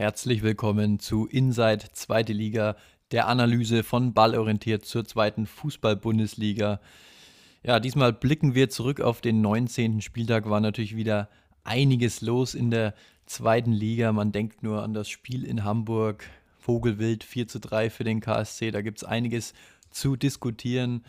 Herzlich 0.00 0.42
willkommen 0.42 0.98
zu 0.98 1.26
Inside 1.26 1.92
Zweite 1.92 2.32
Liga, 2.32 2.76
der 3.10 3.28
Analyse 3.28 3.82
von 3.82 4.14
Ballorientiert 4.14 4.86
zur 4.86 5.04
zweiten 5.04 5.44
Fußball-Bundesliga. 5.44 6.80
Ja, 7.62 7.80
diesmal 7.80 8.14
blicken 8.14 8.54
wir 8.54 8.70
zurück 8.70 9.02
auf 9.02 9.20
den 9.20 9.42
19. 9.42 10.00
Spieltag. 10.00 10.48
War 10.48 10.60
natürlich 10.60 10.96
wieder 10.96 11.28
einiges 11.64 12.22
los 12.22 12.54
in 12.54 12.70
der 12.70 12.94
zweiten 13.26 13.72
Liga. 13.72 14.10
Man 14.14 14.32
denkt 14.32 14.62
nur 14.62 14.82
an 14.82 14.94
das 14.94 15.10
Spiel 15.10 15.44
in 15.44 15.64
Hamburg. 15.64 16.24
Vogelwild 16.56 17.22
4 17.22 17.48
zu 17.48 17.60
3 17.60 17.90
für 17.90 18.04
den 18.04 18.22
KSC. 18.22 18.70
Da 18.70 18.80
gibt 18.80 19.02
es 19.02 19.04
einiges 19.04 19.52
zu 19.90 20.16
diskutieren. 20.16 21.04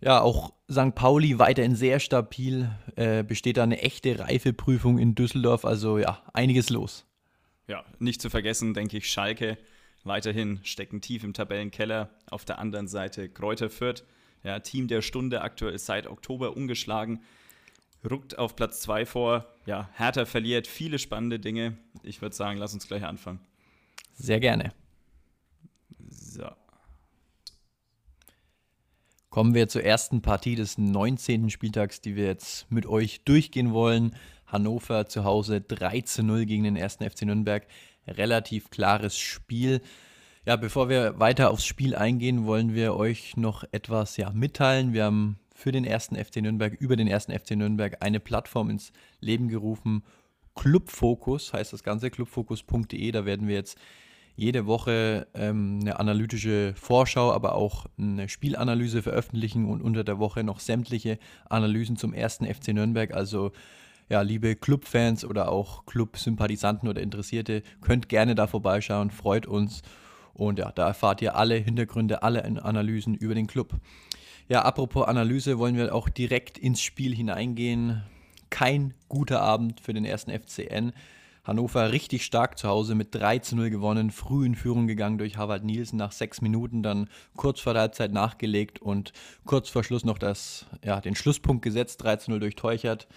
Ja, 0.00 0.22
auch 0.22 0.52
St. 0.68 0.96
Pauli 0.96 1.38
weiterhin 1.38 1.76
sehr 1.76 2.00
stabil. 2.00 2.68
Äh, 2.96 3.22
besteht 3.22 3.58
da 3.58 3.62
eine 3.62 3.80
echte 3.80 4.18
Reifeprüfung 4.18 4.98
in 4.98 5.14
Düsseldorf. 5.14 5.64
Also 5.64 5.98
ja, 5.98 6.20
einiges 6.32 6.68
los. 6.68 7.06
Ja, 7.66 7.84
nicht 7.98 8.20
zu 8.20 8.30
vergessen, 8.30 8.74
denke 8.74 8.96
ich, 8.96 9.10
Schalke 9.10 9.58
weiterhin 10.04 10.60
stecken 10.62 11.00
tief 11.00 11.24
im 11.24 11.32
Tabellenkeller. 11.34 12.10
Auf 12.30 12.44
der 12.44 12.58
anderen 12.58 12.88
Seite 12.88 13.28
Kräuter 13.28 13.70
Fürth, 13.70 14.04
ja, 14.42 14.60
Team 14.60 14.88
der 14.88 15.02
Stunde, 15.02 15.40
aktuell 15.40 15.78
seit 15.78 16.06
Oktober 16.06 16.56
ungeschlagen, 16.56 17.22
ruckt 18.08 18.38
auf 18.38 18.54
Platz 18.54 18.80
2 18.82 19.06
vor. 19.06 19.46
Ja, 19.66 19.88
Hertha 19.94 20.26
verliert 20.26 20.66
viele 20.66 20.98
spannende 20.98 21.40
Dinge. 21.40 21.76
Ich 22.02 22.20
würde 22.20 22.36
sagen, 22.36 22.58
lass 22.58 22.74
uns 22.74 22.86
gleich 22.86 23.04
anfangen. 23.04 23.40
Sehr 24.12 24.40
gerne. 24.40 24.72
So. 26.10 26.48
Kommen 29.30 29.54
wir 29.54 29.68
zur 29.68 29.82
ersten 29.82 30.22
Partie 30.22 30.54
des 30.54 30.78
19. 30.78 31.50
Spieltags, 31.50 32.00
die 32.00 32.14
wir 32.14 32.26
jetzt 32.26 32.70
mit 32.70 32.86
euch 32.86 33.24
durchgehen 33.24 33.72
wollen. 33.72 34.14
Hannover 34.54 35.06
zu 35.06 35.24
Hause 35.24 35.60
3 35.60 36.02
zu 36.02 36.22
0 36.22 36.46
gegen 36.46 36.62
den 36.62 36.76
ersten 36.76 37.08
FC 37.08 37.22
Nürnberg. 37.22 37.66
Relativ 38.06 38.70
klares 38.70 39.18
Spiel. 39.18 39.82
Ja, 40.46 40.56
bevor 40.56 40.88
wir 40.88 41.18
weiter 41.18 41.50
aufs 41.50 41.66
Spiel 41.66 41.96
eingehen, 41.96 42.46
wollen 42.46 42.74
wir 42.74 42.94
euch 42.94 43.36
noch 43.36 43.64
etwas 43.72 44.16
ja, 44.16 44.30
mitteilen. 44.30 44.92
Wir 44.92 45.04
haben 45.04 45.38
für 45.54 45.72
den 45.72 45.84
ersten 45.84 46.16
FC 46.16 46.36
Nürnberg, 46.36 46.74
über 46.74 46.96
den 46.96 47.08
ersten 47.08 47.32
FC 47.32 47.52
Nürnberg 47.52 47.96
eine 48.00 48.20
Plattform 48.20 48.70
ins 48.70 48.92
Leben 49.20 49.48
gerufen. 49.48 50.04
Clubfokus 50.54 51.52
heißt 51.52 51.72
das 51.72 51.82
Ganze, 51.82 52.10
clubfokus.de. 52.10 53.10
Da 53.10 53.24
werden 53.24 53.48
wir 53.48 53.56
jetzt 53.56 53.76
jede 54.36 54.66
Woche 54.66 55.26
ähm, 55.34 55.80
eine 55.80 55.98
analytische 55.98 56.74
Vorschau, 56.76 57.32
aber 57.32 57.54
auch 57.54 57.86
eine 57.98 58.28
Spielanalyse 58.28 59.02
veröffentlichen 59.02 59.64
und 59.64 59.82
unter 59.82 60.04
der 60.04 60.18
Woche 60.18 60.44
noch 60.44 60.60
sämtliche 60.60 61.18
Analysen 61.48 61.96
zum 61.96 62.12
ersten 62.12 62.46
FC 62.46 62.68
Nürnberg. 62.68 63.14
Also 63.14 63.52
ja, 64.08 64.22
liebe 64.22 64.54
Clubfans 64.56 65.24
oder 65.24 65.50
auch 65.50 65.86
Clubsympathisanten 65.86 66.88
oder 66.88 67.00
Interessierte, 67.00 67.62
könnt 67.80 68.08
gerne 68.08 68.34
da 68.34 68.46
vorbeischauen, 68.46 69.10
freut 69.10 69.46
uns. 69.46 69.82
Und 70.34 70.58
ja, 70.58 70.72
da 70.72 70.88
erfahrt 70.88 71.22
ihr 71.22 71.36
alle 71.36 71.56
Hintergründe, 71.56 72.22
alle 72.22 72.44
Analysen 72.44 73.14
über 73.14 73.34
den 73.34 73.46
Club. 73.46 73.74
Ja, 74.48 74.62
apropos 74.62 75.06
Analyse, 75.06 75.58
wollen 75.58 75.76
wir 75.76 75.94
auch 75.94 76.08
direkt 76.08 76.58
ins 76.58 76.82
Spiel 76.82 77.14
hineingehen. 77.14 78.02
Kein 78.50 78.94
guter 79.08 79.40
Abend 79.40 79.80
für 79.80 79.94
den 79.94 80.04
ersten 80.04 80.30
FCN. 80.30 80.92
Hannover 81.44 81.92
richtig 81.92 82.24
stark 82.24 82.58
zu 82.58 82.68
Hause 82.68 82.94
mit 82.94 83.14
3 83.14 83.38
zu 83.40 83.56
0 83.56 83.68
gewonnen, 83.68 84.10
früh 84.10 84.46
in 84.46 84.54
Führung 84.54 84.86
gegangen 84.86 85.18
durch 85.18 85.36
Harvard 85.36 85.62
Nielsen 85.62 85.98
nach 85.98 86.12
sechs 86.12 86.40
Minuten, 86.40 86.82
dann 86.82 87.08
kurz 87.36 87.60
vor 87.60 87.74
der 87.74 87.82
Halbzeit 87.82 88.12
nachgelegt 88.12 88.80
und 88.80 89.12
kurz 89.44 89.68
vor 89.68 89.84
Schluss 89.84 90.04
noch 90.04 90.18
das, 90.18 90.66
ja, 90.82 91.00
den 91.02 91.14
Schlusspunkt 91.14 91.62
gesetzt, 91.62 92.02
3 92.02 92.16
zu 92.16 92.30
0 92.30 92.40
durch 92.40 92.56
Teuchert 92.56 93.08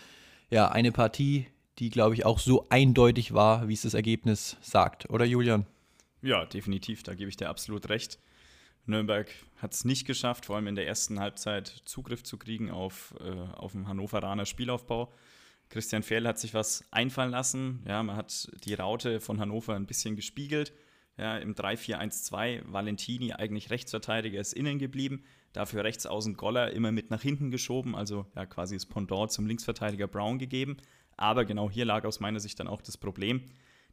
ja, 0.50 0.70
eine 0.70 0.92
Partie, 0.92 1.48
die, 1.80 1.90
glaube 1.90 2.16
ich, 2.16 2.26
auch 2.26 2.40
so 2.40 2.68
eindeutig 2.70 3.34
war, 3.34 3.68
wie 3.68 3.74
es 3.74 3.84
das 3.84 3.94
Ergebnis 3.94 4.58
sagt. 4.62 5.10
Oder 5.10 5.26
Julian? 5.26 5.66
Ja, 6.22 6.46
definitiv, 6.46 7.04
da 7.04 7.14
gebe 7.14 7.30
ich 7.30 7.38
dir 7.38 7.50
absolut 7.50 7.90
recht. 7.90 8.20
Nürnberg 8.86 9.30
hat 9.58 9.74
es 9.74 9.86
nicht 9.86 10.06
geschafft, 10.06 10.46
vor 10.46 10.56
allem 10.56 10.68
in 10.68 10.76
der 10.76 10.88
ersten 10.88 11.20
Halbzeit 11.20 11.68
Zugriff 11.86 12.24
zu 12.24 12.38
kriegen 12.38 12.72
auf, 12.72 13.14
äh, 13.20 13.56
auf 13.56 13.74
den 13.74 13.88
Hannoveraner 13.88 14.46
Spielaufbau. 14.46 15.12
Christian 15.70 16.04
Fehl 16.04 16.26
hat 16.26 16.40
sich 16.40 16.54
was 16.54 16.86
einfallen 16.92 17.32
lassen. 17.32 17.84
Ja, 17.86 18.02
man 18.02 18.16
hat 18.16 18.50
die 18.64 18.74
Raute 18.74 19.20
von 19.20 19.40
Hannover 19.40 19.76
ein 19.76 19.86
bisschen 19.86 20.16
gespiegelt. 20.16 20.72
Ja, 21.18 21.38
Im 21.38 21.56
3-4-1-2 21.56 22.62
Valentini 22.66 23.34
eigentlich 23.34 23.70
Rechtsverteidiger 23.70 24.40
ist 24.40 24.54
innen 24.54 24.80
geblieben. 24.80 25.24
Dafür 25.54 25.84
rechts 25.84 26.06
außen 26.06 26.36
Goller 26.36 26.72
immer 26.72 26.92
mit 26.92 27.10
nach 27.10 27.22
hinten 27.22 27.52
geschoben, 27.52 27.96
also 27.96 28.26
ja 28.36 28.46
quasi 28.46 28.76
das 28.76 28.86
Pendant 28.86 29.32
zum 29.32 29.48
Linksverteidiger 29.48 30.08
Brown 30.08 30.38
gegeben. 30.40 30.78
Aber 31.16 31.46
genau 31.46 31.70
hier 31.70 31.86
lag 31.86 32.06
aus 32.06 32.20
meiner 32.20 32.40
Sicht 32.40 32.60
dann 32.60 32.68
auch 32.68 32.82
das 32.82 32.98
Problem. 32.98 33.42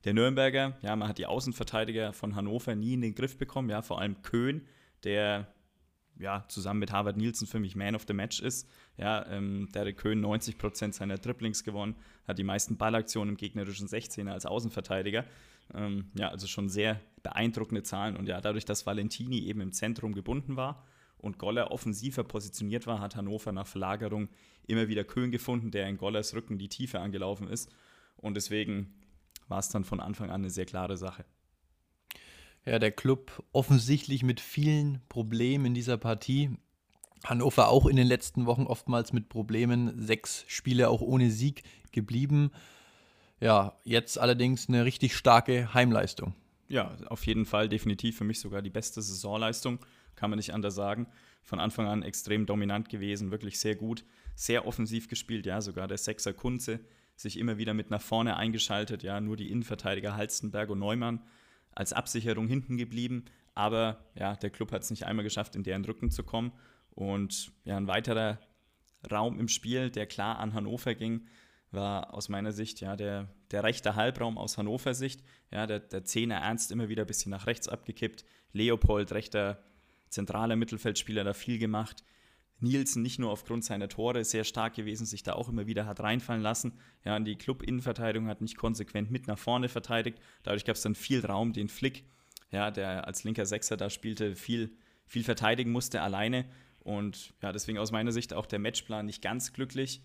Der 0.05 0.13
Nürnberger, 0.13 0.77
ja, 0.83 0.95
man 0.95 1.09
hat 1.09 1.17
die 1.17 1.27
Außenverteidiger 1.27 2.13
von 2.13 2.37
Hannover 2.37 2.75
nie 2.75 2.95
in 2.95 3.01
den 3.01 3.15
Griff 3.15 3.39
bekommen, 3.39 3.71
ja, 3.71 3.81
vor 3.81 4.01
allem 4.01 4.21
Köhn, 4.21 4.67
der 5.03 5.49
ja, 6.19 6.45
zusammen 6.49 6.81
mit 6.81 6.93
Harvard 6.93 7.17
Nielsen 7.17 7.47
für 7.47 7.59
mich 7.59 7.75
Man 7.75 7.97
of 7.97 8.05
the 8.07 8.13
Match 8.13 8.41
ist. 8.41 8.69
Ja, 8.97 9.27
ähm, 9.27 9.69
Derek 9.75 9.97
Köhn 9.97 10.25
90% 10.25 10.93
seiner 10.93 11.17
Dribblings 11.17 11.65
gewonnen, 11.65 11.97
hat 12.29 12.39
die 12.39 12.45
meisten 12.45 12.77
Ballaktionen 12.77 13.31
im 13.31 13.37
gegnerischen 13.37 13.89
16er 13.89 14.31
als 14.31 14.47
Außenverteidiger. 14.47 15.25
Ähm, 15.75 16.11
ja, 16.15 16.29
also 16.29 16.47
schon 16.47 16.69
sehr 16.69 17.01
beeindruckende 17.23 17.83
Zahlen. 17.83 18.17
Und 18.17 18.29
ja, 18.29 18.41
dadurch, 18.41 18.65
dass 18.65 18.87
Valentini 18.87 19.41
eben 19.41 19.61
im 19.61 19.73
Zentrum 19.73 20.13
gebunden 20.13 20.57
war 20.57 20.85
und 21.25 21.39
Goller 21.39 21.71
offensiver 21.71 22.23
positioniert 22.23 22.87
war, 22.87 23.01
hat 23.01 23.17
Hannover 23.17 23.51
nach 23.53 23.67
Verlagerung 23.67 24.29
immer 24.67 24.89
wieder 24.89 25.05
Köhn 25.05 25.31
gefunden, 25.31 25.71
der 25.71 25.89
in 25.89 25.97
Gollers 25.97 26.35
Rücken 26.35 26.59
die 26.59 26.69
Tiefe 26.69 27.01
angelaufen 27.01 27.49
ist. 27.49 27.71
Und 28.17 28.35
deswegen 28.35 28.95
war 29.49 29.59
es 29.59 29.69
dann 29.71 29.85
von 29.85 30.01
Anfang 30.01 30.31
an 30.31 30.43
eine 30.43 30.51
sehr 30.51 30.67
klare 30.67 30.97
Sache. 30.97 31.25
Ja, 32.67 32.79
der 32.79 32.93
Club 32.93 33.43
offensichtlich 33.53 34.23
mit 34.23 34.41
vielen 34.41 35.01
Problemen 35.09 35.67
in 35.67 35.75
dieser 35.75 35.97
Partie. 35.99 36.51
Hannover 37.25 37.69
auch 37.69 37.87
in 37.87 37.97
den 37.97 38.07
letzten 38.07 38.47
Wochen 38.47 38.67
oftmals 38.67 39.13
mit 39.13 39.29
Problemen. 39.29 40.01
Sechs 40.01 40.45
Spiele 40.47 40.89
auch 40.89 41.01
ohne 41.01 41.31
Sieg 41.31 41.63
geblieben. 41.93 42.51
Ja, 43.41 43.79
jetzt 43.85 44.19
allerdings 44.19 44.69
eine 44.69 44.85
richtig 44.85 45.17
starke 45.17 45.75
Heimleistung. 45.75 46.35
Ja, 46.69 46.97
auf 47.07 47.27
jeden 47.27 47.45
Fall 47.45 47.69
definitiv 47.69 48.17
für 48.17 48.25
mich 48.25 48.41
sogar 48.41 48.63
die 48.63 48.71
beste 48.71 49.03
Saisonleistung 49.03 49.79
kann 50.17 50.31
man 50.31 50.39
nicht 50.39 50.55
anders 50.55 50.75
sagen. 50.75 51.07
Von 51.43 51.61
Anfang 51.61 51.87
an 51.87 52.03
extrem 52.03 52.47
dominant 52.47 52.89
gewesen, 52.89 53.31
wirklich 53.31 53.59
sehr 53.59 53.77
gut, 53.77 54.05
sehr 54.35 54.67
offensiv 54.67 55.09
gespielt, 55.09 55.47
ja, 55.47 55.61
sogar 55.61 55.87
der 55.87 55.99
Sechser 55.99 56.33
Kunze 56.33 56.81
sich 57.17 57.39
immer 57.39 57.59
wieder 57.59 57.75
mit 57.75 57.91
nach 57.91 58.01
vorne 58.01 58.37
eingeschaltet, 58.37 59.03
ja, 59.03 59.21
nur 59.21 59.37
die 59.37 59.51
Innenverteidiger 59.51 60.17
Halstenberg 60.17 60.71
und 60.71 60.81
Neumann 60.81 61.23
als 61.73 61.93
Absicherung 61.93 62.49
hinten 62.49 62.77
geblieben, 62.77 63.25
aber 63.55 64.05
ja, 64.15 64.35
der 64.35 64.51
Club 64.51 64.73
hat 64.73 64.83
es 64.83 64.91
nicht 64.91 65.05
einmal 65.05 65.23
geschafft, 65.23 65.55
in 65.55 65.63
deren 65.63 65.85
Rücken 65.85 66.11
zu 66.11 66.25
kommen 66.25 66.53
und 66.91 67.53
ja, 67.65 67.77
ein 67.77 67.87
weiterer 67.87 68.39
Raum 69.11 69.39
im 69.39 69.49
Spiel, 69.49 69.91
der 69.91 70.07
klar 70.07 70.39
an 70.39 70.55
Hannover 70.55 70.95
ging, 70.95 71.27
war 71.71 72.15
aus 72.15 72.29
meiner 72.29 72.53
Sicht 72.53 72.81
ja 72.81 72.97
der, 72.97 73.29
der 73.51 73.65
rechte 73.65 73.97
Halbraum 73.97 74.39
aus 74.39 74.57
Hannover 74.59 74.95
Sicht. 74.95 75.23
Ja, 75.51 75.67
der, 75.67 75.81
der 75.81 76.05
Zehner 76.05 76.37
Ernst 76.37 76.73
immer 76.73 76.89
wieder 76.89 77.03
ein 77.05 77.07
bisschen 77.07 77.31
nach 77.31 77.47
rechts 77.47 77.69
abgekippt. 77.69 78.25
Leopold, 78.53 79.13
rechter 79.13 79.63
zentraler 80.15 80.57
Mittelfeldspieler, 80.57 81.25
da 81.25 81.35
viel 81.35 81.59
gemacht. 81.59 82.05
Nielsen 82.61 83.03
nicht 83.03 83.19
nur 83.19 83.31
aufgrund 83.31 83.65
seiner 83.65 83.89
Tore 83.89 84.25
sehr 84.25 84.45
stark 84.45 84.75
gewesen, 84.75 85.07
sich 85.07 85.23
da 85.23 85.35
auch 85.35 85.49
immer 85.49 85.67
wieder 85.67 85.87
hat 85.87 86.01
reinfallen 86.01 86.43
lassen. 86.43 86.79
Ja, 87.05 87.17
und 87.17 87.25
die 87.25 87.37
Club-Innenverteidigung 87.37 88.29
hat 88.29 88.41
nicht 88.41 88.57
konsequent 88.57 89.11
mit 89.11 89.27
nach 89.27 89.39
vorne 89.39 89.69
verteidigt. 89.69 90.19
Dadurch 90.45 90.65
gab 90.65 90.77
es 90.77 90.83
dann 90.83 90.95
viel 90.95 91.25
Raum, 91.25 91.53
den 91.53 91.69
Flick, 91.69 92.05
ja, 92.51 92.71
der 92.71 93.07
als 93.07 93.25
linker 93.25 93.45
Sechser 93.45 93.77
da 93.77 93.91
spielte, 93.91 94.37
viel, 94.37 94.77
viel 95.05 95.25
verteidigen 95.25 95.73
musste 95.73 96.01
alleine. 96.01 96.47
Und 96.81 97.35
ja, 97.43 97.53
deswegen 97.53 97.79
aus 97.79 97.93
meiner 97.93 98.13
Sicht 98.13 98.33
auch 98.33 98.47
der 98.47 98.61
Matchplan 98.61 99.07
nicht 99.07 99.21
ganz 99.21 99.53
glücklich. 99.53 100.03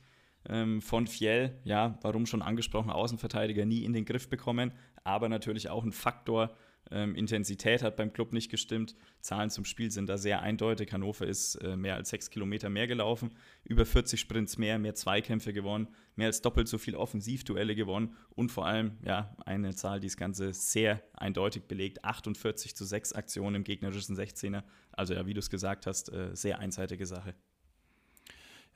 Ähm, 0.48 0.82
von 0.82 1.06
Fiel, 1.06 1.60
ja, 1.66 2.00
warum 2.02 2.26
schon 2.26 2.42
angesprochen, 2.42 2.90
Außenverteidiger 2.90 3.66
nie 3.66 3.84
in 3.84 3.92
den 3.92 4.06
Griff 4.06 4.30
bekommen, 4.30 4.72
aber 5.04 5.28
natürlich 5.28 5.70
auch 5.70 5.84
ein 5.84 5.92
Faktor, 5.92 6.56
ähm, 6.92 7.16
Intensität 7.16 7.84
hat 7.84 7.96
beim 7.98 8.14
Club 8.14 8.34
nicht 8.34 8.50
gestimmt. 8.50 8.96
Zahlen 9.22 9.50
zum 9.50 9.66
Spiel 9.66 9.92
sind 9.92 10.08
da 10.08 10.18
sehr 10.18 10.42
eindeutig. 10.42 10.92
Hannover 10.92 11.28
ist 11.28 11.56
äh, 11.56 11.76
mehr 11.76 11.96
als 11.96 12.10
sechs 12.10 12.30
Kilometer 12.30 12.70
mehr 12.70 12.88
gelaufen, 12.88 13.36
über 13.64 13.86
40 13.86 14.20
Sprints 14.20 14.58
mehr, 14.58 14.80
mehr 14.80 14.96
Zweikämpfe 14.96 15.54
gewonnen, 15.54 15.88
mehr 16.16 16.28
als 16.28 16.42
doppelt 16.42 16.68
so 16.68 16.78
viel 16.78 16.96
Offensivduelle 16.96 17.76
gewonnen 17.76 18.16
und 18.36 18.52
vor 18.52 18.66
allem 18.66 18.98
ja 19.04 19.36
eine 19.46 19.76
Zahl, 19.76 20.00
die 20.00 20.08
das 20.08 20.18
Ganze 20.18 20.54
sehr 20.54 21.04
eindeutig 21.14 21.64
belegt: 21.64 22.04
48 22.04 22.76
zu 22.76 22.86
6 22.86 23.14
Aktionen 23.14 23.58
im 23.58 23.64
gegnerischen 23.64 24.18
16er. 24.18 24.64
Also 24.92 25.14
ja, 25.14 25.26
wie 25.26 25.34
du 25.34 25.40
es 25.40 25.50
gesagt 25.50 25.86
hast, 25.86 26.12
äh, 26.12 26.36
sehr 26.36 26.60
einseitige 26.60 27.06
Sache. 27.06 27.36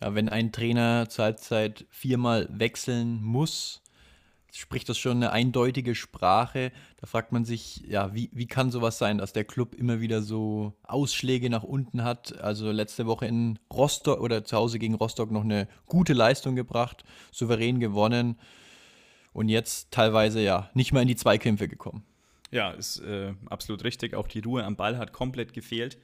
Ja, 0.01 0.15
wenn 0.15 0.29
ein 0.29 0.51
Trainer 0.51 1.07
zur 1.09 1.25
Halbzeit 1.25 1.85
viermal 1.89 2.47
wechseln 2.51 3.21
muss, 3.23 3.82
spricht 4.55 4.88
das 4.88 4.97
schon 4.97 5.17
eine 5.17 5.31
eindeutige 5.31 5.95
Sprache. 5.95 6.71
Da 6.97 7.07
fragt 7.07 7.31
man 7.31 7.44
sich, 7.44 7.83
ja, 7.88 8.13
wie, 8.13 8.29
wie 8.33 8.45
kann 8.45 8.71
sowas 8.71 8.97
sein, 8.97 9.17
dass 9.17 9.33
der 9.33 9.44
Club 9.44 9.73
immer 9.73 10.00
wieder 10.00 10.21
so 10.21 10.73
Ausschläge 10.83 11.50
nach 11.50 11.63
unten 11.63 12.03
hat? 12.03 12.39
Also 12.39 12.71
letzte 12.71 13.05
Woche 13.07 13.25
in 13.25 13.59
Rostock 13.71 14.19
oder 14.19 14.45
zu 14.45 14.55
Hause 14.55 14.79
gegen 14.79 14.95
Rostock 14.95 15.31
noch 15.31 15.44
eine 15.44 15.67
gute 15.88 16.13
Leistung 16.13 16.55
gebracht, 16.55 17.03
souverän 17.31 17.79
gewonnen 17.79 18.38
und 19.33 19.50
jetzt 19.50 19.91
teilweise 19.91 20.41
ja 20.41 20.69
nicht 20.73 20.94
mal 20.94 21.01
in 21.01 21.07
die 21.07 21.15
Zweikämpfe 21.15 21.67
gekommen. 21.67 22.03
Ja, 22.51 22.69
ist 22.71 22.99
äh, 22.99 23.33
absolut 23.49 23.83
richtig. 23.83 24.13
Auch 24.13 24.27
die 24.27 24.39
Ruhe 24.39 24.63
am 24.63 24.75
Ball 24.75 24.99
hat 24.99 25.11
komplett 25.11 25.53
gefehlt. 25.53 25.97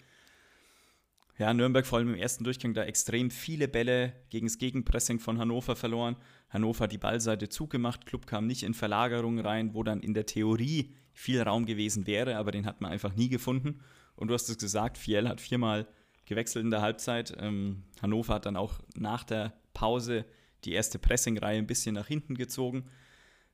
Ja, 1.39 1.53
Nürnberg 1.53 1.85
vor 1.85 1.99
allem 1.99 2.09
im 2.09 2.19
ersten 2.19 2.43
Durchgang 2.43 2.73
da 2.73 2.83
extrem 2.83 3.31
viele 3.31 3.69
Bälle 3.69 4.11
gegen 4.29 4.47
das 4.47 4.57
Gegenpressing 4.57 5.19
von 5.19 5.39
Hannover 5.39 5.77
verloren. 5.77 6.17
Hannover 6.49 6.83
hat 6.83 6.91
die 6.91 6.97
Ballseite 6.97 7.47
zugemacht, 7.47 8.05
Club 8.05 8.27
kam 8.27 8.45
nicht 8.45 8.63
in 8.63 8.73
Verlagerungen 8.73 9.45
rein, 9.45 9.73
wo 9.73 9.83
dann 9.83 10.01
in 10.01 10.13
der 10.13 10.25
Theorie 10.25 10.93
viel 11.13 11.41
Raum 11.41 11.65
gewesen 11.65 12.07
wäre, 12.07 12.35
aber 12.35 12.51
den 12.51 12.65
hat 12.65 12.81
man 12.81 12.91
einfach 12.91 13.15
nie 13.15 13.29
gefunden. 13.29 13.79
Und 14.17 14.27
du 14.27 14.33
hast 14.33 14.49
es 14.49 14.57
gesagt, 14.57 14.97
Fiel 14.97 15.29
hat 15.29 15.39
viermal 15.39 15.87
gewechselt 16.25 16.65
in 16.65 16.71
der 16.71 16.81
Halbzeit. 16.81 17.33
Ähm, 17.39 17.83
Hannover 18.01 18.33
hat 18.33 18.45
dann 18.45 18.57
auch 18.57 18.73
nach 18.95 19.23
der 19.23 19.53
Pause 19.73 20.25
die 20.65 20.73
erste 20.73 20.99
Pressingreihe 20.99 21.57
ein 21.57 21.67
bisschen 21.67 21.95
nach 21.95 22.07
hinten 22.07 22.35
gezogen. 22.35 22.89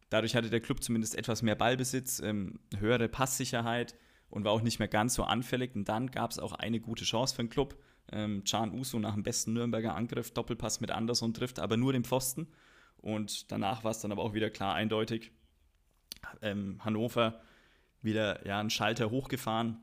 Dadurch 0.09 0.35
hatte 0.35 0.49
der 0.49 0.59
Club 0.59 0.81
zumindest 0.81 1.15
etwas 1.15 1.43
mehr 1.43 1.55
Ballbesitz, 1.55 2.19
ähm, 2.19 2.59
höhere 2.79 3.09
Passsicherheit 3.09 3.93
und 4.35 4.43
war 4.43 4.51
auch 4.51 4.61
nicht 4.61 4.79
mehr 4.79 4.89
ganz 4.89 5.13
so 5.13 5.23
anfällig. 5.23 5.75
Und 5.75 5.87
dann 5.87 6.11
gab 6.11 6.29
es 6.29 6.39
auch 6.39 6.51
eine 6.51 6.81
gute 6.81 7.05
Chance 7.05 7.33
für 7.33 7.43
den 7.43 7.49
Club. 7.49 7.77
Ähm, 8.11 8.43
Can 8.43 8.73
Uso 8.77 8.99
nach 8.99 9.13
dem 9.13 9.23
besten 9.23 9.53
Nürnberger 9.53 9.95
Angriff, 9.95 10.31
Doppelpass 10.31 10.81
mit 10.81 10.91
Anderson 10.91 11.33
trifft, 11.33 11.57
aber 11.57 11.77
nur 11.77 11.93
den 11.93 12.03
Pfosten. 12.03 12.47
Und 12.97 13.49
danach 13.49 13.85
war 13.85 13.91
es 13.91 13.99
dann 14.01 14.11
aber 14.11 14.21
auch 14.21 14.33
wieder 14.33 14.49
klar 14.49 14.75
eindeutig. 14.75 15.31
Ähm, 16.41 16.83
Hannover 16.83 17.39
wieder 18.01 18.45
ja, 18.45 18.59
einen 18.59 18.69
Schalter 18.69 19.09
hochgefahren. 19.09 19.77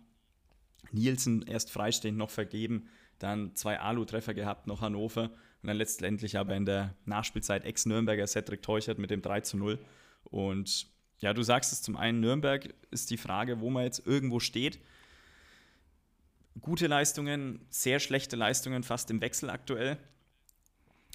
Nielsen 0.91 1.47
erst 1.47 1.71
freistehend 1.71 2.19
noch 2.19 2.31
vergeben, 2.31 2.89
dann 3.19 3.57
zwei 3.57 3.81
Alu-Treffer 3.81 4.35
gehabt, 4.35 4.67
noch 4.67 4.83
Hannover 4.83 5.31
und 5.63 5.69
dann 5.69 5.79
letztendlich 5.79 6.37
aber 6.37 6.55
in 6.57 6.67
der 6.67 6.95
Nachspielzeit 7.07 7.65
Ex-Nürnberger 7.65 8.27
Cedric 8.27 8.61
Teuchert 8.61 8.99
mit 8.99 9.11
dem 9.11 9.23
3 9.23 9.41
zu 9.41 9.57
0. 9.57 9.79
Und 10.25 10.92
ja, 11.23 11.33
du 11.33 11.43
sagst 11.43 11.73
es 11.73 11.83
zum 11.83 11.97
einen, 11.97 12.21
Nürnberg 12.21 12.75
ist 12.91 13.11
die 13.11 13.17
Frage, 13.17 13.61
wo 13.61 13.71
man 13.71 13.85
jetzt 13.85 14.05
irgendwo 14.05 14.41
steht. 14.41 14.81
Gute 16.61 16.89
Leistungen, 16.89 17.65
sehr 17.71 18.01
schlechte 18.01 18.35
Leistungen, 18.35 18.83
fast 18.83 19.09
im 19.11 19.21
Wechsel 19.21 19.49
aktuell. 19.49 19.99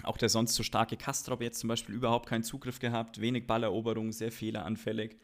Auch 0.04 0.16
der 0.16 0.30
sonst 0.30 0.54
so 0.54 0.62
starke 0.62 0.96
Kastrop 0.96 1.42
jetzt 1.42 1.60
zum 1.60 1.68
Beispiel 1.68 1.94
überhaupt 1.94 2.26
keinen 2.26 2.42
Zugriff 2.42 2.78
gehabt, 2.78 3.20
wenig 3.20 3.46
Balleroberung, 3.46 4.12
sehr 4.12 4.32
fehleranfällig. 4.32 5.16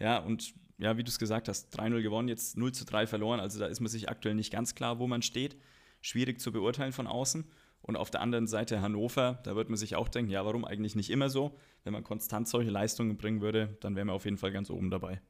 Ja, 0.00 0.18
und 0.18 0.54
ja, 0.78 0.96
wie 0.96 1.04
du 1.04 1.08
es 1.08 1.20
gesagt 1.20 1.48
hast, 1.48 1.78
3-0 1.78 2.02
gewonnen, 2.02 2.26
jetzt 2.26 2.56
0 2.56 2.72
zu 2.72 2.84
3 2.84 3.06
verloren. 3.06 3.38
Also 3.38 3.60
da 3.60 3.66
ist 3.66 3.78
man 3.78 3.88
sich 3.88 4.08
aktuell 4.08 4.34
nicht 4.34 4.52
ganz 4.52 4.74
klar, 4.74 4.98
wo 4.98 5.06
man 5.06 5.22
steht. 5.22 5.56
Schwierig 6.00 6.40
zu 6.40 6.50
beurteilen 6.50 6.92
von 6.92 7.06
außen. 7.06 7.44
Und 7.82 7.96
auf 7.96 8.10
der 8.10 8.20
anderen 8.20 8.46
Seite 8.46 8.80
Hannover, 8.80 9.40
da 9.44 9.56
wird 9.56 9.68
man 9.68 9.76
sich 9.76 9.96
auch 9.96 10.08
denken, 10.08 10.30
ja, 10.30 10.44
warum 10.44 10.64
eigentlich 10.64 10.94
nicht 10.94 11.10
immer 11.10 11.28
so? 11.28 11.58
Wenn 11.84 11.92
man 11.92 12.04
konstant 12.04 12.48
solche 12.48 12.70
Leistungen 12.70 13.16
bringen 13.16 13.40
würde, 13.40 13.76
dann 13.80 13.96
wären 13.96 14.06
wir 14.06 14.14
auf 14.14 14.24
jeden 14.24 14.38
Fall 14.38 14.52
ganz 14.52 14.70
oben 14.70 14.90
dabei. 14.90 15.20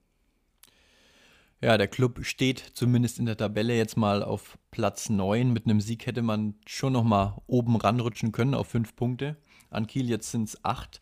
Ja, 1.62 1.78
der 1.78 1.88
Club 1.88 2.24
steht 2.24 2.58
zumindest 2.58 3.20
in 3.20 3.26
der 3.26 3.36
Tabelle 3.36 3.76
jetzt 3.76 3.96
mal 3.96 4.22
auf 4.22 4.58
Platz 4.72 5.08
9. 5.08 5.52
Mit 5.52 5.64
einem 5.64 5.80
Sieg 5.80 6.06
hätte 6.06 6.20
man 6.20 6.56
schon 6.66 6.92
noch 6.92 7.04
mal 7.04 7.40
oben 7.46 7.76
ranrutschen 7.76 8.32
können 8.32 8.54
auf 8.54 8.66
fünf 8.66 8.96
Punkte. 8.96 9.36
An 9.70 9.86
Kiel 9.86 10.10
jetzt 10.10 10.32
sind 10.32 10.48
es 10.48 10.64
acht. 10.64 11.00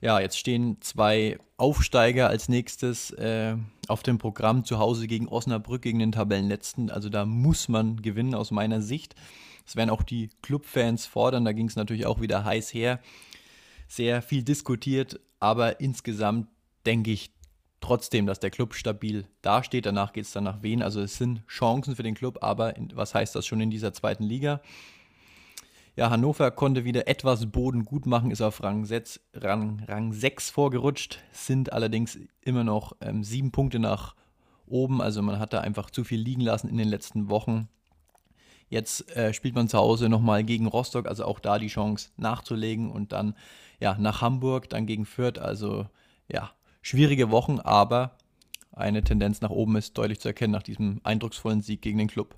Ja, 0.00 0.18
jetzt 0.18 0.38
stehen 0.38 0.78
zwei 0.80 1.36
Aufsteiger 1.58 2.28
als 2.28 2.48
nächstes 2.48 3.10
äh, 3.10 3.56
auf 3.86 4.02
dem 4.02 4.16
Programm 4.16 4.64
zu 4.64 4.78
Hause 4.78 5.06
gegen 5.06 5.28
Osnabrück, 5.28 5.82
gegen 5.82 5.98
den 5.98 6.12
Tabellenletzten. 6.12 6.90
Also 6.90 7.10
da 7.10 7.26
muss 7.26 7.68
man 7.68 8.00
gewinnen 8.00 8.34
aus 8.34 8.50
meiner 8.50 8.80
Sicht. 8.80 9.14
Das 9.70 9.76
werden 9.76 9.90
auch 9.90 10.02
die 10.02 10.30
Clubfans 10.42 11.06
fordern. 11.06 11.44
Da 11.44 11.52
ging 11.52 11.68
es 11.68 11.76
natürlich 11.76 12.04
auch 12.04 12.20
wieder 12.20 12.44
heiß 12.44 12.74
her. 12.74 12.98
Sehr 13.86 14.20
viel 14.20 14.42
diskutiert, 14.42 15.20
aber 15.38 15.78
insgesamt 15.78 16.48
denke 16.86 17.12
ich 17.12 17.30
trotzdem, 17.80 18.26
dass 18.26 18.40
der 18.40 18.50
Club 18.50 18.74
stabil 18.74 19.28
dasteht. 19.42 19.86
Danach 19.86 20.12
geht 20.12 20.24
es 20.24 20.32
dann 20.32 20.42
nach 20.42 20.64
Wien. 20.64 20.82
Also 20.82 21.00
es 21.00 21.18
sind 21.18 21.46
Chancen 21.46 21.94
für 21.94 22.02
den 22.02 22.16
Club, 22.16 22.38
aber 22.42 22.76
in, 22.76 22.90
was 22.96 23.14
heißt 23.14 23.36
das 23.36 23.46
schon 23.46 23.60
in 23.60 23.70
dieser 23.70 23.92
zweiten 23.92 24.24
Liga? 24.24 24.60
Ja, 25.94 26.10
Hannover 26.10 26.50
konnte 26.50 26.84
wieder 26.84 27.06
etwas 27.06 27.46
Boden 27.46 27.84
gut 27.84 28.06
machen, 28.06 28.32
ist 28.32 28.40
auf 28.40 28.64
Rang 28.64 28.84
6, 28.84 29.20
Rang, 29.34 29.84
Rang 29.86 30.12
6 30.12 30.50
vorgerutscht, 30.50 31.20
sind 31.30 31.72
allerdings 31.72 32.18
immer 32.40 32.64
noch 32.64 32.96
ähm, 33.00 33.22
sieben 33.22 33.52
Punkte 33.52 33.78
nach 33.78 34.16
oben. 34.66 35.00
Also 35.00 35.22
man 35.22 35.38
hat 35.38 35.52
da 35.52 35.60
einfach 35.60 35.90
zu 35.90 36.02
viel 36.02 36.20
liegen 36.20 36.40
lassen 36.40 36.68
in 36.68 36.76
den 36.76 36.88
letzten 36.88 37.28
Wochen. 37.28 37.68
Jetzt 38.70 39.14
äh, 39.16 39.34
spielt 39.34 39.56
man 39.56 39.68
zu 39.68 39.76
Hause 39.76 40.08
nochmal 40.08 40.44
gegen 40.44 40.68
Rostock, 40.68 41.06
also 41.06 41.24
auch 41.24 41.40
da 41.40 41.58
die 41.58 41.66
Chance 41.66 42.10
nachzulegen 42.16 42.90
und 42.90 43.10
dann 43.12 43.34
ja, 43.80 43.96
nach 43.98 44.22
Hamburg, 44.22 44.70
dann 44.70 44.86
gegen 44.86 45.04
Fürth. 45.04 45.38
Also 45.38 45.88
ja, 46.28 46.52
schwierige 46.80 47.30
Wochen, 47.32 47.58
aber 47.58 48.16
eine 48.72 49.02
Tendenz 49.02 49.40
nach 49.40 49.50
oben 49.50 49.74
ist 49.76 49.98
deutlich 49.98 50.20
zu 50.20 50.28
erkennen 50.28 50.52
nach 50.52 50.62
diesem 50.62 51.00
eindrucksvollen 51.02 51.62
Sieg 51.62 51.82
gegen 51.82 51.98
den 51.98 52.06
Club. 52.06 52.36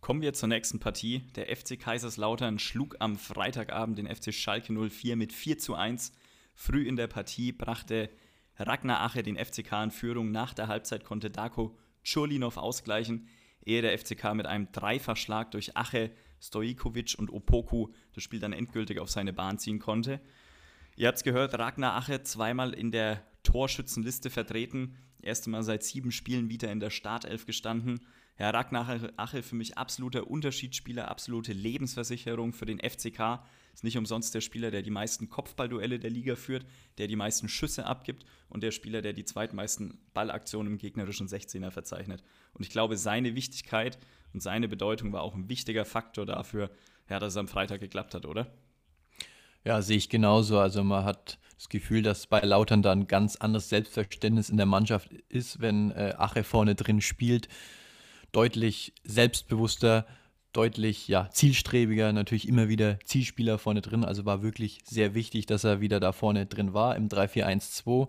Kommen 0.00 0.22
wir 0.22 0.32
zur 0.32 0.48
nächsten 0.48 0.78
Partie. 0.78 1.24
Der 1.34 1.54
FC 1.54 1.78
Kaiserslautern 1.78 2.60
schlug 2.60 2.96
am 3.00 3.16
Freitagabend 3.16 3.98
den 3.98 4.06
FC 4.06 4.32
Schalke 4.32 4.72
04 4.72 5.16
mit 5.16 5.32
4 5.32 5.58
zu 5.58 5.74
1. 5.74 6.12
Früh 6.54 6.86
in 6.86 6.94
der 6.94 7.08
Partie 7.08 7.50
brachte 7.50 8.10
Ragnar 8.56 9.00
Ache 9.00 9.24
den 9.24 9.36
FCK 9.36 9.72
in 9.82 9.90
Führung. 9.90 10.30
Nach 10.30 10.54
der 10.54 10.68
Halbzeit 10.68 11.04
konnte 11.04 11.30
Darko 11.30 11.76
Churlinov 12.02 12.56
ausgleichen, 12.56 13.28
ehe 13.64 13.82
der 13.82 13.96
FCK 13.98 14.34
mit 14.34 14.46
einem 14.46 14.70
Dreifachschlag 14.72 15.50
durch 15.50 15.76
Ache, 15.76 16.10
Stojkovic 16.40 17.14
und 17.18 17.30
Opoku 17.30 17.88
das 18.14 18.24
Spiel 18.24 18.40
dann 18.40 18.52
endgültig 18.52 18.98
auf 18.98 19.10
seine 19.10 19.32
Bahn 19.32 19.58
ziehen 19.58 19.78
konnte. 19.78 20.20
Ihr 20.96 21.08
habt 21.08 21.18
es 21.18 21.24
gehört, 21.24 21.58
Ragnar 21.58 21.96
Ache 21.96 22.22
zweimal 22.22 22.72
in 22.72 22.90
der 22.90 23.24
Torschützenliste 23.42 24.30
vertreten. 24.30 24.96
Erste 25.22 25.50
Mal 25.50 25.62
seit 25.62 25.82
sieben 25.82 26.12
Spielen 26.12 26.48
wieder 26.48 26.70
in 26.72 26.80
der 26.80 26.90
Startelf 26.90 27.46
gestanden. 27.46 28.00
Ja, 28.38 28.50
Ragnar 28.50 29.10
Achel 29.16 29.42
für 29.42 29.54
mich 29.54 29.76
absoluter 29.76 30.26
Unterschiedsspieler, 30.30 31.08
absolute 31.08 31.52
Lebensversicherung 31.52 32.54
für 32.54 32.64
den 32.64 32.78
FCK. 32.78 33.40
Ist 33.80 33.84
nicht 33.84 33.96
umsonst 33.96 34.34
der 34.34 34.42
Spieler, 34.42 34.70
der 34.70 34.82
die 34.82 34.90
meisten 34.90 35.30
Kopfballduelle 35.30 35.98
der 35.98 36.10
Liga 36.10 36.36
führt, 36.36 36.66
der 36.98 37.06
die 37.06 37.16
meisten 37.16 37.48
Schüsse 37.48 37.86
abgibt 37.86 38.26
und 38.50 38.62
der 38.62 38.72
Spieler, 38.72 39.00
der 39.00 39.14
die 39.14 39.24
zweitmeisten 39.24 39.98
Ballaktionen 40.12 40.74
im 40.74 40.78
gegnerischen 40.78 41.28
16er 41.28 41.70
verzeichnet. 41.70 42.22
Und 42.52 42.60
ich 42.60 42.68
glaube, 42.68 42.98
seine 42.98 43.34
Wichtigkeit 43.34 43.98
und 44.34 44.42
seine 44.42 44.68
Bedeutung 44.68 45.14
war 45.14 45.22
auch 45.22 45.34
ein 45.34 45.48
wichtiger 45.48 45.86
Faktor 45.86 46.26
dafür, 46.26 46.70
ja, 47.08 47.18
dass 47.18 47.32
es 47.32 47.36
am 47.38 47.48
Freitag 47.48 47.80
geklappt 47.80 48.12
hat, 48.12 48.26
oder? 48.26 48.52
Ja, 49.64 49.80
sehe 49.80 49.96
ich 49.96 50.10
genauso. 50.10 50.58
Also 50.58 50.84
man 50.84 51.06
hat 51.06 51.38
das 51.56 51.70
Gefühl, 51.70 52.02
dass 52.02 52.26
bei 52.26 52.40
Lautern 52.40 52.82
da 52.82 52.92
ein 52.92 53.06
ganz 53.06 53.36
anderes 53.36 53.70
Selbstverständnis 53.70 54.50
in 54.50 54.58
der 54.58 54.66
Mannschaft 54.66 55.10
ist, 55.30 55.62
wenn 55.62 55.90
äh, 55.92 56.12
Ache 56.18 56.44
vorne 56.44 56.74
drin 56.74 57.00
spielt 57.00 57.48
deutlich 58.32 58.92
selbstbewusster, 59.04 60.06
deutlich 60.52 61.08
ja, 61.08 61.28
zielstrebiger, 61.30 62.12
natürlich 62.12 62.48
immer 62.48 62.68
wieder 62.68 62.98
Zielspieler 63.04 63.58
vorne 63.58 63.80
drin. 63.80 64.04
Also 64.04 64.24
war 64.24 64.42
wirklich 64.42 64.80
sehr 64.84 65.14
wichtig, 65.14 65.46
dass 65.46 65.64
er 65.64 65.80
wieder 65.80 66.00
da 66.00 66.12
vorne 66.12 66.46
drin 66.46 66.74
war 66.74 66.96
im 66.96 67.08
3-4-1-2. 67.08 68.08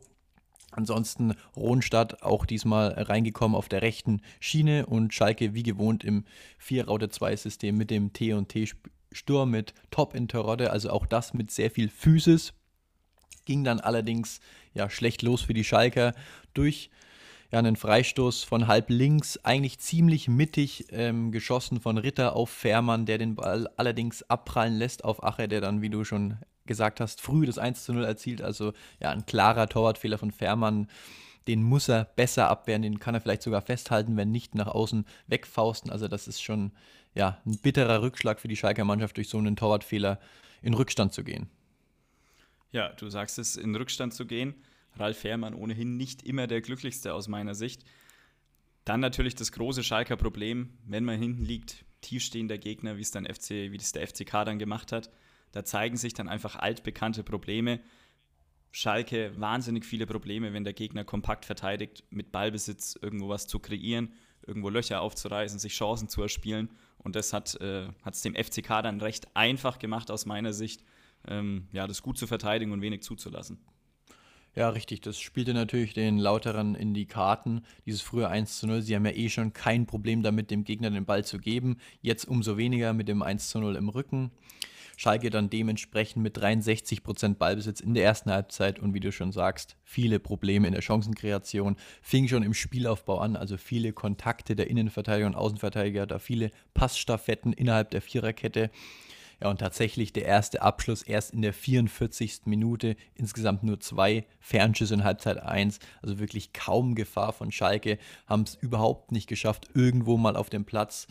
Ansonsten 0.71 1.33
Ronstadt 1.55 2.24
auch 2.24 2.45
diesmal 2.45 2.93
reingekommen 2.93 3.57
auf 3.57 3.67
der 3.67 3.81
rechten 3.81 4.21
Schiene 4.39 4.86
und 4.86 5.13
Schalke 5.13 5.53
wie 5.53 5.63
gewohnt 5.63 6.03
im 6.03 6.24
4-Raute-2-System 6.65 7.75
mit 7.75 7.91
dem 7.91 8.13
T&T-Sturm 8.13 9.51
mit 9.51 9.74
Top 9.91 10.15
in 10.15 10.29
Terodde, 10.29 10.71
also 10.71 10.89
auch 10.89 11.05
das 11.05 11.33
mit 11.33 11.51
sehr 11.51 11.71
viel 11.71 11.89
Physis. 11.89 12.53
Ging 13.43 13.65
dann 13.65 13.81
allerdings 13.81 14.39
ja 14.74 14.89
schlecht 14.89 15.24
los 15.24 15.41
für 15.41 15.53
die 15.53 15.65
Schalker 15.65 16.13
durch 16.53 16.89
ja, 17.51 17.60
einen 17.60 17.75
Freistoß 17.75 18.43
von 18.43 18.67
halb 18.67 18.89
links, 18.89 19.38
eigentlich 19.43 19.79
ziemlich 19.79 20.27
mittig 20.29 20.86
ähm, 20.91 21.31
geschossen 21.31 21.81
von 21.81 21.98
Ritter 21.98 22.36
auf 22.36 22.50
Fährmann, 22.50 23.05
der 23.05 23.17
den 23.17 23.36
Ball 23.36 23.67
allerdings 23.75 24.24
abprallen 24.24 24.77
lässt 24.77 25.03
auf 25.03 25.24
Ache, 25.24 25.48
der 25.48 25.60
dann, 25.60 25.81
wie 25.81 25.89
du 25.89 26.03
schon 26.05 26.38
gesagt 26.65 27.01
hast, 27.01 27.20
früh 27.22 27.46
das 27.46 27.58
1 27.58 27.84
zu 27.84 27.93
0 27.93 28.05
erzielt. 28.05 28.41
Also 28.41 28.74
ja, 29.01 29.10
ein 29.10 29.25
klarer 29.25 29.67
Torwartfehler 29.67 30.17
von 30.17 30.31
Fährmann. 30.31 30.88
Den 31.48 31.63
muss 31.63 31.89
er 31.89 32.05
besser 32.05 32.50
abwehren, 32.50 32.84
den 32.84 33.00
kann 33.00 33.15
er 33.15 33.22
vielleicht 33.22 33.41
sogar 33.41 33.62
festhalten, 33.62 34.15
wenn 34.15 34.31
nicht 34.31 34.55
nach 34.55 34.67
außen 34.67 35.05
wegfausten. 35.27 35.91
Also 35.91 36.08
das 36.08 36.27
ist 36.27 36.41
schon 36.41 36.72
ja, 37.15 37.41
ein 37.46 37.58
bitterer 37.58 38.01
Rückschlag 38.01 38.39
für 38.39 38.48
die 38.48 38.55
Schalker 38.55 38.86
Mannschaft, 38.86 39.17
durch 39.17 39.27
so 39.27 39.38
einen 39.38 39.55
Torwartfehler 39.55 40.20
in 40.62 40.74
Rückstand 40.74 41.13
zu 41.13 41.24
gehen. 41.24 41.50
Ja, 42.72 42.89
du 42.89 43.10
sagst 43.10 43.38
es, 43.39 43.58
in 43.58 43.75
Rückstand 43.75 44.13
zu 44.13 44.25
gehen. 44.25 44.55
Ralf 44.98 45.19
Fährmann 45.19 45.53
ohnehin 45.53 45.98
nicht 45.98 46.24
immer 46.24 46.48
der 46.48 46.62
glücklichste 46.62 47.13
aus 47.13 47.27
meiner 47.27 47.55
Sicht. 47.55 47.83
Dann 48.86 49.00
natürlich 49.00 49.36
das 49.36 49.51
große 49.51 49.83
Schalker 49.83 50.17
Problem, 50.17 50.77
wenn 50.86 51.05
man 51.05 51.19
hinten 51.19 51.45
liegt, 51.45 51.86
tiefstehender 52.01 52.57
Gegner, 52.57 52.98
wie 52.98 53.01
es 53.01 53.12
dann 53.12 53.25
FC, 53.25 53.71
wie 53.71 53.77
das 53.77 53.91
der 53.91 54.07
FCK 54.07 54.45
dann 54.45 54.60
gemacht 54.60 54.91
hat. 54.91 55.12
Da 55.51 55.63
zeigen 55.63 55.98
sich 55.98 56.13
dann 56.13 56.29
einfach 56.29 56.55
altbekannte 56.55 57.24
Probleme. 57.24 57.79
Schalke 58.71 59.33
wahnsinnig 59.39 59.86
viele 59.86 60.07
Probleme, 60.07 60.53
wenn 60.53 60.63
der 60.63 60.74
Gegner 60.74 61.03
kompakt 61.03 61.45
verteidigt, 61.45 62.03
mit 62.10 62.31
Ballbesitz 62.31 62.98
irgendwo 63.00 63.29
was 63.29 63.48
zu 63.48 63.60
kreieren, 63.60 64.13
irgendwo 64.48 64.69
Löcher 64.69 65.01
aufzureißen, 65.01 65.60
sich 65.60 65.74
Chancen 65.74 66.07
zu 66.07 66.21
erspielen. 66.21 66.69
Und 66.98 67.15
das 67.15 67.33
hat 67.33 67.50
es 67.50 67.55
äh, 67.55 67.88
dem 68.24 68.36
FCK 68.36 68.81
dann 68.81 69.01
recht 69.01 69.36
einfach 69.36 69.77
gemacht 69.77 70.10
aus 70.10 70.25
meiner 70.25 70.53
Sicht, 70.53 70.83
ähm, 71.27 71.67
ja, 71.71 71.86
das 71.86 72.01
gut 72.01 72.17
zu 72.17 72.27
verteidigen 72.27 72.71
und 72.71 72.81
wenig 72.81 73.03
zuzulassen. 73.03 73.60
Ja, 74.53 74.70
richtig. 74.70 75.01
Das 75.01 75.20
spielte 75.20 75.53
natürlich 75.53 75.93
den 75.93 76.17
Lauterern 76.17 76.75
in 76.75 76.93
die 76.93 77.05
Karten, 77.05 77.62
dieses 77.86 78.01
frühe 78.01 78.27
1 78.27 78.60
zu 78.60 78.67
0. 78.67 78.81
Sie 78.81 78.96
haben 78.96 79.05
ja 79.05 79.13
eh 79.13 79.29
schon 79.29 79.53
kein 79.53 79.86
Problem 79.86 80.24
damit, 80.24 80.51
dem 80.51 80.65
Gegner 80.65 80.91
den 80.91 81.05
Ball 81.05 81.24
zu 81.24 81.38
geben. 81.38 81.77
Jetzt 82.01 82.25
umso 82.25 82.58
weniger 82.58 82.91
mit 82.91 83.08
dem 83.08 83.22
1 83.22 83.50
zu 83.50 83.60
0 83.60 83.77
im 83.77 83.88
Rücken. 83.88 84.31
Schalke 84.98 85.29
dann 85.29 85.50
dementsprechend 85.50 86.22
mit 86.22 86.38
63% 86.38 87.36
Ballbesitz 87.36 87.79
in 87.79 87.93
der 87.93 88.03
ersten 88.03 88.29
Halbzeit 88.29 88.77
und 88.77 88.93
wie 88.93 89.00
du 89.00 89.12
schon 89.12 89.31
sagst, 89.31 89.77
viele 89.84 90.20
Probleme 90.20 90.67
in 90.67 90.74
der 90.74 90.84
Chancenkreation. 90.84 91.77
Fing 92.01 92.27
schon 92.27 92.43
im 92.43 92.53
Spielaufbau 92.53 93.20
an, 93.20 93.38
also 93.38 93.58
viele 93.58 93.93
Kontakte 93.93 94.55
der 94.55 94.70
Innenverteidiger 94.70 95.27
und 95.27 95.36
Außenverteidiger, 95.36 96.05
da 96.05 96.20
viele 96.20 96.51
Passstaffetten 96.74 97.53
innerhalb 97.53 97.89
der 97.91 98.01
Viererkette. 98.01 98.70
Ja, 99.41 99.50
und 99.50 99.57
tatsächlich 99.57 100.13
der 100.13 100.25
erste 100.25 100.62
Abschluss 100.62 101.01
erst 101.01 101.33
in 101.33 101.41
der 101.41 101.53
44. 101.53 102.41
Minute. 102.45 102.95
Insgesamt 103.15 103.63
nur 103.63 103.79
zwei 103.79 104.25
Fernschüsse 104.39 104.93
in 104.93 105.03
Halbzeit 105.03 105.41
1. 105.41 105.79
Also 106.03 106.19
wirklich 106.19 106.53
kaum 106.53 106.93
Gefahr 106.93 107.33
von 107.33 107.51
Schalke. 107.51 107.98
Haben 108.27 108.43
es 108.43 108.55
überhaupt 108.55 109.12
nicht 109.12 109.27
geschafft, 109.27 109.69
irgendwo 109.74 110.17
mal 110.17 110.36
auf 110.36 110.51
dem 110.51 110.63
Platz 110.63 111.07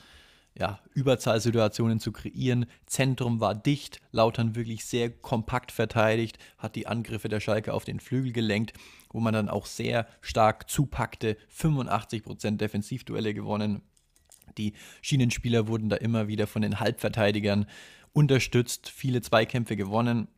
ja, 0.56 0.78
Überzahlsituationen 0.94 1.99
zu 1.99 2.12
kreieren. 2.12 2.66
Zentrum 2.87 3.40
war 3.40 3.54
dicht, 3.54 4.00
Lautern 4.12 4.54
wirklich 4.54 4.84
sehr 4.84 5.10
kompakt 5.10 5.72
verteidigt, 5.72 6.38
hat 6.58 6.76
die 6.76 6.87
Angriffe 6.87 7.28
der 7.28 7.40
Schalke 7.40 7.72
auf 7.72 7.84
den 7.84 8.00
Flügel 8.00 8.32
gelenkt, 8.32 8.75
wo 9.10 9.20
man 9.20 9.32
dann 9.32 9.49
auch 9.49 9.66
sehr 9.66 10.06
stark 10.20 10.68
zupackte. 10.68 11.37
85% 11.56 12.58
Defensivduelle 12.58 13.32
gewonnen. 13.34 13.82
Die 14.58 14.75
Schienenspieler 15.00 15.68
wurden 15.68 15.88
da 15.88 15.96
immer 15.96 16.28
wieder 16.28 16.46
von 16.46 16.62
den 16.62 16.80
Halbverteidigern 16.80 17.66
unterstützt, 18.12 18.88
viele 18.88 19.23
Zweikämpfe 19.23 19.76
gewonnen. 19.76 20.29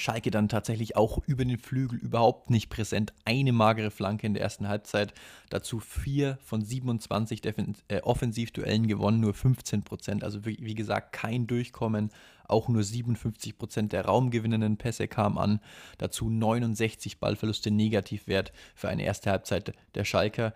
Schalke 0.00 0.30
dann 0.30 0.48
tatsächlich 0.48 0.96
auch 0.96 1.18
über 1.26 1.44
den 1.44 1.58
Flügel 1.58 1.98
überhaupt 1.98 2.50
nicht 2.50 2.70
präsent. 2.70 3.12
Eine 3.24 3.52
magere 3.52 3.90
Flanke 3.90 4.26
in 4.26 4.34
der 4.34 4.42
ersten 4.42 4.66
Halbzeit. 4.66 5.12
Dazu 5.50 5.78
vier 5.78 6.38
von 6.42 6.62
27 6.62 7.40
Defen 7.40 7.76
äh, 7.88 8.00
Offensivduellen 8.00 8.88
gewonnen, 8.88 9.20
nur 9.20 9.34
15 9.34 9.82
Prozent. 9.82 10.24
Also 10.24 10.44
wie, 10.46 10.58
wie, 10.60 10.74
gesagt, 10.74 11.12
kein 11.12 11.46
Durchkommen. 11.46 12.10
Auch 12.48 12.68
nur 12.68 12.82
57 12.82 13.58
Prozent 13.58 13.92
der 13.92 14.06
raumgewinnenden 14.06 14.76
Pässe 14.76 15.06
kamen 15.06 15.38
an. 15.38 15.60
Dazu 15.98 16.30
69 16.30 17.18
Ballverluste 17.20 17.70
Negativwert 17.70 18.52
für 18.74 18.88
eine 18.88 19.04
erste 19.04 19.30
Halbzeit 19.30 19.74
der 19.94 20.04
Schalker. 20.04 20.54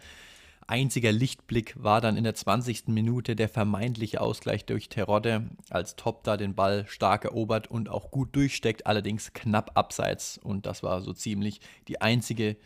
Einziger 0.66 1.12
Lichtblick 1.12 1.74
war 1.82 2.00
dann 2.00 2.16
in 2.16 2.24
der 2.24 2.34
20. 2.34 2.88
Minute 2.88 3.36
der 3.36 3.48
vermeintliche 3.48 4.20
Ausgleich 4.20 4.64
durch 4.64 4.88
Terodde, 4.88 5.50
als 5.68 5.96
Top 5.96 6.24
da 6.24 6.36
den 6.36 6.54
Ball 6.54 6.86
stark 6.86 7.24
erobert 7.24 7.66
und 7.70 7.88
auch 7.88 8.10
gut 8.10 8.34
durchsteckt, 8.34 8.86
allerdings 8.86 9.32
knapp 9.32 9.72
abseits. 9.74 10.38
Und 10.38 10.66
das 10.66 10.82
war 10.82 11.02
so 11.02 11.12
ziemlich 11.12 11.60
die 11.88 12.00
einzige 12.00 12.56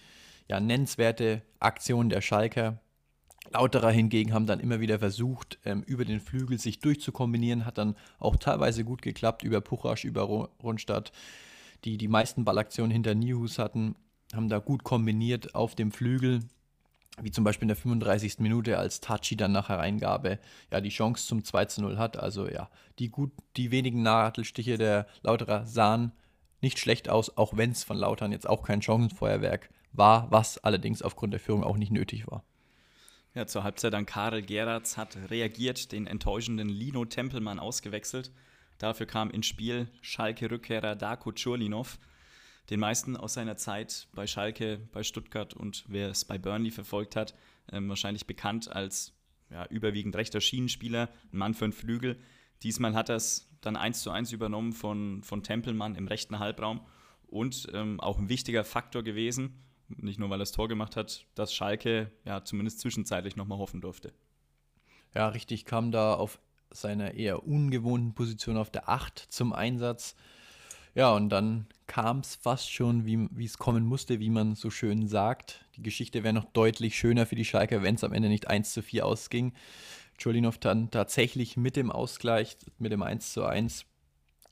ja, 0.48 0.60
nennenswerte 0.60 1.42
Aktion 1.58 2.08
der 2.08 2.20
Schalker. 2.20 2.80
Lauterer 3.50 3.90
hingegen 3.90 4.32
haben 4.32 4.46
dann 4.46 4.60
immer 4.60 4.80
wieder 4.80 4.98
versucht, 4.98 5.58
ähm, 5.64 5.82
über 5.82 6.04
den 6.04 6.20
Flügel 6.20 6.58
sich 6.58 6.80
durchzukombinieren, 6.80 7.64
hat 7.64 7.78
dann 7.78 7.96
auch 8.18 8.36
teilweise 8.36 8.84
gut 8.84 9.02
geklappt, 9.02 9.42
über 9.42 9.60
Puchasch, 9.60 10.04
über 10.04 10.22
Rundstadt, 10.22 11.12
die 11.84 11.96
die 11.96 12.08
meisten 12.08 12.44
Ballaktionen 12.44 12.90
hinter 12.90 13.14
Nihus 13.14 13.58
hatten, 13.58 13.96
haben 14.34 14.48
da 14.48 14.58
gut 14.58 14.84
kombiniert 14.84 15.54
auf 15.54 15.74
dem 15.74 15.92
Flügel 15.92 16.40
wie 17.22 17.30
zum 17.30 17.44
Beispiel 17.44 17.64
in 17.64 17.68
der 17.68 17.76
35. 17.76 18.38
Minute, 18.38 18.78
als 18.78 19.00
Tachi 19.00 19.36
dann 19.36 19.52
nach 19.52 19.68
Hereingabe 19.68 20.38
ja 20.70 20.80
die 20.80 20.88
Chance 20.90 21.26
zum 21.26 21.44
2 21.44 21.64
zu 21.66 21.82
0 21.82 21.98
hat. 21.98 22.16
Also 22.16 22.48
ja, 22.48 22.70
die, 22.98 23.08
gut, 23.08 23.32
die 23.56 23.70
wenigen 23.70 24.02
Nadelstiche 24.02 24.78
der 24.78 25.06
Lauterer 25.22 25.66
sahen 25.66 26.12
nicht 26.60 26.78
schlecht 26.78 27.08
aus, 27.08 27.36
auch 27.36 27.56
wenn 27.56 27.70
es 27.70 27.84
von 27.84 27.96
Lautern 27.96 28.32
jetzt 28.32 28.48
auch 28.48 28.62
kein 28.62 28.82
Chancenfeuerwerk 28.82 29.70
war, 29.92 30.30
was 30.30 30.58
allerdings 30.58 31.02
aufgrund 31.02 31.32
der 31.32 31.40
Führung 31.40 31.64
auch 31.64 31.76
nicht 31.76 31.92
nötig 31.92 32.26
war. 32.26 32.44
Ja, 33.34 33.46
zur 33.46 33.62
Halbzeit 33.62 33.92
dann 33.92 34.06
Karel 34.06 34.42
Geratz 34.42 34.96
hat 34.96 35.16
reagiert, 35.30 35.92
den 35.92 36.06
enttäuschenden 36.06 36.68
Lino 36.68 37.04
Tempelmann 37.04 37.58
ausgewechselt. 37.58 38.32
Dafür 38.78 39.06
kam 39.06 39.30
ins 39.30 39.46
Spiel 39.46 39.88
Schalke-Rückkehrer 40.00 40.96
Darko 40.96 41.32
Churlinov 41.32 41.98
den 42.70 42.80
meisten 42.80 43.16
aus 43.16 43.34
seiner 43.34 43.56
Zeit 43.56 44.08
bei 44.14 44.26
Schalke, 44.26 44.88
bei 44.92 45.02
Stuttgart 45.02 45.54
und 45.54 45.84
wer 45.88 46.10
es 46.10 46.24
bei 46.24 46.38
Burnley 46.38 46.70
verfolgt 46.70 47.16
hat, 47.16 47.34
ähm, 47.72 47.88
wahrscheinlich 47.88 48.26
bekannt 48.26 48.70
als 48.70 49.14
ja, 49.50 49.66
überwiegend 49.66 50.16
rechter 50.16 50.40
Schienenspieler, 50.40 51.08
ein 51.32 51.38
Mann 51.38 51.54
für 51.54 51.64
einen 51.64 51.72
Flügel. 51.72 52.18
Diesmal 52.62 52.94
hat 52.94 53.08
er 53.08 53.16
es 53.16 53.48
dann 53.60 53.76
eins 53.76 54.02
zu 54.02 54.10
eins 54.10 54.32
übernommen 54.32 54.72
von, 54.72 55.22
von 55.22 55.42
Tempelmann 55.42 55.94
im 55.94 56.08
rechten 56.08 56.38
Halbraum 56.38 56.80
und 57.26 57.68
ähm, 57.72 58.00
auch 58.00 58.18
ein 58.18 58.28
wichtiger 58.28 58.64
Faktor 58.64 59.02
gewesen, 59.02 59.62
nicht 59.88 60.18
nur 60.18 60.28
weil 60.28 60.38
er 60.38 60.40
das 60.40 60.52
Tor 60.52 60.68
gemacht 60.68 60.96
hat, 60.96 61.26
dass 61.34 61.54
Schalke 61.54 62.12
ja 62.24 62.44
zumindest 62.44 62.80
zwischenzeitlich 62.80 63.36
nochmal 63.36 63.58
hoffen 63.58 63.80
durfte. 63.80 64.12
Ja, 65.14 65.28
richtig, 65.28 65.64
kam 65.64 65.90
da 65.90 66.14
auf 66.14 66.38
seiner 66.70 67.14
eher 67.14 67.46
ungewohnten 67.46 68.14
Position 68.14 68.58
auf 68.58 68.70
der 68.70 68.88
8 68.88 69.18
zum 69.18 69.52
Einsatz. 69.54 70.14
Ja, 70.98 71.12
und 71.14 71.28
dann 71.28 71.66
kam 71.86 72.18
es 72.18 72.34
fast 72.34 72.72
schon, 72.72 73.06
wie 73.06 73.44
es 73.44 73.56
kommen 73.56 73.84
musste, 73.84 74.18
wie 74.18 74.30
man 74.30 74.56
so 74.56 74.68
schön 74.68 75.06
sagt. 75.06 75.64
Die 75.76 75.82
Geschichte 75.84 76.24
wäre 76.24 76.34
noch 76.34 76.46
deutlich 76.46 76.98
schöner 76.98 77.24
für 77.24 77.36
die 77.36 77.44
Schalker, 77.44 77.84
wenn 77.84 77.94
es 77.94 78.02
am 78.02 78.12
Ende 78.12 78.28
nicht 78.28 78.48
1 78.48 78.72
zu 78.72 78.82
4 78.82 79.06
ausging. 79.06 79.52
Cholinov 80.20 80.58
dann 80.58 80.90
tatsächlich 80.90 81.56
mit 81.56 81.76
dem 81.76 81.92
Ausgleich, 81.92 82.56
mit 82.80 82.90
dem 82.90 83.04
1 83.04 83.32
zu 83.32 83.44
1, 83.44 83.84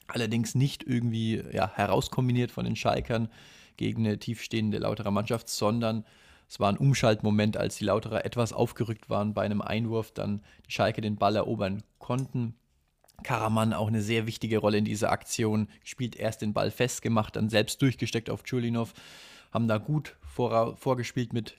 allerdings 0.07 0.55
nicht 0.55 0.85
irgendwie 0.85 1.43
ja, 1.51 1.69
herauskombiniert 1.75 2.53
von 2.53 2.65
den 2.65 2.77
Schalkern 2.77 3.29
gegen 3.77 4.07
eine 4.07 4.21
tiefstehende 4.21 4.79
Lauterer 4.79 5.11
Mannschaft, 5.11 5.49
sondern 5.49 6.05
es 6.49 6.61
war 6.61 6.69
ein 6.69 6.79
Umschaltmoment, 6.79 7.57
als 7.57 7.79
die 7.79 7.87
Lauterer 7.87 8.25
etwas 8.25 8.53
aufgerückt 8.53 9.11
waren 9.11 9.35
bei 9.35 9.43
einem 9.43 9.63
Einwurf, 9.63 10.13
dann 10.13 10.43
die 10.69 10.71
Schalke 10.71 11.01
den 11.01 11.17
Ball 11.17 11.35
erobern 11.35 11.83
konnten. 11.99 12.55
Karaman 13.23 13.73
auch 13.73 13.89
eine 13.89 14.03
sehr 14.03 14.27
wichtige 14.27 14.59
Rolle 14.59 14.79
in 14.79 14.85
dieser 14.85 15.11
Aktion. 15.11 15.69
Spielt 15.85 16.17
erst 16.17 16.43
den 16.43 16.53
Ball 16.53 16.71
festgemacht, 16.71 17.37
dann 17.37 17.49
selbst 17.49 17.81
durchgesteckt 17.83 18.31
auf 18.31 18.43
Chulinov. 18.45 18.95
Haben 19.53 19.69
da 19.69 19.79
gut 19.79 20.17
vor, 20.23 20.77
vorgespielt 20.77 21.33
mit 21.33 21.57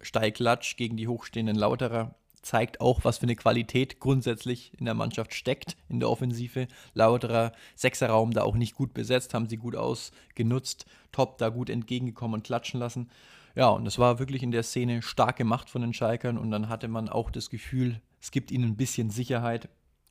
Steiglatsch 0.00 0.76
gegen 0.76 0.96
die 0.96 1.08
hochstehenden 1.08 1.56
Lauterer. 1.56 2.14
Zeigt 2.42 2.80
auch, 2.80 3.04
was 3.04 3.18
für 3.18 3.24
eine 3.24 3.36
Qualität 3.36 4.00
grundsätzlich 4.00 4.72
in 4.78 4.86
der 4.86 4.94
Mannschaft 4.94 5.34
steckt, 5.34 5.76
in 5.90 6.00
der 6.00 6.08
Offensive. 6.08 6.68
Lauterer 6.94 7.52
Sechserraum 7.74 8.30
da 8.30 8.42
auch 8.42 8.56
nicht 8.56 8.74
gut 8.74 8.94
besetzt, 8.94 9.34
haben 9.34 9.48
sie 9.48 9.58
gut 9.58 9.76
ausgenutzt. 9.76 10.86
Top 11.12 11.36
da 11.36 11.50
gut 11.50 11.68
entgegengekommen 11.68 12.36
und 12.36 12.44
klatschen 12.44 12.80
lassen. 12.80 13.10
Ja, 13.54 13.68
und 13.68 13.84
das 13.84 13.98
war 13.98 14.18
wirklich 14.18 14.42
in 14.42 14.52
der 14.52 14.62
Szene 14.62 15.02
stark 15.02 15.36
gemacht 15.36 15.68
von 15.68 15.82
den 15.82 15.92
Schalkern 15.92 16.38
und 16.38 16.50
dann 16.50 16.68
hatte 16.68 16.88
man 16.88 17.08
auch 17.08 17.30
das 17.30 17.50
Gefühl, 17.50 18.00
es 18.20 18.30
gibt 18.30 18.50
ihnen 18.50 18.64
ein 18.64 18.76
bisschen 18.76 19.10
Sicherheit 19.10 19.68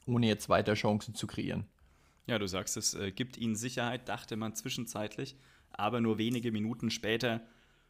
ohne 0.10 0.28
jetzt 0.28 0.50
weiter 0.50 0.74
Chancen 0.74 1.16
zu 1.16 1.28
kreieren. 1.28 1.66
Ja, 2.28 2.38
du 2.38 2.48
sagst, 2.48 2.78
es 2.78 2.94
äh, 2.94 3.12
gibt 3.12 3.38
ihnen 3.38 3.56
Sicherheit, 3.56 4.10
dachte 4.10 4.36
man 4.36 4.56
zwischenzeitlich, 4.56 5.36
aber 5.72 6.01
nur 6.01 6.18
wenige 6.18 6.51
Minuten 6.51 6.92
später 6.92 7.42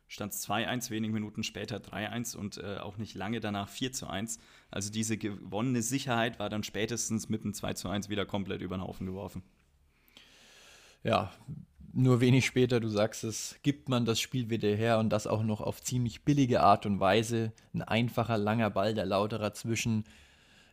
stand 0.08 0.34
es 0.34 0.48
2-1, 0.48 0.90
wenige 0.90 1.14
Minuten 1.14 1.44
später 1.44 1.78
3-1 1.78 2.36
und 2.36 2.58
äh, 2.58 2.78
auch 2.78 2.98
nicht 2.98 3.16
lange 3.16 3.40
danach 3.40 3.70
4-1. 3.70 4.40
Also 4.72 4.92
diese 4.92 5.18
gewonnene 5.18 5.82
Sicherheit 5.82 6.40
war 6.40 6.50
dann 6.50 6.64
spätestens 6.64 7.30
mit 7.30 7.44
dem 7.44 7.54
2-1 7.54 8.10
wieder 8.10 8.26
komplett 8.26 8.62
über 8.62 8.78
den 8.78 8.84
Haufen 8.84 9.06
geworfen. 9.06 9.44
Ja, 11.04 11.32
nur 11.94 12.22
wenig 12.22 12.46
später, 12.46 12.80
du 12.80 12.90
sagst 12.90 13.24
es, 13.24 13.56
gibt 13.64 13.90
man 13.90 14.06
das 14.06 14.20
Spiel 14.20 14.50
wieder 14.50 14.70
her 14.70 15.00
und 15.00 15.10
das 15.10 15.28
auch 15.28 15.44
noch 15.44 15.62
auf 15.62 15.82
ziemlich 15.82 16.24
billige 16.24 16.62
Art 16.62 16.86
und 16.86 17.00
Weise. 17.00 17.54
Ein 17.74 17.82
einfacher, 17.82 18.38
langer 18.38 18.70
Ball 18.70 18.94
der 18.94 19.06
Lauterer 19.06 19.54
zwischen 19.54 20.06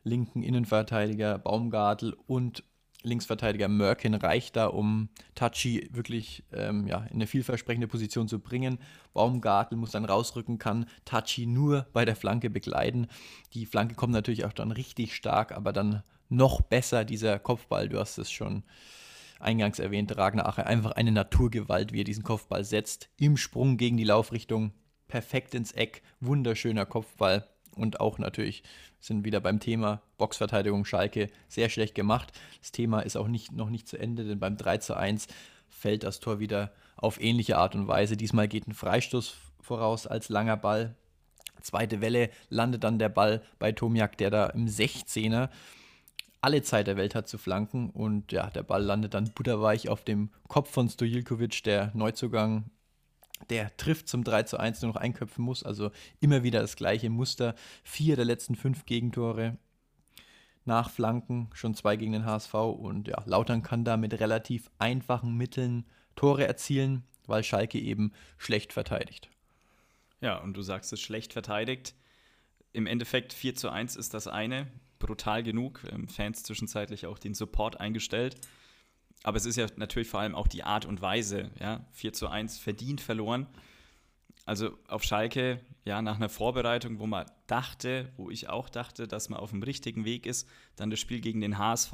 linken 0.06 0.42
Innenverteidiger 0.42 1.38
Baumgartel 1.38 2.16
und 2.26 2.62
Linksverteidiger 3.02 3.68
Merkin 3.68 4.14
reicht 4.14 4.56
da, 4.56 4.66
um 4.66 5.10
Tachi 5.34 5.88
wirklich 5.92 6.44
ähm, 6.52 6.86
ja, 6.86 7.04
in 7.04 7.16
eine 7.16 7.26
vielversprechende 7.26 7.86
Position 7.86 8.26
zu 8.26 8.40
bringen. 8.40 8.78
Baumgartel 9.12 9.76
muss 9.78 9.92
dann 9.92 10.04
rausrücken, 10.04 10.58
kann 10.58 10.86
Tachi 11.04 11.46
nur 11.46 11.86
bei 11.92 12.04
der 12.04 12.16
Flanke 12.16 12.50
begleiten. 12.50 13.06
Die 13.52 13.66
Flanke 13.66 13.94
kommt 13.94 14.12
natürlich 14.12 14.44
auch 14.44 14.52
dann 14.52 14.72
richtig 14.72 15.14
stark, 15.14 15.52
aber 15.52 15.72
dann 15.72 16.02
noch 16.28 16.62
besser 16.62 17.04
dieser 17.04 17.38
Kopfball. 17.38 17.88
Du 17.88 18.00
hast 18.00 18.18
es 18.18 18.30
schon 18.30 18.64
eingangs 19.38 19.78
erwähnt, 19.78 20.16
Ragnar 20.16 20.46
Ache, 20.46 20.66
einfach 20.66 20.92
eine 20.92 21.12
Naturgewalt, 21.12 21.92
wie 21.92 22.00
er 22.00 22.04
diesen 22.04 22.24
Kopfball 22.24 22.64
setzt. 22.64 23.08
Im 23.18 23.36
Sprung 23.36 23.76
gegen 23.76 23.96
die 23.96 24.04
Laufrichtung, 24.04 24.72
perfekt 25.06 25.54
ins 25.54 25.72
Eck, 25.72 26.02
wunderschöner 26.20 26.86
Kopfball 26.86 27.46
und 27.76 28.00
auch 28.00 28.18
natürlich 28.18 28.62
sind 29.06 29.24
wieder 29.24 29.40
beim 29.40 29.60
Thema 29.60 30.02
Boxverteidigung 30.18 30.84
Schalke 30.84 31.28
sehr 31.48 31.68
schlecht 31.68 31.94
gemacht. 31.94 32.32
Das 32.60 32.72
Thema 32.72 33.00
ist 33.00 33.16
auch 33.16 33.28
nicht, 33.28 33.52
noch 33.52 33.70
nicht 33.70 33.88
zu 33.88 33.98
Ende, 33.98 34.24
denn 34.24 34.38
beim 34.38 34.56
3 34.56 34.78
zu 34.78 34.96
1 34.96 35.28
fällt 35.68 36.02
das 36.02 36.20
Tor 36.20 36.40
wieder 36.40 36.72
auf 36.96 37.20
ähnliche 37.20 37.58
Art 37.58 37.74
und 37.74 37.88
Weise. 37.88 38.16
Diesmal 38.16 38.48
geht 38.48 38.66
ein 38.66 38.74
Freistoß 38.74 39.34
voraus 39.60 40.06
als 40.06 40.28
langer 40.28 40.56
Ball. 40.56 40.94
Zweite 41.60 42.00
Welle 42.00 42.30
landet 42.48 42.84
dann 42.84 42.98
der 42.98 43.08
Ball 43.08 43.42
bei 43.58 43.72
Tomiak, 43.72 44.18
der 44.18 44.30
da 44.30 44.46
im 44.46 44.66
16er 44.66 45.48
alle 46.40 46.62
Zeit 46.62 46.86
der 46.86 46.96
Welt 46.96 47.14
hat 47.16 47.28
zu 47.28 47.38
flanken 47.38 47.90
und 47.90 48.30
ja, 48.30 48.50
der 48.50 48.62
Ball 48.62 48.82
landet 48.82 49.14
dann 49.14 49.32
butterweich 49.32 49.88
auf 49.88 50.04
dem 50.04 50.30
Kopf 50.46 50.70
von 50.70 50.88
Stojilkovic, 50.88 51.64
der 51.64 51.90
Neuzugang 51.94 52.70
der 53.50 53.76
trifft 53.76 54.08
zum 54.08 54.24
3 54.24 54.44
zu 54.44 54.58
1 54.58 54.82
nur 54.82 54.92
noch 54.92 55.00
einköpfen 55.00 55.44
muss. 55.44 55.62
Also 55.62 55.90
immer 56.20 56.42
wieder 56.42 56.60
das 56.60 56.76
gleiche 56.76 57.10
Muster. 57.10 57.54
Vier 57.84 58.16
der 58.16 58.24
letzten 58.24 58.54
fünf 58.54 58.86
Gegentore 58.86 59.58
nach 60.64 60.90
Flanken, 60.90 61.48
schon 61.54 61.74
zwei 61.74 61.96
gegen 61.96 62.12
den 62.12 62.24
HSV. 62.24 62.54
Und 62.54 63.08
ja, 63.08 63.22
Lautern 63.24 63.62
kann 63.62 63.84
da 63.84 63.96
mit 63.96 64.18
relativ 64.18 64.70
einfachen 64.78 65.36
Mitteln 65.36 65.84
Tore 66.16 66.46
erzielen, 66.46 67.04
weil 67.26 67.44
Schalke 67.44 67.78
eben 67.78 68.12
schlecht 68.38 68.72
verteidigt. 68.72 69.30
Ja, 70.20 70.38
und 70.38 70.54
du 70.54 70.62
sagst 70.62 70.92
es 70.92 71.00
schlecht 71.00 71.32
verteidigt. 71.32 71.94
Im 72.72 72.86
Endeffekt 72.86 73.32
4 73.32 73.54
zu 73.54 73.70
1 73.70 73.96
ist 73.96 74.14
das 74.14 74.26
eine. 74.26 74.66
Brutal 74.98 75.42
genug. 75.42 75.82
Ähm, 75.90 76.08
Fans 76.08 76.42
zwischenzeitlich 76.42 77.06
auch 77.06 77.18
den 77.18 77.34
Support 77.34 77.78
eingestellt. 77.80 78.36
Aber 79.22 79.36
es 79.36 79.46
ist 79.46 79.56
ja 79.56 79.66
natürlich 79.76 80.08
vor 80.08 80.20
allem 80.20 80.34
auch 80.34 80.46
die 80.46 80.62
Art 80.62 80.84
und 80.84 81.02
Weise. 81.02 81.50
Ja? 81.58 81.84
4 81.92 82.12
zu 82.12 82.28
1 82.28 82.58
verdient 82.58 83.00
verloren. 83.00 83.46
Also 84.44 84.78
auf 84.86 85.02
Schalke, 85.02 85.60
ja, 85.84 86.00
nach 86.00 86.16
einer 86.16 86.28
Vorbereitung, 86.28 87.00
wo 87.00 87.06
man 87.06 87.26
dachte, 87.48 88.12
wo 88.16 88.30
ich 88.30 88.48
auch 88.48 88.68
dachte, 88.68 89.08
dass 89.08 89.28
man 89.28 89.40
auf 89.40 89.50
dem 89.50 89.62
richtigen 89.64 90.04
Weg 90.04 90.24
ist, 90.24 90.48
dann 90.76 90.90
das 90.90 91.00
Spiel 91.00 91.20
gegen 91.20 91.40
den 91.40 91.58
HSV, 91.58 91.92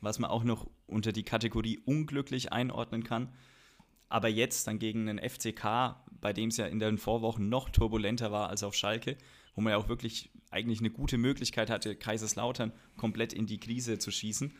was 0.00 0.18
man 0.18 0.30
auch 0.30 0.42
noch 0.42 0.66
unter 0.86 1.12
die 1.12 1.22
Kategorie 1.22 1.78
unglücklich 1.84 2.50
einordnen 2.50 3.04
kann. 3.04 3.28
Aber 4.08 4.28
jetzt 4.28 4.66
dann 4.66 4.78
gegen 4.78 5.06
einen 5.06 5.18
FCK, 5.18 5.96
bei 6.20 6.32
dem 6.32 6.48
es 6.48 6.56
ja 6.56 6.66
in 6.66 6.78
den 6.78 6.96
Vorwochen 6.96 7.50
noch 7.50 7.68
turbulenter 7.68 8.32
war 8.32 8.48
als 8.48 8.62
auf 8.62 8.74
Schalke, 8.74 9.18
wo 9.54 9.60
man 9.60 9.72
ja 9.72 9.76
auch 9.76 9.88
wirklich 9.88 10.30
eigentlich 10.50 10.80
eine 10.80 10.90
gute 10.90 11.18
Möglichkeit 11.18 11.68
hatte, 11.68 11.94
Kaiserslautern 11.94 12.72
komplett 12.96 13.34
in 13.34 13.46
die 13.46 13.60
Krise 13.60 13.98
zu 13.98 14.10
schießen 14.10 14.54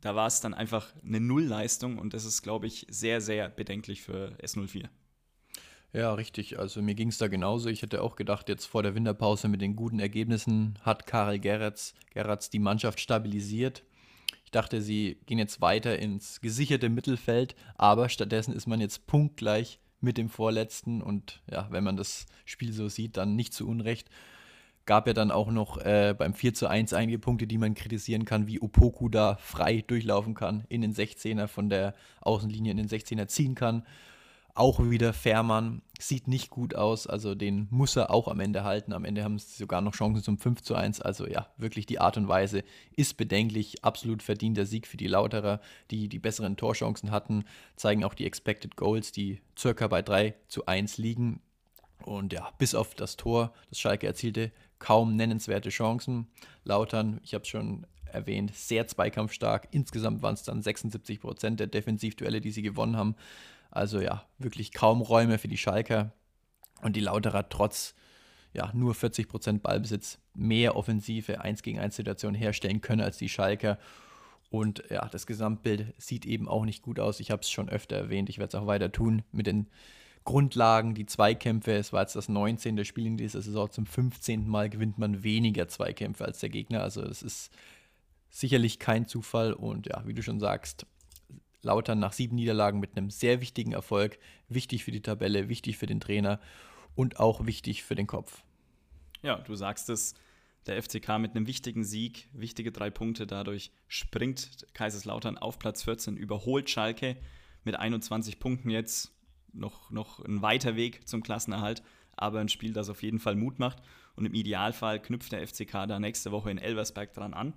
da 0.00 0.14
war 0.14 0.26
es 0.26 0.40
dann 0.40 0.54
einfach 0.54 0.92
eine 1.04 1.20
Nullleistung 1.20 1.98
und 1.98 2.14
das 2.14 2.24
ist, 2.24 2.42
glaube 2.42 2.66
ich, 2.66 2.86
sehr, 2.88 3.20
sehr 3.20 3.48
bedenklich 3.48 4.02
für 4.02 4.36
S04. 4.42 4.88
Ja, 5.92 6.12
richtig. 6.12 6.58
Also 6.58 6.82
mir 6.82 6.94
ging 6.94 7.08
es 7.08 7.18
da 7.18 7.28
genauso. 7.28 7.68
Ich 7.68 7.82
hätte 7.82 8.02
auch 8.02 8.16
gedacht, 8.16 8.48
jetzt 8.48 8.66
vor 8.66 8.82
der 8.82 8.94
Winterpause 8.94 9.48
mit 9.48 9.62
den 9.62 9.76
guten 9.76 9.98
Ergebnissen 9.98 10.78
hat 10.82 11.06
Karel 11.06 11.38
Geratz, 11.38 11.94
Geratz 12.12 12.50
die 12.50 12.58
Mannschaft 12.58 13.00
stabilisiert. 13.00 13.82
Ich 14.44 14.50
dachte, 14.50 14.82
sie 14.82 15.18
gehen 15.26 15.38
jetzt 15.38 15.60
weiter 15.60 15.98
ins 15.98 16.40
gesicherte 16.40 16.88
Mittelfeld, 16.88 17.56
aber 17.76 18.08
stattdessen 18.08 18.54
ist 18.54 18.66
man 18.66 18.80
jetzt 18.80 19.06
punktgleich 19.06 19.80
mit 20.00 20.18
dem 20.18 20.28
Vorletzten 20.28 21.02
und 21.02 21.42
ja, 21.50 21.66
wenn 21.70 21.82
man 21.82 21.96
das 21.96 22.26
Spiel 22.44 22.72
so 22.72 22.88
sieht, 22.88 23.16
dann 23.16 23.34
nicht 23.34 23.54
zu 23.54 23.66
Unrecht 23.66 24.10
gab 24.86 25.06
ja 25.06 25.12
dann 25.12 25.30
auch 25.30 25.50
noch 25.50 25.78
äh, 25.78 26.14
beim 26.16 26.32
4 26.32 26.54
zu 26.54 26.68
1 26.68 26.92
einige 26.92 27.18
Punkte, 27.18 27.46
die 27.46 27.58
man 27.58 27.74
kritisieren 27.74 28.24
kann, 28.24 28.46
wie 28.46 28.60
Opoku 28.60 29.08
da 29.08 29.36
frei 29.36 29.84
durchlaufen 29.86 30.34
kann, 30.34 30.64
in 30.68 30.80
den 30.80 30.94
16er 30.94 31.48
von 31.48 31.68
der 31.68 31.94
Außenlinie 32.20 32.70
in 32.70 32.78
den 32.78 32.88
16er 32.88 33.26
ziehen 33.26 33.54
kann. 33.54 33.84
Auch 34.54 34.80
wieder 34.80 35.12
Fährmann, 35.12 35.82
sieht 35.98 36.28
nicht 36.28 36.48
gut 36.48 36.74
aus, 36.74 37.06
also 37.06 37.34
den 37.34 37.68
muss 37.70 37.94
er 37.94 38.10
auch 38.10 38.26
am 38.26 38.40
Ende 38.40 38.64
halten. 38.64 38.94
Am 38.94 39.04
Ende 39.04 39.22
haben 39.22 39.38
sie 39.38 39.54
sogar 39.54 39.82
noch 39.82 39.92
Chancen 39.92 40.22
zum 40.22 40.38
5 40.38 40.62
zu 40.62 40.74
1. 40.74 41.02
Also 41.02 41.26
ja, 41.26 41.48
wirklich 41.58 41.84
die 41.84 41.98
Art 41.98 42.16
und 42.16 42.26
Weise 42.26 42.64
ist 42.96 43.18
bedenklich. 43.18 43.84
Absolut 43.84 44.22
verdienter 44.22 44.64
Sieg 44.64 44.86
für 44.86 44.96
die 44.96 45.08
Lauterer, 45.08 45.60
die 45.90 46.08
die 46.08 46.18
besseren 46.18 46.56
Torchancen 46.56 47.10
hatten. 47.10 47.44
Zeigen 47.76 48.02
auch 48.02 48.14
die 48.14 48.24
Expected 48.24 48.76
Goals, 48.76 49.12
die 49.12 49.42
circa 49.58 49.88
bei 49.88 50.00
3 50.00 50.34
zu 50.48 50.64
1 50.64 50.96
liegen. 50.96 51.42
Und 52.06 52.32
ja, 52.32 52.50
bis 52.56 52.74
auf 52.74 52.94
das 52.94 53.16
Tor, 53.16 53.52
das 53.68 53.78
Schalke 53.78 54.06
erzielte, 54.06 54.52
kaum 54.78 55.16
nennenswerte 55.16 55.70
Chancen. 55.70 56.26
Lautern, 56.64 57.20
ich 57.22 57.34
habe 57.34 57.42
es 57.42 57.48
schon 57.48 57.86
erwähnt, 58.04 58.54
sehr 58.54 58.86
zweikampfstark. 58.86 59.68
Insgesamt 59.70 60.22
waren 60.22 60.34
es 60.34 60.42
dann 60.42 60.62
76 60.62 61.20
Prozent 61.20 61.60
der 61.60 61.66
Defensivduelle, 61.66 62.40
die 62.40 62.50
sie 62.50 62.62
gewonnen 62.62 62.96
haben. 62.96 63.16
Also 63.70 64.00
ja, 64.00 64.26
wirklich 64.38 64.72
kaum 64.72 65.02
Räume 65.02 65.38
für 65.38 65.48
die 65.48 65.58
Schalker. 65.58 66.12
Und 66.82 66.96
die 66.96 67.00
Lauterer 67.00 67.48
trotz 67.48 67.94
ja, 68.52 68.70
nur 68.72 68.94
40 68.94 69.28
Prozent 69.28 69.62
Ballbesitz 69.62 70.18
mehr 70.34 70.76
offensive 70.76 71.40
1 71.40 71.62
gegen 71.62 71.78
1 71.78 71.94
Situationen 71.94 72.34
herstellen 72.40 72.80
können 72.80 73.02
als 73.02 73.18
die 73.18 73.28
Schalker. 73.28 73.78
Und 74.48 74.84
ja, 74.90 75.06
das 75.08 75.26
Gesamtbild 75.26 75.94
sieht 75.98 76.24
eben 76.24 76.48
auch 76.48 76.64
nicht 76.64 76.82
gut 76.82 77.00
aus. 77.00 77.20
Ich 77.20 77.30
habe 77.30 77.42
es 77.42 77.50
schon 77.50 77.68
öfter 77.68 77.96
erwähnt, 77.96 78.28
ich 78.30 78.38
werde 78.38 78.56
es 78.56 78.62
auch 78.62 78.66
weiter 78.66 78.92
tun 78.92 79.22
mit 79.32 79.46
den 79.46 79.66
Grundlagen, 80.26 80.94
die 80.94 81.06
Zweikämpfe. 81.06 81.72
Es 81.72 81.94
war 81.94 82.02
jetzt 82.02 82.16
das 82.16 82.28
19. 82.28 82.84
Spiel 82.84 83.06
in 83.06 83.16
dieser 83.16 83.40
Saison. 83.40 83.70
Zum 83.70 83.86
15. 83.86 84.46
Mal 84.46 84.68
gewinnt 84.68 84.98
man 84.98 85.22
weniger 85.22 85.68
Zweikämpfe 85.68 86.26
als 86.26 86.40
der 86.40 86.50
Gegner. 86.50 86.82
Also 86.82 87.00
es 87.02 87.22
ist 87.22 87.50
sicherlich 88.28 88.78
kein 88.78 89.06
Zufall. 89.06 89.54
Und 89.54 89.86
ja, 89.86 90.06
wie 90.06 90.12
du 90.12 90.22
schon 90.22 90.40
sagst, 90.40 90.84
Lautern 91.62 91.98
nach 91.98 92.12
sieben 92.12 92.36
Niederlagen 92.36 92.78
mit 92.80 92.96
einem 92.96 93.08
sehr 93.08 93.40
wichtigen 93.40 93.72
Erfolg. 93.72 94.18
Wichtig 94.48 94.84
für 94.84 94.90
die 94.90 95.00
Tabelle, 95.00 95.48
wichtig 95.48 95.78
für 95.78 95.86
den 95.86 96.00
Trainer 96.00 96.38
und 96.94 97.18
auch 97.18 97.46
wichtig 97.46 97.84
für 97.84 97.94
den 97.94 98.06
Kopf. 98.06 98.42
Ja, 99.22 99.36
du 99.36 99.54
sagst 99.54 99.88
es. 99.88 100.14
Der 100.66 100.82
FCK 100.82 101.20
mit 101.20 101.36
einem 101.36 101.46
wichtigen 101.46 101.84
Sieg, 101.84 102.28
wichtige 102.32 102.72
drei 102.72 102.90
Punkte. 102.90 103.26
Dadurch 103.26 103.70
springt 103.86 104.66
Kaiserslautern 104.74 105.38
auf 105.38 105.60
Platz 105.60 105.84
14, 105.84 106.16
überholt 106.16 106.68
Schalke 106.68 107.16
mit 107.62 107.76
21 107.76 108.40
Punkten 108.40 108.70
jetzt 108.70 109.12
noch, 109.56 109.90
noch 109.90 110.24
ein 110.24 110.42
weiter 110.42 110.76
Weg 110.76 111.08
zum 111.08 111.22
Klassenerhalt, 111.22 111.82
aber 112.16 112.40
ein 112.40 112.48
Spiel, 112.48 112.72
das 112.72 112.88
auf 112.88 113.02
jeden 113.02 113.18
Fall 113.18 113.36
Mut 113.36 113.58
macht. 113.58 113.82
Und 114.14 114.24
im 114.24 114.34
Idealfall 114.34 115.00
knüpft 115.00 115.32
der 115.32 115.46
FCK 115.46 115.86
da 115.86 115.98
nächste 115.98 116.32
Woche 116.32 116.50
in 116.50 116.58
Elversberg 116.58 117.12
dran 117.12 117.34
an. 117.34 117.54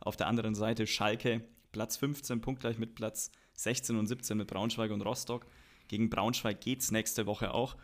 Auf 0.00 0.16
der 0.16 0.26
anderen 0.26 0.54
Seite 0.54 0.86
Schalke, 0.86 1.44
Platz 1.72 1.96
15, 1.96 2.40
punktgleich 2.40 2.78
mit 2.78 2.94
Platz 2.94 3.30
16 3.54 3.96
und 3.96 4.06
17 4.06 4.36
mit 4.36 4.48
Braunschweig 4.48 4.90
und 4.90 5.02
Rostock. 5.02 5.46
Gegen 5.88 6.10
Braunschweig 6.10 6.60
geht 6.60 6.80
es 6.80 6.90
nächste 6.90 7.26
Woche 7.26 7.52
auch. 7.52 7.76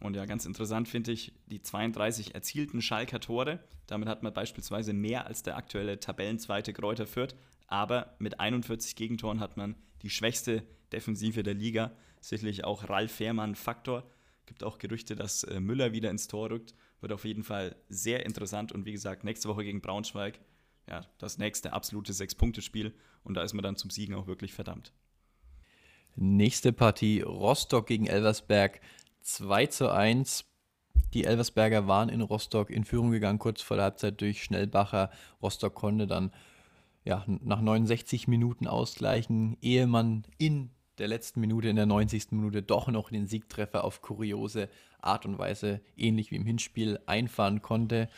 Und 0.00 0.14
ja, 0.14 0.26
ganz 0.26 0.46
interessant 0.46 0.88
finde 0.88 1.12
ich 1.12 1.32
die 1.46 1.62
32 1.62 2.34
erzielten 2.34 2.82
Schalker 2.82 3.20
Tore. 3.20 3.60
Damit 3.86 4.08
hat 4.08 4.22
man 4.22 4.32
beispielsweise 4.32 4.92
mehr 4.92 5.26
als 5.26 5.42
der 5.42 5.56
aktuelle 5.56 5.98
Tabellenzweite 6.00 6.72
Kräuter 6.72 7.06
Fürth. 7.06 7.34
Aber 7.66 8.14
mit 8.18 8.40
41 8.40 8.96
Gegentoren 8.96 9.40
hat 9.40 9.56
man 9.56 9.74
die 10.02 10.10
schwächste 10.10 10.62
Defensive 10.92 11.42
der 11.42 11.54
Liga 11.54 11.92
sicherlich 12.20 12.64
auch 12.64 12.88
Ralf 12.88 13.12
Fährmann 13.12 13.54
Faktor. 13.54 14.04
Gibt 14.46 14.62
auch 14.62 14.78
Gerüchte, 14.78 15.16
dass 15.16 15.44
äh, 15.44 15.60
Müller 15.60 15.92
wieder 15.92 16.10
ins 16.10 16.28
Tor 16.28 16.50
rückt. 16.50 16.74
Wird 17.00 17.12
auf 17.12 17.24
jeden 17.24 17.42
Fall 17.42 17.76
sehr 17.88 18.24
interessant 18.24 18.72
und 18.72 18.84
wie 18.84 18.92
gesagt, 18.92 19.24
nächste 19.24 19.48
Woche 19.48 19.64
gegen 19.64 19.80
Braunschweig, 19.80 20.40
ja, 20.88 21.06
das 21.18 21.38
nächste 21.38 21.72
absolute 21.72 22.12
Sechs-Punkte-Spiel 22.12 22.94
und 23.24 23.34
da 23.34 23.42
ist 23.42 23.54
man 23.54 23.62
dann 23.62 23.76
zum 23.76 23.90
Siegen 23.90 24.14
auch 24.14 24.26
wirklich 24.26 24.54
verdammt. 24.54 24.92
Nächste 26.14 26.72
Partie 26.72 27.20
Rostock 27.20 27.86
gegen 27.86 28.06
Elversberg 28.06 28.80
2 29.22 29.66
zu 29.66 29.92
1. 29.92 30.46
Die 31.12 31.24
Elversberger 31.24 31.86
waren 31.86 32.08
in 32.08 32.22
Rostock 32.22 32.70
in 32.70 32.84
Führung 32.84 33.10
gegangen, 33.10 33.38
kurz 33.38 33.60
vor 33.60 33.76
der 33.76 33.84
Halbzeit 33.84 34.20
durch 34.20 34.42
Schnellbacher. 34.42 35.10
Rostock 35.42 35.74
konnte 35.74 36.06
dann 36.06 36.32
ja, 37.06 37.24
nach 37.26 37.60
69 37.60 38.26
Minuten 38.26 38.66
ausgleichen, 38.66 39.56
ehe 39.62 39.86
man 39.86 40.24
in 40.38 40.70
der 40.98 41.06
letzten 41.08 41.40
Minute, 41.40 41.68
in 41.68 41.76
der 41.76 41.86
90. 41.86 42.32
Minute, 42.32 42.62
doch 42.62 42.88
noch 42.88 43.10
den 43.10 43.26
Siegtreffer 43.26 43.84
auf 43.84 44.02
kuriose 44.02 44.68
Art 45.00 45.24
und 45.24 45.38
Weise, 45.38 45.80
ähnlich 45.96 46.30
wie 46.32 46.36
im 46.36 46.46
Hinspiel, 46.46 46.98
einfahren 47.06 47.62
konnte. 47.62 48.08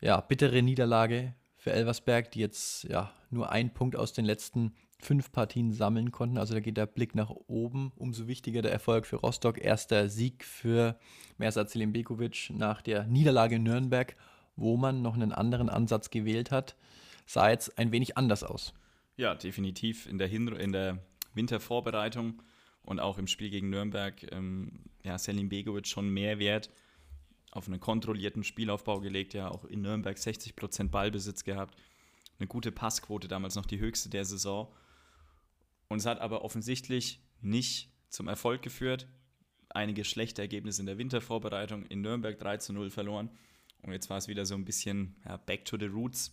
Ja, 0.00 0.20
bittere 0.20 0.62
Niederlage 0.62 1.34
für 1.56 1.72
Elversberg, 1.72 2.30
die 2.30 2.40
jetzt 2.40 2.84
ja 2.84 3.12
nur 3.30 3.52
einen 3.52 3.74
Punkt 3.74 3.94
aus 3.94 4.14
den 4.14 4.24
letzten 4.24 4.72
fünf 4.98 5.30
Partien 5.30 5.72
sammeln 5.72 6.12
konnten. 6.12 6.38
Also 6.38 6.54
da 6.54 6.60
geht 6.60 6.76
der 6.76 6.86
Blick 6.86 7.14
nach 7.14 7.30
oben. 7.46 7.92
Umso 7.96 8.26
wichtiger 8.26 8.62
der 8.62 8.72
Erfolg 8.72 9.04
für 9.04 9.16
Rostock. 9.16 9.58
Erster 9.58 10.08
Sieg 10.08 10.44
für 10.44 10.96
Mersat 11.36 11.68
Selimbekovic 11.68 12.50
nach 12.54 12.80
der 12.80 13.04
Niederlage 13.04 13.56
in 13.56 13.64
Nürnberg, 13.64 14.16
wo 14.56 14.76
man 14.76 15.02
noch 15.02 15.14
einen 15.14 15.32
anderen 15.32 15.68
Ansatz 15.68 16.10
gewählt 16.10 16.50
hat. 16.50 16.76
Sah 17.26 17.50
jetzt 17.50 17.78
ein 17.78 17.92
wenig 17.92 18.16
anders 18.16 18.42
aus. 18.42 18.74
Ja, 19.16 19.34
definitiv. 19.34 20.06
In 20.06 20.18
der, 20.18 20.28
Hinru 20.28 20.56
in 20.56 20.72
der 20.72 20.98
Wintervorbereitung 21.34 22.42
und 22.82 23.00
auch 23.00 23.18
im 23.18 23.26
Spiel 23.26 23.50
gegen 23.50 23.70
Nürnberg, 23.70 24.30
ähm, 24.32 24.84
ja, 25.04 25.18
Selim 25.18 25.48
Begovic 25.48 25.86
schon 25.86 26.08
mehr 26.08 26.38
Wert 26.38 26.70
auf 27.52 27.68
einen 27.68 27.80
kontrollierten 27.80 28.44
Spielaufbau 28.44 29.00
gelegt, 29.00 29.34
ja, 29.34 29.50
auch 29.50 29.64
in 29.64 29.82
Nürnberg 29.82 30.16
60% 30.16 30.88
Ballbesitz 30.88 31.44
gehabt, 31.44 31.78
eine 32.38 32.48
gute 32.48 32.72
Passquote, 32.72 33.28
damals 33.28 33.54
noch 33.54 33.66
die 33.66 33.78
höchste 33.78 34.08
der 34.08 34.24
Saison. 34.24 34.74
Und 35.88 35.98
es 35.98 36.06
hat 36.06 36.20
aber 36.20 36.42
offensichtlich 36.44 37.20
nicht 37.42 37.90
zum 38.08 38.28
Erfolg 38.28 38.62
geführt. 38.62 39.06
Einige 39.68 40.04
schlechte 40.04 40.40
Ergebnisse 40.40 40.80
in 40.80 40.86
der 40.86 40.98
Wintervorbereitung, 40.98 41.84
in 41.86 42.00
Nürnberg 42.00 42.38
3 42.38 42.56
zu 42.56 42.72
0 42.72 42.90
verloren. 42.90 43.30
Und 43.82 43.92
jetzt 43.92 44.08
war 44.08 44.16
es 44.16 44.28
wieder 44.28 44.46
so 44.46 44.54
ein 44.54 44.64
bisschen 44.64 45.16
ja, 45.26 45.36
back 45.36 45.66
to 45.66 45.76
the 45.78 45.86
roots. 45.86 46.32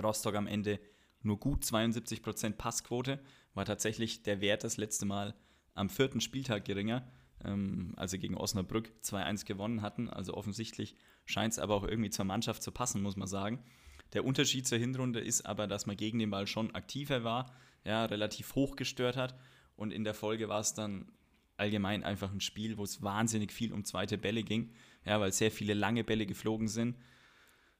Rostock 0.00 0.34
am 0.34 0.46
Ende 0.46 0.80
nur 1.22 1.38
gut 1.40 1.64
72% 1.64 2.52
Passquote, 2.52 3.20
war 3.54 3.64
tatsächlich 3.64 4.22
der 4.22 4.40
Wert 4.40 4.64
das 4.64 4.76
letzte 4.76 5.06
Mal 5.06 5.34
am 5.74 5.88
vierten 5.88 6.20
Spieltag 6.20 6.64
geringer, 6.64 7.06
ähm, 7.44 7.94
als 7.96 8.12
sie 8.12 8.18
gegen 8.18 8.36
Osnabrück 8.36 8.92
2-1 9.02 9.44
gewonnen 9.44 9.82
hatten. 9.82 10.08
Also 10.08 10.34
offensichtlich 10.34 10.96
scheint 11.24 11.52
es 11.52 11.58
aber 11.58 11.74
auch 11.74 11.84
irgendwie 11.84 12.10
zur 12.10 12.24
Mannschaft 12.24 12.62
zu 12.62 12.70
passen, 12.70 13.02
muss 13.02 13.16
man 13.16 13.28
sagen. 13.28 13.62
Der 14.12 14.24
Unterschied 14.24 14.66
zur 14.66 14.78
Hinrunde 14.78 15.20
ist 15.20 15.46
aber, 15.46 15.66
dass 15.66 15.86
man 15.86 15.96
gegen 15.96 16.18
den 16.18 16.30
Ball 16.30 16.46
schon 16.46 16.74
aktiver 16.74 17.24
war, 17.24 17.52
ja, 17.84 18.04
relativ 18.04 18.54
hoch 18.54 18.76
gestört 18.76 19.16
hat 19.16 19.34
und 19.76 19.92
in 19.92 20.04
der 20.04 20.14
Folge 20.14 20.48
war 20.48 20.60
es 20.60 20.74
dann 20.74 21.12
allgemein 21.56 22.04
einfach 22.04 22.32
ein 22.32 22.40
Spiel, 22.40 22.76
wo 22.76 22.84
es 22.84 23.02
wahnsinnig 23.02 23.52
viel 23.52 23.72
um 23.72 23.84
zweite 23.84 24.18
Bälle 24.18 24.42
ging, 24.42 24.70
ja, 25.04 25.20
weil 25.20 25.32
sehr 25.32 25.50
viele 25.50 25.74
lange 25.74 26.04
Bälle 26.04 26.26
geflogen 26.26 26.68
sind. 26.68 26.96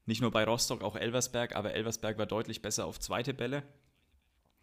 Nicht 0.07 0.21
nur 0.21 0.31
bei 0.31 0.45
Rostock, 0.45 0.83
auch 0.83 0.95
Elversberg, 0.95 1.57
aber 1.57 1.75
Elversberg 1.75 2.17
war 2.17 2.27
deutlich 2.27 2.63
besser 2.63 2.87
auf 2.87 3.01
zweite 3.01 3.35
Bälle. 3.35 3.65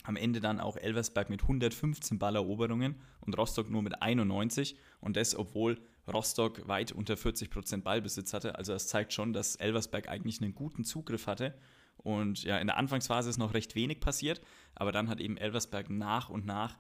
Am 0.03 0.15
Ende 0.15 0.39
dann 0.39 0.59
auch 0.59 0.77
Elversberg 0.77 1.29
mit 1.29 1.41
115 1.43 2.17
Balleroberungen 2.17 2.95
und 3.21 3.37
Rostock 3.37 3.69
nur 3.69 3.81
mit 3.81 4.01
91. 4.01 4.77
Und 5.01 5.17
das, 5.17 5.35
obwohl 5.35 5.81
Rostock 6.11 6.67
weit 6.67 6.91
unter 6.93 7.15
40% 7.15 7.83
Ballbesitz 7.83 8.33
hatte. 8.33 8.55
Also 8.55 8.73
das 8.73 8.87
zeigt 8.87 9.13
schon, 9.13 9.33
dass 9.33 9.55
Elversberg 9.57 10.07
eigentlich 10.09 10.41
einen 10.41 10.55
guten 10.55 10.85
Zugriff 10.85 11.27
hatte. 11.27 11.53
Und 11.97 12.43
ja, 12.43 12.57
in 12.57 12.67
der 12.67 12.77
Anfangsphase 12.77 13.29
ist 13.29 13.37
noch 13.37 13.53
recht 13.53 13.75
wenig 13.75 13.99
passiert, 13.99 14.41
aber 14.75 14.91
dann 14.91 15.09
hat 15.09 15.21
eben 15.21 15.37
Elversberg 15.37 15.89
nach 15.89 16.29
und 16.29 16.45
nach 16.45 16.77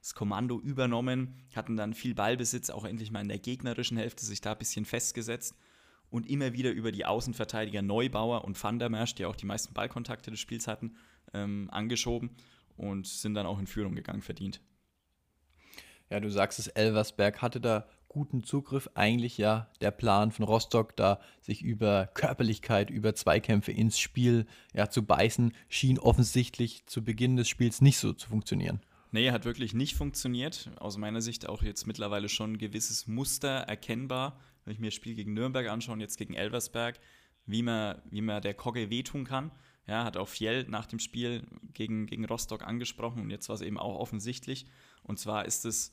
das 0.00 0.14
Kommando 0.14 0.60
übernommen, 0.60 1.34
hatten 1.54 1.76
dann 1.76 1.94
viel 1.94 2.14
Ballbesitz, 2.14 2.70
auch 2.70 2.84
endlich 2.84 3.10
mal 3.10 3.22
in 3.22 3.28
der 3.28 3.38
gegnerischen 3.38 3.96
Hälfte 3.96 4.24
sich 4.24 4.40
da 4.40 4.52
ein 4.52 4.58
bisschen 4.58 4.84
festgesetzt 4.84 5.54
und 6.10 6.28
immer 6.28 6.52
wieder 6.52 6.70
über 6.70 6.92
die 6.92 7.04
Außenverteidiger 7.04 7.82
Neubauer 7.82 8.44
und 8.44 8.62
Van 8.62 8.78
der 8.78 8.88
Mersch, 8.88 9.14
die 9.14 9.24
auch 9.24 9.36
die 9.36 9.46
meisten 9.46 9.74
Ballkontakte 9.74 10.30
des 10.30 10.40
Spiels 10.40 10.66
hatten, 10.66 10.96
ähm, 11.34 11.68
angeschoben 11.70 12.30
und 12.76 13.06
sind 13.06 13.34
dann 13.34 13.46
auch 13.46 13.58
in 13.58 13.66
Führung 13.66 13.94
gegangen, 13.94 14.22
verdient. 14.22 14.60
Ja, 16.10 16.20
du 16.20 16.30
sagst 16.30 16.58
es, 16.58 16.68
Elversberg 16.68 17.42
hatte 17.42 17.60
da 17.60 17.88
guten 18.08 18.44
Zugriff. 18.44 18.88
Eigentlich 18.94 19.36
ja 19.38 19.68
der 19.80 19.90
Plan 19.90 20.30
von 20.30 20.44
Rostock, 20.44 20.96
da 20.96 21.20
sich 21.40 21.62
über 21.62 22.06
Körperlichkeit, 22.14 22.90
über 22.90 23.14
Zweikämpfe 23.14 23.72
ins 23.72 23.98
Spiel 23.98 24.46
ja, 24.72 24.88
zu 24.88 25.04
beißen, 25.04 25.52
schien 25.68 25.98
offensichtlich 25.98 26.86
zu 26.86 27.04
Beginn 27.04 27.36
des 27.36 27.48
Spiels 27.48 27.80
nicht 27.80 27.98
so 27.98 28.12
zu 28.12 28.28
funktionieren. 28.28 28.80
Nee, 29.12 29.30
hat 29.30 29.44
wirklich 29.44 29.74
nicht 29.74 29.96
funktioniert. 29.96 30.70
Aus 30.78 30.96
meiner 30.96 31.20
Sicht 31.20 31.48
auch 31.48 31.62
jetzt 31.62 31.86
mittlerweile 31.86 32.28
schon 32.28 32.52
ein 32.52 32.58
gewisses 32.58 33.06
Muster 33.06 33.48
erkennbar. 33.48 34.38
Wenn 34.66 34.74
ich 34.74 34.80
mir 34.80 34.88
das 34.88 34.94
Spiel 34.94 35.14
gegen 35.14 35.32
Nürnberg 35.32 35.68
anschaue 35.68 35.94
und 35.94 36.00
jetzt 36.00 36.18
gegen 36.18 36.34
Elversberg, 36.34 37.00
wie 37.46 37.62
man, 37.62 38.02
wie 38.10 38.20
man 38.20 38.42
der 38.42 38.52
Kogge 38.52 38.90
wehtun 38.90 39.24
kann. 39.24 39.52
Ja, 39.86 40.04
hat 40.04 40.16
auch 40.16 40.28
Fjell 40.28 40.64
nach 40.68 40.86
dem 40.86 40.98
Spiel 40.98 41.46
gegen, 41.72 42.06
gegen 42.06 42.24
Rostock 42.24 42.64
angesprochen 42.64 43.22
und 43.22 43.30
jetzt 43.30 43.48
war 43.48 43.54
es 43.54 43.62
eben 43.62 43.78
auch 43.78 43.98
offensichtlich. 43.98 44.66
Und 45.04 45.20
zwar 45.20 45.44
ist 45.44 45.64
es, 45.64 45.92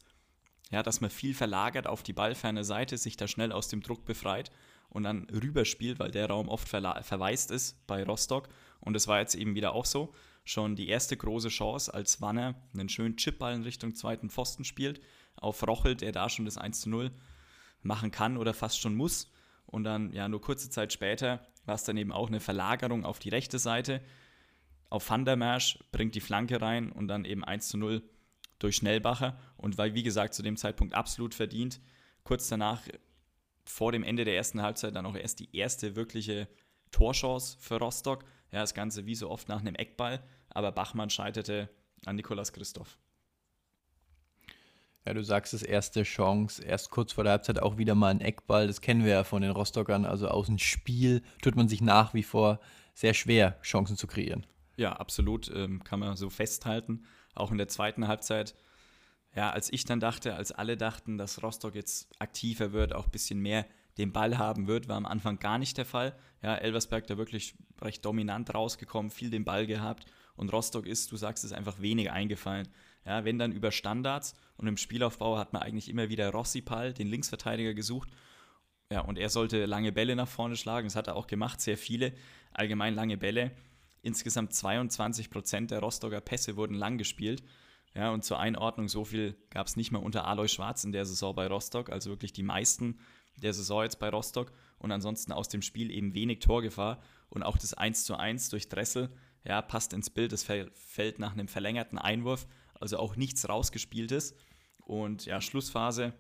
ja, 0.72 0.82
dass 0.82 1.00
man 1.00 1.12
viel 1.12 1.36
verlagert 1.36 1.86
auf 1.86 2.02
die 2.02 2.14
ballferne 2.14 2.64
Seite, 2.64 2.98
sich 2.98 3.16
da 3.16 3.28
schnell 3.28 3.52
aus 3.52 3.68
dem 3.68 3.84
Druck 3.84 4.04
befreit 4.06 4.52
und 4.90 5.04
dann 5.04 5.30
rüberspielt, 5.30 6.00
weil 6.00 6.10
der 6.10 6.28
Raum 6.28 6.50
oft 6.50 6.68
verwaist 6.68 7.52
ist 7.52 7.86
bei 7.86 8.04
Rostock. 8.04 8.50
Und 8.80 8.96
es 8.96 9.08
war 9.08 9.20
jetzt 9.20 9.36
eben 9.36 9.54
wieder 9.54 9.74
auch 9.74 9.86
so. 9.86 10.14
Schon 10.44 10.76
die 10.76 10.88
erste 10.88 11.16
große 11.16 11.50
Chance, 11.50 11.94
als 11.94 12.20
Wanner 12.20 12.56
einen 12.74 12.90
schönen 12.90 13.16
Chipball 13.16 13.54
in 13.54 13.64
Richtung 13.64 13.94
zweiten 13.94 14.32
Pfosten 14.32 14.66
spielt, 14.66 15.02
auf 15.36 15.66
Rochel, 15.66 15.96
der 15.96 16.12
da 16.12 16.30
schon 16.30 16.46
das 16.46 16.58
1 16.58 16.82
zu 16.82 16.90
0 16.90 17.12
machen 17.84 18.12
kann 18.12 18.38
oder 18.38 18.54
fast 18.54 18.80
schon 18.80 18.96
muss. 18.96 19.32
Und 19.66 19.84
dann, 19.84 20.12
ja, 20.14 20.28
nur 20.28 20.42
kurze 20.42 20.70
Zeit 20.70 20.94
später 20.94 21.46
war 21.66 21.76
es 21.76 21.84
dann 21.84 21.98
eben 21.98 22.12
auch 22.12 22.28
eine 22.28 22.40
Verlagerung 22.40 23.06
auf 23.06 23.20
die 23.20 23.30
rechte 23.30 23.60
Seite. 23.60 24.02
Auf 24.90 25.10
Van 25.10 25.26
bringt 25.26 26.16
die 26.16 26.22
Flanke 26.22 26.62
rein 26.62 26.92
und 26.92 27.08
dann 27.08 27.26
eben 27.26 27.44
1 27.44 27.70
zu 27.70 27.78
0 27.78 28.04
durch 28.60 28.76
Schnellbacher. 28.76 29.40
Und 29.58 29.78
weil, 29.78 29.94
wie 29.96 30.04
gesagt, 30.04 30.34
zu 30.34 30.44
dem 30.44 30.58
Zeitpunkt 30.58 30.94
absolut 30.94 31.34
verdient. 31.34 31.80
Kurz 32.24 32.48
danach, 32.48 32.82
vor 33.66 33.92
dem 33.92 34.04
Ende 34.04 34.26
der 34.26 34.36
ersten 34.36 34.62
Halbzeit, 34.62 34.96
dann 34.96 35.06
auch 35.06 35.16
erst 35.16 35.40
die 35.40 35.56
erste 35.56 35.96
wirkliche 35.96 36.48
Torchance 36.92 37.58
für 37.60 37.80
Rostock. 37.80 38.24
Ja, 38.52 38.60
das 38.60 38.74
Ganze 38.74 39.06
wie 39.06 39.16
so 39.16 39.30
oft 39.30 39.48
nach 39.50 39.62
einem 39.62 39.76
Eckball. 39.76 40.22
Aber 40.50 40.72
Bachmann 40.72 41.10
scheiterte 41.10 41.70
an 42.06 42.16
Nikolas 42.16 42.54
Christoph. 42.54 43.00
Ja, 45.06 45.14
du 45.14 45.24
sagst 45.24 45.54
es, 45.54 45.64
erste 45.64 46.04
Chance, 46.04 46.64
erst 46.64 46.90
kurz 46.90 47.12
vor 47.12 47.26
der 47.26 47.32
Halbzeit 47.34 47.62
auch 47.62 47.78
wieder 47.78 47.94
mal 47.94 48.10
ein 48.10 48.22
Eckball. 48.22 48.68
Das 48.68 48.80
kennen 48.80 49.04
wir 49.04 49.12
ja 49.12 49.24
von 49.26 49.42
den 49.42 49.52
Rostockern. 49.52 50.06
Also 50.06 50.30
aus 50.30 50.46
dem 50.48 50.60
Spiel 50.60 51.22
tut 51.42 51.56
man 51.56 51.68
sich 51.68 51.82
nach 51.82 52.14
wie 52.14 52.24
vor 52.24 52.60
sehr 52.94 53.14
schwer, 53.14 53.58
Chancen 53.64 53.98
zu 53.98 54.08
kreieren. 54.08 54.46
Ja, 54.78 54.94
absolut. 54.94 55.52
Ähm, 55.54 55.84
kann 55.84 56.00
man 56.00 56.16
so 56.16 56.30
festhalten. 56.30 57.04
Auch 57.36 57.52
in 57.52 57.58
der 57.58 57.68
zweiten 57.68 58.08
Halbzeit. 58.08 58.56
Ja, 59.36 59.50
als 59.50 59.74
ich 59.74 59.84
dann 59.84 60.00
dachte, 60.00 60.36
als 60.36 60.52
alle 60.52 60.78
dachten, 60.78 61.18
dass 61.18 61.44
Rostock 61.44 61.76
jetzt 61.76 62.08
aktiver 62.20 62.72
wird, 62.72 62.94
auch 62.94 63.06
ein 63.06 63.12
bisschen 63.12 63.40
mehr 63.40 63.66
den 63.98 64.14
Ball 64.14 64.38
haben 64.38 64.68
wird, 64.68 64.88
war 64.88 64.96
am 64.96 65.06
Anfang 65.06 65.38
gar 65.38 65.58
nicht 65.58 65.78
der 65.78 65.86
Fall. 65.86 66.16
Ja, 66.42 66.56
Elversberg 66.56 67.08
da 67.08 67.18
wirklich 67.18 67.56
recht 67.82 68.06
dominant 68.06 68.54
rausgekommen, 68.54 69.12
viel 69.12 69.30
den 69.30 69.44
Ball 69.44 69.68
gehabt 69.68 70.06
und 70.36 70.52
Rostock 70.52 70.86
ist, 70.86 71.12
du 71.12 71.18
sagst 71.18 71.44
es, 71.44 71.52
einfach 71.52 71.80
wenig 71.82 72.12
eingefallen. 72.12 72.68
Ja, 73.06 73.26
wenn 73.26 73.38
dann 73.38 73.52
über 73.52 73.72
Standards 73.72 74.36
und 74.58 74.68
im 74.68 74.78
Spielaufbau 74.78 75.38
hat 75.38 75.54
man 75.54 75.62
eigentlich 75.62 75.90
immer 75.90 76.10
wieder 76.10 76.30
Rossipal, 76.32 76.94
den 76.94 77.08
Linksverteidiger, 77.08 77.74
gesucht. 77.74 78.10
Ja, 78.92 79.02
und 79.02 79.18
er 79.18 79.30
sollte 79.30 79.66
lange 79.66 79.92
Bälle 79.92 80.16
nach 80.16 80.28
vorne 80.28 80.56
schlagen. 80.56 80.88
Das 80.88 80.96
hat 80.96 81.08
er 81.08 81.16
auch 81.16 81.28
gemacht, 81.28 81.62
sehr 81.62 81.78
viele. 81.78 82.14
Allgemein 82.52 82.96
lange 82.96 83.18
Bälle. 83.18 83.52
Insgesamt 84.02 84.54
22 84.54 85.30
Prozent 85.30 85.72
der 85.72 85.80
Rostocker 85.80 86.22
Pässe 86.22 86.56
wurden 86.56 86.76
lang 86.76 86.98
gespielt. 86.98 87.44
Ja, 87.96 88.12
und 88.12 88.24
zur 88.24 88.40
Einordnung, 88.40 88.88
so 88.88 89.06
viel 89.06 89.36
gab 89.50 89.68
es 89.68 89.76
nicht 89.76 89.92
mehr 89.92 90.02
unter 90.02 90.26
Alois 90.26 90.48
Schwarz 90.48 90.84
in 90.84 90.92
der 90.92 91.06
Saison 91.06 91.36
bei 91.36 91.48
Rostock, 91.48 91.92
also 91.92 92.10
wirklich 92.10 92.34
die 92.34 92.44
meisten 92.44 93.00
der 93.38 93.54
Saison 93.54 93.84
jetzt 93.84 94.00
bei 94.00 94.10
Rostock. 94.10 94.52
Und 94.78 94.92
ansonsten 94.92 95.32
aus 95.32 95.50
dem 95.50 95.62
Spiel 95.62 95.92
eben 95.92 96.14
wenig 96.14 96.40
Torgefahr. 96.40 97.02
Und 97.30 97.44
auch 97.44 97.58
das 97.58 97.74
1 97.74 98.06
zu 98.06 98.16
1 98.16 98.50
durch 98.50 98.70
Dressel, 98.70 99.10
ja, 99.44 99.62
passt 99.62 99.94
ins 99.94 100.10
Bild. 100.10 100.32
Das 100.32 100.44
fällt 100.44 101.20
nach 101.20 101.34
einem 101.34 101.48
verlängerten 101.48 101.98
Einwurf 101.98 102.48
also 102.84 102.98
auch 102.98 103.16
nichts 103.16 103.48
rausgespieltes. 103.48 104.36
Und 104.82 105.26
ja, 105.26 105.40
Schlussphase 105.40 106.14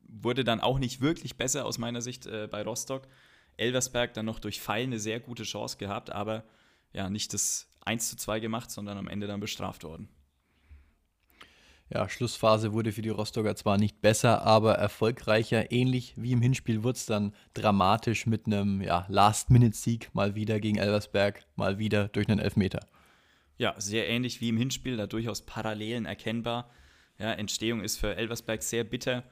wurde 0.00 0.42
dann 0.42 0.60
auch 0.60 0.78
nicht 0.80 1.00
wirklich 1.00 1.36
besser 1.36 1.64
aus 1.64 1.78
meiner 1.78 2.02
Sicht 2.02 2.26
äh, 2.26 2.48
bei 2.50 2.62
Rostock. 2.62 3.06
Elversberg 3.56 4.12
dann 4.14 4.26
noch 4.26 4.40
durch 4.40 4.60
Pfeil 4.60 4.84
eine 4.84 4.98
sehr 4.98 5.20
gute 5.20 5.44
Chance 5.44 5.76
gehabt, 5.76 6.10
aber 6.10 6.44
ja, 6.92 7.08
nicht 7.08 7.32
das 7.32 7.68
1 7.84 8.10
zu 8.10 8.16
2 8.16 8.40
gemacht, 8.40 8.70
sondern 8.70 8.98
am 8.98 9.08
Ende 9.08 9.26
dann 9.28 9.40
bestraft 9.40 9.84
worden. 9.84 10.08
Ja, 11.94 12.08
Schlussphase 12.08 12.72
wurde 12.72 12.90
für 12.90 13.02
die 13.02 13.10
Rostocker 13.10 13.54
zwar 13.54 13.76
nicht 13.76 14.00
besser, 14.00 14.42
aber 14.42 14.76
erfolgreicher. 14.76 15.72
Ähnlich 15.72 16.14
wie 16.16 16.32
im 16.32 16.40
Hinspiel 16.40 16.82
wurde 16.82 16.96
es 16.96 17.04
dann 17.04 17.34
dramatisch 17.52 18.24
mit 18.24 18.46
einem 18.46 18.80
ja, 18.80 19.04
Last-Minute-Sieg 19.10 20.08
mal 20.14 20.34
wieder 20.34 20.58
gegen 20.58 20.78
Elversberg, 20.78 21.44
mal 21.54 21.78
wieder 21.78 22.08
durch 22.08 22.28
einen 22.28 22.38
Elfmeter. 22.38 22.80
Ja, 23.58 23.74
sehr 23.78 24.08
ähnlich 24.08 24.40
wie 24.40 24.48
im 24.48 24.56
Hinspiel, 24.56 24.96
da 24.96 25.06
durchaus 25.06 25.42
Parallelen 25.42 26.06
erkennbar. 26.06 26.70
Ja, 27.18 27.32
Entstehung 27.32 27.82
ist 27.82 27.98
für 27.98 28.16
Elversberg 28.16 28.62
sehr 28.62 28.84
bitter. 28.84 29.24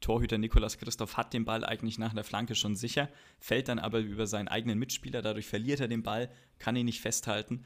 Torhüter 0.00 0.38
Nikolas 0.38 0.78
Christoph 0.78 1.16
hat 1.16 1.32
den 1.32 1.44
Ball 1.44 1.64
eigentlich 1.64 1.98
nach 1.98 2.14
der 2.14 2.24
Flanke 2.24 2.54
schon 2.54 2.76
sicher, 2.76 3.08
fällt 3.40 3.66
dann 3.68 3.80
aber 3.80 3.98
über 3.98 4.28
seinen 4.28 4.48
eigenen 4.48 4.78
Mitspieler, 4.78 5.20
dadurch 5.20 5.46
verliert 5.46 5.80
er 5.80 5.88
den 5.88 6.04
Ball, 6.04 6.30
kann 6.60 6.76
ihn 6.76 6.86
nicht 6.86 7.00
festhalten. 7.00 7.64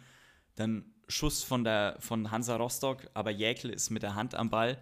Dann 0.59 0.93
Schuss 1.09 1.43
von, 1.43 1.65
der, 1.65 1.97
von 2.01 2.31
Hansa 2.31 2.57
Rostock, 2.57 3.09
aber 3.15 3.31
Jäkel 3.31 3.71
ist 3.71 3.91
mit 3.91 4.03
der 4.03 4.15
Hand 4.15 4.35
am 4.35 4.51
Ball, 4.51 4.79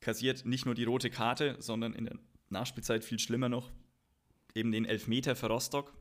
kassiert 0.00 0.46
nicht 0.46 0.64
nur 0.64 0.74
die 0.74 0.84
rote 0.84 1.10
Karte, 1.10 1.56
sondern 1.58 1.92
in 1.92 2.06
der 2.06 2.18
Nachspielzeit 2.48 3.04
viel 3.04 3.18
schlimmer 3.18 3.48
noch 3.48 3.70
eben 4.54 4.72
den 4.72 4.84
Elfmeter 4.84 5.36
für 5.36 5.46
Rostock. 5.46 5.92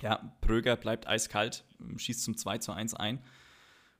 Ja, 0.00 0.36
Pröger 0.40 0.76
bleibt 0.76 1.06
eiskalt, 1.06 1.64
schießt 1.96 2.22
zum 2.22 2.36
2 2.36 2.58
zu 2.58 2.72
1 2.72 2.94
ein. 2.94 3.22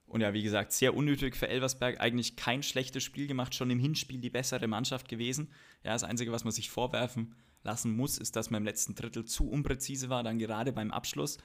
Und 0.06 0.20
ja, 0.20 0.32
wie 0.32 0.42
gesagt, 0.42 0.72
sehr 0.72 0.94
unnötig 0.94 1.34
für 1.34 1.48
Elversberg. 1.48 2.00
Eigentlich 2.00 2.36
kein 2.36 2.62
schlechtes 2.62 3.02
Spiel 3.02 3.26
gemacht, 3.26 3.54
schon 3.54 3.70
im 3.70 3.80
Hinspiel 3.80 4.20
die 4.20 4.30
bessere 4.30 4.68
Mannschaft 4.68 5.08
gewesen. 5.08 5.52
Ja, 5.82 5.92
das 5.92 6.04
Einzige, 6.04 6.32
was 6.32 6.44
man 6.44 6.52
sich 6.52 6.70
vorwerfen 6.70 7.34
lassen 7.64 7.96
muss, 7.96 8.18
ist, 8.18 8.36
dass 8.36 8.50
man 8.50 8.62
im 8.62 8.66
letzten 8.66 8.94
Drittel 8.94 9.24
zu 9.24 9.48
unpräzise 9.48 10.08
war, 10.08 10.22
dann 10.22 10.38
gerade 10.38 10.72
beim 10.72 10.92
Abschluss. 10.92 11.38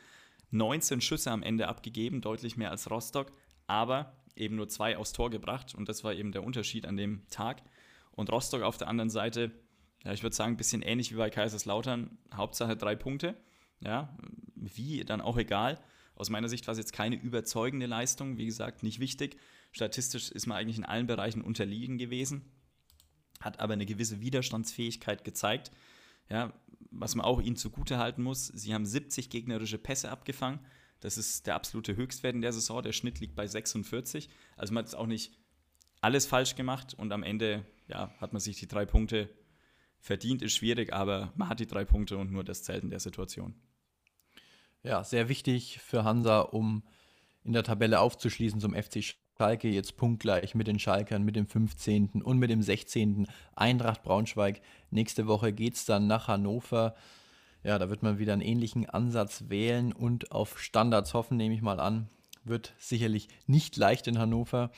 19 0.51 1.01
Schüsse 1.01 1.31
am 1.31 1.43
Ende 1.43 1.67
abgegeben, 1.67 2.21
deutlich 2.21 2.57
mehr 2.57 2.71
als 2.71 2.89
Rostock, 2.89 3.31
aber 3.67 4.15
eben 4.35 4.55
nur 4.55 4.69
zwei 4.69 4.97
aufs 4.97 5.13
Tor 5.13 5.29
gebracht 5.29 5.75
und 5.75 5.89
das 5.89 6.03
war 6.03 6.13
eben 6.13 6.31
der 6.31 6.43
Unterschied 6.43 6.85
an 6.85 6.97
dem 6.97 7.27
Tag. 7.29 7.61
Und 8.11 8.31
Rostock 8.31 8.61
auf 8.61 8.77
der 8.77 8.87
anderen 8.87 9.09
Seite, 9.09 9.51
ja, 10.03 10.13
ich 10.13 10.23
würde 10.23 10.35
sagen, 10.35 10.53
ein 10.53 10.57
bisschen 10.57 10.81
ähnlich 10.81 11.11
wie 11.11 11.17
bei 11.17 11.29
Kaiserslautern, 11.29 12.17
Hauptsache 12.33 12.75
drei 12.75 12.95
Punkte. 12.95 13.35
Ja, 13.83 14.15
wie, 14.55 15.03
dann 15.03 15.21
auch 15.21 15.37
egal. 15.37 15.79
Aus 16.15 16.29
meiner 16.29 16.49
Sicht 16.49 16.67
war 16.67 16.73
es 16.73 16.77
jetzt 16.77 16.93
keine 16.93 17.15
überzeugende 17.15 17.87
Leistung, 17.87 18.37
wie 18.37 18.45
gesagt, 18.45 18.83
nicht 18.83 18.99
wichtig. 18.99 19.37
Statistisch 19.71 20.29
ist 20.29 20.45
man 20.45 20.57
eigentlich 20.57 20.77
in 20.77 20.85
allen 20.85 21.07
Bereichen 21.07 21.41
unterliegen 21.41 21.97
gewesen, 21.97 22.51
hat 23.39 23.59
aber 23.59 23.73
eine 23.73 23.85
gewisse 23.85 24.21
Widerstandsfähigkeit 24.21 25.23
gezeigt. 25.23 25.71
Ja, 26.29 26.53
was 26.91 27.15
man 27.15 27.25
auch 27.25 27.41
ihnen 27.41 27.55
zugute 27.55 27.97
halten 27.97 28.21
muss, 28.21 28.47
sie 28.47 28.73
haben 28.73 28.85
70 28.85 29.29
gegnerische 29.29 29.77
Pässe 29.77 30.11
abgefangen. 30.11 30.59
Das 30.99 31.17
ist 31.17 31.47
der 31.47 31.55
absolute 31.55 31.95
Höchstwert 31.95 32.35
in 32.35 32.41
der 32.41 32.53
Saison. 32.53 32.83
Der 32.83 32.91
Schnitt 32.91 33.19
liegt 33.19 33.35
bei 33.35 33.47
46. 33.47 34.29
Also 34.55 34.73
man 34.73 34.85
hat 34.85 34.93
auch 34.93 35.07
nicht 35.07 35.33
alles 36.01 36.25
falsch 36.25 36.55
gemacht 36.55 36.93
und 36.93 37.11
am 37.11 37.23
Ende 37.23 37.65
ja, 37.87 38.13
hat 38.19 38.33
man 38.33 38.39
sich 38.39 38.57
die 38.57 38.67
drei 38.67 38.85
Punkte 38.85 39.29
verdient, 39.99 40.41
ist 40.41 40.53
schwierig, 40.53 40.93
aber 40.93 41.31
man 41.35 41.49
hat 41.49 41.59
die 41.59 41.67
drei 41.67 41.85
Punkte 41.85 42.17
und 42.17 42.31
nur 42.31 42.43
das 42.43 42.63
zählt 42.63 42.83
in 42.83 42.89
der 42.89 42.99
Situation. 42.99 43.55
Ja, 44.83 45.03
sehr 45.03 45.29
wichtig 45.29 45.79
für 45.79 46.03
Hansa, 46.03 46.41
um 46.41 46.83
in 47.43 47.53
der 47.53 47.63
Tabelle 47.63 47.99
aufzuschließen 47.99 48.59
zum 48.59 48.73
FC 48.73 49.03
Schalke 49.41 49.69
jetzt 49.69 49.97
punktgleich 49.97 50.53
mit 50.53 50.67
den 50.67 50.77
Schalkern, 50.77 51.23
mit 51.23 51.35
dem 51.35 51.47
15. 51.47 52.21
und 52.21 52.37
mit 52.37 52.51
dem 52.51 52.61
16. 52.61 53.25
Eintracht 53.55 54.03
Braunschweig. 54.03 54.61
Nächste 54.91 55.25
Woche 55.25 55.51
geht 55.51 55.73
es 55.73 55.85
dann 55.85 56.05
nach 56.05 56.27
Hannover. 56.27 56.93
Ja, 57.63 57.79
da 57.79 57.89
wird 57.89 58.03
man 58.03 58.19
wieder 58.19 58.33
einen 58.33 58.43
ähnlichen 58.43 58.87
Ansatz 58.87 59.45
wählen 59.47 59.93
und 59.93 60.31
auf 60.31 60.59
Standards 60.59 61.15
hoffen, 61.15 61.37
nehme 61.37 61.55
ich 61.55 61.63
mal 61.63 61.79
an. 61.79 62.07
Wird 62.43 62.75
sicherlich 62.77 63.29
nicht 63.47 63.77
leicht 63.77 64.05
in 64.05 64.19
Hannover. 64.19 64.69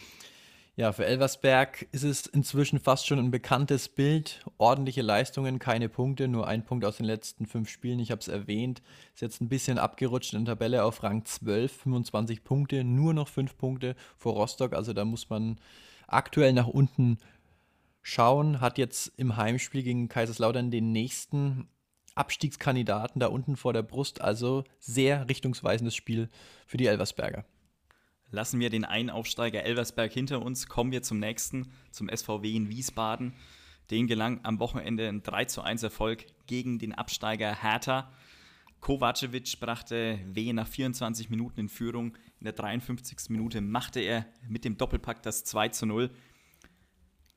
Ja, 0.75 0.91
für 0.91 1.05
Elversberg 1.05 1.88
ist 1.91 2.01
es 2.03 2.25
inzwischen 2.25 2.79
fast 2.79 3.05
schon 3.05 3.19
ein 3.19 3.29
bekanntes 3.29 3.89
Bild. 3.89 4.43
Ordentliche 4.57 5.03
Leistungen, 5.03 5.59
keine 5.59 5.88
Punkte, 5.88 6.27
nur 6.27 6.47
ein 6.47 6.65
Punkt 6.65 6.83
aus 6.83 6.97
den 6.97 7.05
letzten 7.05 7.45
fünf 7.45 7.69
Spielen. 7.69 7.99
Ich 7.99 8.09
habe 8.09 8.21
es 8.21 8.27
erwähnt. 8.27 8.81
Ist 9.13 9.21
jetzt 9.21 9.39
ein 9.39 9.49
bisschen 9.49 9.77
abgerutscht 9.77 10.33
in 10.33 10.45
der 10.45 10.55
Tabelle 10.55 10.83
auf 10.83 11.03
Rang 11.03 11.25
12, 11.25 11.71
25 11.83 12.43
Punkte, 12.43 12.83
nur 12.83 13.13
noch 13.13 13.27
fünf 13.27 13.55
Punkte 13.55 13.95
vor 14.17 14.33
Rostock. 14.33 14.73
Also 14.73 14.93
da 14.93 15.05
muss 15.05 15.29
man 15.29 15.59
aktuell 16.07 16.53
nach 16.53 16.67
unten 16.67 17.19
schauen. 18.01 18.59
Hat 18.59 18.79
jetzt 18.79 19.12
im 19.15 19.38
Heimspiel 19.38 19.83
gegen 19.83 20.09
Kaiserslautern 20.09 20.71
den 20.71 20.91
nächsten 20.91 21.67
Abstiegskandidaten 22.15 23.19
da 23.19 23.27
unten 23.27 23.57
vor 23.57 23.73
der 23.73 23.83
Brust. 23.83 24.21
Also 24.21 24.63
sehr 24.79 25.29
richtungsweisendes 25.29 25.93
Spiel 25.93 26.29
für 26.65 26.77
die 26.77 26.88
Elversberger. 26.88 27.45
Lassen 28.33 28.59
wir 28.59 28.71
den 28.71 28.83
einen 28.83 29.11
Aufsteiger 29.11 29.61
Elversberg 29.61 30.11
hinter 30.11 30.41
uns, 30.41 30.67
kommen 30.67 30.91
wir 30.91 31.03
zum 31.03 31.19
nächsten, 31.19 31.71
zum 31.91 32.09
SVW 32.09 32.51
in 32.51 32.67
Wiesbaden. 32.67 33.35
Den 33.91 34.07
gelang 34.07 34.39
am 34.41 34.59
Wochenende 34.59 35.07
ein 35.07 35.21
3 35.21 35.45
zu 35.45 35.61
1 35.61 35.83
Erfolg 35.83 36.25
gegen 36.47 36.79
den 36.79 36.95
Absteiger 36.95 37.61
Hertha. 37.61 38.11
Kovacevic 38.79 39.59
brachte 39.59 40.19
W 40.25 40.51
nach 40.51 40.67
24 40.67 41.29
Minuten 41.29 41.59
in 41.59 41.69
Führung. 41.69 42.17
In 42.39 42.45
der 42.45 42.53
53. 42.53 43.29
Minute 43.29 43.61
machte 43.61 43.99
er 43.99 44.25
mit 44.49 44.65
dem 44.65 44.79
Doppelpack 44.79 45.21
das 45.21 45.43
2 45.43 45.69
zu 45.69 45.85
0. 45.85 46.09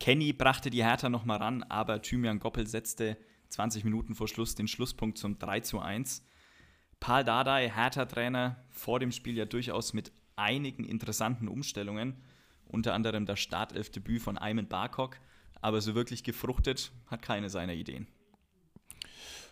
Kenny 0.00 0.32
brachte 0.32 0.70
die 0.70 0.82
Hertha 0.82 1.11
nochmal 1.11 1.37
ran, 1.37 1.62
aber 1.64 2.00
Thymian 2.00 2.38
Goppel 2.38 2.66
setzte 2.66 3.18
20 3.50 3.85
Minuten 3.85 4.14
vor 4.14 4.28
Schluss 4.28 4.54
den 4.54 4.66
Schlusspunkt 4.66 5.18
zum 5.18 5.38
3 5.38 5.61
zu 5.61 5.78
1. 5.78 6.24
Paul 7.00 7.22
Dardai, 7.22 7.68
Hertha-Trainer, 7.68 8.64
vor 8.70 8.98
dem 8.98 9.12
Spiel 9.12 9.37
ja 9.37 9.44
durchaus 9.44 9.92
mit 9.92 10.11
einigen 10.37 10.85
interessanten 10.85 11.49
Umstellungen, 11.49 12.14
unter 12.66 12.94
anderem 12.94 13.27
das 13.27 13.40
Startelfdebüt 13.40 14.22
von 14.22 14.38
Ayman 14.38 14.68
Barkok, 14.68 15.18
aber 15.61 15.81
so 15.81 15.94
wirklich 15.94 16.22
gefruchtet 16.25 16.92
hat 17.07 17.22
keine 17.22 17.51
seiner 17.51 17.75
Ideen. 17.75 18.07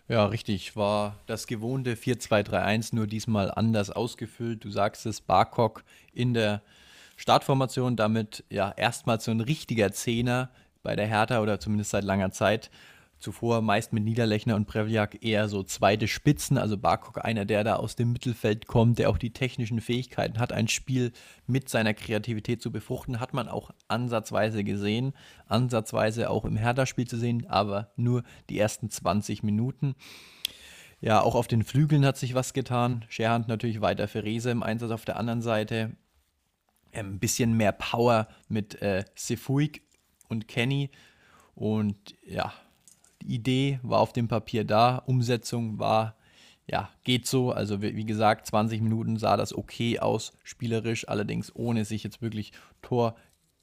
Ja, 0.07 0.27
richtig. 0.27 0.77
War 0.77 1.19
das 1.27 1.47
gewohnte 1.47 1.95
4-2-3-1 1.95 2.95
nur 2.95 3.07
diesmal 3.07 3.51
anders 3.51 3.91
ausgefüllt. 3.91 4.63
Du 4.65 4.71
sagst 4.71 5.07
es, 5.07 5.23
Barkok 5.23 5.83
in 6.13 6.35
der 6.35 6.63
Startformation, 7.17 7.97
damit 7.97 8.45
ja 8.51 8.71
erstmals 8.77 9.25
so 9.25 9.31
ein 9.31 9.41
richtiger 9.41 9.93
Zehner 9.93 10.51
bei 10.83 10.95
der 10.95 11.07
Hertha 11.07 11.41
oder 11.41 11.59
zumindest 11.59 11.93
seit 11.93 12.05
langer 12.05 12.33
Zeit. 12.33 12.71
Zuvor 13.25 13.63
meist 13.63 13.95
mit 13.95 14.05
Niederlechner 14.05 14.55
und 14.55 14.67
Prevliak 14.67 15.25
eher 15.25 15.49
so 15.49 15.63
zweite 15.63 16.09
Spitzen, 16.09 16.59
also 16.59 16.77
Barkok 16.77 17.25
einer, 17.25 17.47
der 17.47 17.65
da 17.65 17.77
aus 17.77 17.97
dem 17.97 18.13
Mittelfeld 18.13 18.67
kommt, 18.67 18.99
der 18.99 19.09
auch 19.09 19.17
die 19.17 19.33
technischen 19.33 19.81
Fähigkeiten 19.81 20.39
hat, 20.39 20.53
ein 20.53 20.69
Spiel 20.69 21.11
mit 21.47 21.71
seiner 21.71 21.95
Kreativität 21.95 22.61
zu 22.61 22.71
befruchten, 22.71 23.21
hat 23.21 23.33
man 23.33 23.49
auch 23.49 23.71
ansatzweise 23.89 24.63
gesehen, 24.63 25.15
ansatzweise 25.47 26.29
auch 26.29 26.45
im 26.45 26.57
Hertha-Spiel 26.57 27.09
zu 27.09 27.17
sehen, 27.17 27.47
aber 27.49 27.93
nur 27.97 28.25
die 28.51 28.59
ersten 28.59 28.91
20 28.91 29.43
Minuten. 29.43 29.95
Ja, 31.01 31.23
auch 31.23 31.35
auf 31.35 31.47
den 31.49 31.65
Flügeln 31.65 32.05
hat 32.05 32.19
sich 32.19 32.35
was 32.35 32.53
getan. 32.53 33.07
Scherhand 33.09 33.49
natürlich 33.49 33.81
weiter 33.81 34.07
für 34.07 34.23
Rese 34.23 34.51
im 34.51 34.63
Einsatz 34.63 34.91
auf 34.91 35.07
der 35.07 35.17
anderen 35.17 35.41
Seite. 35.41 35.97
Ein 36.93 37.19
bisschen 37.19 37.57
mehr 37.57 37.73
Power 37.73 38.29
mit 38.49 38.83
äh, 38.83 39.05
Sefuig 39.15 39.81
und 40.29 40.47
Kenny. 40.47 40.91
Und 41.55 42.17
ja, 42.27 42.53
Idee 43.25 43.81
war 43.83 44.01
auf 44.01 44.13
dem 44.13 44.29
Papier 44.29 44.65
da, 44.65 44.99
Umsetzung 45.07 45.79
war, 45.79 46.15
ja, 46.67 46.91
geht 47.05 47.27
so. 47.27 47.51
Also 47.51 47.83
wie 47.83 48.07
gesagt, 48.07 48.47
20 48.47 48.81
Minuten 48.81 49.17
sah 49.19 49.37
das 49.37 49.55
okay 49.55 49.99
aus, 49.99 50.33
spielerisch, 50.43 51.09
allerdings 51.09 51.55
ohne 51.55 51.85
sich 51.85 52.05
jetzt 52.05 52.23
wirklich 52.23 52.53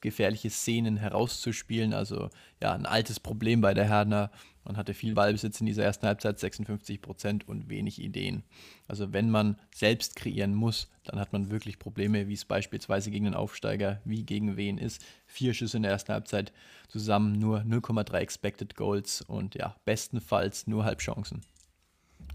torgefährliche 0.01 0.49
Szenen 0.49 0.97
herauszuspielen. 0.97 1.93
Also 1.93 2.29
ja, 2.61 2.73
ein 2.73 2.85
altes 2.85 3.19
Problem 3.19 3.61
bei 3.61 3.73
der 3.73 3.85
Herner. 3.85 4.31
Man 4.63 4.77
hatte 4.77 4.93
viel 4.93 5.13
Ballbesitz 5.13 5.59
in 5.59 5.65
dieser 5.65 5.83
ersten 5.83 6.05
Halbzeit, 6.05 6.39
56 6.39 7.01
Prozent 7.01 7.47
und 7.47 7.69
wenig 7.69 8.01
Ideen. 8.01 8.43
Also 8.87 9.13
wenn 9.13 9.29
man 9.29 9.57
selbst 9.73 10.15
kreieren 10.15 10.53
muss, 10.53 10.89
dann 11.03 11.19
hat 11.19 11.33
man 11.33 11.49
wirklich 11.49 11.79
Probleme, 11.79 12.27
wie 12.27 12.33
es 12.33 12.45
beispielsweise 12.45 13.09
gegen 13.09 13.25
den 13.25 13.33
Aufsteiger 13.33 14.01
wie 14.05 14.23
gegen 14.23 14.57
wen 14.57 14.77
ist. 14.77 15.03
Vier 15.25 15.53
Schüsse 15.53 15.77
in 15.77 15.83
der 15.83 15.91
ersten 15.91 16.13
Halbzeit 16.13 16.51
zusammen, 16.89 17.33
nur 17.33 17.61
0,3 17.61 18.17
Expected 18.17 18.75
Goals 18.75 19.21
und 19.21 19.55
ja, 19.55 19.75
bestenfalls 19.85 20.67
nur 20.67 20.83
Halbchancen. 20.83 21.41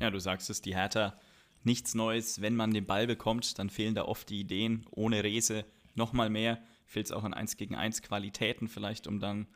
Ja, 0.00 0.11
du 0.11 0.18
sagst 0.18 0.50
es, 0.50 0.62
die 0.62 0.74
Hertha, 0.74 1.14
nichts 1.62 1.94
Neues. 1.94 2.40
Wenn 2.40 2.57
man 2.57 2.72
den 2.72 2.87
Ball 2.87 3.07
bekommt, 3.07 3.59
dann 3.59 3.70
fehlen 3.70 3.94
da 3.94 4.05
oft 4.05 4.29
die 4.31 4.40
Ideen. 4.40 4.85
Ohne 4.90 5.22
Rese 5.22 5.64
nochmal 5.94 6.29
mehr. 6.29 6.59
Fehlt 6.87 7.07
es 7.07 7.12
auch 7.12 7.25
an 7.25 7.35
1 7.35 7.57
gegen 7.57 7.75
1 7.75 8.03
Qualitäten 8.03 8.68
vielleicht, 8.68 9.07
um 9.07 9.20
dann 9.20 9.46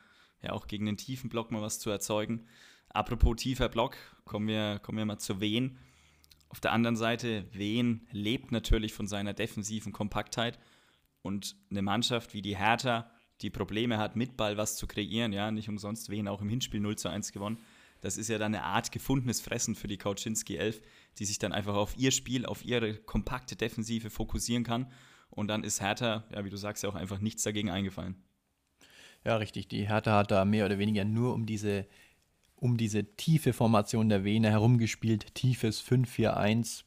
ja 0.43 0.53
auch 0.53 0.67
gegen 0.67 0.87
den 0.87 0.97
tiefen 0.97 1.31
Block 1.31 1.51
mal 1.51 1.63
was 1.63 1.79
zu 1.79 1.91
erzeugen. 1.91 2.47
Apropos 2.89 3.37
tiefer 3.37 3.69
Block, 3.69 3.97
kommen 4.25 4.49
wir, 4.49 4.81
kommen 4.81 4.99
wir 4.99 5.05
mal 5.05 5.19
zu 5.19 5.41
Wien. 5.41 5.79
Auf 6.49 6.61
der 6.61 6.73
anderen 6.73 6.97
Seite, 6.97 7.47
Wien 7.53 8.09
lebt 8.11 8.51
natürlich 8.51 8.93
von 8.93 9.07
seiner 9.07 9.33
defensiven 9.33 9.93
Kompaktheit 9.93 10.59
und 11.23 11.57
eine 11.71 11.83
Mannschaft 11.83 12.35
wie 12.35 12.43
die 12.43 12.57
Hertha, 12.57 13.09
die 13.43 13.51
Probleme 13.51 13.99
hat, 13.99 14.17
mit 14.17 14.37
Ball 14.37 14.57
was 14.57 14.77
zu 14.77 14.87
kreieren, 14.87 15.33
ja, 15.33 15.51
nicht 15.51 15.69
umsonst 15.69 16.11
Wien 16.11 16.29
auch 16.29 16.43
im 16.43 16.49
Hinspiel 16.49 16.81
0 16.81 16.97
zu 16.97 17.09
1 17.09 17.33
gewonnen. 17.33 17.59
Das 18.01 18.17
ist 18.17 18.29
ja 18.29 18.39
dann 18.39 18.55
eine 18.55 18.65
Art 18.65 18.93
gefundenes 18.93 19.41
Fressen 19.41 19.75
für 19.75 19.87
die 19.87 19.99
Kauczynski 19.99 20.57
11, 20.57 20.81
die 21.19 21.25
sich 21.25 21.39
dann 21.39 21.53
einfach 21.53 21.75
auf 21.75 21.97
ihr 21.97 22.11
Spiel, 22.11 22.47
auf 22.47 22.65
ihre 22.65 22.95
kompakte 22.95 23.57
Defensive 23.57 24.11
fokussieren 24.11 24.65
kann. 24.65 24.91
Und 25.31 25.49
dann 25.49 25.65
ist 25.65 25.81
Hertha, 25.81 26.25
ja, 26.35 26.45
wie 26.45 26.51
du 26.51 26.57
sagst, 26.57 26.83
ja 26.83 26.89
auch 26.89 26.95
einfach 26.95 27.21
nichts 27.21 27.43
dagegen 27.43 27.71
eingefallen. 27.71 28.17
Ja, 29.25 29.37
richtig. 29.37 29.69
Die 29.69 29.89
Hertha 29.89 30.17
hat 30.17 30.31
da 30.31 30.45
mehr 30.45 30.67
oder 30.67 30.79
weniger 30.79 31.05
nur 31.05 31.35
um 31.35 31.47
diese, 31.47 31.87
um 32.57 32.77
diese 32.77 33.05
tiefe 33.17 33.53
Formation 33.53 34.09
der 34.09 34.25
Vene 34.25 34.51
herumgespielt. 34.51 35.35
Tiefes 35.35 35.83
5-4-1, 35.83 36.85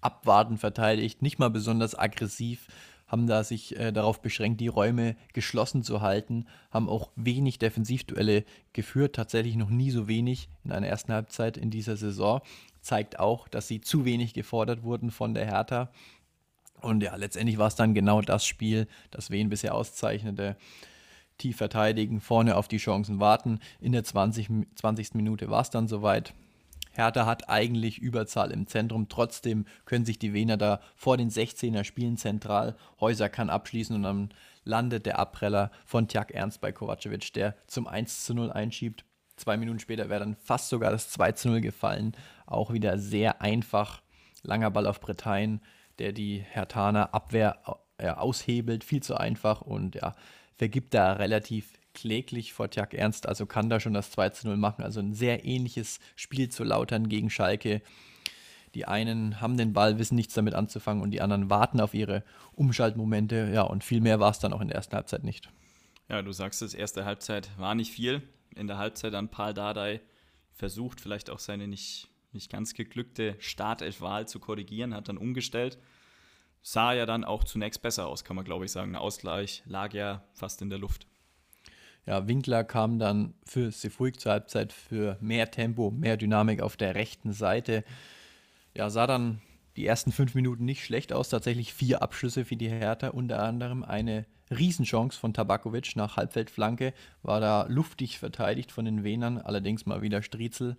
abwarten 0.00 0.58
verteidigt, 0.58 1.22
nicht 1.22 1.38
mal 1.38 1.50
besonders 1.50 1.98
aggressiv, 1.98 2.68
haben 3.06 3.26
da 3.26 3.44
sich 3.44 3.78
äh, 3.78 3.92
darauf 3.92 4.20
beschränkt, 4.20 4.60
die 4.60 4.68
Räume 4.68 5.16
geschlossen 5.32 5.82
zu 5.82 6.00
halten, 6.00 6.46
haben 6.70 6.88
auch 6.88 7.10
wenig 7.14 7.58
Defensivduelle 7.58 8.44
geführt, 8.72 9.14
tatsächlich 9.14 9.56
noch 9.56 9.70
nie 9.70 9.90
so 9.90 10.08
wenig 10.08 10.48
in 10.64 10.72
einer 10.72 10.88
ersten 10.88 11.12
Halbzeit 11.12 11.56
in 11.56 11.70
dieser 11.70 11.96
Saison. 11.96 12.40
Zeigt 12.80 13.18
auch, 13.18 13.48
dass 13.48 13.68
sie 13.68 13.80
zu 13.80 14.04
wenig 14.04 14.34
gefordert 14.34 14.82
wurden 14.82 15.10
von 15.10 15.34
der 15.34 15.46
Hertha. 15.46 15.90
Und 16.80 17.02
ja, 17.02 17.16
letztendlich 17.16 17.58
war 17.58 17.68
es 17.68 17.74
dann 17.74 17.94
genau 17.94 18.20
das 18.20 18.46
Spiel, 18.46 18.86
das 19.10 19.30
Wen 19.30 19.48
bisher 19.48 19.74
auszeichnete 19.74 20.56
tief 21.38 21.56
verteidigen, 21.56 22.20
vorne 22.20 22.56
auf 22.56 22.68
die 22.68 22.78
Chancen 22.78 23.20
warten. 23.20 23.60
In 23.80 23.92
der 23.92 24.04
20, 24.04 24.48
20. 24.74 25.14
Minute 25.14 25.50
war 25.50 25.62
es 25.62 25.70
dann 25.70 25.88
soweit. 25.88 26.34
Hertha 26.92 27.26
hat 27.26 27.50
eigentlich 27.50 27.98
Überzahl 27.98 28.50
im 28.50 28.66
Zentrum. 28.66 29.08
Trotzdem 29.08 29.66
können 29.84 30.06
sich 30.06 30.18
die 30.18 30.32
Wiener 30.32 30.56
da 30.56 30.80
vor 30.94 31.16
den 31.18 31.30
16er 31.30 31.84
spielen 31.84 32.16
zentral. 32.16 32.74
Häuser 33.00 33.28
kann 33.28 33.50
abschließen 33.50 33.94
und 33.94 34.02
dann 34.02 34.30
landet 34.64 35.04
der 35.06 35.18
Abpreller 35.18 35.70
von 35.84 36.08
Tjag 36.08 36.32
Ernst 36.32 36.60
bei 36.60 36.72
Kovacevic, 36.72 37.32
der 37.34 37.54
zum 37.66 37.86
1 37.86 38.24
zu 38.24 38.34
0 38.34 38.50
einschiebt. 38.50 39.04
Zwei 39.36 39.58
Minuten 39.58 39.78
später 39.78 40.08
wäre 40.08 40.20
dann 40.20 40.36
fast 40.36 40.70
sogar 40.70 40.90
das 40.90 41.10
2 41.10 41.32
zu 41.32 41.48
0 41.50 41.60
gefallen. 41.60 42.16
Auch 42.46 42.72
wieder 42.72 42.98
sehr 42.98 43.42
einfach. 43.42 44.00
Langer 44.42 44.70
Ball 44.70 44.86
auf 44.86 45.00
Bretagne, 45.00 45.60
der 45.98 46.12
die 46.12 46.38
Hertaner 46.38 47.14
Abwehr 47.14 47.60
äh, 47.98 48.08
aushebelt. 48.10 48.84
Viel 48.84 49.02
zu 49.02 49.16
einfach 49.16 49.60
und 49.60 49.94
ja, 49.96 50.14
vergibt 50.56 50.94
da 50.94 51.14
relativ 51.14 51.72
kläglich 51.94 52.52
vor 52.52 52.70
Tjag 52.70 52.92
Ernst, 52.92 53.26
also 53.26 53.46
kann 53.46 53.70
da 53.70 53.80
schon 53.80 53.94
das 53.94 54.10
2 54.10 54.28
zu 54.30 54.48
0 54.48 54.56
machen. 54.58 54.84
Also 54.84 55.00
ein 55.00 55.14
sehr 55.14 55.44
ähnliches 55.46 55.98
Spiel 56.14 56.50
zu 56.50 56.62
Lautern 56.62 57.08
gegen 57.08 57.30
Schalke. 57.30 57.80
Die 58.74 58.84
einen 58.84 59.40
haben 59.40 59.56
den 59.56 59.72
Ball, 59.72 59.98
wissen 59.98 60.16
nichts 60.16 60.34
damit 60.34 60.54
anzufangen 60.54 61.02
und 61.02 61.10
die 61.10 61.22
anderen 61.22 61.48
warten 61.48 61.80
auf 61.80 61.94
ihre 61.94 62.22
Umschaltmomente. 62.52 63.50
Ja, 63.52 63.62
und 63.62 63.82
viel 63.82 64.02
mehr 64.02 64.20
war 64.20 64.30
es 64.30 64.38
dann 64.38 64.52
auch 64.52 64.60
in 64.60 64.68
der 64.68 64.76
ersten 64.76 64.94
Halbzeit 64.94 65.24
nicht. 65.24 65.48
Ja, 66.10 66.20
du 66.20 66.32
sagst 66.32 66.60
es, 66.60 66.74
erste 66.74 67.06
Halbzeit 67.06 67.48
war 67.56 67.74
nicht 67.74 67.90
viel. 67.90 68.22
In 68.54 68.66
der 68.66 68.76
Halbzeit 68.76 69.14
dann 69.14 69.30
Paul 69.30 69.54
Dardai 69.54 70.00
versucht, 70.52 71.00
vielleicht 71.00 71.30
auch 71.30 71.38
seine 71.38 71.66
nicht, 71.66 72.08
nicht 72.36 72.52
ganz 72.52 72.74
geglückte 72.74 73.34
Startelf-Wahl 73.40 74.28
zu 74.28 74.38
korrigieren, 74.38 74.94
hat 74.94 75.08
dann 75.08 75.18
umgestellt 75.18 75.78
sah 76.66 76.92
ja 76.92 77.06
dann 77.06 77.24
auch 77.24 77.44
zunächst 77.44 77.80
besser 77.80 78.08
aus, 78.08 78.24
kann 78.24 78.34
man 78.34 78.44
glaube 78.44 78.64
ich 78.64 78.72
sagen. 78.72 78.92
Der 78.92 79.00
Ausgleich 79.00 79.62
lag 79.66 79.94
ja 79.94 80.24
fast 80.32 80.60
in 80.62 80.68
der 80.68 80.80
Luft. 80.80 81.06
Ja, 82.06 82.26
Winkler 82.26 82.64
kam 82.64 82.98
dann 82.98 83.34
für 83.44 83.70
Sefuig 83.70 84.18
zur 84.18 84.32
Halbzeit 84.32 84.72
für 84.72 85.16
mehr 85.20 85.50
Tempo, 85.52 85.92
mehr 85.92 86.16
Dynamik 86.16 86.60
auf 86.60 86.76
der 86.76 86.96
rechten 86.96 87.32
Seite. 87.32 87.84
Ja, 88.74 88.90
sah 88.90 89.06
dann 89.06 89.40
die 89.76 89.86
ersten 89.86 90.10
fünf 90.10 90.34
Minuten 90.34 90.64
nicht 90.64 90.84
schlecht 90.84 91.12
aus. 91.12 91.28
Tatsächlich 91.28 91.72
vier 91.72 92.02
Abschlüsse 92.02 92.44
für 92.44 92.56
die 92.56 92.68
Hertha, 92.68 93.08
unter 93.08 93.42
anderem 93.42 93.84
eine 93.84 94.26
Riesenchance 94.50 95.18
von 95.18 95.34
Tabakovic 95.34 95.94
nach 95.94 96.16
Halbfeldflanke. 96.16 96.94
War 97.22 97.40
da 97.40 97.66
luftig 97.68 98.18
verteidigt 98.18 98.72
von 98.72 98.84
den 98.84 99.04
Wenern, 99.04 99.38
allerdings 99.38 99.86
mal 99.86 100.02
wieder 100.02 100.22
Striezel. 100.22 100.76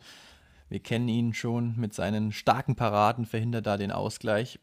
Wir 0.69 0.79
kennen 0.79 1.07
ihn 1.07 1.33
schon 1.33 1.75
mit 1.77 1.93
seinen 1.93 2.31
starken 2.31 2.75
Paraden, 2.75 3.25
verhindert 3.25 3.65
da 3.65 3.77
den 3.77 3.91
Ausgleich. 3.91 4.59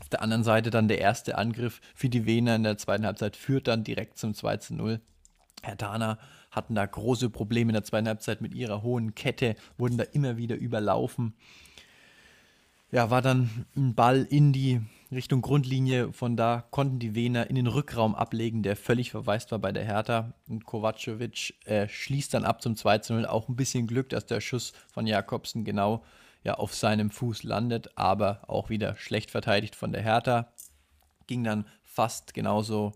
Auf 0.00 0.08
der 0.08 0.22
anderen 0.22 0.44
Seite 0.44 0.70
dann 0.70 0.88
der 0.88 0.98
erste 0.98 1.38
Angriff 1.38 1.80
für 1.94 2.08
die 2.08 2.26
Wener 2.26 2.56
in 2.56 2.62
der 2.62 2.78
zweiten 2.78 3.06
Halbzeit 3.06 3.36
führt 3.36 3.68
dann 3.68 3.84
direkt 3.84 4.18
zum 4.18 4.34
2 4.34 4.56
zu 4.58 4.74
0. 4.74 5.00
Herr 5.62 5.76
Dana 5.76 6.18
hatten 6.50 6.74
da 6.74 6.86
große 6.86 7.30
Probleme 7.30 7.70
in 7.70 7.74
der 7.74 7.84
zweiten 7.84 8.08
Halbzeit 8.08 8.40
mit 8.40 8.54
ihrer 8.54 8.82
hohen 8.82 9.14
Kette, 9.14 9.56
wurden 9.76 9.98
da 9.98 10.04
immer 10.04 10.36
wieder 10.36 10.56
überlaufen 10.56 11.34
ja, 12.90 13.10
war 13.10 13.22
dann 13.22 13.66
ein 13.76 13.94
Ball 13.94 14.26
in 14.28 14.52
die 14.52 14.80
Richtung 15.10 15.42
Grundlinie. 15.42 16.12
Von 16.12 16.36
da 16.36 16.64
konnten 16.70 16.98
die 16.98 17.14
Wener 17.14 17.48
in 17.48 17.56
den 17.56 17.66
Rückraum 17.66 18.14
ablegen, 18.14 18.62
der 18.62 18.76
völlig 18.76 19.10
verwaist 19.10 19.52
war 19.52 19.58
bei 19.58 19.72
der 19.72 19.84
Hertha. 19.84 20.32
Und 20.48 20.64
Kovacevic 20.64 21.54
äh, 21.66 21.88
schließt 21.88 22.32
dann 22.32 22.44
ab 22.44 22.62
zum 22.62 22.76
2 22.76 23.00
0. 23.10 23.26
Auch 23.26 23.48
ein 23.48 23.56
bisschen 23.56 23.86
Glück, 23.86 24.08
dass 24.08 24.26
der 24.26 24.40
Schuss 24.40 24.72
von 24.92 25.06
Jakobsen 25.06 25.64
genau 25.64 26.02
ja, 26.44 26.54
auf 26.54 26.74
seinem 26.74 27.10
Fuß 27.10 27.42
landet, 27.42 27.90
aber 27.96 28.42
auch 28.46 28.70
wieder 28.70 28.96
schlecht 28.96 29.30
verteidigt 29.30 29.74
von 29.74 29.92
der 29.92 30.02
Hertha. 30.02 30.52
Ging 31.26 31.44
dann 31.44 31.66
fast 31.82 32.32
genauso 32.32 32.92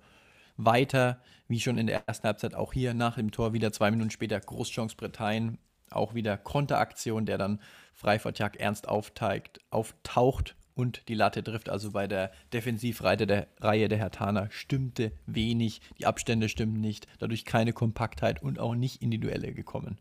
weiter 0.56 1.20
wie 1.48 1.60
schon 1.60 1.76
in 1.76 1.86
der 1.86 2.06
ersten 2.06 2.26
Halbzeit. 2.26 2.54
Auch 2.54 2.72
hier 2.72 2.94
nach 2.94 3.16
dem 3.16 3.30
Tor 3.30 3.52
wieder 3.52 3.72
zwei 3.72 3.90
Minuten 3.90 4.10
später 4.10 4.40
Großchance 4.40 4.96
Bretagnen 4.96 5.58
auch 5.90 6.14
wieder 6.14 6.36
Konteraktion, 6.36 7.26
der 7.26 7.38
dann 7.38 7.60
frei 8.02 8.18
vor 8.18 8.34
Tjag 8.34 8.56
ernst 8.56 8.88
aufteigt, 8.88 9.60
auftaucht 9.70 10.56
und 10.74 11.08
die 11.08 11.14
Latte 11.14 11.44
trifft. 11.44 11.68
Also 11.68 11.92
bei 11.92 12.08
der 12.08 12.32
Defensivreihe 12.52 13.26
der 13.28 13.46
Reihe 13.60 13.88
der 13.88 13.98
Hertaner 13.98 14.50
stimmte 14.50 15.12
wenig, 15.26 15.80
die 15.98 16.06
Abstände 16.06 16.48
stimmten 16.48 16.80
nicht, 16.80 17.06
dadurch 17.20 17.44
keine 17.44 17.72
Kompaktheit 17.72 18.42
und 18.42 18.58
auch 18.58 18.74
nicht 18.74 19.02
in 19.02 19.12
die 19.12 19.20
Duelle 19.20 19.52
gekommen. 19.52 19.98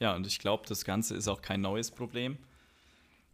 Ja, 0.00 0.14
und 0.14 0.26
ich 0.26 0.40
glaube, 0.40 0.64
das 0.66 0.84
Ganze 0.84 1.14
ist 1.14 1.28
auch 1.28 1.40
kein 1.40 1.60
neues 1.60 1.92
Problem. 1.92 2.36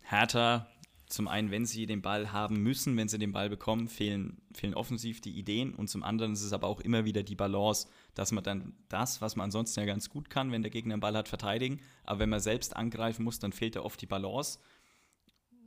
Hertha 0.03 0.67
zum 1.13 1.29
einen, 1.29 1.51
wenn 1.51 1.67
sie 1.67 1.85
den 1.85 2.01
Ball 2.01 2.33
haben 2.33 2.63
müssen, 2.63 2.97
wenn 2.97 3.09
sie 3.09 3.19
den 3.19 3.33
Ball 3.33 3.51
bekommen, 3.51 3.87
fehlen, 3.89 4.41
fehlen 4.55 4.73
offensiv 4.73 5.21
die 5.21 5.37
Ideen 5.39 5.75
und 5.75 5.89
zum 5.89 6.03
anderen 6.03 6.33
ist 6.33 6.43
es 6.43 6.55
aber 6.55 6.69
auch 6.69 6.81
immer 6.81 7.05
wieder 7.05 7.23
die 7.23 7.35
Balance, 7.35 7.87
dass 8.15 8.33
man 8.33 8.43
dann 8.43 8.73
das, 8.89 9.21
was 9.21 9.37
man 9.37 9.45
ansonsten 9.45 9.81
ja 9.81 9.87
ganz 9.87 10.09
gut 10.09 10.31
kann, 10.31 10.53
wenn 10.53 10.63
der 10.63 10.71
Gegner 10.71 10.97
den 10.97 11.01
Ball 11.01 11.15
hat, 11.15 11.29
verteidigen, 11.29 11.81
aber 12.05 12.21
wenn 12.21 12.31
man 12.31 12.41
selbst 12.41 12.75
angreifen 12.75 13.25
muss, 13.25 13.39
dann 13.39 13.53
fehlt 13.53 13.77
da 13.77 13.83
oft 13.83 14.01
die 14.01 14.07
Balance. 14.07 14.59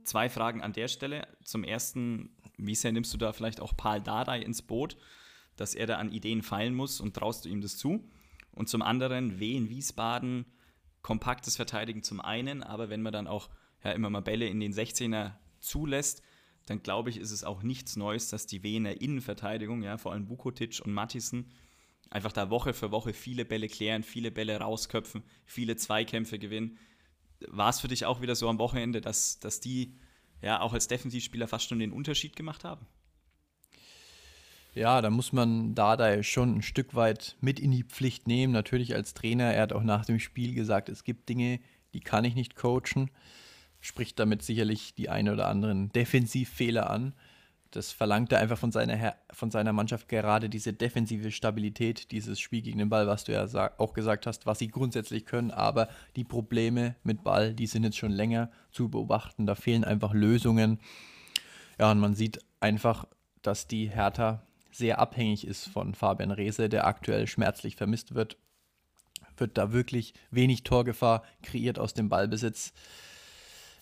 Zwei 0.02 0.28
Fragen 0.28 0.62
an 0.62 0.72
der 0.72 0.88
Stelle. 0.88 1.28
Zum 1.44 1.62
ersten, 1.62 2.30
wie 2.56 2.74
sehr 2.74 2.90
nimmst 2.90 3.14
du 3.14 3.18
da 3.18 3.32
vielleicht 3.32 3.60
auch 3.60 3.76
Paul 3.76 4.00
Dardai 4.00 4.40
ins 4.40 4.62
Boot, 4.62 4.96
dass 5.54 5.76
er 5.76 5.86
da 5.86 5.98
an 5.98 6.10
Ideen 6.10 6.42
feilen 6.42 6.74
muss 6.74 7.00
und 7.00 7.14
traust 7.14 7.44
du 7.44 7.48
ihm 7.48 7.60
das 7.60 7.76
zu? 7.76 8.08
Und 8.50 8.68
zum 8.68 8.82
anderen, 8.82 9.38
Wien 9.38 9.68
Wiesbaden, 9.68 10.44
kompaktes 11.02 11.54
Verteidigen 11.54 12.02
zum 12.02 12.20
einen, 12.20 12.64
aber 12.64 12.88
wenn 12.88 13.02
man 13.02 13.12
dann 13.12 13.28
auch 13.28 13.48
ja, 13.86 13.92
immer 13.92 14.10
mal 14.10 14.20
Bälle 14.20 14.48
in 14.48 14.60
den 14.60 14.72
16er 14.72 15.32
zulässt, 15.60 16.22
dann 16.66 16.82
glaube 16.82 17.10
ich, 17.10 17.18
ist 17.18 17.30
es 17.30 17.44
auch 17.44 17.62
nichts 17.62 17.96
Neues, 17.96 18.28
dass 18.28 18.46
die 18.46 18.62
Wiener 18.62 19.00
Innenverteidigung, 19.00 19.82
ja, 19.82 19.96
vor 19.98 20.12
allem 20.12 20.26
Bukotic 20.26 20.80
und 20.84 20.92
Mattisen, 20.92 21.52
einfach 22.10 22.32
da 22.32 22.50
Woche 22.50 22.72
für 22.72 22.90
Woche 22.90 23.12
viele 23.12 23.44
Bälle 23.44 23.68
klären, 23.68 24.02
viele 24.02 24.32
Bälle 24.32 24.58
rausköpfen, 24.58 25.22
viele 25.44 25.76
Zweikämpfe 25.76 26.38
gewinnen. 26.38 26.78
War 27.46 27.68
es 27.68 27.80
für 27.80 27.88
dich 27.88 28.04
auch 28.06 28.20
wieder 28.20 28.34
so 28.34 28.48
am 28.48 28.58
Wochenende, 28.58 29.00
dass, 29.00 29.38
dass 29.38 29.60
die 29.60 29.94
ja 30.42 30.60
auch 30.60 30.72
als 30.72 30.88
Defensivspieler 30.88 31.46
fast 31.46 31.68
schon 31.68 31.78
den 31.78 31.92
Unterschied 31.92 32.34
gemacht 32.34 32.64
haben? 32.64 32.86
Ja, 34.74 35.00
da 35.00 35.10
muss 35.10 35.32
man 35.32 35.74
Dada 35.74 36.22
schon 36.22 36.56
ein 36.56 36.62
Stück 36.62 36.94
weit 36.94 37.36
mit 37.40 37.60
in 37.60 37.70
die 37.70 37.84
Pflicht 37.84 38.26
nehmen. 38.26 38.52
Natürlich 38.52 38.94
als 38.94 39.14
Trainer, 39.14 39.54
er 39.54 39.62
hat 39.62 39.72
auch 39.72 39.84
nach 39.84 40.04
dem 40.04 40.18
Spiel 40.18 40.54
gesagt, 40.54 40.88
es 40.88 41.04
gibt 41.04 41.28
Dinge, 41.28 41.60
die 41.94 42.00
kann 42.00 42.24
ich 42.24 42.34
nicht 42.34 42.56
coachen 42.56 43.10
spricht 43.86 44.18
damit 44.18 44.42
sicherlich 44.42 44.94
die 44.94 45.08
ein 45.08 45.28
oder 45.28 45.48
anderen 45.48 45.92
Defensivfehler 45.92 46.90
an. 46.90 47.14
Das 47.70 47.92
verlangt 47.92 48.32
er 48.32 48.40
einfach 48.40 48.58
von 48.58 48.72
seiner, 48.72 49.14
von 49.30 49.50
seiner 49.50 49.72
Mannschaft 49.72 50.08
gerade 50.08 50.48
diese 50.48 50.72
defensive 50.72 51.30
Stabilität, 51.30 52.10
dieses 52.10 52.40
Spiel 52.40 52.62
gegen 52.62 52.78
den 52.78 52.88
Ball, 52.88 53.06
was 53.06 53.24
du 53.24 53.32
ja 53.32 53.46
auch 53.78 53.92
gesagt 53.92 54.26
hast, 54.26 54.46
was 54.46 54.58
sie 54.58 54.68
grundsätzlich 54.68 55.26
können. 55.26 55.50
Aber 55.50 55.88
die 56.16 56.24
Probleme 56.24 56.96
mit 57.02 57.22
Ball, 57.22 57.54
die 57.54 57.66
sind 57.66 57.84
jetzt 57.84 57.98
schon 57.98 58.12
länger 58.12 58.50
zu 58.72 58.88
beobachten. 58.88 59.46
Da 59.46 59.54
fehlen 59.54 59.84
einfach 59.84 60.14
Lösungen. 60.14 60.80
Ja, 61.78 61.90
und 61.90 62.00
man 62.00 62.14
sieht 62.14 62.40
einfach, 62.60 63.06
dass 63.42 63.68
die 63.68 63.88
Hertha 63.88 64.42
sehr 64.72 64.98
abhängig 64.98 65.46
ist 65.46 65.68
von 65.68 65.94
Fabian 65.94 66.30
Reese, 66.30 66.68
der 66.68 66.86
aktuell 66.86 67.26
schmerzlich 67.26 67.76
vermisst 67.76 68.14
wird. 68.14 68.36
Wird 69.36 69.58
da 69.58 69.72
wirklich 69.72 70.14
wenig 70.30 70.62
Torgefahr 70.62 71.22
kreiert 71.42 71.78
aus 71.78 71.94
dem 71.94 72.08
Ballbesitz 72.08 72.72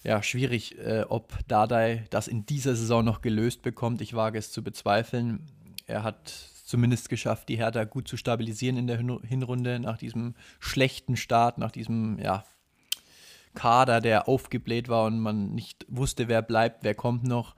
ja, 0.04 0.22
schwierig, 0.22 0.78
äh, 0.78 1.04
ob 1.08 1.36
Dardai 1.48 2.04
das 2.10 2.28
in 2.28 2.44
dieser 2.44 2.76
Saison 2.76 3.04
noch 3.04 3.22
gelöst 3.22 3.62
bekommt. 3.62 4.02
Ich 4.02 4.14
wage 4.14 4.38
es 4.38 4.52
zu 4.52 4.62
bezweifeln. 4.62 5.50
Er 5.86 6.02
hat 6.02 6.28
zumindest 6.64 7.08
geschafft, 7.08 7.48
die 7.48 7.56
Hertha 7.56 7.84
gut 7.84 8.06
zu 8.06 8.16
stabilisieren 8.16 8.76
in 8.76 8.86
der 8.86 8.98
Hinrunde 8.98 9.80
nach 9.80 9.96
diesem 9.96 10.34
schlechten 10.60 11.16
Start, 11.16 11.56
nach 11.58 11.70
diesem 11.70 12.18
ja, 12.18 12.44
Kader, 13.54 14.00
der 14.00 14.28
aufgebläht 14.28 14.88
war 14.88 15.06
und 15.06 15.20
man 15.20 15.54
nicht 15.54 15.86
wusste, 15.88 16.28
wer 16.28 16.42
bleibt, 16.42 16.84
wer 16.84 16.94
kommt 16.94 17.24
noch. 17.24 17.54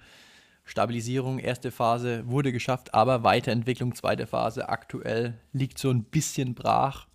Stabilisierung, 0.65 1.39
erste 1.39 1.71
Phase 1.71 2.29
wurde 2.29 2.53
geschafft, 2.53 2.95
aber 2.95 3.23
Weiterentwicklung, 3.23 3.95
zweite 3.95 4.27
Phase 4.27 4.69
aktuell 4.69 5.39
liegt 5.53 5.79
so 5.79 5.91
ein 5.91 6.05
bisschen 6.05 6.55
brach. 6.55 7.07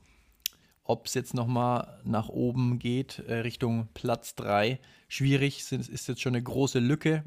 Ob 0.84 1.06
es 1.06 1.14
jetzt 1.14 1.34
nochmal 1.34 2.00
nach 2.04 2.30
oben 2.30 2.80
geht, 2.80 3.20
äh, 3.28 3.36
Richtung 3.36 3.90
Platz 3.94 4.36
3, 4.36 4.80
schwierig, 5.12 5.66
sind, 5.66 5.90
ist 5.90 6.08
jetzt 6.08 6.22
schon 6.22 6.36
eine 6.36 6.44
große 6.44 6.80
Lücke. 6.80 7.26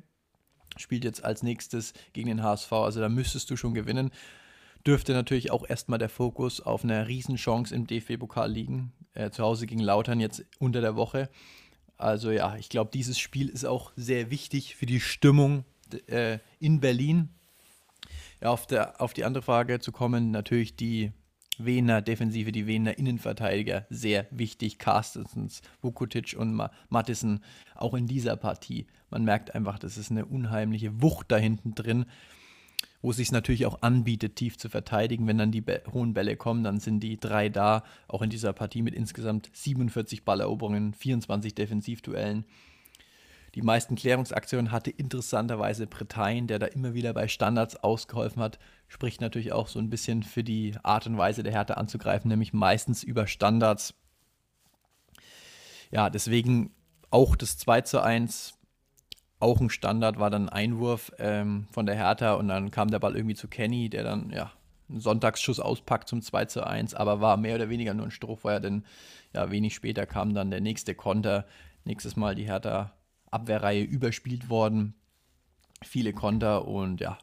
Spielt 0.76 1.04
jetzt 1.04 1.22
als 1.22 1.42
nächstes 1.42 1.92
gegen 2.14 2.28
den 2.28 2.42
HSV, 2.42 2.72
also 2.72 3.00
da 3.00 3.08
müsstest 3.08 3.50
du 3.50 3.56
schon 3.56 3.74
gewinnen. 3.74 4.10
Dürfte 4.86 5.12
natürlich 5.12 5.50
auch 5.50 5.68
erstmal 5.68 5.98
der 5.98 6.08
Fokus 6.08 6.60
auf 6.60 6.82
einer 6.82 7.06
Riesenchance 7.06 7.74
im 7.74 7.86
DFB-Pokal 7.86 8.50
liegen. 8.50 8.92
Äh, 9.12 9.30
zu 9.30 9.44
Hause 9.44 9.66
gegen 9.66 9.80
Lautern 9.80 10.18
jetzt 10.18 10.44
unter 10.58 10.80
der 10.80 10.96
Woche. 10.96 11.28
Also 11.98 12.30
ja, 12.30 12.56
ich 12.56 12.70
glaube, 12.70 12.90
dieses 12.92 13.18
Spiel 13.18 13.48
ist 13.48 13.66
auch 13.66 13.92
sehr 13.96 14.30
wichtig 14.30 14.74
für 14.76 14.86
die 14.86 15.00
Stimmung 15.00 15.64
äh, 16.06 16.38
in 16.58 16.80
Berlin. 16.80 17.28
Ja, 18.40 18.48
auf, 18.48 18.66
der, 18.66 19.00
auf 19.00 19.12
die 19.12 19.24
andere 19.24 19.42
Frage 19.42 19.78
zu 19.78 19.92
kommen, 19.92 20.30
natürlich 20.30 20.74
die 20.74 21.12
Wiener 21.58 22.02
Defensive, 22.02 22.52
die 22.52 22.66
Wiener 22.66 22.98
Innenverteidiger 22.98 23.86
sehr 23.90 24.26
wichtig. 24.30 24.78
Carstensens, 24.78 25.62
Vukotic 25.80 26.36
und 26.38 26.60
Mattison 26.88 27.40
auch 27.74 27.94
in 27.94 28.06
dieser 28.06 28.36
Partie. 28.36 28.86
Man 29.10 29.24
merkt 29.24 29.54
einfach, 29.54 29.78
das 29.78 29.96
ist 29.96 30.10
eine 30.10 30.26
unheimliche 30.26 31.02
Wucht 31.02 31.30
da 31.30 31.36
hinten 31.36 31.74
drin, 31.74 32.06
wo 33.02 33.10
es 33.10 33.16
sich 33.16 33.32
natürlich 33.32 33.66
auch 33.66 33.82
anbietet, 33.82 34.36
tief 34.36 34.56
zu 34.56 34.68
verteidigen. 34.68 35.26
Wenn 35.26 35.38
dann 35.38 35.52
die 35.52 35.64
hohen 35.92 36.14
Bälle 36.14 36.36
kommen, 36.36 36.64
dann 36.64 36.80
sind 36.80 37.00
die 37.00 37.18
drei 37.18 37.48
da, 37.48 37.84
auch 38.08 38.22
in 38.22 38.30
dieser 38.30 38.52
Partie 38.52 38.82
mit 38.82 38.94
insgesamt 38.94 39.50
47 39.52 40.24
Balleroberungen, 40.24 40.94
24 40.94 41.54
Defensivduellen. 41.54 42.44
Die 43.54 43.62
meisten 43.62 43.94
Klärungsaktionen 43.94 44.72
hatte 44.72 44.90
interessanterweise 44.90 45.86
Bretagnen, 45.86 46.48
der 46.48 46.58
da 46.58 46.66
immer 46.66 46.92
wieder 46.92 47.12
bei 47.12 47.28
Standards 47.28 47.76
ausgeholfen 47.76 48.42
hat. 48.42 48.58
Spricht 48.88 49.20
natürlich 49.20 49.52
auch 49.52 49.68
so 49.68 49.78
ein 49.78 49.90
bisschen 49.90 50.24
für 50.24 50.42
die 50.42 50.74
Art 50.82 51.06
und 51.06 51.16
Weise 51.16 51.44
der 51.44 51.52
Härte 51.52 51.76
anzugreifen, 51.76 52.28
nämlich 52.28 52.52
meistens 52.52 53.04
über 53.04 53.28
Standards. 53.28 53.94
Ja, 55.92 56.10
deswegen 56.10 56.74
auch 57.10 57.36
das 57.36 57.56
2 57.58 57.82
zu 57.82 58.02
1, 58.02 58.54
auch 59.38 59.60
ein 59.60 59.70
Standard, 59.70 60.18
war 60.18 60.30
dann 60.30 60.48
ein 60.48 60.64
Einwurf 60.70 61.12
ähm, 61.18 61.68
von 61.70 61.86
der 61.86 61.94
Hertha 61.94 62.34
und 62.34 62.48
dann 62.48 62.72
kam 62.72 62.90
der 62.90 62.98
Ball 62.98 63.14
irgendwie 63.14 63.36
zu 63.36 63.46
Kenny, 63.46 63.88
der 63.88 64.02
dann, 64.02 64.30
ja, 64.30 64.50
einen 64.88 65.00
Sonntagsschuss 65.00 65.60
auspackt 65.60 66.08
zum 66.08 66.22
2 66.22 66.46
zu 66.46 66.66
1, 66.66 66.94
aber 66.94 67.20
war 67.20 67.36
mehr 67.36 67.54
oder 67.54 67.68
weniger 67.68 67.94
nur 67.94 68.06
ein 68.06 68.10
Strohfeuer, 68.10 68.58
denn 68.58 68.84
ja, 69.32 69.48
wenig 69.52 69.76
später 69.76 70.06
kam 70.06 70.34
dann 70.34 70.50
der 70.50 70.60
nächste 70.60 70.96
Konter. 70.96 71.46
Nächstes 71.84 72.16
Mal 72.16 72.34
die 72.34 72.46
Hertha 72.46 72.92
Abwehrreihe 73.34 73.82
überspielt 73.82 74.48
worden. 74.48 74.94
Viele 75.82 76.12
Konter 76.12 76.66
und 76.66 77.00
ja, 77.00 77.18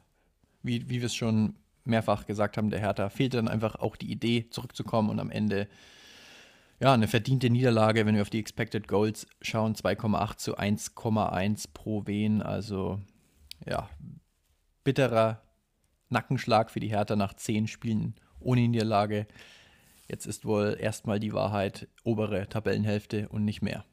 wie, 0.62 0.90
wie 0.90 1.00
wir 1.00 1.08
es 1.08 1.16
schon 1.16 1.56
mehrfach 1.84 2.26
gesagt 2.28 2.58
haben, 2.58 2.70
der 2.70 2.80
Hertha 2.80 3.10
fehlte 3.10 3.38
dann 3.38 3.48
einfach 3.48 3.76
auch 3.76 3.96
die 3.96 4.12
Idee, 4.12 4.50
zurückzukommen 4.50 5.10
und 5.10 5.20
am 5.20 5.32
Ende 5.32 5.68
ja, 6.80 6.94
eine 6.94 7.08
verdiente 7.08 7.50
Niederlage, 7.50 8.06
wenn 8.06 8.16
wir 8.16 8.24
auf 8.24 8.32
die 8.32 8.40
Expected 8.40 8.88
Goals 8.88 9.28
schauen, 9.42 9.76
2,8 9.76 10.38
zu 10.38 10.58
1,1 10.58 11.68
pro 11.74 12.08
Wen. 12.08 12.42
Also 12.42 13.00
ja, 13.68 13.88
bitterer 14.84 15.44
Nackenschlag 16.10 16.72
für 16.72 16.80
die 16.80 16.90
Hertha 16.90 17.16
nach 17.16 17.36
zehn 17.36 17.68
Spielen 17.68 18.16
ohne 18.40 18.68
Niederlage. 18.68 19.28
Jetzt 20.08 20.26
ist 20.26 20.44
wohl 20.44 20.76
erstmal 20.80 21.20
die 21.20 21.34
Wahrheit 21.34 21.88
obere 22.04 22.50
Tabellenhälfte 22.50 23.30
und 23.30 23.46
nicht 23.46 23.62
mehr. 23.62 23.86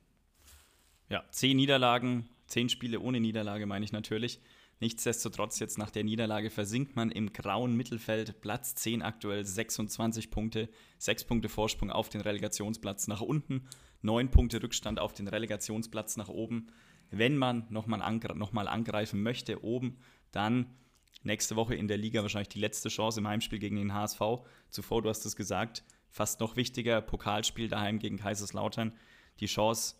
Ja, 1.09 1.25
zehn 1.31 1.57
Niederlagen, 1.57 2.29
Zehn 2.49 2.71
Spiele 2.71 3.01
ohne 3.01 3.21
Niederlage 3.21 3.67
meine 3.67 3.85
ich 3.85 3.93
natürlich. 3.93 4.41
Nichtsdestotrotz, 4.81 5.59
jetzt 5.59 5.77
nach 5.77 5.91
der 5.91 6.05
Niederlage 6.05 6.51
versinkt 6.51 6.97
man 6.97 7.11
im 7.11 7.33
grauen 7.33 7.77
Mittelfeld. 7.77 8.41
Platz 8.41 8.75
10 8.77 9.03
aktuell, 9.03 9.45
26 9.45 10.31
Punkte, 10.31 10.69
6 10.99 11.25
Punkte 11.25 11.49
Vorsprung 11.49 11.91
auf 11.91 12.09
den 12.09 12.23
Relegationsplatz 12.23 13.07
nach 13.07 13.21
unten, 13.21 13.69
9 14.03 14.31
Punkte 14.31 14.63
Rückstand 14.63 14.99
auf 14.99 15.13
den 15.13 15.29
Relegationsplatz 15.29 16.17
nach 16.17 16.29
oben. 16.29 16.69
Wenn 17.11 17.37
man 17.37 17.67
nochmal 17.71 18.03
angre 18.03 18.37
noch 18.37 18.55
angreifen 18.55 19.23
möchte 19.23 19.63
oben, 19.63 19.99
dann 20.31 20.75
nächste 21.23 21.57
Woche 21.57 21.75
in 21.75 21.89
der 21.89 21.99
Liga 21.99 22.23
wahrscheinlich 22.23 22.49
die 22.49 22.61
letzte 22.61 22.89
Chance 22.89 23.21
im 23.21 23.29
Heimspiel 23.29 23.59
gegen 23.59 23.77
den 23.77 23.93
HSV. 23.93 24.21
Zuvor, 24.71 25.03
du 25.03 25.09
hast 25.11 25.27
es 25.27 25.37
gesagt, 25.37 25.85
fast 26.09 26.41
noch 26.41 26.57
wichtiger, 26.57 27.03
Pokalspiel 27.03 27.69
daheim 27.69 27.99
gegen 27.99 28.17
Kaiserslautern. 28.17 28.95
Die 29.41 29.47
Chance 29.47 29.97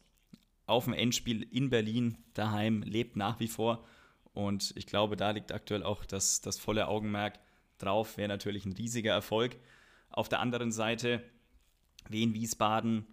auf 0.69 0.87
ein 0.87 0.95
Endspiel 0.95 1.43
in 1.43 1.71
Berlin 1.71 2.19
daheim 2.35 2.83
lebt 2.83 3.17
nach 3.17 3.41
wie 3.41 3.49
vor. 3.49 3.85
Und 4.33 4.73
ich 4.77 4.87
glaube, 4.87 5.17
da 5.17 5.31
liegt 5.31 5.53
aktuell 5.53 5.83
auch 5.83 6.05
das, 6.05 6.41
das 6.41 6.59
volle 6.59 6.89
Augenmerk 6.89 7.39
drauf. 7.79 8.17
Wäre 8.17 8.29
natürlich 8.29 8.67
ein 8.67 8.73
riesiger 8.73 9.13
Erfolg. 9.13 9.57
Auf 10.11 10.29
der 10.29 10.41
anderen 10.41 10.73
Seite, 10.73 11.23
Wien 12.09 12.35
Wiesbaden 12.35 13.07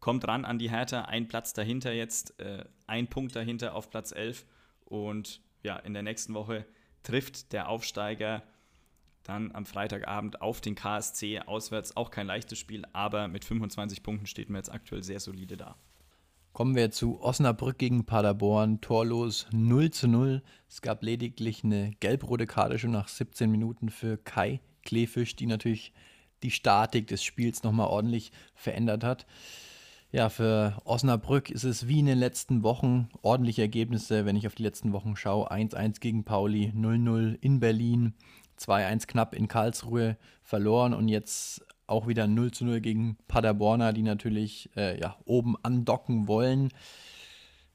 kommt 0.00 0.26
ran 0.26 0.44
an 0.44 0.58
die 0.58 0.70
Hertha, 0.70 1.02
ein 1.02 1.28
Platz 1.28 1.52
dahinter 1.52 1.92
jetzt, 1.92 2.38
äh, 2.40 2.64
ein 2.86 3.08
Punkt 3.08 3.34
dahinter 3.34 3.74
auf 3.74 3.90
Platz 3.90 4.12
11. 4.12 4.46
Und 4.84 5.40
ja, 5.62 5.76
in 5.76 5.94
der 5.94 6.02
nächsten 6.02 6.34
Woche 6.34 6.66
trifft 7.02 7.52
der 7.52 7.68
Aufsteiger 7.68 8.42
dann 9.22 9.52
am 9.52 9.64
Freitagabend 9.64 10.42
auf 10.42 10.60
den 10.60 10.74
KSC 10.74 11.40
auswärts. 11.40 11.96
Auch 11.96 12.10
kein 12.10 12.26
leichtes 12.26 12.58
Spiel, 12.58 12.84
aber 12.92 13.28
mit 13.28 13.44
25 13.44 14.02
Punkten 14.02 14.26
steht 14.26 14.50
man 14.50 14.58
jetzt 14.58 14.72
aktuell 14.72 15.02
sehr 15.02 15.20
solide 15.20 15.56
da. 15.56 15.76
Kommen 16.54 16.76
wir 16.76 16.92
zu 16.92 17.20
Osnabrück 17.20 17.78
gegen 17.78 18.06
Paderborn. 18.06 18.80
Torlos 18.80 19.48
0 19.50 19.90
zu 19.90 20.06
0. 20.06 20.40
Es 20.68 20.82
gab 20.82 21.02
lediglich 21.02 21.64
eine 21.64 21.90
gelb-rote 21.98 22.46
Karte 22.46 22.78
schon 22.78 22.92
nach 22.92 23.08
17 23.08 23.50
Minuten 23.50 23.88
für 23.88 24.18
Kai 24.18 24.60
Kleefisch, 24.84 25.34
die 25.34 25.46
natürlich 25.46 25.92
die 26.44 26.52
Statik 26.52 27.08
des 27.08 27.24
Spiels 27.24 27.64
nochmal 27.64 27.88
ordentlich 27.88 28.30
verändert 28.54 29.02
hat. 29.02 29.26
Ja, 30.12 30.28
für 30.28 30.80
Osnabrück 30.84 31.50
ist 31.50 31.64
es 31.64 31.88
wie 31.88 31.98
in 31.98 32.06
den 32.06 32.18
letzten 32.18 32.62
Wochen 32.62 33.08
ordentliche 33.22 33.62
Ergebnisse, 33.62 34.24
wenn 34.24 34.36
ich 34.36 34.46
auf 34.46 34.54
die 34.54 34.62
letzten 34.62 34.92
Wochen 34.92 35.16
schaue. 35.16 35.50
1-1 35.50 35.98
gegen 35.98 36.22
Pauli, 36.22 36.72
0-0 36.72 37.36
in 37.40 37.58
Berlin, 37.58 38.14
2-1 38.60 39.08
knapp 39.08 39.34
in 39.34 39.48
Karlsruhe 39.48 40.16
verloren 40.44 40.94
und 40.94 41.08
jetzt 41.08 41.66
auch 41.86 42.06
wieder 42.06 42.26
0 42.26 42.50
zu 42.52 42.64
0 42.64 42.80
gegen 42.80 43.16
Paderborner, 43.28 43.92
die 43.92 44.02
natürlich 44.02 44.70
äh, 44.76 44.98
ja, 44.98 45.16
oben 45.24 45.56
andocken 45.62 46.28
wollen. 46.28 46.70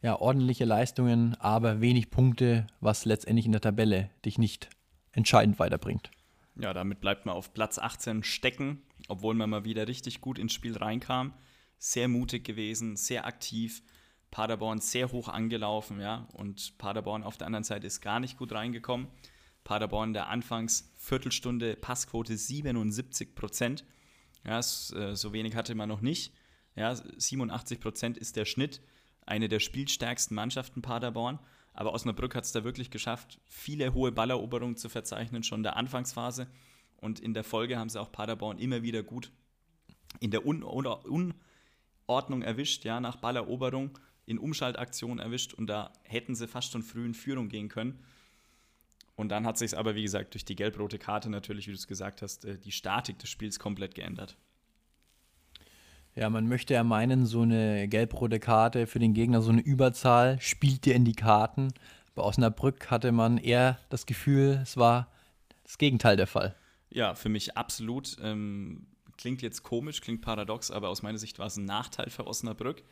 Ja, 0.01 0.19
ordentliche 0.19 0.65
Leistungen, 0.65 1.35
aber 1.35 1.81
wenig 1.81 2.09
Punkte, 2.09 2.67
was 2.79 3.05
letztendlich 3.05 3.45
in 3.45 3.51
der 3.51 3.61
Tabelle 3.61 4.09
dich 4.25 4.37
nicht 4.37 4.69
entscheidend 5.11 5.59
weiterbringt. 5.59 6.09
Ja, 6.55 6.73
damit 6.73 7.01
bleibt 7.01 7.25
man 7.25 7.35
auf 7.35 7.53
Platz 7.53 7.77
18 7.77 8.23
stecken, 8.23 8.81
obwohl 9.07 9.33
man 9.33 9.49
mal 9.49 9.65
wieder 9.65 9.87
richtig 9.87 10.21
gut 10.21 10.39
ins 10.39 10.53
Spiel 10.53 10.77
reinkam. 10.77 11.33
Sehr 11.77 12.07
mutig 12.07 12.43
gewesen, 12.43 12.95
sehr 12.95 13.25
aktiv. 13.25 13.81
Paderborn 14.31 14.79
sehr 14.79 15.11
hoch 15.11 15.27
angelaufen, 15.27 15.99
ja, 15.99 16.27
und 16.33 16.77
Paderborn 16.77 17.23
auf 17.23 17.37
der 17.37 17.47
anderen 17.47 17.63
Seite 17.63 17.87
ist 17.87 18.01
gar 18.01 18.19
nicht 18.19 18.37
gut 18.37 18.51
reingekommen. 18.51 19.07
Paderborn 19.63 20.13
der 20.13 20.27
Anfangsviertelstunde 20.27 21.75
Passquote 21.75 22.35
77 22.35 23.35
Prozent. 23.35 23.85
Ja, 24.45 24.59
äh, 24.59 25.15
so 25.15 25.33
wenig 25.33 25.55
hatte 25.55 25.75
man 25.75 25.89
noch 25.89 26.01
nicht. 26.01 26.33
Ja, 26.75 26.95
87 26.95 27.79
Prozent 27.79 28.17
ist 28.17 28.35
der 28.35 28.45
Schnitt. 28.45 28.81
Eine 29.25 29.49
der 29.49 29.59
spielstärksten 29.59 30.35
Mannschaften 30.35 30.81
Paderborn. 30.81 31.39
Aber 31.73 31.93
Osnabrück 31.93 32.35
hat 32.35 32.43
es 32.43 32.51
da 32.51 32.63
wirklich 32.63 32.91
geschafft, 32.91 33.39
viele 33.45 33.93
hohe 33.93 34.11
Balleroberungen 34.11 34.75
zu 34.75 34.89
verzeichnen, 34.89 35.43
schon 35.43 35.59
in 35.59 35.63
der 35.63 35.77
Anfangsphase. 35.77 36.47
Und 36.97 37.19
in 37.19 37.33
der 37.33 37.43
Folge 37.43 37.77
haben 37.77 37.89
sie 37.89 38.01
auch 38.01 38.11
Paderborn 38.11 38.57
immer 38.59 38.81
wieder 38.81 39.03
gut 39.03 39.31
in 40.19 40.31
der 40.31 40.45
Un 40.45 40.63
Unordnung 40.63 42.41
erwischt, 42.41 42.83
ja, 42.85 42.99
nach 42.99 43.17
Balleroberung, 43.17 43.97
in 44.25 44.39
Umschaltaktion 44.39 45.19
erwischt. 45.19 45.53
Und 45.53 45.67
da 45.67 45.93
hätten 46.03 46.35
sie 46.35 46.47
fast 46.47 46.71
schon 46.71 46.83
früh 46.83 47.05
in 47.05 47.13
Führung 47.13 47.49
gehen 47.49 47.69
können. 47.69 48.03
Und 49.19 49.27
dann 49.27 49.45
hat 49.45 49.57
sich 49.57 49.77
aber, 49.77 49.95
wie 49.95 50.03
gesagt, 50.03 50.33
durch 50.33 50.45
die 50.45 50.55
gelb-rote 50.55 50.97
Karte 50.97 51.29
natürlich, 51.29 51.67
wie 51.67 51.71
du 51.71 51.75
es 51.75 51.87
gesagt 51.87 52.21
hast, 52.21 52.45
äh, 52.45 52.57
die 52.57 52.71
Statik 52.71 53.19
des 53.19 53.29
Spiels 53.29 53.59
komplett 53.59 53.93
geändert. 53.93 54.37
Ja, 56.15 56.29
man 56.29 56.47
möchte 56.47 56.73
ja 56.73 56.85
meinen, 56.85 57.25
so 57.25 57.41
eine 57.41 57.89
gelb-rote 57.89 58.39
Karte 58.39 58.87
für 58.87 58.99
den 58.99 59.13
Gegner, 59.13 59.41
so 59.41 59.51
eine 59.51 59.59
Überzahl, 59.59 60.39
spielt 60.39 60.85
dir 60.85 60.95
in 60.95 61.03
die 61.03 61.15
Karten. 61.15 61.73
Bei 62.15 62.21
Osnabrück 62.21 62.89
hatte 62.91 63.11
man 63.11 63.37
eher 63.37 63.77
das 63.89 64.05
Gefühl, 64.05 64.61
es 64.63 64.77
war 64.77 65.11
das 65.63 65.77
Gegenteil 65.77 66.15
der 66.15 66.27
Fall. 66.27 66.55
Ja, 66.89 67.13
für 67.13 67.27
mich 67.27 67.57
absolut. 67.57 68.15
Ähm, 68.21 68.87
klingt 69.17 69.41
jetzt 69.41 69.63
komisch, 69.63 69.99
klingt 69.99 70.21
paradox, 70.21 70.71
aber 70.71 70.87
aus 70.87 71.01
meiner 71.01 71.17
Sicht 71.17 71.39
war 71.39 71.47
es 71.47 71.57
ein 71.57 71.65
Nachteil 71.65 72.09
für 72.09 72.25
Osnabrück. 72.25 72.83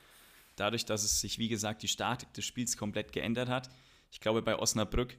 Dadurch, 0.57 0.83
dass 0.83 1.05
es 1.05 1.21
sich, 1.21 1.39
wie 1.39 1.47
gesagt, 1.47 1.83
die 1.83 1.87
Statik 1.87 2.33
des 2.33 2.43
Spiels 2.43 2.75
komplett 2.75 3.13
geändert 3.13 3.47
hat. 3.47 3.69
Ich 4.11 4.19
glaube, 4.19 4.41
bei 4.41 4.59
Osnabrück 4.59 5.17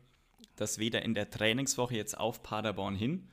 dass 0.61 0.79
weder 0.79 1.03
in 1.03 1.15
der 1.15 1.31
Trainingswoche 1.31 1.97
jetzt 1.97 2.19
auf 2.19 2.43
Paderborn 2.43 2.95
hin, 2.95 3.29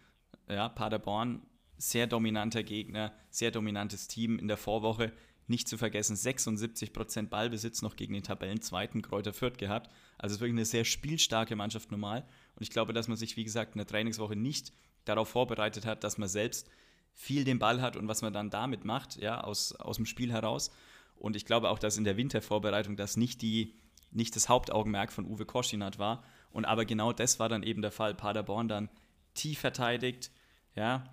ja, 0.49 0.69
Paderborn, 0.69 1.41
sehr 1.77 2.07
dominanter 2.07 2.63
Gegner, 2.63 3.13
sehr 3.29 3.51
dominantes 3.51 4.07
Team 4.07 4.39
in 4.39 4.47
der 4.47 4.57
Vorwoche, 4.57 5.11
nicht 5.47 5.67
zu 5.67 5.77
vergessen, 5.77 6.15
76% 6.15 7.27
Ballbesitz 7.27 7.81
noch 7.81 7.95
gegen 7.95 8.13
den 8.13 8.23
Tabellenzweiten 8.23 9.01
Kräuter 9.01 9.33
Fürth 9.33 9.57
gehabt. 9.57 9.91
Also 10.17 10.35
wirklich 10.35 10.53
eine 10.53 10.65
sehr 10.65 10.85
spielstarke 10.85 11.55
Mannschaft 11.55 11.91
normal. 11.91 12.25
Und 12.55 12.63
ich 12.63 12.71
glaube, 12.71 12.93
dass 12.93 13.07
man 13.07 13.17
sich, 13.17 13.37
wie 13.37 13.43
gesagt, 13.43 13.75
in 13.75 13.79
der 13.79 13.87
Trainingswoche 13.87 14.35
nicht 14.35 14.73
darauf 15.03 15.29
vorbereitet 15.29 15.85
hat, 15.85 16.03
dass 16.03 16.17
man 16.17 16.29
selbst 16.29 16.67
viel 17.13 17.43
den 17.43 17.59
Ball 17.59 17.81
hat 17.81 17.95
und 17.95 18.07
was 18.07 18.21
man 18.21 18.33
dann 18.33 18.49
damit 18.49 18.85
macht, 18.85 19.17
ja, 19.17 19.41
aus, 19.41 19.73
aus 19.73 19.97
dem 19.97 20.05
Spiel 20.05 20.31
heraus. 20.31 20.71
Und 21.15 21.35
ich 21.35 21.45
glaube 21.45 21.69
auch, 21.69 21.79
dass 21.79 21.97
in 21.97 22.03
der 22.03 22.17
Wintervorbereitung 22.17 22.97
das 22.97 23.15
nicht, 23.15 23.41
die, 23.41 23.75
nicht 24.11 24.35
das 24.35 24.49
Hauptaugenmerk 24.49 25.11
von 25.11 25.25
Uwe 25.25 25.45
Koschinat 25.45 25.99
war, 25.99 26.23
und 26.55 26.63
aber 26.63 26.85
genau 26.85 27.11
das 27.11 27.37
war 27.37 27.49
dann 27.49 27.63
eben 27.63 27.81
der 27.81 27.91
Fall. 27.91 28.15
Paderborn 28.15 28.69
dann 28.69 28.89
tief 29.33 29.59
verteidigt, 29.59 30.31
ja, 30.73 31.03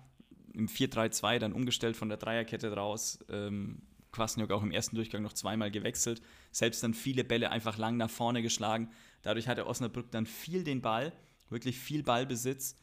im 0.53 0.69
4-3-2 0.69 1.37
dann 1.37 1.51
umgestellt 1.51 1.97
von 1.97 2.07
der 2.07 2.17
Dreierkette 2.17 2.71
raus. 2.71 3.19
Ähm, 3.27 3.81
Kwasniok 4.13 4.51
auch 4.51 4.63
im 4.63 4.71
ersten 4.71 4.95
Durchgang 4.95 5.21
noch 5.21 5.33
zweimal 5.33 5.69
gewechselt. 5.69 6.21
Selbst 6.53 6.81
dann 6.81 6.93
viele 6.93 7.25
Bälle 7.25 7.51
einfach 7.51 7.77
lang 7.77 7.97
nach 7.97 8.09
vorne 8.09 8.41
geschlagen. 8.41 8.89
Dadurch 9.21 9.49
hatte 9.49 9.67
Osnabrück 9.67 10.11
dann 10.11 10.25
viel 10.25 10.63
den 10.63 10.81
Ball, 10.81 11.11
wirklich 11.49 11.77
viel 11.77 12.03
Ballbesitz, 12.03 12.77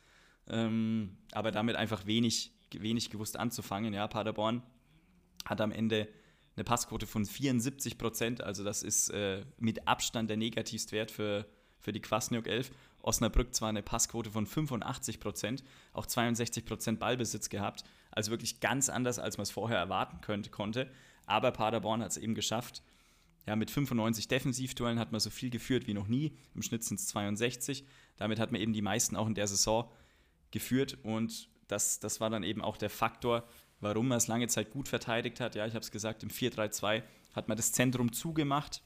ähm, 0.46 1.16
aber 1.32 1.52
damit 1.52 1.76
einfach 1.76 2.04
wenig, 2.04 2.52
wenig 2.76 3.08
gewusst 3.08 3.38
anzufangen. 3.38 3.94
Ja, 3.94 4.06
Paderborn 4.06 4.62
hat 5.46 5.62
am 5.62 5.72
Ende 5.72 6.08
eine 6.56 6.64
Passquote 6.64 7.06
von 7.06 7.24
74 7.24 7.96
Prozent, 7.96 8.42
also 8.42 8.64
das 8.64 8.82
ist 8.82 9.08
äh, 9.08 9.46
mit 9.56 9.88
Abstand 9.88 10.28
der 10.28 10.36
Negativstwert 10.36 11.10
für, 11.10 11.46
für 11.80 11.92
die 11.92 12.00
Kwasniok 12.00 12.46
11. 12.46 12.70
Osnabrück 13.02 13.54
zwar 13.54 13.70
eine 13.70 13.82
Passquote 13.82 14.30
von 14.30 14.46
85 14.46 15.20
Prozent, 15.20 15.64
auch 15.92 16.06
62 16.06 16.64
Prozent 16.64 17.00
Ballbesitz 17.00 17.48
gehabt, 17.48 17.84
also 18.10 18.30
wirklich 18.30 18.60
ganz 18.60 18.88
anders, 18.88 19.18
als 19.18 19.38
man 19.38 19.44
es 19.44 19.50
vorher 19.50 19.78
erwarten 19.78 20.20
könnte, 20.20 20.50
konnte. 20.50 20.90
Aber 21.26 21.52
Paderborn 21.52 22.02
hat 22.02 22.10
es 22.10 22.16
eben 22.16 22.34
geschafft. 22.34 22.82
Ja, 23.46 23.56
mit 23.56 23.70
95 23.70 24.28
Defensivduellen 24.28 24.98
hat 24.98 25.12
man 25.12 25.20
so 25.20 25.30
viel 25.30 25.50
geführt 25.50 25.86
wie 25.86 25.94
noch 25.94 26.08
nie. 26.08 26.36
Im 26.54 26.62
Schnitt 26.62 26.84
sind 26.84 27.00
es 27.00 27.06
62. 27.08 27.84
Damit 28.16 28.38
hat 28.38 28.52
man 28.52 28.60
eben 28.60 28.72
die 28.72 28.82
meisten 28.82 29.16
auch 29.16 29.26
in 29.26 29.34
der 29.34 29.46
Saison 29.46 29.90
geführt. 30.50 30.98
Und 31.02 31.48
das, 31.68 32.00
das 32.00 32.20
war 32.20 32.30
dann 32.30 32.42
eben 32.42 32.62
auch 32.62 32.76
der 32.76 32.90
Faktor, 32.90 33.48
warum 33.80 34.08
man 34.08 34.18
es 34.18 34.28
lange 34.28 34.48
Zeit 34.48 34.70
gut 34.70 34.88
verteidigt 34.88 35.40
hat. 35.40 35.54
Ja, 35.54 35.66
ich 35.66 35.74
habe 35.74 35.82
es 35.82 35.90
gesagt, 35.90 36.22
im 36.22 36.28
4-3-2 36.28 37.02
hat 37.34 37.48
man 37.48 37.56
das 37.56 37.72
Zentrum 37.72 38.12
zugemacht, 38.12 38.82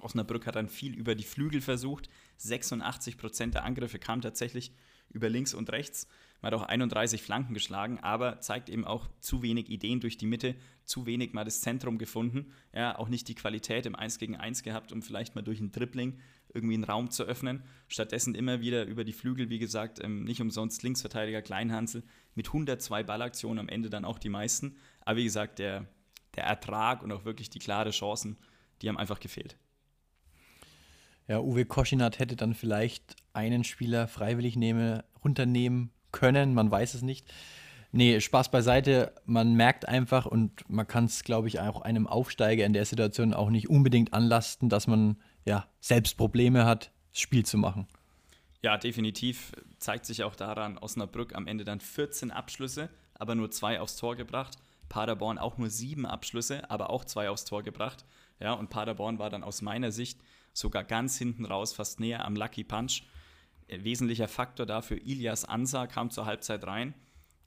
Osnabrück 0.00 0.46
hat 0.46 0.56
dann 0.56 0.68
viel 0.68 0.94
über 0.94 1.14
die 1.14 1.24
Flügel 1.24 1.60
versucht. 1.60 2.08
86 2.38 3.18
Prozent 3.18 3.54
der 3.54 3.64
Angriffe 3.64 3.98
kamen 3.98 4.22
tatsächlich 4.22 4.72
über 5.10 5.28
links 5.28 5.54
und 5.54 5.70
rechts. 5.70 6.06
Man 6.40 6.52
hat 6.52 6.60
auch 6.60 6.66
31 6.66 7.22
Flanken 7.22 7.52
geschlagen, 7.52 7.98
aber 7.98 8.40
zeigt 8.40 8.70
eben 8.70 8.86
auch 8.86 9.08
zu 9.20 9.42
wenig 9.42 9.68
Ideen 9.68 10.00
durch 10.00 10.16
die 10.16 10.26
Mitte, 10.26 10.54
zu 10.84 11.04
wenig 11.04 11.34
mal 11.34 11.44
das 11.44 11.60
Zentrum 11.60 11.98
gefunden. 11.98 12.52
Ja, 12.74 12.98
auch 12.98 13.08
nicht 13.08 13.28
die 13.28 13.34
Qualität 13.34 13.84
im 13.84 13.94
1 13.94 14.18
gegen 14.18 14.36
1 14.36 14.62
gehabt, 14.62 14.92
um 14.92 15.02
vielleicht 15.02 15.34
mal 15.34 15.42
durch 15.42 15.60
ein 15.60 15.72
Dribbling 15.72 16.18
irgendwie 16.54 16.74
einen 16.74 16.84
Raum 16.84 17.10
zu 17.10 17.24
öffnen. 17.24 17.62
Stattdessen 17.88 18.34
immer 18.34 18.60
wieder 18.60 18.86
über 18.86 19.04
die 19.04 19.12
Flügel, 19.12 19.50
wie 19.50 19.58
gesagt, 19.58 20.02
ähm, 20.02 20.24
nicht 20.24 20.40
umsonst 20.40 20.82
Linksverteidiger 20.82 21.42
Kleinhansel 21.42 22.02
mit 22.34 22.48
102 22.48 23.02
Ballaktionen 23.02 23.58
am 23.58 23.68
Ende 23.68 23.90
dann 23.90 24.06
auch 24.06 24.18
die 24.18 24.30
meisten. 24.30 24.76
Aber 25.02 25.18
wie 25.18 25.24
gesagt, 25.24 25.58
der, 25.58 25.86
der 26.36 26.44
Ertrag 26.44 27.02
und 27.02 27.12
auch 27.12 27.24
wirklich 27.24 27.50
die 27.50 27.58
klare 27.58 27.90
Chancen, 27.90 28.38
die 28.80 28.88
haben 28.88 28.98
einfach 28.98 29.20
gefehlt. 29.20 29.58
Ja, 31.30 31.38
Uwe 31.38 31.64
Koschinat 31.64 32.18
hätte 32.18 32.34
dann 32.34 32.54
vielleicht 32.54 33.14
einen 33.34 33.62
Spieler 33.62 34.08
freiwillig 34.08 34.56
nehme, 34.56 35.04
runternehmen 35.22 35.92
können, 36.10 36.54
man 36.54 36.68
weiß 36.68 36.94
es 36.94 37.02
nicht. 37.02 37.32
Nee, 37.92 38.18
Spaß 38.18 38.50
beiseite, 38.50 39.14
man 39.26 39.54
merkt 39.54 39.86
einfach 39.86 40.26
und 40.26 40.68
man 40.68 40.88
kann 40.88 41.04
es, 41.04 41.22
glaube 41.22 41.46
ich, 41.46 41.60
auch 41.60 41.82
einem 41.82 42.08
Aufsteiger 42.08 42.66
in 42.66 42.72
der 42.72 42.84
Situation 42.84 43.32
auch 43.32 43.50
nicht 43.50 43.70
unbedingt 43.70 44.12
anlasten, 44.12 44.68
dass 44.68 44.88
man 44.88 45.18
ja, 45.44 45.68
selbst 45.78 46.16
Probleme 46.16 46.64
hat, 46.64 46.90
das 47.12 47.20
Spiel 47.20 47.46
zu 47.46 47.58
machen. 47.58 47.86
Ja, 48.62 48.76
definitiv 48.76 49.52
zeigt 49.78 50.06
sich 50.06 50.24
auch 50.24 50.34
daran, 50.34 50.78
Osnabrück 50.78 51.36
am 51.36 51.46
Ende 51.46 51.62
dann 51.62 51.78
14 51.78 52.32
Abschlüsse, 52.32 52.90
aber 53.14 53.36
nur 53.36 53.52
zwei 53.52 53.80
aufs 53.80 53.94
Tor 53.94 54.16
gebracht. 54.16 54.58
Paderborn 54.88 55.38
auch 55.38 55.58
nur 55.58 55.70
sieben 55.70 56.06
Abschlüsse, 56.06 56.68
aber 56.72 56.90
auch 56.90 57.04
zwei 57.04 57.30
aufs 57.30 57.44
Tor 57.44 57.62
gebracht. 57.62 58.04
Ja, 58.40 58.54
und 58.54 58.68
Paderborn 58.68 59.20
war 59.20 59.30
dann 59.30 59.44
aus 59.44 59.62
meiner 59.62 59.92
Sicht 59.92 60.18
sogar 60.52 60.84
ganz 60.84 61.16
hinten 61.18 61.44
raus, 61.44 61.72
fast 61.72 62.00
näher 62.00 62.24
am 62.24 62.36
Lucky 62.36 62.64
Punch. 62.64 63.02
Ein 63.70 63.84
wesentlicher 63.84 64.28
Faktor 64.28 64.66
dafür, 64.66 64.98
Ilias 64.98 65.44
Ansa 65.44 65.86
kam 65.86 66.10
zur 66.10 66.26
Halbzeit 66.26 66.66
rein 66.66 66.94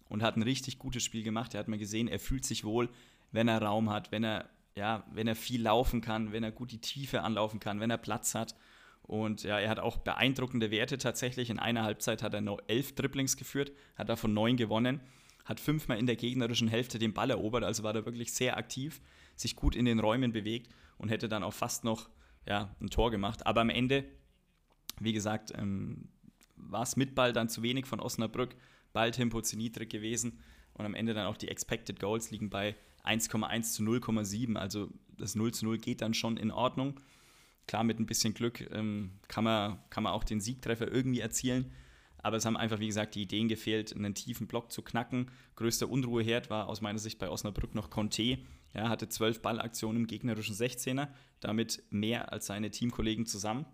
und 0.08 0.24
hat 0.24 0.38
ein 0.38 0.44
richtig 0.44 0.80
gutes 0.80 1.04
Spiel 1.04 1.24
gemacht. 1.24 1.54
Er 1.54 1.60
hat 1.60 1.68
mal 1.68 1.78
gesehen, 1.78 2.08
er 2.08 2.20
fühlt 2.20 2.46
sich 2.46 2.64
wohl, 2.64 2.90
wenn 3.32 3.48
er 3.48 3.62
Raum 3.62 3.90
hat, 3.90 4.12
wenn 4.12 4.24
er, 4.24 4.50
ja, 4.76 5.06
wenn 5.12 5.28
er 5.28 5.36
viel 5.36 5.62
laufen 5.62 6.02
kann, 6.02 6.32
wenn 6.32 6.44
er 6.44 6.52
gut 6.52 6.72
die 6.72 6.82
Tiefe 6.82 7.22
anlaufen 7.22 7.60
kann, 7.60 7.80
wenn 7.80 7.90
er 7.90 7.98
Platz 7.98 8.36
hat. 8.36 8.56
Und 9.02 9.44
ja, 9.44 9.60
er 9.60 9.70
hat 9.70 9.80
auch 9.80 9.98
beeindruckende 9.98 10.72
Werte 10.72 10.98
tatsächlich. 10.98 11.50
In 11.50 11.60
einer 11.60 11.84
Halbzeit 11.84 12.24
hat 12.24 12.34
er 12.34 12.42
noch 12.42 12.60
elf 12.68 12.96
Dribblings 12.96 13.36
geführt, 13.36 13.74
hat 13.96 14.08
davon 14.08 14.34
neun 14.34 14.56
gewonnen, 14.56 15.02
hat 15.44 15.60
fünfmal 15.60 16.00
in 16.00 16.06
der 16.06 16.16
gegnerischen 16.16 16.70
Hälfte 16.70 17.00
den 17.00 17.14
Ball 17.14 17.30
erobert, 17.30 17.66
also 17.66 17.84
war 17.84 17.94
er 17.94 18.06
wirklich 18.06 18.34
sehr 18.34 18.56
aktiv, 18.56 19.02
sich 19.36 19.58
gut 19.58 19.76
in 19.76 19.86
den 19.86 20.00
Räumen 20.00 20.32
bewegt 20.32 20.72
und 20.98 21.10
hätte 21.10 21.28
dann 21.28 21.44
auch 21.44 21.54
fast 21.54 21.84
noch 21.84 22.10
ja, 22.48 22.76
ein 22.82 22.90
Tor 22.90 23.12
gemacht. 23.12 23.46
Aber 23.46 23.62
am 23.62 23.70
Ende, 23.70 24.06
wie 25.00 25.14
gesagt, 25.14 25.52
ähm, 25.56 26.10
war 26.56 26.84
es 26.84 26.96
mit 26.96 27.16
Ball 27.16 27.34
dann 27.34 27.50
zu 27.50 27.64
wenig 27.64 27.86
von 27.86 28.00
Osnabrück. 28.00 28.56
Balltempo 28.94 29.42
zu 29.42 29.58
niedrig 29.58 29.90
gewesen 29.90 30.40
und 30.74 30.86
am 30.86 30.94
Ende 30.94 31.14
dann 31.14 31.26
auch 31.26 31.38
die 31.38 31.50
Expected 31.50 32.00
Goals 32.00 32.32
liegen 32.32 32.50
bei 32.50 32.76
1,1 33.04 33.74
zu 33.74 33.84
0,7. 33.84 34.56
Also 34.56 34.90
das 35.18 35.36
0 35.36 35.54
zu 35.54 35.66
0 35.66 35.78
geht 35.78 36.02
dann 36.02 36.14
schon 36.14 36.38
in 36.38 36.52
Ordnung. 36.52 37.00
Klar, 37.68 37.84
mit 37.84 38.00
ein 38.00 38.06
bisschen 38.06 38.34
Glück 38.34 38.62
ähm, 38.72 39.12
kann, 39.28 39.44
man, 39.44 39.80
kann 39.90 40.04
man 40.04 40.14
auch 40.14 40.24
den 40.24 40.42
Siegtreffer 40.42 40.92
irgendwie 40.92 41.22
erzielen. 41.22 41.72
Aber 42.18 42.38
es 42.38 42.46
haben 42.46 42.56
einfach, 42.58 42.80
wie 42.80 42.88
gesagt, 42.88 43.16
die 43.16 43.24
Ideen 43.24 43.50
gefehlt, 43.50 43.94
einen 43.96 44.16
tiefen 44.16 44.48
Block 44.48 44.72
zu 44.72 44.82
knacken. 44.82 45.30
Größter 45.56 45.90
Unruheherd 45.90 46.50
war 46.50 46.68
aus 46.68 46.82
meiner 46.82 47.00
Sicht 47.00 47.20
bei 47.20 47.30
Osnabrück 47.30 47.76
noch 47.76 47.90
Conte. 47.90 48.38
Er 48.74 48.90
hatte 48.90 49.08
zwölf 49.08 49.42
Ballaktionen 49.42 50.04
im 50.04 50.08
gegnerischen 50.08 50.56
16er, 50.56 51.08
damit 51.40 51.84
mehr 51.92 52.34
als 52.34 52.48
seine 52.48 52.72
Teamkollegen 52.72 53.26
zusammen. 53.26 53.66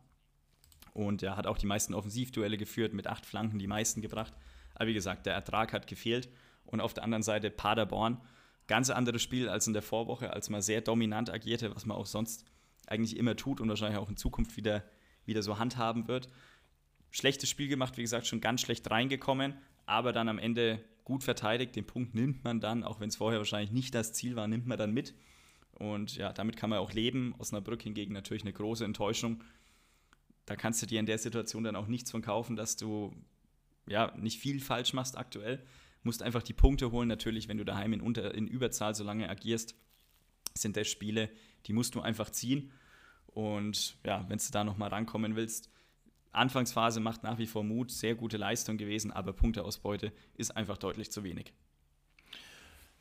Und 0.93 1.24
er 1.24 1.38
hat 1.38 1.47
auch 1.47 1.58
die 1.58 1.66
meisten 1.66 1.93
Offensivduelle 1.93 2.58
geführt, 2.58 2.93
mit 2.93 3.08
acht 3.08 3.26
Flanken 3.26 3.60
die 3.60 3.68
meisten 3.68 4.02
gebracht. 4.02 4.34
Aber 4.76 4.88
wie 4.88 4.93
gesagt, 4.93 5.26
der 5.26 5.34
Ertrag 5.34 5.72
hat 5.72 5.88
gefehlt. 5.88 6.30
Und 6.66 6.82
auf 6.82 6.93
der 6.93 7.04
anderen 7.04 7.24
Seite 7.24 7.50
Paderborn, 7.50 8.22
ganz 8.68 8.89
anderes 8.89 9.22
Spiel 9.22 9.50
als 9.50 9.68
in 9.68 9.74
der 9.74 9.82
Vorwoche, 9.82 10.34
als 10.34 10.50
man 10.50 10.62
sehr 10.62 10.82
dominant 10.82 11.30
agierte, 11.30 11.74
was 11.74 11.86
man 11.86 11.97
auch 11.97 12.06
sonst 12.06 12.45
eigentlich 12.88 13.18
immer 13.18 13.36
tut 13.36 13.62
und 13.62 13.70
wahrscheinlich 13.70 14.00
auch 14.00 14.10
in 14.10 14.18
Zukunft 14.18 14.58
wieder, 14.58 14.84
wieder 15.26 15.41
so 15.41 15.60
handhaben 15.60 16.08
wird. 16.08 16.28
Schlechtes 17.12 17.50
Spiel 17.50 17.68
gemacht, 17.68 17.97
wie 17.97 18.02
gesagt, 18.02 18.28
schon 18.28 18.41
ganz 18.41 18.62
schlecht 18.62 18.89
reingekommen, 18.91 19.56
aber 19.86 20.12
dann 20.12 20.30
am 20.30 20.38
Ende 20.38 20.84
gut 21.10 21.24
verteidigt. 21.24 21.76
Den 21.76 21.88
Punkt 21.88 22.14
nimmt 22.14 22.43
man 22.43 22.60
dann, 22.60 22.84
auch 22.84 22.99
wenn 22.99 23.10
es 23.10 23.16
vorher 23.16 23.39
wahrscheinlich 23.39 23.72
nicht 23.72 23.95
das 23.95 24.14
Ziel 24.14 24.36
war, 24.36 24.47
nimmt 24.47 24.68
man 24.68 24.78
dann 24.78 24.93
mit. 24.93 25.16
Und 25.72 26.16
ja, 26.18 26.32
damit 26.32 26.55
kann 26.55 26.70
man 26.70 26.78
auch 26.78 26.93
leben. 26.93 27.34
Osnabrück 27.39 27.82
hingegen 27.82 28.14
natürlich 28.14 28.43
eine 28.43 28.53
große 28.53 28.86
Enttäuschung. 28.86 29.43
Da 30.45 30.55
kannst 30.55 30.84
du 30.84 30.86
dir 30.86 30.99
in 30.99 31.07
der 31.07 31.18
Situation 31.18 31.64
dann 31.64 31.76
auch 31.76 31.88
nichts 31.88 32.12
von 32.12 32.22
kaufen, 32.22 32.55
dass 32.55 32.78
du 32.78 33.12
ja 33.88 34.14
nicht 34.18 34.39
viel 34.39 34.60
falsch 34.60 34.93
machst 34.93 35.18
aktuell. 35.18 35.66
Musst 36.03 36.22
einfach 36.22 36.43
die 36.43 36.53
Punkte 36.53 36.91
holen. 36.91 37.07
Natürlich, 37.07 37.47
wenn 37.47 37.57
du 37.57 37.66
daheim 37.66 37.93
in, 37.93 38.01
Unter 38.01 38.36
in 38.36 38.47
Überzahl 38.47 38.93
so 38.93 39.03
lange 39.03 39.28
agierst, 39.30 39.74
sind 40.53 40.78
das 40.78 40.88
Spiele, 40.88 41.32
die 41.66 41.74
musst 41.74 41.95
du 41.95 42.01
einfach 42.01 42.30
ziehen. 42.30 42.72
Und 43.26 43.97
ja, 44.05 44.30
wenn 44.30 44.38
du 44.38 44.51
da 44.51 44.64
nochmal 44.64 44.89
rankommen 44.89 45.36
willst, 45.36 45.72
Anfangsphase 46.32 46.99
macht 46.99 47.23
nach 47.23 47.38
wie 47.38 47.47
vor 47.47 47.63
Mut, 47.63 47.91
sehr 47.91 48.15
gute 48.15 48.38
Leistung 48.38 48.77
gewesen, 48.77 49.11
aber 49.11 49.34
Punkteausbeute 49.34 50.11
ist 50.36 50.55
einfach 50.55 50.77
deutlich 50.77 51.11
zu 51.11 51.23
wenig. 51.23 51.53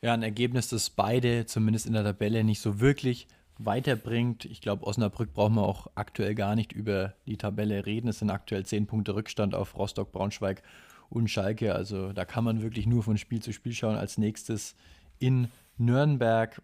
Ja, 0.01 0.14
ein 0.14 0.22
Ergebnis, 0.22 0.68
das 0.68 0.91
beide 0.91 1.47
zumindest 1.47 1.87
in 1.87 1.93
der 1.93 2.05
Tabelle 2.05 2.45
nicht 2.45 2.61
so 2.61 2.81
wirklich 2.81 3.26
weiterbringt. 3.59 4.45
Ich 4.45 4.61
glaube, 4.61 4.87
Osnabrück 4.87 5.33
braucht 5.35 5.53
man 5.53 5.64
auch 5.64 5.89
aktuell 5.97 6.35
gar 6.35 6.55
nicht 6.55 6.72
über 6.72 7.14
die 7.26 7.37
Tabelle 7.37 7.85
reden. 7.85 8.09
Es 8.09 8.20
sind 8.20 8.31
aktuell 8.31 8.64
zehn 8.64 8.87
Punkte 8.87 9.14
Rückstand 9.14 9.55
auf 9.55 9.76
Rostock, 9.76 10.12
Braunschweig 10.12 10.62
und 11.11 11.29
Schalke. 11.29 11.74
Also 11.74 12.12
da 12.12 12.24
kann 12.24 12.45
man 12.45 12.62
wirklich 12.62 12.87
nur 12.87 13.03
von 13.03 13.18
Spiel 13.18 13.43
zu 13.43 13.53
Spiel 13.53 13.72
schauen. 13.72 13.97
Als 13.97 14.18
nächstes 14.18 14.76
in 15.18 15.49
Nürnberg 15.76 16.62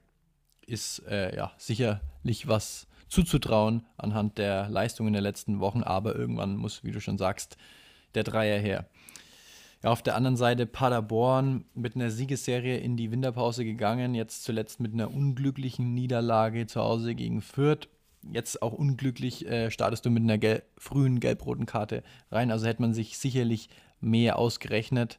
ist 0.66 1.00
äh, 1.08 1.36
ja 1.36 1.52
sicherlich 1.58 2.46
was 2.46 2.86
zuzutrauen 3.14 3.86
anhand 3.96 4.38
der 4.38 4.68
Leistungen 4.68 5.12
der 5.12 5.22
letzten 5.22 5.60
Wochen, 5.60 5.82
aber 5.84 6.16
irgendwann 6.16 6.56
muss, 6.56 6.82
wie 6.82 6.90
du 6.90 7.00
schon 7.00 7.16
sagst, 7.16 7.56
der 8.16 8.24
Dreier 8.24 8.58
her. 8.58 8.86
Ja, 9.84 9.90
auf 9.90 10.02
der 10.02 10.16
anderen 10.16 10.36
Seite 10.36 10.66
Paderborn 10.66 11.64
mit 11.74 11.94
einer 11.94 12.10
Siegesserie 12.10 12.78
in 12.78 12.96
die 12.96 13.12
Winterpause 13.12 13.64
gegangen, 13.64 14.14
jetzt 14.14 14.42
zuletzt 14.42 14.80
mit 14.80 14.94
einer 14.94 15.12
unglücklichen 15.12 15.94
Niederlage 15.94 16.66
zu 16.66 16.80
Hause 16.80 17.14
gegen 17.14 17.40
Fürth. 17.40 17.88
Jetzt 18.32 18.62
auch 18.62 18.72
unglücklich 18.72 19.46
äh, 19.46 19.70
startest 19.70 20.06
du 20.06 20.10
mit 20.10 20.22
einer 20.22 20.38
gel 20.38 20.62
frühen 20.76 21.20
gelb-roten 21.20 21.66
Karte 21.66 22.02
rein, 22.32 22.50
also 22.50 22.66
hätte 22.66 22.82
man 22.82 22.94
sich 22.94 23.18
sicherlich 23.18 23.68
mehr 24.00 24.38
ausgerechnet. 24.38 25.18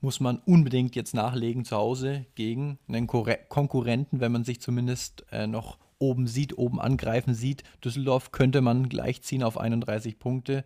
Muss 0.00 0.20
man 0.20 0.38
unbedingt 0.44 0.94
jetzt 0.94 1.14
nachlegen 1.14 1.64
zu 1.64 1.76
Hause 1.76 2.26
gegen 2.36 2.78
einen 2.86 3.06
Konkurrenten, 3.06 4.20
wenn 4.20 4.32
man 4.32 4.44
sich 4.44 4.60
zumindest 4.60 5.24
äh, 5.32 5.46
noch 5.46 5.78
oben 5.98 6.26
sieht, 6.26 6.56
oben 6.56 6.80
angreifen 6.80 7.34
sieht. 7.34 7.62
Düsseldorf 7.84 8.32
könnte 8.32 8.60
man 8.60 8.88
gleichziehen 8.88 9.42
auf 9.42 9.58
31 9.58 10.18
Punkte. 10.18 10.64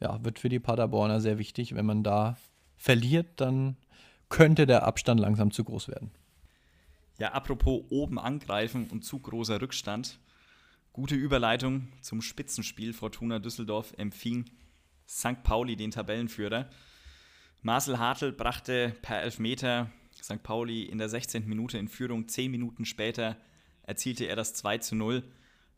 Ja, 0.00 0.24
wird 0.24 0.38
für 0.38 0.48
die 0.48 0.60
Paderborner 0.60 1.20
sehr 1.20 1.38
wichtig. 1.38 1.74
Wenn 1.74 1.86
man 1.86 2.02
da 2.02 2.36
verliert, 2.76 3.40
dann 3.40 3.76
könnte 4.28 4.66
der 4.66 4.84
Abstand 4.84 5.20
langsam 5.20 5.50
zu 5.50 5.64
groß 5.64 5.88
werden. 5.88 6.10
Ja, 7.18 7.32
apropos 7.32 7.84
oben 7.90 8.18
angreifen 8.18 8.88
und 8.90 9.04
zu 9.04 9.18
großer 9.18 9.60
Rückstand. 9.60 10.18
Gute 10.92 11.14
Überleitung 11.14 11.88
zum 12.00 12.20
Spitzenspiel. 12.20 12.92
Fortuna 12.92 13.38
Düsseldorf 13.38 13.94
empfing 13.96 14.46
St. 15.08 15.42
Pauli 15.42 15.76
den 15.76 15.90
Tabellenführer. 15.90 16.68
Marcel 17.62 17.98
Hartl 17.98 18.32
brachte 18.32 18.94
per 19.02 19.22
Elfmeter 19.22 19.90
St. 20.20 20.42
Pauli 20.42 20.82
in 20.82 20.98
der 20.98 21.08
16. 21.08 21.46
Minute 21.48 21.78
in 21.78 21.88
Führung. 21.88 22.28
Zehn 22.28 22.50
Minuten 22.50 22.84
später 22.84 23.36
erzielte 23.82 24.24
er 24.24 24.36
das 24.36 24.54
2 24.54 24.78
zu 24.78 24.94
0. 24.94 25.22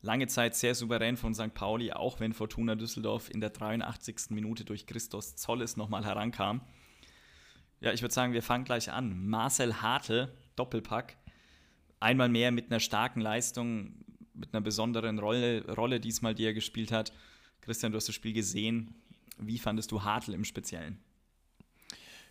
Lange 0.02 0.26
Zeit 0.26 0.54
sehr 0.54 0.74
souverän 0.74 1.16
von 1.16 1.34
St. 1.34 1.54
Pauli, 1.54 1.92
auch 1.92 2.20
wenn 2.20 2.34
Fortuna 2.34 2.74
Düsseldorf 2.74 3.30
in 3.30 3.40
der 3.40 3.50
83. 3.50 4.30
Minute 4.30 4.64
durch 4.64 4.86
Christos 4.86 5.36
Zolles 5.36 5.76
nochmal 5.76 6.04
herankam. 6.04 6.60
Ja, 7.80 7.92
ich 7.92 8.02
würde 8.02 8.14
sagen, 8.14 8.32
wir 8.32 8.42
fangen 8.42 8.64
gleich 8.64 8.92
an. 8.92 9.26
Marcel 9.26 9.82
Hartl, 9.82 10.32
Doppelpack. 10.56 11.16
Einmal 12.00 12.28
mehr 12.28 12.52
mit 12.52 12.70
einer 12.70 12.80
starken 12.80 13.20
Leistung, 13.20 14.04
mit 14.34 14.52
einer 14.52 14.60
besonderen 14.60 15.18
Rolle, 15.18 15.64
Rolle 15.74 16.00
diesmal, 16.00 16.34
die 16.34 16.44
er 16.44 16.54
gespielt 16.54 16.92
hat. 16.92 17.12
Christian, 17.60 17.92
du 17.92 17.96
hast 17.96 18.08
das 18.08 18.14
Spiel 18.14 18.32
gesehen. 18.32 18.94
Wie 19.38 19.58
fandest 19.58 19.90
du 19.90 20.02
Hartl 20.02 20.34
im 20.34 20.44
Speziellen? 20.44 20.98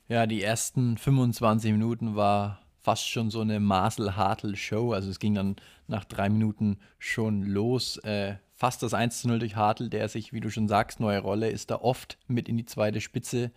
Ja, 0.07 0.27
die 0.27 0.41
ersten 0.41 0.97
25 0.97 1.71
Minuten 1.71 2.15
war 2.15 2.62
fast 2.83 3.09
schon 3.09 3.31
so 3.31 3.39
eine 3.39 3.59
Marcel-Hartl-Show. 3.59 4.91
Also 4.93 5.09
es 5.09 5.19
ging 5.19 5.33
dann 5.33 5.55
nach 5.87 6.03
drei 6.03 6.29
Minuten 6.29 6.77
schon 6.99 7.43
los. 7.43 7.97
Äh, 7.97 8.35
fast 8.53 8.83
das 8.83 8.93
1 8.93 9.21
zu 9.21 9.29
0 9.29 9.39
durch 9.39 9.55
Hartl, 9.55 9.89
der 9.89 10.09
sich, 10.09 10.33
wie 10.33 10.41
du 10.41 10.51
schon 10.51 10.67
sagst, 10.67 10.99
neue 10.99 11.19
Rolle, 11.19 11.49
ist 11.49 11.71
da 11.71 11.77
oft 11.77 12.17
mit 12.27 12.49
in 12.49 12.57
die 12.57 12.65
zweite 12.65 12.99
Spitze, 12.99 13.51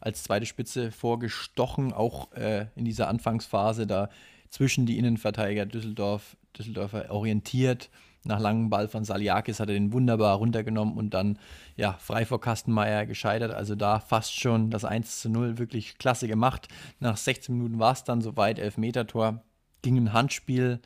als 0.00 0.22
zweite 0.22 0.46
Spitze 0.46 0.90
vorgestochen, 0.90 1.92
auch 1.92 2.32
äh, 2.32 2.66
in 2.74 2.86
dieser 2.86 3.08
Anfangsphase 3.08 3.86
da 3.86 4.08
zwischen 4.48 4.86
die 4.86 4.98
Innenverteidiger 4.98 5.66
Düsseldorf, 5.66 6.36
Düsseldorfer 6.56 7.10
orientiert 7.10 7.90
nach 8.24 8.40
langem 8.40 8.70
Ball 8.70 8.88
von 8.88 9.04
Saliakis 9.04 9.60
hat 9.60 9.68
er 9.68 9.74
den 9.74 9.92
wunderbar 9.92 10.36
runtergenommen 10.36 10.96
und 10.96 11.14
dann 11.14 11.38
ja 11.76 11.92
frei 11.94 12.24
vor 12.24 12.40
Kastenmeier 12.40 13.06
gescheitert. 13.06 13.52
Also 13.52 13.74
da 13.74 14.00
fast 14.00 14.38
schon 14.38 14.70
das 14.70 14.84
1 14.84 15.20
zu 15.20 15.28
0 15.28 15.58
wirklich 15.58 15.98
klasse 15.98 16.28
gemacht. 16.28 16.68
Nach 17.00 17.16
16 17.16 17.54
Minuten 17.54 17.78
war 17.78 17.92
es 17.92 18.04
dann 18.04 18.22
soweit, 18.22 18.58
Elfmeter-Tor. 18.58 19.42
Ging 19.82 19.96
ein 19.98 20.12
Handspiel 20.12 20.80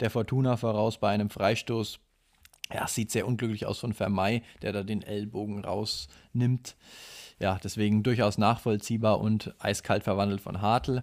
der 0.00 0.10
Fortuna 0.10 0.56
voraus 0.56 0.98
bei 0.98 1.10
einem 1.10 1.30
Freistoß. 1.30 1.98
Ja, 2.72 2.86
sieht 2.86 3.10
sehr 3.10 3.26
unglücklich 3.26 3.66
aus 3.66 3.80
von 3.80 3.92
Vermey, 3.92 4.42
der 4.62 4.72
da 4.72 4.82
den 4.82 5.02
Ellbogen 5.02 5.64
rausnimmt. 5.64 6.76
Ja, 7.38 7.58
deswegen 7.62 8.02
durchaus 8.02 8.38
nachvollziehbar 8.38 9.20
und 9.20 9.54
eiskalt 9.58 10.04
verwandelt 10.04 10.40
von 10.40 10.62
Hartl. 10.62 11.02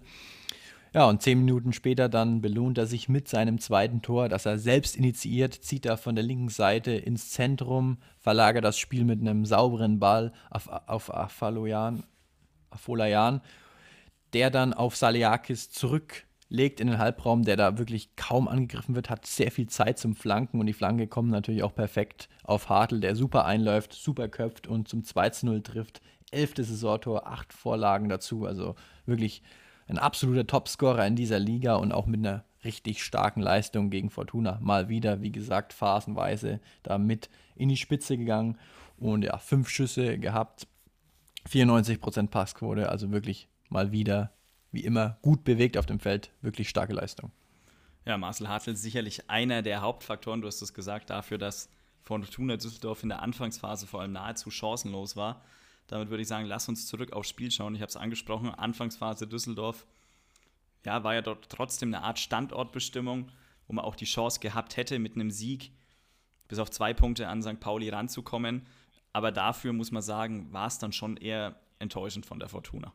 Ja, 0.94 1.08
und 1.08 1.22
zehn 1.22 1.38
Minuten 1.38 1.72
später 1.72 2.08
dann 2.10 2.42
belohnt 2.42 2.76
er 2.76 2.86
sich 2.86 3.08
mit 3.08 3.26
seinem 3.26 3.58
zweiten 3.58 4.02
Tor, 4.02 4.28
das 4.28 4.44
er 4.44 4.58
selbst 4.58 4.94
initiiert, 4.94 5.54
zieht 5.54 5.86
er 5.86 5.96
von 5.96 6.14
der 6.14 6.24
linken 6.24 6.50
Seite 6.50 6.90
ins 6.90 7.30
Zentrum, 7.30 7.96
verlagert 8.18 8.64
das 8.64 8.78
Spiel 8.78 9.04
mit 9.04 9.20
einem 9.20 9.46
sauberen 9.46 9.98
Ball 9.98 10.32
auf, 10.50 10.68
auf 10.68 11.14
Afaloyan, 11.14 12.04
Afolayan, 12.70 13.40
der 14.34 14.50
dann 14.50 14.74
auf 14.74 14.96
Saliakis 14.96 15.70
zurücklegt 15.70 16.26
legt 16.52 16.80
in 16.80 16.86
den 16.86 16.98
Halbraum, 16.98 17.44
der 17.44 17.56
da 17.56 17.78
wirklich 17.78 18.14
kaum 18.14 18.46
angegriffen 18.46 18.94
wird, 18.94 19.08
hat 19.08 19.24
sehr 19.24 19.50
viel 19.50 19.68
Zeit 19.68 19.98
zum 19.98 20.14
Flanken 20.14 20.60
und 20.60 20.66
die 20.66 20.74
Flanke 20.74 21.06
kommt 21.06 21.30
natürlich 21.30 21.62
auch 21.62 21.74
perfekt 21.74 22.28
auf 22.44 22.68
Hartl, 22.68 23.00
der 23.00 23.16
super 23.16 23.46
einläuft, 23.46 23.94
super 23.94 24.28
köpft 24.28 24.66
und 24.66 24.86
zum 24.86 25.00
2-0 25.00 25.62
trifft. 25.62 26.02
Elfte 26.30 26.62
Saisontor, 26.62 27.26
acht 27.26 27.54
Vorlagen 27.54 28.10
dazu, 28.10 28.44
also 28.44 28.74
wirklich 29.06 29.42
ein 29.92 29.98
absoluter 29.98 30.46
Topscorer 30.46 31.06
in 31.06 31.16
dieser 31.16 31.38
Liga 31.38 31.76
und 31.76 31.92
auch 31.92 32.06
mit 32.06 32.20
einer 32.20 32.44
richtig 32.64 33.02
starken 33.02 33.40
Leistung 33.42 33.90
gegen 33.90 34.08
Fortuna. 34.08 34.58
Mal 34.62 34.88
wieder, 34.88 35.20
wie 35.20 35.32
gesagt, 35.32 35.72
phasenweise 35.72 36.60
da 36.82 36.96
mit 36.96 37.28
in 37.54 37.68
die 37.68 37.76
Spitze 37.76 38.16
gegangen 38.16 38.58
und 38.96 39.22
ja, 39.22 39.36
fünf 39.36 39.68
Schüsse 39.68 40.18
gehabt, 40.18 40.66
94% 41.50 42.28
Passquote, 42.28 42.88
also 42.88 43.10
wirklich 43.10 43.48
mal 43.68 43.92
wieder 43.92 44.32
wie 44.70 44.84
immer 44.84 45.18
gut 45.20 45.44
bewegt 45.44 45.76
auf 45.76 45.84
dem 45.84 46.00
Feld. 46.00 46.30
Wirklich 46.40 46.70
starke 46.70 46.94
Leistung. 46.94 47.30
Ja, 48.06 48.16
Marcel 48.16 48.48
Hartl 48.48 48.70
ist 48.70 48.82
sicherlich 48.82 49.28
einer 49.28 49.60
der 49.60 49.82
Hauptfaktoren, 49.82 50.40
du 50.40 50.46
hast 50.46 50.62
es 50.62 50.72
gesagt, 50.72 51.10
dafür, 51.10 51.36
dass 51.36 51.68
Fortuna 52.00 52.56
Düsseldorf 52.56 53.02
in 53.02 53.10
der 53.10 53.22
Anfangsphase 53.22 53.86
vor 53.86 54.00
allem 54.00 54.12
nahezu 54.12 54.50
chancenlos 54.50 55.16
war. 55.16 55.42
Damit 55.86 56.10
würde 56.10 56.22
ich 56.22 56.28
sagen, 56.28 56.46
lass 56.46 56.68
uns 56.68 56.86
zurück 56.86 57.12
aufs 57.12 57.28
Spiel 57.28 57.50
schauen. 57.50 57.74
Ich 57.74 57.82
habe 57.82 57.90
es 57.90 57.96
angesprochen, 57.96 58.50
Anfangsphase 58.50 59.26
Düsseldorf, 59.26 59.86
ja, 60.84 61.04
war 61.04 61.14
ja 61.14 61.22
dort 61.22 61.48
trotzdem 61.48 61.94
eine 61.94 62.02
Art 62.02 62.18
Standortbestimmung, 62.18 63.30
wo 63.66 63.74
man 63.74 63.84
auch 63.84 63.94
die 63.94 64.04
Chance 64.04 64.40
gehabt 64.40 64.76
hätte, 64.76 64.98
mit 64.98 65.14
einem 65.14 65.30
Sieg 65.30 65.72
bis 66.48 66.58
auf 66.58 66.70
zwei 66.70 66.92
Punkte 66.92 67.28
an 67.28 67.42
St. 67.42 67.60
Pauli 67.60 67.88
ranzukommen. 67.88 68.66
Aber 69.12 69.32
dafür 69.32 69.72
muss 69.72 69.90
man 69.90 70.02
sagen, 70.02 70.52
war 70.52 70.66
es 70.66 70.78
dann 70.78 70.92
schon 70.92 71.16
eher 71.16 71.56
enttäuschend 71.78 72.26
von 72.26 72.38
der 72.38 72.48
Fortuna. 72.48 72.92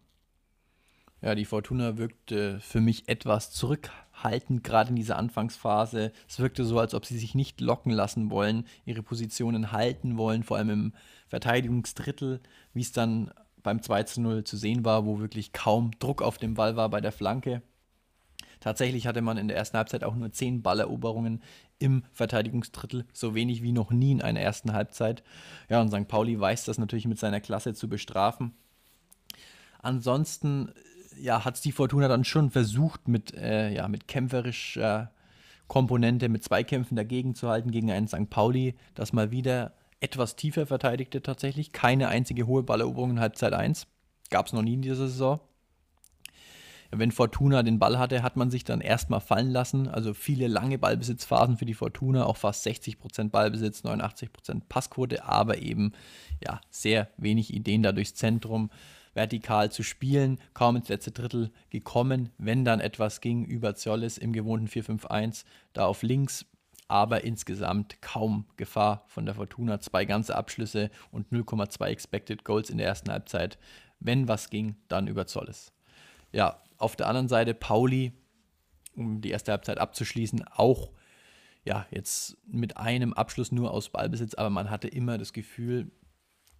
Ja, 1.22 1.34
die 1.34 1.46
Fortuna 1.46 1.98
wirkte 1.98 2.60
für 2.60 2.80
mich 2.80 3.10
etwas 3.10 3.52
zurückhaltend, 3.52 4.64
gerade 4.64 4.92
in 4.92 4.96
dieser 4.96 5.18
Anfangsphase. 5.18 6.12
Es 6.28 6.40
wirkte 6.40 6.64
so, 6.64 6.78
als 6.80 6.94
ob 6.94 7.06
sie 7.06 7.18
sich 7.18 7.34
nicht 7.34 7.60
locken 7.60 7.92
lassen 7.92 8.30
wollen, 8.30 8.68
ihre 8.86 9.02
Positionen 9.02 9.72
halten 9.72 10.18
wollen, 10.18 10.44
vor 10.44 10.58
allem 10.58 10.70
im 10.70 10.94
Verteidigungsdrittel, 11.28 12.42
wie 12.74 12.82
es 12.82 12.92
dann 12.92 13.32
beim 13.64 13.82
2 13.82 14.04
zu 14.04 14.22
0 14.22 14.44
zu 14.44 14.58
sehen 14.58 14.86
war, 14.86 15.06
wo 15.06 15.20
wirklich 15.20 15.52
kaum 15.52 15.92
Druck 16.00 16.22
auf 16.22 16.38
dem 16.38 16.54
Ball 16.54 16.76
war 16.76 16.90
bei 16.90 17.02
der 17.02 17.12
Flanke. 17.12 17.62
Tatsächlich 18.60 19.08
hatte 19.08 19.22
man 19.22 19.38
in 19.38 19.48
der 19.48 19.58
ersten 19.58 19.78
Halbzeit 19.78 20.04
auch 20.04 20.16
nur 20.16 20.32
zehn 20.32 20.62
Balleroberungen 20.62 21.44
im 21.80 22.04
Verteidigungsdrittel, 22.14 23.06
so 23.14 23.36
wenig 23.36 23.62
wie 23.62 23.72
noch 23.72 23.92
nie 23.92 24.12
in 24.12 24.22
einer 24.22 24.40
ersten 24.40 24.74
Halbzeit. 24.74 25.24
Ja, 25.70 25.82
und 25.82 25.92
St. 25.92 26.08
Pauli 26.08 26.40
weiß 26.40 26.66
das 26.66 26.78
natürlich 26.78 27.08
mit 27.08 27.20
seiner 27.20 27.40
Klasse 27.40 27.74
zu 27.74 27.88
bestrafen. 27.88 28.54
Ansonsten 29.80 30.72
ja, 31.20 31.46
hat 31.46 31.56
es 31.56 31.62
die 31.62 31.72
Fortuna 31.72 32.08
dann 32.08 32.24
schon 32.24 32.50
versucht, 32.50 33.08
mit, 33.08 33.34
äh, 33.36 33.74
ja, 33.74 33.88
mit 33.88 34.08
kämpferischer 34.08 35.12
Komponente, 35.68 36.30
mit 36.30 36.44
Zweikämpfen 36.44 36.96
dagegen 36.96 37.36
zu 37.36 37.50
halten, 37.50 37.72
gegen 37.72 37.92
einen 37.92 38.08
St. 38.08 38.30
Pauli, 38.30 38.76
das 38.96 39.14
mal 39.14 39.32
wieder 39.32 39.74
etwas 40.00 40.36
tiefer 40.36 40.66
verteidigte 40.66 41.22
tatsächlich. 41.22 41.72
Keine 41.72 42.08
einzige 42.10 42.48
hohe 42.48 42.64
Balleroberung 42.64 43.12
in 43.12 43.20
Halbzeit 43.20 43.54
1. 43.54 43.88
Gab 44.30 44.48
es 44.48 44.54
noch 44.54 44.62
nie 44.62 44.74
in 44.74 44.82
dieser 44.82 45.08
Saison. 45.08 45.40
Wenn 46.92 47.12
Fortuna 47.12 47.64
den 47.64 47.80
Ball 47.80 48.00
hatte, 48.00 48.24
hat 48.24 48.38
man 48.38 48.50
sich 48.50 48.64
dann 48.64 48.80
erstmal 48.80 49.20
fallen 49.20 49.52
lassen. 49.52 49.88
Also 49.88 50.14
viele 50.14 50.48
lange 50.48 50.78
Ballbesitzphasen 50.78 51.58
für 51.58 51.66
die 51.66 51.74
Fortuna, 51.74 52.26
auch 52.26 52.38
fast 52.38 52.66
60% 52.66 53.30
Ballbesitz, 53.30 53.84
89% 53.84 54.62
Passquote, 54.70 55.26
aber 55.26 55.58
eben 55.58 55.92
ja, 56.42 56.62
sehr 56.70 57.10
wenig 57.18 57.54
Ideen 57.54 57.84
da 57.84 57.92
durchs 57.92 58.16
Zentrum 58.16 58.70
vertikal 59.14 59.72
zu 59.72 59.84
spielen, 59.84 60.40
kaum 60.54 60.76
ins 60.76 60.90
letzte 60.90 61.12
Drittel 61.12 61.52
gekommen, 61.72 62.30
wenn 62.38 62.64
dann 62.64 62.80
etwas 62.80 63.20
ging 63.20 63.44
über 63.44 63.76
Zolles 63.76 64.18
im 64.18 64.32
gewohnten 64.32 64.68
4-5-1, 64.68 65.44
da 65.74 65.88
auf 65.88 66.04
links, 66.04 66.46
aber 66.88 67.24
insgesamt 67.24 68.02
kaum 68.02 68.46
Gefahr 68.56 69.04
von 69.08 69.26
der 69.26 69.36
Fortuna. 69.36 69.80
Zwei 69.80 70.06
ganze 70.06 70.36
Abschlüsse 70.36 70.90
und 71.12 71.32
0,2 71.32 71.86
Expected 71.86 72.44
Goals 72.44 72.70
in 72.70 72.78
der 72.78 72.88
ersten 72.88 73.12
Halbzeit. 73.12 73.58
Wenn 74.00 74.28
was 74.28 74.50
ging, 74.50 74.76
dann 74.88 75.08
über 75.08 75.28
Zolles. 75.28 75.74
Ja, 76.32 76.62
auf 76.78 76.96
der 76.96 77.08
anderen 77.08 77.28
Seite 77.28 77.54
Pauli, 77.54 78.14
um 78.96 79.22
die 79.22 79.32
erste 79.32 79.52
Halbzeit 79.52 79.80
abzuschließen, 79.80 80.46
auch 80.56 80.92
ja, 81.68 81.86
jetzt 81.92 82.38
mit 82.48 82.78
einem 82.78 83.12
Abschluss 83.14 83.52
nur 83.52 83.72
aus 83.72 83.90
Ballbesitz, 83.90 84.36
aber 84.36 84.50
man 84.50 84.70
hatte 84.70 84.88
immer 84.88 85.18
das 85.18 85.34
Gefühl, 85.34 85.92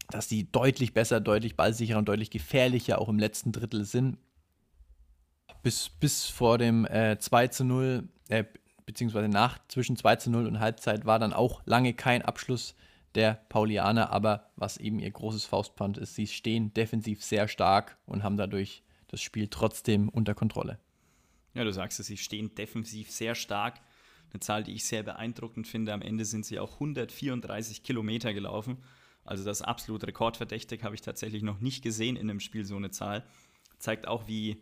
dass 0.10 0.28
die 0.28 0.52
deutlich 0.52 0.94
besser, 0.94 1.22
deutlich 1.22 1.56
ballsicherer 1.56 2.00
und 2.00 2.10
deutlich 2.10 2.30
gefährlicher 2.30 3.00
auch 3.00 3.08
im 3.08 3.18
letzten 3.18 3.54
Drittel 3.54 3.86
sind. 3.86 4.18
Bis, 5.64 5.90
bis 5.90 6.26
vor 6.26 6.58
dem 6.58 6.86
äh, 6.86 7.18
2 7.20 7.48
zu 7.48 7.64
0, 7.64 8.10
äh, 8.28 8.44
beziehungsweise 8.88 9.28
nach 9.28 9.60
zwischen 9.68 9.96
2 9.98 10.16
zu 10.16 10.32
0 10.32 10.48
und 10.48 10.60
Halbzeit 10.60 11.06
war 11.06 11.20
dann 11.20 11.34
auch 11.34 11.62
lange 11.66 11.94
kein 11.94 12.24
Abschluss 12.24 12.74
der 13.14 13.34
Paulianer, 13.50 14.12
aber 14.12 14.50
was 14.56 14.78
eben 14.78 15.00
ihr 15.00 15.12
großes 15.12 15.46
Faustpfand 15.46 15.98
ist, 15.98 16.16
sie 16.16 16.26
stehen 16.26 16.74
defensiv 16.74 17.24
sehr 17.24 17.48
stark 17.48 17.98
und 18.06 18.24
haben 18.24 18.38
dadurch 18.38 18.84
das 19.08 19.22
Spiel 19.22 19.50
trotzdem 19.50 20.10
unter 20.10 20.34
Kontrolle. 20.34 20.80
Ja, 21.54 21.64
du 21.64 21.74
sagst 21.74 22.00
es, 22.00 22.08
sie 22.08 22.18
stehen 22.18 22.56
defensiv 22.56 23.12
sehr 23.12 23.36
stark. 23.36 23.82
Eine 24.32 24.40
Zahl, 24.40 24.64
die 24.64 24.74
ich 24.74 24.86
sehr 24.86 25.04
beeindruckend 25.04 25.68
finde. 25.68 25.94
Am 25.94 26.02
Ende 26.02 26.26
sind 26.26 26.46
sie 26.46 26.60
auch 26.60 26.74
134 26.76 27.84
Kilometer 27.84 28.34
gelaufen. 28.34 28.78
Also 29.26 29.44
das 29.44 29.62
absolut 29.62 30.06
rekordverdächtig, 30.06 30.84
habe 30.84 30.96
ich 30.96 31.02
tatsächlich 31.02 31.44
noch 31.44 31.60
nicht 31.60 31.84
gesehen 31.84 32.16
in 32.16 32.30
einem 32.30 32.40
Spiel 32.40 32.64
so 32.64 32.76
eine 32.76 32.92
Zahl. 32.92 33.26
Zeigt 33.80 34.08
auch, 34.08 34.28
wie, 34.28 34.62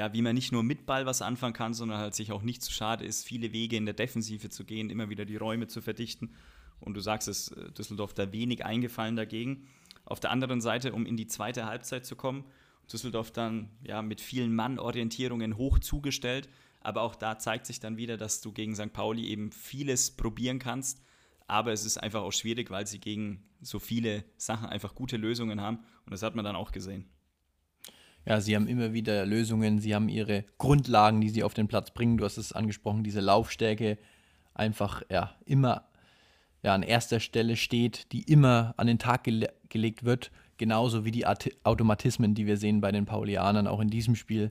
ja, 0.00 0.14
wie 0.14 0.22
man 0.22 0.34
nicht 0.34 0.50
nur 0.50 0.62
mit 0.62 0.86
Ball 0.86 1.04
was 1.04 1.20
anfangen 1.20 1.52
kann, 1.52 1.74
sondern 1.74 1.98
halt 1.98 2.14
sich 2.14 2.32
auch 2.32 2.40
nicht 2.40 2.62
zu 2.62 2.72
schade 2.72 3.04
ist, 3.04 3.26
viele 3.26 3.52
Wege 3.52 3.76
in 3.76 3.84
der 3.84 3.92
Defensive 3.92 4.48
zu 4.48 4.64
gehen, 4.64 4.88
immer 4.88 5.10
wieder 5.10 5.26
die 5.26 5.36
Räume 5.36 5.66
zu 5.66 5.82
verdichten. 5.82 6.34
Und 6.80 6.94
du 6.94 7.00
sagst 7.00 7.28
es, 7.28 7.48
äh, 7.48 7.70
Düsseldorf 7.72 8.14
da 8.14 8.32
wenig 8.32 8.64
eingefallen 8.64 9.14
dagegen. 9.14 9.66
Auf 10.06 10.18
der 10.18 10.30
anderen 10.30 10.62
Seite, 10.62 10.94
um 10.94 11.04
in 11.04 11.18
die 11.18 11.26
zweite 11.26 11.66
Halbzeit 11.66 12.06
zu 12.06 12.16
kommen, 12.16 12.44
Düsseldorf 12.90 13.30
dann 13.30 13.68
ja 13.86 14.00
mit 14.00 14.22
vielen 14.22 14.54
Mann-Orientierungen 14.54 15.58
hoch 15.58 15.78
zugestellt. 15.78 16.48
Aber 16.80 17.02
auch 17.02 17.14
da 17.14 17.38
zeigt 17.38 17.66
sich 17.66 17.78
dann 17.78 17.98
wieder, 17.98 18.16
dass 18.16 18.40
du 18.40 18.52
gegen 18.52 18.74
St. 18.74 18.94
Pauli 18.94 19.26
eben 19.26 19.52
vieles 19.52 20.12
probieren 20.12 20.58
kannst 20.58 21.02
aber 21.50 21.72
es 21.72 21.84
ist 21.84 21.98
einfach 21.98 22.22
auch 22.22 22.30
schwierig, 22.30 22.70
weil 22.70 22.86
sie 22.86 23.00
gegen 23.00 23.42
so 23.60 23.80
viele 23.80 24.24
Sachen 24.36 24.68
einfach 24.68 24.94
gute 24.94 25.16
Lösungen 25.16 25.60
haben. 25.60 25.78
Und 26.06 26.12
das 26.12 26.22
hat 26.22 26.36
man 26.36 26.44
dann 26.44 26.54
auch 26.54 26.70
gesehen. 26.70 27.10
Ja, 28.26 28.40
sie 28.40 28.54
haben 28.54 28.66
immer 28.66 28.92
wieder 28.92 29.24
Lösungen, 29.24 29.78
sie 29.78 29.94
haben 29.94 30.08
ihre 30.08 30.44
Grundlagen, 30.58 31.20
die 31.20 31.30
sie 31.30 31.42
auf 31.42 31.54
den 31.54 31.68
Platz 31.68 31.90
bringen. 31.90 32.18
Du 32.18 32.24
hast 32.24 32.36
es 32.36 32.52
angesprochen, 32.52 33.02
diese 33.02 33.20
Laufstärke 33.20 33.98
einfach 34.54 35.02
ja, 35.10 35.34
immer 35.46 35.84
ja, 36.62 36.74
an 36.74 36.82
erster 36.82 37.20
Stelle 37.20 37.56
steht, 37.56 38.12
die 38.12 38.22
immer 38.22 38.74
an 38.76 38.86
den 38.86 38.98
Tag 38.98 39.24
gele 39.24 39.52
gelegt 39.68 40.04
wird. 40.04 40.30
Genauso 40.58 41.04
wie 41.06 41.10
die 41.10 41.24
Automatismen, 41.26 42.34
die 42.34 42.46
wir 42.46 42.58
sehen 42.58 42.82
bei 42.82 42.92
den 42.92 43.06
Paulianern, 43.06 43.66
auch 43.66 43.80
in 43.80 43.88
diesem 43.88 44.14
Spiel 44.14 44.50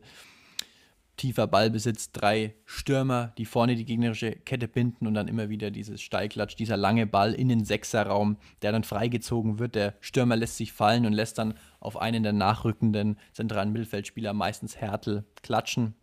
tiefer 1.20 1.48
Ballbesitz, 1.48 2.12
drei 2.12 2.56
Stürmer, 2.66 3.34
die 3.38 3.46
vorne 3.46 3.76
die 3.76 3.84
gegnerische 3.84 4.32
Kette 4.32 4.68
binden 4.68 5.06
und 5.06 5.14
dann 5.14 5.28
immer 5.28 5.50
wieder 5.50 5.70
dieses 5.70 6.02
Steilklatsch, 6.02 6.56
dieser 6.56 6.78
lange 6.78 7.06
Ball 7.06 7.34
in 7.34 7.50
den 7.50 7.66
Sechserraum, 7.66 8.38
der 8.62 8.72
dann 8.72 8.86
freigezogen 8.86 9.60
wird. 9.60 9.76
Der 9.76 9.96
Stürmer 10.00 10.38
lässt 10.38 10.56
sich 10.56 10.72
fallen 10.72 11.06
und 11.06 11.14
lässt 11.14 11.38
dann 11.38 11.56
auf 11.82 11.98
einen 11.98 12.24
der 12.24 12.32
nachrückenden 12.32 13.20
zentralen 13.34 13.74
Mittelfeldspieler, 13.74 14.34
meistens 14.34 14.78
Härtel, 14.78 15.26
klatschen. 15.44 15.94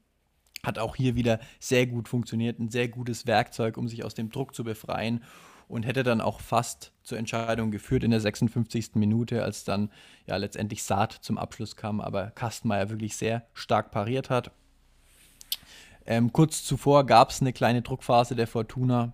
Hat 0.62 0.78
auch 0.78 0.96
hier 0.96 1.14
wieder 1.14 1.40
sehr 1.60 1.86
gut 1.86 2.08
funktioniert, 2.08 2.58
ein 2.58 2.68
sehr 2.68 2.88
gutes 2.88 3.26
Werkzeug, 3.26 3.78
um 3.78 3.88
sich 3.88 4.04
aus 4.04 4.14
dem 4.14 4.30
Druck 4.30 4.54
zu 4.54 4.64
befreien 4.64 5.22
und 5.66 5.84
hätte 5.84 6.02
dann 6.02 6.20
auch 6.20 6.40
fast 6.40 6.92
zur 7.02 7.16
Entscheidung 7.16 7.70
geführt 7.70 8.04
in 8.04 8.10
der 8.10 8.20
56. 8.20 8.96
Minute, 8.96 9.42
als 9.42 9.64
dann 9.64 9.90
ja 10.26 10.36
letztendlich 10.36 10.82
Saat 10.82 11.12
zum 11.12 11.38
Abschluss 11.38 11.74
kam, 11.74 12.02
aber 12.02 12.30
Kastenmeier 12.32 12.90
wirklich 12.90 13.16
sehr 13.16 13.46
stark 13.54 13.90
pariert 13.90 14.28
hat 14.28 14.52
ähm, 16.06 16.32
kurz 16.32 16.64
zuvor 16.64 17.04
gab 17.06 17.30
es 17.30 17.40
eine 17.40 17.52
kleine 17.52 17.82
Druckphase 17.82 18.36
der 18.36 18.46
Fortuna, 18.46 19.12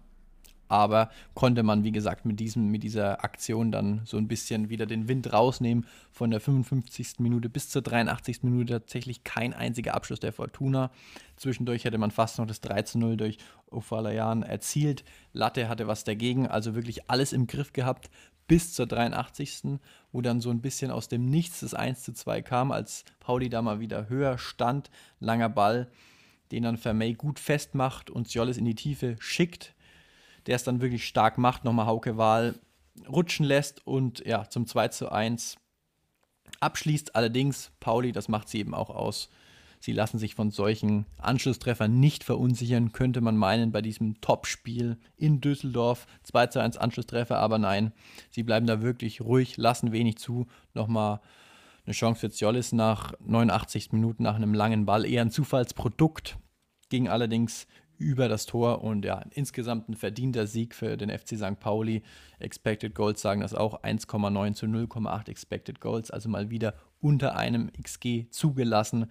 aber 0.73 1.11
konnte 1.35 1.63
man, 1.63 1.85
wie 1.85 1.93
gesagt, 1.93 2.25
mit, 2.25 2.41
diesem, 2.41 2.69
mit 2.69 2.83
dieser 2.83 3.23
Aktion 3.25 3.71
dann 3.71 4.01
so 4.07 4.17
ein 4.17 4.27
bisschen 4.27 4.71
wieder 4.71 4.87
den 4.87 5.07
Wind 5.07 5.31
rausnehmen. 5.31 5.87
Von 6.11 6.31
der 6.31 6.41
55. 6.41 7.19
Minute 7.19 7.51
bis 7.51 7.69
zur 7.69 7.83
83. 7.83 8.43
Minute 8.43 8.73
tatsächlich 8.81 9.23
kein 9.23 9.53
einziger 9.53 9.93
Abschluss 9.93 10.21
der 10.21 10.33
Fortuna. 10.33 10.91
Zwischendurch 11.37 11.85
hätte 11.85 11.99
man 11.99 12.11
fast 12.11 12.39
noch 12.39 12.47
das 12.47 12.63
3 12.63 12.83
zu 12.83 12.99
0 12.99 13.19
durch 13.19 13.37
Ofalayan 13.71 14.43
erzielt. 14.43 15.05
Latte 15.35 15.69
hatte 15.69 15.89
was 15.89 16.05
dagegen, 16.05 16.47
also 16.47 16.75
wirklich 16.75 17.11
alles 17.11 17.35
im 17.35 17.47
Griff 17.47 17.75
gehabt 17.75 18.09
bis 18.49 18.73
zur 18.73 18.87
83. 18.87 19.79
wo 20.11 20.21
dann 20.21 20.41
so 20.41 20.51
ein 20.51 20.61
bisschen 20.61 20.91
aus 20.91 21.09
dem 21.09 21.27
Nichts 21.27 21.61
das 21.61 21.75
1 21.75 22.03
zu 22.03 22.13
2 22.13 22.43
kam, 22.43 22.73
als 22.73 23.05
Pauli 23.21 23.49
da 23.49 23.63
mal 23.63 23.81
wieder 23.81 24.09
höher 24.09 24.39
stand. 24.39 24.91
Langer 25.21 25.49
Ball 25.49 25.91
den 26.53 26.63
dann 26.63 26.77
Vermey 26.77 27.15
gut 27.15 27.39
festmacht 27.39 28.11
und 28.11 28.29
Ciolles 28.29 28.59
in 28.59 28.65
die 28.65 28.75
Tiefe 28.75 29.17
schickt, 29.19 29.75
der 30.47 30.57
es 30.57 30.65
dann 30.65 30.81
wirklich 30.81 31.07
stark 31.07 31.39
macht, 31.39 31.65
nochmal 31.65 31.87
Hauke 31.87 32.17
Wahl 32.17 32.55
rutschen 33.09 33.47
lässt 33.47 33.87
und 33.87 34.25
ja, 34.27 34.49
zum 34.49 34.67
2 34.67 34.89
zu 34.89 35.11
1 35.11 35.57
abschließt. 36.61 37.17
Allerdings, 37.17 37.73
Pauli, 37.81 38.13
das 38.13 38.29
macht 38.29 38.49
sie 38.49 38.59
eben 38.59 38.75
auch 38.75 38.91
aus, 38.91 39.31
Sie 39.83 39.93
lassen 39.93 40.19
sich 40.19 40.37
von 40.37 40.53
solchen 40.53 41.07
Anschlusstreffern 41.19 41.99
nicht 41.99 42.23
verunsichern, 42.23 42.93
könnte 42.93 43.21
man 43.21 43.37
meinen, 43.37 43.73
bei 43.73 43.83
diesem 43.83 44.21
Topspiel 44.21 44.97
in 45.17 45.41
Düsseldorf. 45.41 46.07
2 46.23 46.47
zu 46.47 46.61
1 46.61 46.77
Anschlusstreffer, 46.77 47.39
aber 47.39 47.59
nein, 47.59 47.91
sie 48.31 48.45
bleiben 48.45 48.69
da 48.69 48.81
wirklich 48.81 49.23
ruhig, 49.23 49.57
lassen 49.57 49.91
wenig 49.91 50.19
zu. 50.19 50.47
Nochmal 50.73 51.21
eine 51.85 51.95
Chance 51.95 52.21
für 52.21 52.31
Ziolis 52.31 52.73
nach 52.73 53.15
89 53.21 53.93
Minuten 53.93 54.23
nach 54.23 54.37
einem 54.37 54.55
langen 54.55 54.87
Ball. 54.87 55.05
Eher 55.05 55.23
ein 55.23 55.31
Zufallsprodukt, 55.31 56.39
ging 56.89 57.09
allerdings 57.09 57.67
über 57.99 58.29
das 58.29 58.47
Tor 58.47 58.83
und 58.83 59.05
ja, 59.05 59.25
insgesamt 59.31 59.89
ein 59.89 59.95
verdienter 59.95 60.47
Sieg 60.47 60.75
für 60.75 60.97
den 60.97 61.11
FC 61.11 61.37
St. 61.37 61.61
Pauli. 61.61 62.03
Expected 62.41 62.95
Goals 62.95 63.23
sagen 63.23 63.41
das 63.41 63.55
auch 63.55 63.83
1,9 63.83 64.55
zu 64.55 64.67
0,8 64.67 65.29
Expected 65.29 65.81
Goals, 65.81 66.11
also 66.11 66.29
mal 66.29 66.51
wieder 66.51 66.75
unter 67.01 67.37
einem 67.37 67.71
XG 67.73 68.29
zugelassen. 68.31 69.11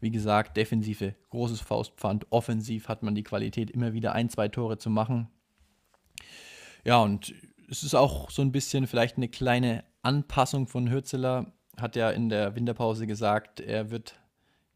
Wie 0.00 0.10
gesagt, 0.10 0.56
Defensive 0.56 1.14
großes 1.28 1.60
Faustpfand, 1.60 2.26
offensiv 2.30 2.88
hat 2.88 3.02
man 3.02 3.14
die 3.14 3.22
Qualität, 3.22 3.70
immer 3.70 3.92
wieder 3.92 4.12
ein, 4.14 4.30
zwei 4.30 4.48
Tore 4.48 4.78
zu 4.78 4.88
machen. 4.88 5.28
Ja, 6.84 7.02
und 7.02 7.34
es 7.68 7.82
ist 7.82 7.94
auch 7.94 8.30
so 8.30 8.40
ein 8.40 8.52
bisschen 8.52 8.86
vielleicht 8.86 9.18
eine 9.18 9.28
kleine 9.28 9.84
Anpassung 10.02 10.66
von 10.66 10.90
Hürzeler. 10.90 11.52
Hat 11.80 11.96
ja 11.96 12.10
in 12.10 12.28
der 12.28 12.54
Winterpause 12.54 13.06
gesagt, 13.06 13.60
er 13.60 13.90
wird 13.90 14.14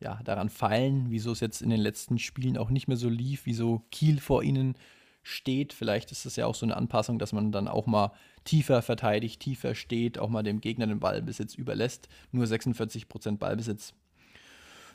ja, 0.00 0.20
daran 0.24 0.50
feilen, 0.50 1.06
wieso 1.08 1.32
es 1.32 1.40
jetzt 1.40 1.62
in 1.62 1.70
den 1.70 1.80
letzten 1.80 2.18
Spielen 2.18 2.58
auch 2.58 2.70
nicht 2.70 2.88
mehr 2.88 2.96
so 2.96 3.08
lief, 3.08 3.42
wieso 3.46 3.82
Kiel 3.90 4.20
vor 4.20 4.42
ihnen 4.42 4.74
steht. 5.22 5.72
Vielleicht 5.72 6.12
ist 6.12 6.26
es 6.26 6.36
ja 6.36 6.46
auch 6.46 6.54
so 6.54 6.66
eine 6.66 6.76
Anpassung, 6.76 7.18
dass 7.18 7.32
man 7.32 7.50
dann 7.50 7.68
auch 7.68 7.86
mal 7.86 8.12
tiefer 8.44 8.82
verteidigt, 8.82 9.40
tiefer 9.40 9.74
steht, 9.74 10.18
auch 10.18 10.28
mal 10.28 10.42
dem 10.42 10.60
Gegner 10.60 10.86
den 10.86 11.00
Ballbesitz 11.00 11.54
überlässt. 11.54 12.08
Nur 12.30 12.44
46% 12.44 13.38
Ballbesitz. 13.38 13.94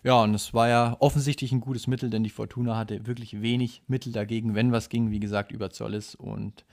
Ja, 0.03 0.22
und 0.22 0.34
es 0.34 0.53
war 0.53 0.70
ja 0.70 0.95
offensichtlich 0.99 1.51
ein 1.51 1.60
gutes 1.60 1.88
Mittel, 1.88 2.10
denn 2.10 2.24
die 2.24 2.30
Fortuna 2.30 2.78
hatte 2.78 3.05
wirklich 3.05 3.41
wenig 3.41 3.82
Mittel 3.88 4.14
dagegen, 4.14 4.55
wenn 4.55 4.72
was 4.72 4.88
ging, 4.88 5.12
wie 5.12 5.20
gesagt, 5.20 5.51
über 5.51 5.72
Zollis. 5.72 6.16
Und 6.16 6.64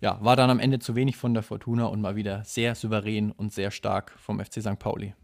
ja, 0.00 0.18
war 0.22 0.36
dann 0.36 0.50
am 0.50 0.58
Ende 0.58 0.78
zu 0.78 0.94
wenig 0.94 1.16
von 1.16 1.34
der 1.34 1.42
Fortuna 1.42 1.86
und 1.86 2.00
mal 2.00 2.16
wieder 2.16 2.44
sehr 2.44 2.74
souverän 2.74 3.32
und 3.32 3.52
sehr 3.52 3.70
stark 3.70 4.12
vom 4.18 4.40
FC 4.40 4.62
St. 4.62 4.78
Pauli. 4.78 5.14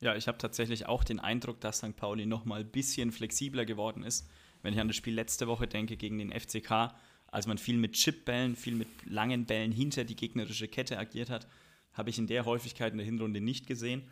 Ja, 0.00 0.14
ich 0.14 0.28
habe 0.28 0.38
tatsächlich 0.38 0.86
auch 0.86 1.02
den 1.02 1.18
Eindruck, 1.18 1.60
dass 1.60 1.78
St. 1.78 1.96
Pauli 1.96 2.24
noch 2.24 2.44
mal 2.44 2.60
ein 2.60 2.70
bisschen 2.70 3.10
flexibler 3.10 3.64
geworden 3.64 4.04
ist. 4.04 4.30
Wenn 4.62 4.72
ich 4.72 4.80
an 4.80 4.88
das 4.88 4.96
Spiel 4.96 5.14
letzte 5.14 5.48
Woche 5.48 5.66
denke 5.66 5.96
gegen 5.96 6.18
den 6.18 6.30
FCK, 6.30 6.94
als 7.26 7.46
man 7.46 7.58
viel 7.58 7.76
mit 7.76 7.94
Chipbällen, 7.94 8.54
viel 8.54 8.76
mit 8.76 8.88
langen 9.04 9.46
Bällen 9.46 9.72
hinter 9.72 10.04
die 10.04 10.16
gegnerische 10.16 10.68
Kette 10.68 10.98
agiert 10.98 11.30
hat, 11.30 11.48
habe 11.92 12.10
ich 12.10 12.18
in 12.18 12.28
der 12.28 12.44
Häufigkeit 12.44 12.92
in 12.92 12.98
der 12.98 13.06
Hinrunde 13.06 13.40
nicht 13.40 13.66
gesehen. 13.66 14.02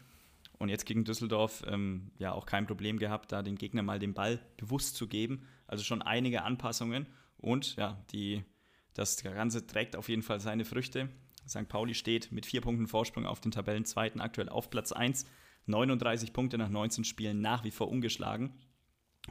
Und 0.58 0.68
jetzt 0.68 0.86
gegen 0.86 1.04
Düsseldorf 1.04 1.64
ähm, 1.68 2.10
ja 2.18 2.32
auch 2.32 2.46
kein 2.46 2.66
Problem 2.66 2.98
gehabt, 2.98 3.30
da 3.30 3.42
dem 3.42 3.56
Gegner 3.56 3.82
mal 3.82 3.98
den 3.98 4.14
Ball 4.14 4.40
bewusst 4.56 4.96
zu 4.96 5.06
geben. 5.06 5.46
Also 5.66 5.84
schon 5.84 6.02
einige 6.02 6.42
Anpassungen 6.42 7.06
und 7.38 7.76
ja, 7.76 8.02
die, 8.10 8.42
das 8.96 9.22
Ganze 9.22 9.66
trägt 9.66 9.94
auf 9.94 10.08
jeden 10.08 10.22
Fall 10.22 10.40
seine 10.40 10.64
Früchte. 10.64 11.10
St. 11.46 11.68
Pauli 11.68 11.94
steht 11.94 12.32
mit 12.32 12.46
vier 12.46 12.62
Punkten 12.62 12.88
Vorsprung 12.88 13.26
auf 13.26 13.40
den 13.40 13.52
Tabellenzweiten 13.52 14.20
aktuell 14.20 14.48
auf 14.48 14.70
Platz 14.70 14.92
1 14.92 15.26
39 15.66 16.32
Punkte 16.32 16.58
nach 16.58 16.70
19 16.70 17.04
Spielen 17.04 17.40
nach 17.40 17.62
wie 17.64 17.70
vor 17.70 17.88
ungeschlagen. 17.88 18.54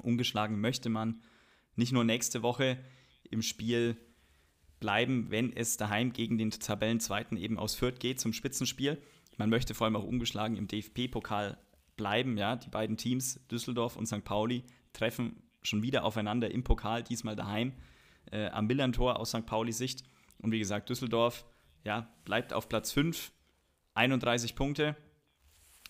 Ungeschlagen 0.01 0.59
möchte 0.59 0.89
man 0.89 1.21
nicht 1.75 1.93
nur 1.93 2.03
nächste 2.03 2.43
Woche 2.43 2.77
im 3.29 3.41
Spiel 3.41 3.97
bleiben, 4.79 5.31
wenn 5.31 5.51
es 5.55 5.77
daheim 5.77 6.13
gegen 6.13 6.37
den 6.37 6.51
Tabellenzweiten 6.51 7.37
eben 7.37 7.57
aus 7.57 7.73
Fürth 7.75 7.99
geht 7.99 8.19
zum 8.19 8.33
Spitzenspiel. 8.33 9.01
Man 9.37 9.49
möchte 9.49 9.73
vor 9.73 9.85
allem 9.85 9.95
auch 9.95 10.03
ungeschlagen 10.03 10.57
im 10.57 10.67
DFB-Pokal 10.67 11.57
bleiben. 11.95 12.37
Ja, 12.37 12.55
die 12.55 12.69
beiden 12.69 12.97
Teams 12.97 13.39
Düsseldorf 13.47 13.95
und 13.95 14.05
St. 14.05 14.23
Pauli 14.23 14.63
treffen 14.93 15.41
schon 15.63 15.81
wieder 15.81 16.03
aufeinander 16.03 16.51
im 16.51 16.63
Pokal, 16.63 17.01
diesmal 17.01 17.35
daheim 17.35 17.73
äh, 18.31 18.47
am 18.47 18.67
Millantor 18.67 19.19
aus 19.19 19.29
St. 19.29 19.45
Pauli 19.45 19.71
Sicht. 19.71 20.03
Und 20.39 20.51
wie 20.51 20.59
gesagt, 20.59 20.89
Düsseldorf 20.89 21.45
ja, 21.83 22.13
bleibt 22.25 22.53
auf 22.53 22.69
Platz 22.69 22.91
5, 22.91 23.31
31 23.93 24.55
Punkte 24.55 24.95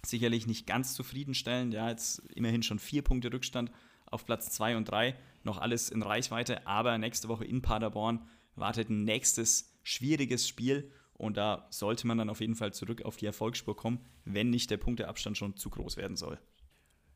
sicherlich 0.10 0.48
nicht 0.48 0.68
ganz 0.68 0.94
zufriedenstellend. 0.94 1.74
Ja, 1.74 1.90
jetzt 1.90 2.20
immerhin 2.36 2.64
schon 2.64 2.80
vier 2.80 3.02
Punkte 3.02 3.32
Rückstand 3.32 3.72
auf 4.06 4.26
Platz 4.26 4.52
2 4.52 4.78
und 4.78 4.86
3. 4.86 5.16
Noch 5.44 5.58
alles 5.58 5.90
in 5.90 6.02
Reichweite, 6.02 6.66
aber 6.68 6.98
nächste 6.98 7.28
Woche 7.28 7.46
in 7.46 7.62
Paderborn 7.62 8.28
wartet 8.56 8.90
ein 8.90 9.04
nächstes 9.04 9.74
schwieriges 9.84 10.48
Spiel 10.48 10.92
und 11.14 11.38
da 11.38 11.68
sollte 11.70 12.08
man 12.08 12.18
dann 12.18 12.30
auf 12.30 12.42
jeden 12.42 12.56
Fall 12.56 12.74
zurück 12.74 13.04
auf 13.04 13.18
die 13.18 13.26
Erfolgsspur 13.26 13.76
kommen, 13.76 14.00
wenn 14.26 14.50
nicht 14.50 14.70
der 14.72 14.78
Punkteabstand 14.78 15.38
schon 15.38 15.56
zu 15.56 15.70
groß 15.70 15.98
werden 15.98 16.18
soll. 16.18 16.40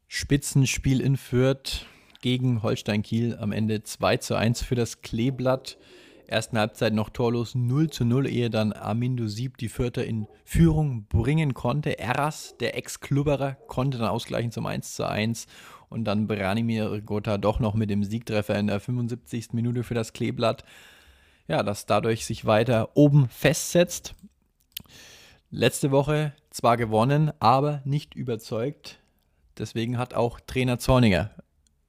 Spitzenspiel 0.08 1.02
in 1.02 1.18
Fürth 1.18 1.86
gegen 2.22 2.64
Holstein 2.64 3.02
Kiel 3.02 3.38
am 3.40 3.52
Ende 3.52 3.84
2 3.84 4.18
zu 4.18 4.36
1 4.36 4.64
für 4.64 4.76
das 4.76 5.02
Kleeblatt 5.02 5.78
ersten 6.30 6.60
Halbzeit 6.60 6.94
noch 6.94 7.10
torlos 7.10 7.56
0 7.56 7.90
zu 7.90 8.06
0, 8.06 8.28
ehe 8.28 8.50
dann 8.50 8.72
Armindo 8.72 9.28
Sieb 9.28 9.58
die 9.58 9.70
Vierter 9.70 10.06
in 10.06 10.28
Führung 10.46 11.06
bringen 11.08 11.54
konnte. 11.54 11.98
Eras, 12.00 12.56
der 12.60 12.78
Ex-Klubberer, 12.78 13.56
konnte 13.68 13.98
dann 13.98 14.10
ausgleichen 14.10 14.52
zum 14.52 14.66
1 14.66 14.96
zu 14.96 15.08
1 15.08 15.48
und 15.90 16.06
dann 16.06 16.28
Branimir 16.28 17.02
Gotha 17.02 17.38
doch 17.38 17.60
noch 17.60 17.74
mit 17.74 17.90
dem 17.90 18.04
Siegtreffer 18.04 18.58
in 18.58 18.68
der 18.68 18.80
75. 18.80 19.54
Minute 19.54 19.84
für 19.84 19.96
das 19.96 20.14
Kleeblatt. 20.14 20.64
Ja, 21.48 21.64
das 21.64 21.88
dadurch 21.88 22.26
sich 22.26 22.46
weiter 22.46 22.90
oben 22.94 23.28
festsetzt. 23.30 24.14
Letzte 25.50 25.90
Woche 25.90 26.34
zwar 26.52 26.78
gewonnen, 26.78 27.32
aber 27.40 27.82
nicht 27.86 28.14
überzeugt. 28.14 29.00
Deswegen 29.58 29.98
hat 29.98 30.14
auch 30.14 30.40
Trainer 30.40 30.78
Zorniger 30.78 31.32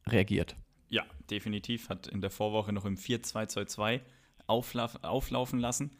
reagiert. 0.06 0.56
Ja, 0.88 1.04
definitiv. 1.30 1.88
Hat 1.88 2.06
in 2.06 2.20
der 2.20 2.30
Vorwoche 2.30 2.72
noch 2.72 2.84
im 2.84 2.96
4-2-2-2 2.96 4.00
auflauf, 4.46 5.02
auflaufen 5.02 5.58
lassen. 5.60 5.90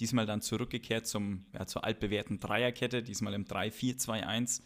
Diesmal 0.00 0.26
dann 0.26 0.42
zurückgekehrt 0.42 1.06
zum, 1.06 1.46
ja, 1.52 1.66
zur 1.66 1.84
altbewährten 1.84 2.40
Dreierkette, 2.40 3.02
diesmal 3.02 3.34
im 3.34 3.44
3-4-2-1. 3.44 4.62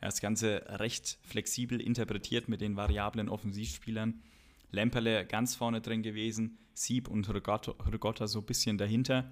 Ja, 0.00 0.06
das 0.08 0.20
Ganze 0.20 0.64
recht 0.68 1.18
flexibel 1.22 1.80
interpretiert 1.80 2.48
mit 2.48 2.60
den 2.60 2.76
variablen 2.76 3.28
Offensivspielern. 3.28 4.22
Lemperle 4.70 5.26
ganz 5.26 5.54
vorne 5.54 5.80
drin 5.80 6.02
gewesen, 6.02 6.58
Sieb 6.74 7.08
und 7.08 7.28
Rigotta 7.28 8.26
so 8.26 8.38
ein 8.38 8.46
bisschen 8.46 8.78
dahinter. 8.78 9.30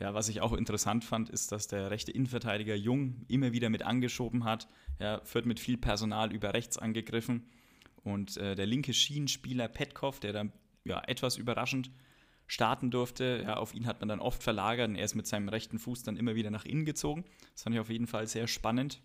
Ja, 0.00 0.14
was 0.14 0.28
ich 0.28 0.40
auch 0.40 0.52
interessant 0.52 1.04
fand, 1.04 1.30
ist, 1.30 1.52
dass 1.52 1.68
der 1.68 1.90
rechte 1.90 2.10
Innenverteidiger 2.10 2.74
Jung 2.74 3.24
immer 3.28 3.52
wieder 3.52 3.70
mit 3.70 3.82
angeschoben 3.84 4.42
hat. 4.42 4.66
Er 4.98 5.22
wird 5.32 5.46
mit 5.46 5.60
viel 5.60 5.76
Personal 5.76 6.32
über 6.32 6.54
rechts 6.54 6.78
angegriffen. 6.78 7.46
Und 8.02 8.36
äh, 8.36 8.54
der 8.54 8.66
linke 8.66 8.92
Schienenspieler 8.92 9.68
Petkov, 9.68 10.20
der 10.20 10.32
dann 10.32 10.52
ja, 10.84 11.02
etwas 11.06 11.36
überraschend 11.36 11.90
starten 12.46 12.90
durfte. 12.90 13.42
Ja, 13.44 13.56
auf 13.56 13.74
ihn 13.74 13.86
hat 13.86 14.00
man 14.00 14.08
dann 14.08 14.20
oft 14.20 14.42
verlagert 14.42 14.88
und 14.88 14.96
er 14.96 15.04
ist 15.04 15.14
mit 15.14 15.26
seinem 15.26 15.48
rechten 15.48 15.78
Fuß 15.78 16.02
dann 16.02 16.16
immer 16.16 16.34
wieder 16.34 16.50
nach 16.50 16.64
innen 16.64 16.84
gezogen. 16.84 17.24
Das 17.52 17.62
fand 17.62 17.74
ich 17.74 17.80
auf 17.80 17.90
jeden 17.90 18.06
Fall 18.06 18.26
sehr 18.26 18.46
spannend. 18.46 19.00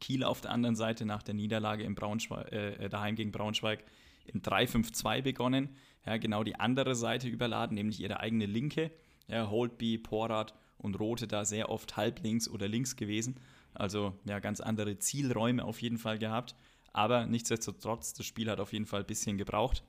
Kiel 0.00 0.24
auf 0.24 0.40
der 0.40 0.50
anderen 0.50 0.76
Seite 0.76 1.04
nach 1.04 1.22
der 1.22 1.34
Niederlage 1.34 1.84
im 1.84 1.96
äh, 1.96 2.84
äh 2.84 2.88
daheim 2.88 3.14
gegen 3.14 3.32
Braunschweig 3.32 3.84
im 4.26 4.42
3-5-2 4.42 5.22
begonnen. 5.22 5.76
Ja, 6.04 6.16
genau 6.16 6.44
die 6.44 6.56
andere 6.56 6.94
Seite 6.94 7.28
überladen, 7.28 7.74
nämlich 7.74 8.00
ihre 8.00 8.20
eigene 8.20 8.46
linke. 8.46 8.90
Ja, 9.28 9.50
Holtby, 9.50 9.98
Porat 9.98 10.54
und 10.78 10.98
Rote 10.98 11.26
da 11.26 11.44
sehr 11.44 11.68
oft 11.68 11.96
halb 11.96 12.22
links 12.22 12.48
oder 12.48 12.68
links 12.68 12.96
gewesen. 12.96 13.38
Also 13.74 14.18
ja, 14.24 14.38
ganz 14.40 14.60
andere 14.60 14.98
Zielräume 14.98 15.64
auf 15.64 15.82
jeden 15.82 15.98
Fall 15.98 16.18
gehabt. 16.18 16.54
Aber 16.92 17.26
nichtsdestotrotz, 17.26 18.14
das 18.14 18.26
Spiel 18.26 18.50
hat 18.50 18.60
auf 18.60 18.72
jeden 18.72 18.86
Fall 18.86 19.00
ein 19.00 19.06
bisschen 19.06 19.38
gebraucht 19.38 19.82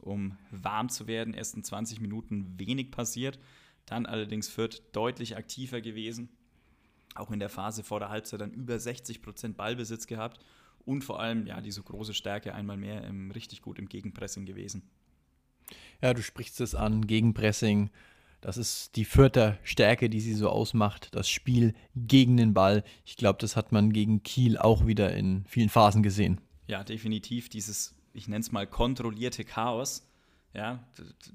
um 0.00 0.36
warm 0.50 0.88
zu 0.88 1.06
werden. 1.06 1.34
Ersten 1.34 1.62
20 1.62 2.00
Minuten 2.00 2.58
wenig 2.58 2.90
passiert. 2.90 3.38
Dann 3.86 4.06
allerdings 4.06 4.48
Fürth 4.48 4.82
deutlich 4.92 5.36
aktiver 5.36 5.80
gewesen. 5.80 6.28
Auch 7.14 7.30
in 7.30 7.38
der 7.38 7.48
Phase 7.48 7.82
vor 7.82 8.00
der 8.00 8.10
Halbzeit 8.10 8.40
dann 8.40 8.52
über 8.52 8.78
60 8.78 9.22
Prozent 9.22 9.56
Ballbesitz 9.56 10.06
gehabt. 10.06 10.40
Und 10.84 11.02
vor 11.02 11.20
allem, 11.20 11.46
ja, 11.46 11.60
diese 11.60 11.82
große 11.82 12.14
Stärke 12.14 12.54
einmal 12.54 12.76
mehr 12.76 13.04
im, 13.04 13.30
richtig 13.30 13.62
gut 13.62 13.78
im 13.78 13.88
Gegenpressing 13.88 14.46
gewesen. 14.46 14.88
Ja, 16.00 16.14
du 16.14 16.22
sprichst 16.22 16.60
es 16.60 16.74
an, 16.74 17.06
Gegenpressing. 17.06 17.90
Das 18.46 18.58
ist 18.58 18.94
die 18.94 19.04
vierte 19.04 19.58
Stärke, 19.64 20.08
die 20.08 20.20
sie 20.20 20.34
so 20.34 20.48
ausmacht. 20.48 21.08
Das 21.16 21.28
Spiel 21.28 21.74
gegen 21.96 22.36
den 22.36 22.54
Ball. 22.54 22.84
Ich 23.04 23.16
glaube, 23.16 23.40
das 23.40 23.56
hat 23.56 23.72
man 23.72 23.92
gegen 23.92 24.22
Kiel 24.22 24.56
auch 24.56 24.86
wieder 24.86 25.12
in 25.16 25.44
vielen 25.48 25.68
Phasen 25.68 26.04
gesehen. 26.04 26.40
Ja, 26.68 26.84
definitiv. 26.84 27.48
Dieses 27.48 27.96
ich 28.12 28.28
nenne 28.28 28.42
es 28.42 28.52
mal 28.52 28.68
kontrollierte 28.68 29.44
Chaos. 29.44 30.06
Ja, 30.54 30.86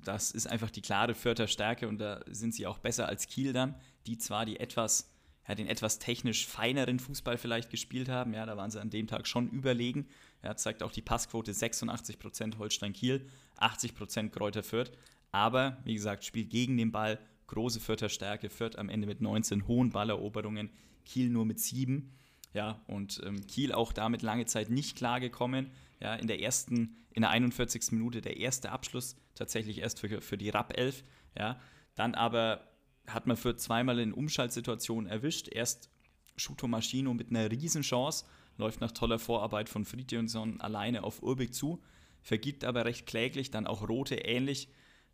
das 0.05 0.31
ist 0.31 0.47
einfach 0.47 0.71
die 0.71 0.81
klare 0.81 1.13
Fürther 1.13 1.47
Stärke 1.47 1.89
und 1.89 1.97
da 1.97 2.21
sind 2.27 2.55
sie 2.55 2.65
auch 2.65 2.79
besser 2.79 3.09
als 3.09 3.27
Kiel 3.27 3.51
dann, 3.51 3.75
die 4.07 4.17
zwar 4.17 4.45
die 4.45 4.61
etwas, 4.61 5.11
ja, 5.49 5.53
den 5.53 5.67
etwas 5.67 5.99
technisch 5.99 6.47
feineren 6.47 6.97
Fußball 6.97 7.37
vielleicht 7.37 7.69
gespielt 7.69 8.07
haben. 8.07 8.33
Ja, 8.33 8.45
da 8.45 8.55
waren 8.55 8.71
sie 8.71 8.79
an 8.79 8.89
dem 8.89 9.07
Tag 9.07 9.27
schon 9.27 9.49
überlegen. 9.49 10.07
Ja, 10.43 10.55
zeigt 10.55 10.81
auch 10.81 10.93
die 10.93 11.01
Passquote 11.01 11.51
86% 11.51 12.57
Holstein-Kiel, 12.57 13.27
80% 13.59 14.29
Kräuter 14.29 14.63
Fürth. 14.63 14.91
Aber, 15.31 15.77
wie 15.85 15.93
gesagt, 15.93 16.25
Spiel 16.25 16.45
gegen 16.45 16.77
den 16.77 16.91
Ball, 16.91 17.19
große 17.47 17.79
Fürther 17.79 18.09
Stärke, 18.09 18.49
Fürth 18.49 18.77
am 18.77 18.89
Ende 18.89 19.07
mit 19.07 19.21
19 19.21 19.67
hohen 19.67 19.91
Balleroberungen, 19.91 20.69
Kiel 21.05 21.29
nur 21.29 21.45
mit 21.45 21.59
7. 21.59 22.11
Ja, 22.53 22.81
und 22.87 23.21
ähm, 23.25 23.45
Kiel 23.47 23.71
auch 23.71 23.93
damit 23.93 24.21
lange 24.21 24.45
Zeit 24.45 24.69
nicht 24.69 24.97
klargekommen. 24.97 25.71
Ja, 26.01 26.15
in 26.15 26.27
der 26.27 26.41
ersten, 26.41 26.97
in 27.13 27.21
der 27.21 27.29
41. 27.29 27.91
Minute 27.91 28.21
der 28.21 28.37
erste 28.37 28.71
Abschluss, 28.71 29.15
tatsächlich 29.35 29.79
erst 29.79 29.99
für, 29.99 30.21
für 30.21 30.37
die 30.37 30.49
Rap 30.49 30.77
11. 30.77 31.03
Ja, 31.37 31.59
dann 31.95 32.15
aber 32.15 32.67
hat 33.07 33.27
man 33.27 33.37
für 33.37 33.55
zweimal 33.55 33.99
in 33.99 34.13
Umschaltsituationen 34.13 35.09
erwischt. 35.09 35.47
Erst 35.49 35.89
Schuto 36.35 36.67
Maschino 36.67 37.13
mit 37.13 37.29
einer 37.29 37.49
Riesenchance, 37.49 38.25
läuft 38.57 38.81
nach 38.81 38.91
toller 38.91 39.19
Vorarbeit 39.19 39.69
von 39.69 39.85
Fridjonsson 39.85 40.59
alleine 40.61 41.03
auf 41.03 41.23
Urbik 41.23 41.53
zu, 41.53 41.81
vergibt 42.21 42.63
aber 42.63 42.85
recht 42.85 43.05
kläglich, 43.05 43.51
dann 43.51 43.67
auch 43.67 43.87
Rote 43.87 44.15
ähnlich 44.15 44.67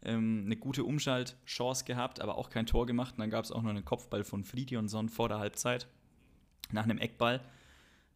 ähm, 0.04 0.43
eine 0.45 0.56
gute 0.56 0.84
Umschaltchance 0.84 1.86
gehabt, 1.86 2.22
aber 2.22 2.38
auch 2.38 2.50
kein 2.50 2.66
Tor 2.66 2.86
gemacht. 2.86 3.16
Und 3.16 3.22
dann 3.22 3.30
gab 3.30 3.43
es 3.45 3.52
auch 3.52 3.62
noch 3.62 3.70
einen 3.70 3.86
Kopfball 3.86 4.24
von 4.24 4.43
Fridjonsson 4.43 5.10
vor 5.10 5.30
der 5.30 5.39
Halbzeit 5.39 5.88
nach 6.72 6.84
einem 6.84 6.98
Eckball. 6.98 7.41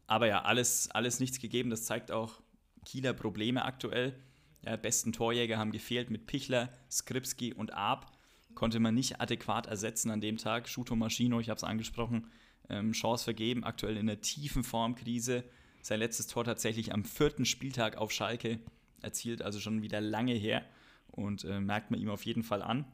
Aber 0.07 0.27
ja, 0.27 0.43
alles, 0.43 0.89
alles 0.91 1.19
nichts 1.19 1.39
gegeben. 1.39 1.69
Das 1.69 1.85
zeigt 1.85 2.11
auch 2.11 2.41
Kieler 2.85 3.13
Probleme 3.13 3.63
aktuell. 3.63 4.13
Ja, 4.63 4.75
besten 4.75 5.11
Torjäger 5.13 5.57
haben 5.57 5.71
gefehlt 5.71 6.11
mit 6.11 6.27
Pichler, 6.27 6.69
Skripski 6.89 7.53
und 7.53 7.73
Arp. 7.73 8.11
Konnte 8.53 8.79
man 8.79 8.93
nicht 8.93 9.21
adäquat 9.21 9.67
ersetzen 9.67 10.11
an 10.11 10.21
dem 10.21 10.37
Tag. 10.37 10.67
Schuto 10.67 10.95
Maschino, 10.95 11.39
ich 11.39 11.49
habe 11.49 11.57
es 11.57 11.63
angesprochen, 11.63 12.27
ähm, 12.69 12.91
Chance 12.91 13.23
vergeben, 13.23 13.63
aktuell 13.63 13.97
in 13.97 14.09
einer 14.09 14.21
tiefen 14.21 14.63
Formkrise. 14.63 15.43
Sein 15.81 15.99
letztes 15.99 16.27
Tor 16.27 16.43
tatsächlich 16.43 16.93
am 16.93 17.05
vierten 17.05 17.45
Spieltag 17.45 17.97
auf 17.97 18.11
Schalke 18.11 18.59
erzielt, 19.01 19.41
also 19.41 19.59
schon 19.59 19.81
wieder 19.81 19.99
lange 19.99 20.33
her 20.33 20.63
und 21.11 21.43
äh, 21.43 21.59
merkt 21.59 21.91
man 21.91 21.99
ihm 21.99 22.09
auf 22.09 22.25
jeden 22.25 22.43
Fall 22.43 22.61
an. 22.61 22.85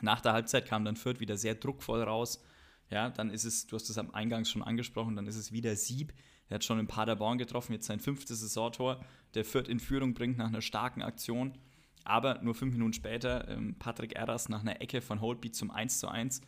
Nach 0.00 0.20
der 0.20 0.32
Halbzeit 0.32 0.66
kam 0.66 0.84
dann 0.84 0.96
Fürth 0.96 1.20
wieder 1.20 1.36
sehr 1.36 1.54
druckvoll 1.54 2.02
raus. 2.02 2.42
Ja, 2.90 3.10
dann 3.10 3.30
ist 3.30 3.44
es, 3.44 3.66
du 3.66 3.76
hast 3.76 3.88
es 3.88 3.98
am 3.98 4.12
Eingang 4.12 4.44
schon 4.44 4.62
angesprochen, 4.62 5.16
dann 5.16 5.26
ist 5.26 5.36
es 5.36 5.52
wieder 5.52 5.74
Sieb. 5.74 6.12
Er 6.48 6.56
hat 6.56 6.64
schon 6.64 6.78
in 6.78 6.86
Paderborn 6.86 7.38
getroffen, 7.38 7.72
jetzt 7.72 7.86
sein 7.86 7.98
fünftes 7.98 8.40
Saisontor, 8.40 9.04
der 9.34 9.44
Fürth 9.44 9.68
in 9.68 9.80
Führung 9.80 10.14
bringt 10.14 10.38
nach 10.38 10.46
einer 10.46 10.62
starken 10.62 11.02
Aktion. 11.02 11.58
Aber 12.04 12.40
nur 12.42 12.54
fünf 12.54 12.72
Minuten 12.72 12.92
später 12.92 13.48
ähm, 13.48 13.74
Patrick 13.80 14.14
Erras 14.14 14.48
nach 14.48 14.60
einer 14.60 14.80
Ecke 14.80 15.00
von 15.00 15.20
Holtby 15.20 15.50
zum 15.50 15.72
1:1. 15.72 16.40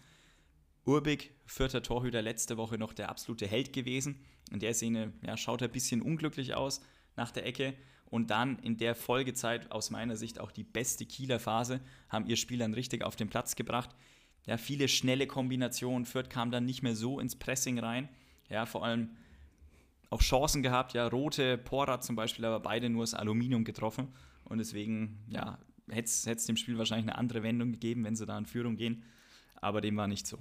Urbig, 0.85 1.33
vierter 1.47 1.83
Torhüter, 1.83 2.23
letzte 2.23 2.57
Woche 2.57 2.79
noch 2.79 2.93
der 2.93 3.09
absolute 3.09 3.49
Held 3.49 3.73
gewesen. 3.73 4.25
In 4.53 4.61
der 4.61 4.73
Szene 4.73 5.13
ja, 5.27 5.37
schaut 5.37 5.61
er 5.61 5.69
ein 5.69 5.73
bisschen 5.73 6.01
unglücklich 6.01 6.55
aus 6.55 6.81
nach 7.17 7.33
der 7.33 7.45
Ecke 7.45 7.75
und 8.11 8.31
dann 8.31 8.59
in 8.61 8.77
der 8.77 8.95
Folgezeit 8.95 9.71
aus 9.71 9.91
meiner 9.91 10.17
Sicht 10.17 10.41
auch 10.41 10.51
die 10.51 10.65
beste 10.65 11.05
Kieler 11.05 11.39
Phase, 11.39 11.81
haben 12.09 12.27
ihr 12.27 12.37
Spiel 12.37 12.59
dann 12.59 12.75
richtig 12.75 13.05
auf 13.05 13.17
den 13.17 13.29
Platz 13.29 13.55
gebracht. 13.55 13.91
Ja, 14.47 14.57
viele 14.57 14.89
schnelle 14.89 15.27
Kombinationen. 15.27 16.07
Fürth 16.07 16.31
kam 16.31 16.51
dann 16.51 16.65
nicht 16.65 16.83
mehr 16.83 16.97
so 16.97 17.21
ins 17.21 17.37
Pressing 17.37 17.79
rein. 17.79 18.09
Ja, 18.49 18.65
vor 18.65 18.85
allem 18.85 19.11
auch 20.09 20.23
Chancen 20.23 20.63
gehabt. 20.63 20.95
Ja, 20.95 21.07
Rote, 21.07 21.59
Porat 21.59 22.03
zum 22.03 22.17
Beispiel, 22.17 22.47
aber 22.47 22.61
beide 22.61 22.89
nur 22.89 23.03
das 23.03 23.13
Aluminium 23.13 23.65
getroffen. 23.65 24.09
Und 24.45 24.59
deswegen, 24.59 25.19
ja, 25.29 25.59
hätte 25.91 26.09
es 26.09 26.47
dem 26.47 26.57
Spiel 26.57 26.79
wahrscheinlich 26.79 27.11
eine 27.11 27.19
andere 27.19 27.43
Wendung 27.43 27.73
gegeben, 27.73 28.05
wenn 28.05 28.17
sie 28.17 28.25
da 28.25 28.39
in 28.39 28.47
Führung 28.47 28.77
gehen. 28.77 29.05
Aber 29.57 29.83
dem 29.83 29.97
war 29.97 30.09
nicht 30.09 30.27
so. 30.27 30.39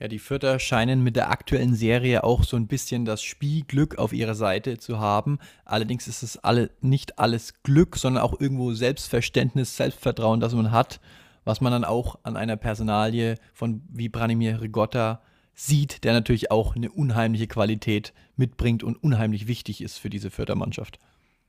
Ja, 0.00 0.08
die 0.08 0.18
Fürther 0.18 0.58
scheinen 0.58 1.02
mit 1.02 1.14
der 1.14 1.30
aktuellen 1.30 1.74
Serie 1.74 2.24
auch 2.24 2.42
so 2.42 2.56
ein 2.56 2.68
bisschen 2.68 3.04
das 3.04 3.22
Spielglück 3.22 3.98
auf 3.98 4.14
ihrer 4.14 4.34
Seite 4.34 4.78
zu 4.78 4.98
haben. 4.98 5.38
Allerdings 5.66 6.08
ist 6.08 6.22
es 6.22 6.38
alle, 6.38 6.70
nicht 6.80 7.18
alles 7.18 7.62
Glück, 7.64 7.98
sondern 7.98 8.22
auch 8.22 8.40
irgendwo 8.40 8.72
Selbstverständnis, 8.72 9.76
Selbstvertrauen, 9.76 10.40
das 10.40 10.54
man 10.54 10.70
hat, 10.70 11.00
was 11.44 11.60
man 11.60 11.70
dann 11.70 11.84
auch 11.84 12.18
an 12.22 12.38
einer 12.38 12.56
Personalie 12.56 13.34
von 13.52 13.82
wie 13.90 14.08
Branimir 14.08 14.62
Rigotta 14.62 15.20
sieht, 15.52 16.02
der 16.04 16.14
natürlich 16.14 16.50
auch 16.50 16.76
eine 16.76 16.90
unheimliche 16.90 17.46
Qualität 17.46 18.14
mitbringt 18.36 18.82
und 18.82 18.96
unheimlich 19.02 19.48
wichtig 19.48 19.82
ist 19.82 19.98
für 19.98 20.08
diese 20.08 20.30
Fürther 20.30 20.54
Mannschaft. 20.54 20.98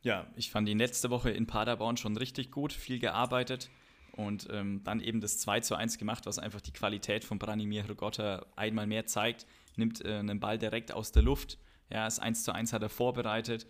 Ja, 0.02 0.28
ich 0.36 0.52
fand 0.52 0.68
ihn 0.68 0.80
letzte 0.80 1.10
Woche 1.10 1.30
in 1.30 1.48
Paderborn 1.48 1.96
schon 1.96 2.18
richtig 2.18 2.52
gut, 2.52 2.74
viel 2.74 3.00
gearbeitet 3.00 3.70
und 4.16 4.48
ähm, 4.52 4.84
dann 4.84 5.00
eben 5.00 5.22
das 5.22 5.38
2 5.40 5.62
zu 5.62 5.76
1 5.76 5.98
gemacht, 5.98 6.26
was 6.26 6.40
einfach 6.40 6.62
die 6.62 6.74
Qualität 6.74 7.24
von 7.24 7.40
Branimir 7.40 7.84
Hrgotta 7.88 8.46
einmal 8.56 8.88
mehr 8.88 9.06
zeigt. 9.06 9.46
Nimmt 9.76 10.04
äh, 10.04 10.16
einen 10.16 10.40
Ball 10.40 10.58
direkt 10.58 10.92
aus 10.92 11.12
der 11.12 11.24
Luft. 11.24 11.58
Ja, 11.90 12.06
das 12.06 12.20
1 12.20 12.44
zu 12.44 12.54
1 12.54 12.74
hat 12.74 12.82
er 12.82 12.90
vorbereitet. 12.90 13.68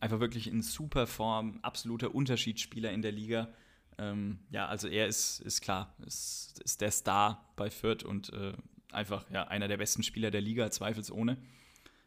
Einfach 0.00 0.20
wirklich 0.20 0.46
in 0.46 0.62
super 0.62 1.06
Form, 1.06 1.58
absoluter 1.62 2.14
Unterschiedsspieler 2.14 2.92
in 2.92 3.02
der 3.02 3.12
Liga. 3.12 3.48
Ähm, 3.98 4.40
ja, 4.50 4.66
also 4.66 4.88
er 4.88 5.06
ist, 5.06 5.40
ist 5.40 5.60
klar, 5.60 5.94
ist, 6.06 6.60
ist 6.64 6.80
der 6.80 6.90
Star 6.90 7.52
bei 7.56 7.70
Fürth 7.70 8.04
und 8.04 8.32
äh, 8.32 8.52
einfach 8.92 9.28
ja, 9.30 9.48
einer 9.48 9.68
der 9.68 9.76
besten 9.76 10.02
Spieler 10.02 10.30
der 10.30 10.40
Liga, 10.40 10.70
zweifelsohne. 10.70 11.38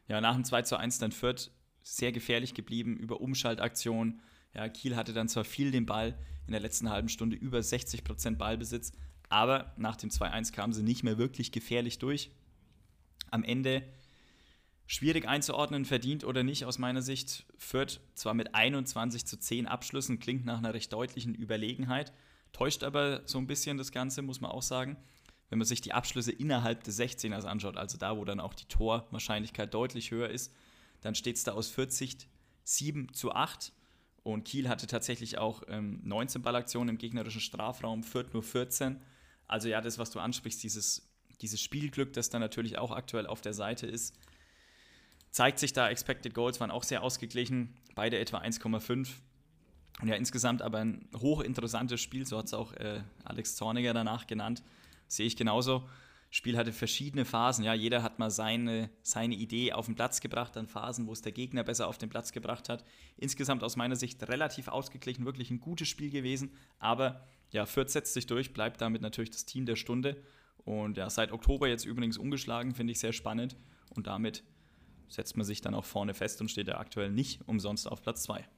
Ja, 0.08 0.20
nach 0.20 0.34
dem 0.34 0.44
2 0.44 0.62
zu 0.62 0.76
1 0.76 0.98
dann 0.98 1.12
Fürth 1.12 1.50
sehr 1.82 2.12
gefährlich 2.12 2.54
geblieben 2.54 2.96
über 2.96 3.20
Umschaltaktionen. 3.20 4.20
Ja, 4.54 4.68
Kiel 4.68 4.96
hatte 4.96 5.12
dann 5.12 5.28
zwar 5.28 5.44
viel 5.44 5.70
den 5.70 5.86
Ball, 5.86 6.16
in 6.46 6.52
der 6.52 6.60
letzten 6.60 6.90
halben 6.90 7.08
Stunde 7.08 7.36
über 7.36 7.58
60% 7.58 8.36
Ballbesitz. 8.36 8.92
Aber 9.28 9.72
nach 9.76 9.96
dem 9.96 10.10
2-1 10.10 10.52
kamen 10.52 10.72
sie 10.72 10.82
nicht 10.82 11.04
mehr 11.04 11.18
wirklich 11.18 11.52
gefährlich 11.52 11.98
durch. 11.98 12.30
Am 13.30 13.44
Ende 13.44 13.82
schwierig 14.86 15.26
einzuordnen, 15.26 15.84
verdient 15.84 16.24
oder 16.24 16.42
nicht 16.42 16.64
aus 16.64 16.78
meiner 16.78 17.02
Sicht. 17.02 17.46
Fürth 17.56 18.00
zwar 18.14 18.34
mit 18.34 18.54
21 18.54 19.24
zu 19.24 19.38
10 19.38 19.66
Abschlüssen, 19.66 20.18
klingt 20.18 20.44
nach 20.44 20.58
einer 20.58 20.74
recht 20.74 20.92
deutlichen 20.92 21.34
Überlegenheit, 21.34 22.12
täuscht 22.52 22.84
aber 22.84 23.22
so 23.24 23.38
ein 23.38 23.46
bisschen 23.46 23.78
das 23.78 23.92
Ganze, 23.92 24.20
muss 24.20 24.40
man 24.40 24.50
auch 24.50 24.62
sagen. 24.62 24.96
Wenn 25.48 25.58
man 25.58 25.66
sich 25.66 25.80
die 25.80 25.92
Abschlüsse 25.92 26.32
innerhalb 26.32 26.84
des 26.84 26.98
16ers 26.98 27.44
anschaut, 27.44 27.76
also 27.76 27.96
da, 27.98 28.16
wo 28.16 28.24
dann 28.24 28.40
auch 28.40 28.54
die 28.54 28.66
Torwahrscheinlichkeit 28.66 29.72
deutlich 29.72 30.10
höher 30.10 30.28
ist, 30.28 30.52
dann 31.00 31.14
steht 31.14 31.36
es 31.36 31.44
da 31.44 31.52
aus 31.52 31.68
40 31.68 32.28
7 32.64 33.12
zu 33.12 33.32
8. 33.32 33.72
Und 34.22 34.44
Kiel 34.44 34.68
hatte 34.68 34.86
tatsächlich 34.86 35.38
auch 35.38 35.62
ähm, 35.68 36.00
19 36.04 36.42
Ballaktionen 36.42 36.90
im 36.90 36.98
gegnerischen 36.98 37.40
Strafraum, 37.40 38.04
Fürth 38.04 38.32
nur 38.32 38.42
14. 38.42 39.00
Also 39.48 39.68
ja, 39.68 39.80
das, 39.80 39.98
was 39.98 40.10
du 40.10 40.20
ansprichst, 40.20 40.62
dieses, 40.62 41.10
dieses 41.40 41.60
Spielglück, 41.60 42.12
das 42.12 42.30
dann 42.30 42.40
natürlich 42.40 42.78
auch 42.78 42.92
aktuell 42.92 43.26
auf 43.26 43.40
der 43.40 43.52
Seite 43.52 43.86
ist, 43.86 44.16
zeigt 45.30 45.58
sich 45.58 45.72
da. 45.72 45.88
Expected 45.88 46.34
Goals 46.34 46.60
waren 46.60 46.70
auch 46.70 46.84
sehr 46.84 47.02
ausgeglichen, 47.02 47.74
beide 47.94 48.18
etwa 48.18 48.38
1,5. 48.38 49.08
Und 50.00 50.08
ja, 50.08 50.14
insgesamt 50.14 50.62
aber 50.62 50.78
ein 50.78 51.08
hochinteressantes 51.16 52.00
Spiel, 52.00 52.26
so 52.26 52.38
hat 52.38 52.46
es 52.46 52.54
auch 52.54 52.72
äh, 52.74 53.02
Alex 53.24 53.56
Zorniger 53.56 53.92
danach 53.92 54.26
genannt. 54.26 54.62
Sehe 55.08 55.26
ich 55.26 55.36
genauso. 55.36 55.88
Spiel 56.34 56.56
hatte 56.56 56.72
verschiedene 56.72 57.26
Phasen. 57.26 57.62
Ja, 57.62 57.74
jeder 57.74 58.02
hat 58.02 58.18
mal 58.18 58.30
seine, 58.30 58.88
seine 59.02 59.34
Idee 59.34 59.74
auf 59.74 59.84
den 59.84 59.94
Platz 59.94 60.22
gebracht, 60.22 60.56
dann 60.56 60.66
Phasen, 60.66 61.06
wo 61.06 61.12
es 61.12 61.20
der 61.20 61.32
Gegner 61.32 61.62
besser 61.62 61.86
auf 61.86 61.98
den 61.98 62.08
Platz 62.08 62.32
gebracht 62.32 62.70
hat. 62.70 62.86
Insgesamt 63.18 63.62
aus 63.62 63.76
meiner 63.76 63.96
Sicht 63.96 64.26
relativ 64.26 64.68
ausgeglichen, 64.68 65.26
wirklich 65.26 65.50
ein 65.50 65.60
gutes 65.60 65.88
Spiel 65.88 66.08
gewesen. 66.08 66.56
Aber 66.78 67.28
ja, 67.50 67.66
Fürth 67.66 67.90
setzt 67.90 68.14
sich 68.14 68.26
durch, 68.26 68.54
bleibt 68.54 68.80
damit 68.80 69.02
natürlich 69.02 69.30
das 69.30 69.44
Team 69.44 69.66
der 69.66 69.76
Stunde. 69.76 70.22
Und 70.64 70.96
ja, 70.96 71.10
seit 71.10 71.32
Oktober 71.32 71.68
jetzt 71.68 71.84
übrigens 71.84 72.16
ungeschlagen, 72.16 72.74
finde 72.74 72.92
ich 72.92 72.98
sehr 72.98 73.12
spannend. 73.12 73.54
Und 73.90 74.06
damit 74.06 74.42
setzt 75.08 75.36
man 75.36 75.44
sich 75.44 75.60
dann 75.60 75.74
auch 75.74 75.84
vorne 75.84 76.14
fest 76.14 76.40
und 76.40 76.50
steht 76.50 76.66
ja 76.66 76.78
aktuell 76.78 77.10
nicht 77.10 77.46
umsonst 77.46 77.86
auf 77.86 78.00
Platz 78.00 78.22
2 78.22 78.48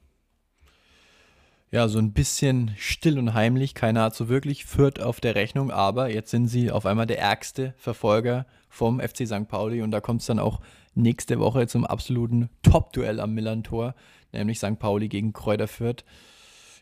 ja, 1.74 1.88
so 1.88 1.98
ein 1.98 2.12
bisschen 2.12 2.70
still 2.78 3.18
und 3.18 3.34
heimlich. 3.34 3.74
Keiner 3.74 4.02
hat 4.02 4.14
so 4.14 4.28
wirklich 4.28 4.64
Fürth 4.64 5.00
auf 5.00 5.18
der 5.18 5.34
Rechnung, 5.34 5.72
aber 5.72 6.08
jetzt 6.08 6.30
sind 6.30 6.46
sie 6.46 6.70
auf 6.70 6.86
einmal 6.86 7.06
der 7.06 7.18
ärgste 7.18 7.74
Verfolger 7.78 8.46
vom 8.68 9.00
FC 9.00 9.26
St. 9.26 9.48
Pauli 9.48 9.82
und 9.82 9.90
da 9.90 10.00
kommt 10.00 10.20
es 10.20 10.28
dann 10.28 10.38
auch 10.38 10.60
nächste 10.94 11.40
Woche 11.40 11.66
zum 11.66 11.84
absoluten 11.84 12.48
Top-Duell 12.62 13.18
am 13.18 13.34
Millantor, 13.34 13.96
nämlich 14.30 14.58
St. 14.58 14.78
Pauli 14.78 15.08
gegen 15.08 15.32
Kräuter 15.32 15.66
Fürth. 15.66 16.04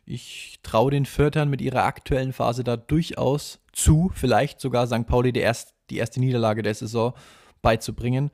Ich 0.05 0.59
traue 0.63 0.91
den 0.91 1.07
Fürthern 1.07 1.49
mit 1.49 1.63
ihrer 1.63 1.85
aktuellen 1.85 2.35
Phase 2.35 2.63
da 2.63 2.77
durchaus 2.77 3.61
zu, 3.73 4.11
vielleicht 4.15 4.61
sogar 4.61 4.87
St. 4.87 5.07
Pauli 5.07 5.33
die, 5.33 5.41
erst, 5.41 5.73
die 5.89 5.97
erste 5.97 6.21
Niederlage 6.21 6.63
der 6.63 6.75
Saison 6.75 7.15
beizubringen. 7.63 8.31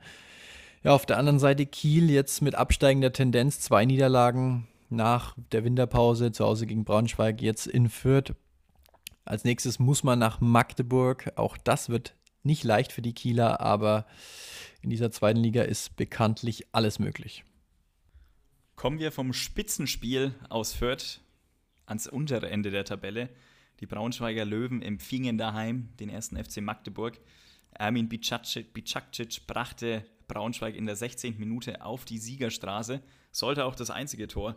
Ja, 0.83 0.91
auf 0.91 1.05
der 1.05 1.19
anderen 1.19 1.39
Seite 1.39 1.65
Kiel 1.65 2.11
jetzt 2.11 2.41
mit 2.41 2.55
absteigender 2.55 3.13
Tendenz, 3.13 3.61
zwei 3.61 3.85
Niederlagen, 3.85 4.67
nach 4.89 5.35
der 5.51 5.63
Winterpause 5.63 6.31
zu 6.31 6.45
Hause 6.45 6.65
gegen 6.65 6.83
Braunschweig, 6.83 7.41
jetzt 7.41 7.67
in 7.67 7.89
Fürth. 7.89 8.33
Als 9.25 9.43
nächstes 9.43 9.79
muss 9.79 10.03
man 10.03 10.19
nach 10.19 10.41
Magdeburg. 10.41 11.33
Auch 11.35 11.57
das 11.57 11.89
wird 11.89 12.15
nicht 12.43 12.63
leicht 12.63 12.91
für 12.91 13.01
die 13.01 13.13
Kieler, 13.13 13.61
aber 13.61 14.05
in 14.81 14.89
dieser 14.89 15.11
zweiten 15.11 15.39
Liga 15.39 15.63
ist 15.63 15.95
bekanntlich 15.95 16.67
alles 16.71 16.99
möglich. 16.99 17.43
Kommen 18.75 18.99
wir 18.99 19.11
vom 19.11 19.33
Spitzenspiel 19.33 20.33
aus 20.47 20.73
Fürth 20.73 21.21
ans 21.85 22.07
untere 22.07 22.49
Ende 22.49 22.71
der 22.71 22.85
Tabelle. 22.85 23.29
Die 23.81 23.85
Braunschweiger 23.85 24.45
Löwen 24.45 24.81
empfingen 24.81 25.37
daheim 25.37 25.89
den 25.99 26.09
ersten 26.09 26.41
FC 26.41 26.61
Magdeburg. 26.61 27.19
Ermin 27.71 28.09
Bicakcic 28.09 28.73
brachte 29.47 30.05
Braunschweig 30.27 30.75
in 30.75 30.85
der 30.85 30.95
16. 30.95 31.37
Minute 31.37 31.83
auf 31.83 32.05
die 32.05 32.17
Siegerstraße. 32.17 33.01
Sollte 33.31 33.65
auch 33.65 33.75
das 33.75 33.89
einzige 33.89 34.27
Tor 34.27 34.55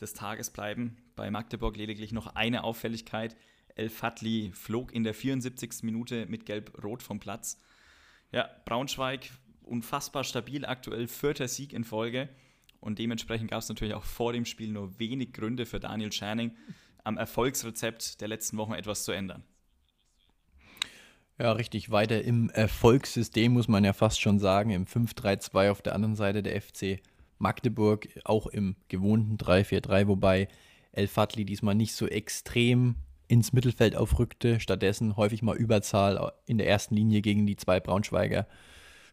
des 0.00 0.14
Tages 0.14 0.50
bleiben. 0.50 0.96
Bei 1.16 1.30
Magdeburg 1.30 1.76
lediglich 1.76 2.12
noch 2.12 2.34
eine 2.34 2.64
Auffälligkeit. 2.64 3.36
El 3.74 3.88
Fadli 3.88 4.52
flog 4.54 4.92
in 4.92 5.04
der 5.04 5.14
74. 5.14 5.82
Minute 5.82 6.26
mit 6.26 6.46
Gelb-Rot 6.46 7.02
vom 7.02 7.20
Platz. 7.20 7.60
Ja, 8.30 8.48
Braunschweig 8.64 9.30
unfassbar 9.62 10.24
stabil 10.24 10.64
aktuell, 10.64 11.08
vierter 11.08 11.48
Sieg 11.48 11.72
in 11.72 11.84
Folge. 11.84 12.28
Und 12.80 12.98
dementsprechend 12.98 13.50
gab 13.50 13.60
es 13.60 13.68
natürlich 13.68 13.94
auch 13.94 14.04
vor 14.04 14.32
dem 14.32 14.44
Spiel 14.44 14.72
nur 14.72 14.98
wenig 14.98 15.32
Gründe 15.32 15.66
für 15.66 15.80
Daniel 15.80 16.12
Scherning, 16.12 16.56
am 17.04 17.16
Erfolgsrezept 17.16 18.20
der 18.20 18.28
letzten 18.28 18.56
Wochen 18.56 18.72
etwas 18.72 19.04
zu 19.04 19.12
ändern. 19.12 19.44
Ja, 21.38 21.52
richtig. 21.52 21.90
Weiter 21.90 22.22
im 22.22 22.50
Erfolgssystem 22.50 23.52
muss 23.52 23.68
man 23.68 23.84
ja 23.84 23.92
fast 23.92 24.20
schon 24.20 24.38
sagen. 24.38 24.70
Im 24.70 24.86
5-3-2 24.86 25.70
auf 25.70 25.82
der 25.82 25.94
anderen 25.94 26.14
Seite 26.14 26.42
der 26.42 26.60
FC 26.60 27.00
Magdeburg, 27.42 28.08
auch 28.24 28.46
im 28.46 28.76
gewohnten 28.88 29.36
3-4-3, 29.36 30.06
wobei 30.06 30.48
El 30.92 31.08
Fadli 31.08 31.44
diesmal 31.44 31.74
nicht 31.74 31.94
so 31.94 32.06
extrem 32.06 32.96
ins 33.28 33.52
Mittelfeld 33.52 33.96
aufrückte, 33.96 34.60
stattdessen 34.60 35.16
häufig 35.16 35.42
mal 35.42 35.56
Überzahl 35.56 36.32
in 36.46 36.58
der 36.58 36.68
ersten 36.68 36.94
Linie 36.94 37.22
gegen 37.22 37.46
die 37.46 37.56
zwei 37.56 37.80
Braunschweiger 37.80 38.46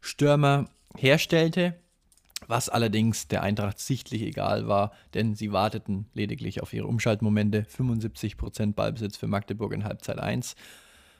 Stürmer 0.01 0.69
herstellte, 0.97 1.75
was 2.47 2.69
allerdings 2.69 3.27
der 3.27 3.43
Eintracht 3.43 3.79
sichtlich 3.79 4.21
egal 4.21 4.67
war, 4.67 4.91
denn 5.13 5.35
sie 5.35 5.51
warteten 5.51 6.07
lediglich 6.13 6.61
auf 6.61 6.73
ihre 6.73 6.87
Umschaltmomente. 6.87 7.63
75% 7.63 8.73
Ballbesitz 8.73 9.17
für 9.17 9.27
Magdeburg 9.27 9.73
in 9.73 9.83
Halbzeit 9.83 10.19
1. 10.19 10.55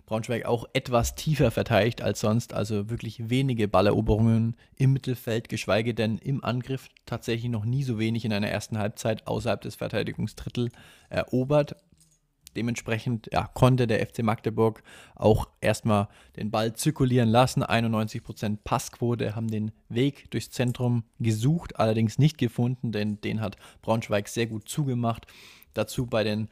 Braunschweig 0.10 0.46
auch 0.46 0.66
etwas 0.74 1.14
tiefer 1.14 1.52
verteidigt 1.52 2.02
als 2.02 2.20
sonst, 2.20 2.56
also 2.56 2.90
wirklich 2.90 3.30
wenige 3.30 3.68
Balleroberungen 3.68 4.56
im 4.76 4.92
Mittelfeld, 4.92 5.50
geschweige 5.50 5.94
denn 5.94 6.18
im 6.18 6.44
Angriff 6.44 6.90
tatsächlich 7.06 7.52
noch 7.52 7.64
nie 7.64 7.84
so 7.84 8.00
wenig 8.00 8.26
in 8.26 8.34
einer 8.34 8.50
ersten 8.50 8.80
Halbzeit 8.80 9.28
außerhalb 9.28 9.62
des 9.62 9.76
Verteidigungsdrittel 9.76 10.72
erobert. 11.10 11.76
Dementsprechend 12.56 13.30
ja, 13.32 13.52
konnte 13.54 13.86
der 13.86 14.04
FC 14.04 14.24
Magdeburg 14.24 14.82
auch 15.14 15.48
erstmal 15.62 16.08
den 16.38 16.50
Ball 16.50 16.74
zirkulieren 16.74 17.30
lassen. 17.30 17.64
91% 17.64 18.58
Passquote 18.64 19.36
haben 19.36 19.50
den 19.50 19.72
Weg 19.90 20.32
durchs 20.32 20.50
Zentrum 20.50 21.04
gesucht, 21.20 21.80
allerdings 21.80 22.18
nicht 22.18 22.40
gefunden, 22.40 22.92
denn 22.92 23.22
den 23.22 23.42
hat 23.42 23.58
Braunschweig 23.84 24.28
sehr 24.28 24.48
gut 24.48 24.68
zugemacht. 24.68 25.28
Dazu 25.76 26.08
bei 26.08 26.24
den 26.24 26.50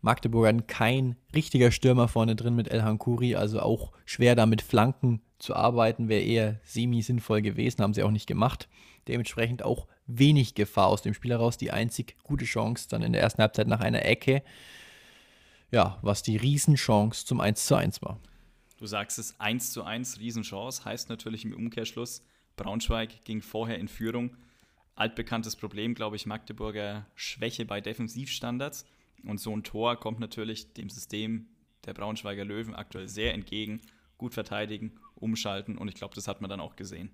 Magdeburgern 0.00 0.66
kein 0.66 1.16
richtiger 1.34 1.70
Stürmer 1.70 2.08
vorne 2.08 2.36
drin 2.36 2.54
mit 2.54 2.68
El 2.68 2.82
Hankuri, 2.82 3.36
also 3.36 3.60
auch 3.60 3.92
schwer 4.04 4.34
damit 4.34 4.62
Flanken 4.62 5.20
zu 5.38 5.54
arbeiten, 5.54 6.08
wäre 6.08 6.22
eher 6.22 6.60
semi-sinnvoll 6.64 7.42
gewesen, 7.42 7.82
haben 7.82 7.94
sie 7.94 8.02
auch 8.02 8.10
nicht 8.10 8.26
gemacht. 8.26 8.68
Dementsprechend 9.08 9.62
auch 9.62 9.86
wenig 10.06 10.54
Gefahr 10.54 10.88
aus 10.88 11.02
dem 11.02 11.14
Spiel 11.14 11.30
heraus. 11.30 11.56
Die 11.56 11.70
einzig 11.70 12.16
gute 12.22 12.44
Chance 12.44 12.88
dann 12.88 13.02
in 13.02 13.12
der 13.12 13.22
ersten 13.22 13.42
Halbzeit 13.42 13.66
nach 13.66 13.80
einer 13.80 14.04
Ecke 14.04 14.42
ja, 15.70 15.98
was 16.02 16.22
die 16.22 16.36
Riesenchance 16.36 17.24
zum 17.24 17.40
1 17.40 17.66
zu 17.66 17.74
1 17.74 18.02
war. 18.02 18.20
Du 18.78 18.86
sagst 18.86 19.18
es 19.18 19.38
1 19.38 19.72
zu 19.72 19.84
1, 19.84 20.18
Riesenchance, 20.18 20.84
heißt 20.84 21.08
natürlich 21.08 21.44
im 21.44 21.54
Umkehrschluss, 21.54 22.24
Braunschweig 22.56 23.24
ging 23.24 23.42
vorher 23.42 23.78
in 23.78 23.88
Führung. 23.88 24.36
Altbekanntes 24.94 25.56
Problem, 25.56 25.94
glaube 25.94 26.16
ich, 26.16 26.26
Magdeburger 26.26 27.06
Schwäche 27.14 27.64
bei 27.64 27.80
Defensivstandards. 27.80 28.84
Und 29.24 29.40
so 29.40 29.54
ein 29.54 29.62
Tor 29.62 29.98
kommt 29.98 30.20
natürlich 30.20 30.72
dem 30.72 30.88
System 30.88 31.46
der 31.86 31.94
Braunschweiger 31.94 32.44
Löwen 32.44 32.74
aktuell 32.74 33.08
sehr 33.08 33.34
entgegen. 33.34 33.80
Gut 34.18 34.34
verteidigen, 34.34 34.98
umschalten 35.14 35.78
und 35.78 35.88
ich 35.88 35.94
glaube, 35.94 36.14
das 36.14 36.28
hat 36.28 36.40
man 36.40 36.50
dann 36.50 36.60
auch 36.60 36.76
gesehen. 36.76 37.10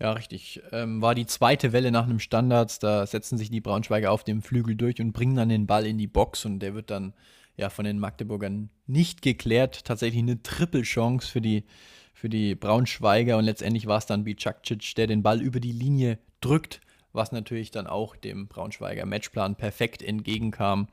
Ja, 0.00 0.12
richtig. 0.12 0.60
Ähm, 0.72 1.00
war 1.02 1.14
die 1.14 1.26
zweite 1.26 1.72
Welle 1.72 1.92
nach 1.92 2.04
einem 2.04 2.18
Standard. 2.18 2.82
Da 2.82 3.06
setzen 3.06 3.38
sich 3.38 3.50
die 3.50 3.60
Braunschweiger 3.60 4.10
auf 4.10 4.24
dem 4.24 4.42
Flügel 4.42 4.76
durch 4.76 5.00
und 5.00 5.12
bringen 5.12 5.36
dann 5.36 5.48
den 5.48 5.66
Ball 5.66 5.86
in 5.86 5.98
die 5.98 6.08
Box 6.08 6.44
und 6.44 6.60
der 6.60 6.74
wird 6.74 6.90
dann 6.90 7.14
ja 7.56 7.70
von 7.70 7.84
den 7.84 7.98
Magdeburgern 8.00 8.70
nicht 8.86 9.22
geklärt. 9.22 9.84
Tatsächlich 9.84 10.22
eine 10.22 10.42
Trippelchance 10.42 11.30
für 11.30 11.40
die, 11.40 11.64
für 12.12 12.28
die 12.28 12.56
Braunschweiger 12.56 13.38
und 13.38 13.44
letztendlich 13.44 13.86
war 13.86 13.98
es 13.98 14.06
dann 14.06 14.24
Bicakcic, 14.24 14.94
der 14.96 15.06
den 15.06 15.22
Ball 15.22 15.40
über 15.40 15.60
die 15.60 15.72
Linie 15.72 16.18
drückt, 16.40 16.80
was 17.14 17.32
natürlich 17.32 17.70
dann 17.70 17.86
auch 17.86 18.16
dem 18.16 18.48
Braunschweiger 18.48 19.06
Matchplan 19.06 19.56
perfekt 19.56 20.02
entgegenkam 20.02 20.88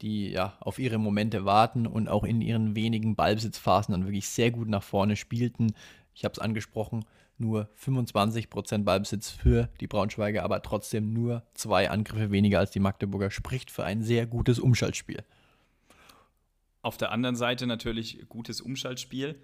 die 0.00 0.30
ja 0.30 0.56
auf 0.60 0.78
ihre 0.78 0.98
Momente 0.98 1.44
warten 1.44 1.86
und 1.86 2.08
auch 2.08 2.24
in 2.24 2.40
ihren 2.40 2.76
wenigen 2.76 3.16
Ballbesitzphasen 3.16 3.92
dann 3.92 4.04
wirklich 4.04 4.28
sehr 4.28 4.50
gut 4.50 4.68
nach 4.68 4.82
vorne 4.82 5.16
spielten. 5.16 5.74
Ich 6.14 6.24
habe 6.24 6.32
es 6.32 6.38
angesprochen, 6.38 7.04
nur 7.38 7.68
25% 7.82 8.84
Ballbesitz 8.84 9.30
für 9.30 9.68
die 9.80 9.86
Braunschweiger, 9.86 10.42
aber 10.42 10.62
trotzdem 10.62 11.12
nur 11.12 11.42
zwei 11.54 11.90
Angriffe 11.90 12.30
weniger 12.30 12.58
als 12.58 12.70
die 12.70 12.80
Magdeburger, 12.80 13.30
spricht 13.30 13.70
für 13.70 13.84
ein 13.84 14.02
sehr 14.02 14.26
gutes 14.26 14.58
Umschaltspiel. 14.58 15.24
Auf 16.82 16.96
der 16.98 17.10
anderen 17.10 17.34
Seite 17.36 17.66
natürlich 17.66 18.26
gutes 18.28 18.60
Umschaltspiel. 18.60 19.40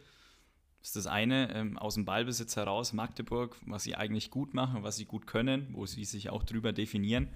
Das 0.80 0.88
ist 0.88 0.96
das 0.96 1.06
eine, 1.06 1.54
ähm, 1.54 1.78
aus 1.78 1.94
dem 1.94 2.06
Ballbesitz 2.06 2.56
heraus 2.56 2.92
Magdeburg, 2.92 3.56
was 3.66 3.84
sie 3.84 3.96
eigentlich 3.96 4.30
gut 4.30 4.54
machen, 4.54 4.82
was 4.82 4.96
sie 4.96 5.04
gut 5.04 5.26
können, 5.26 5.68
wo 5.72 5.86
sie 5.86 6.04
sich 6.04 6.30
auch 6.30 6.42
drüber 6.42 6.72
definieren. 6.72 7.28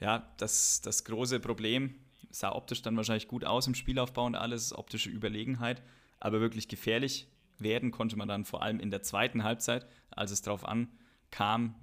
Ja, 0.00 0.28
das, 0.38 0.80
das 0.80 1.04
große 1.04 1.38
Problem 1.38 1.94
sah 2.30 2.52
optisch 2.52 2.82
dann 2.82 2.96
wahrscheinlich 2.96 3.28
gut 3.28 3.44
aus 3.44 3.68
im 3.68 3.76
Spielaufbau 3.76 4.26
und 4.26 4.34
alles, 4.34 4.76
optische 4.76 5.08
Überlegenheit, 5.08 5.82
aber 6.18 6.40
wirklich 6.40 6.66
gefährlich 6.66 7.28
werden 7.58 7.92
konnte 7.92 8.16
man 8.16 8.26
dann 8.26 8.44
vor 8.44 8.62
allem 8.62 8.80
in 8.80 8.90
der 8.90 9.02
zweiten 9.02 9.44
Halbzeit, 9.44 9.86
als 10.10 10.32
es 10.32 10.42
darauf 10.42 10.66
ankam, 10.66 11.76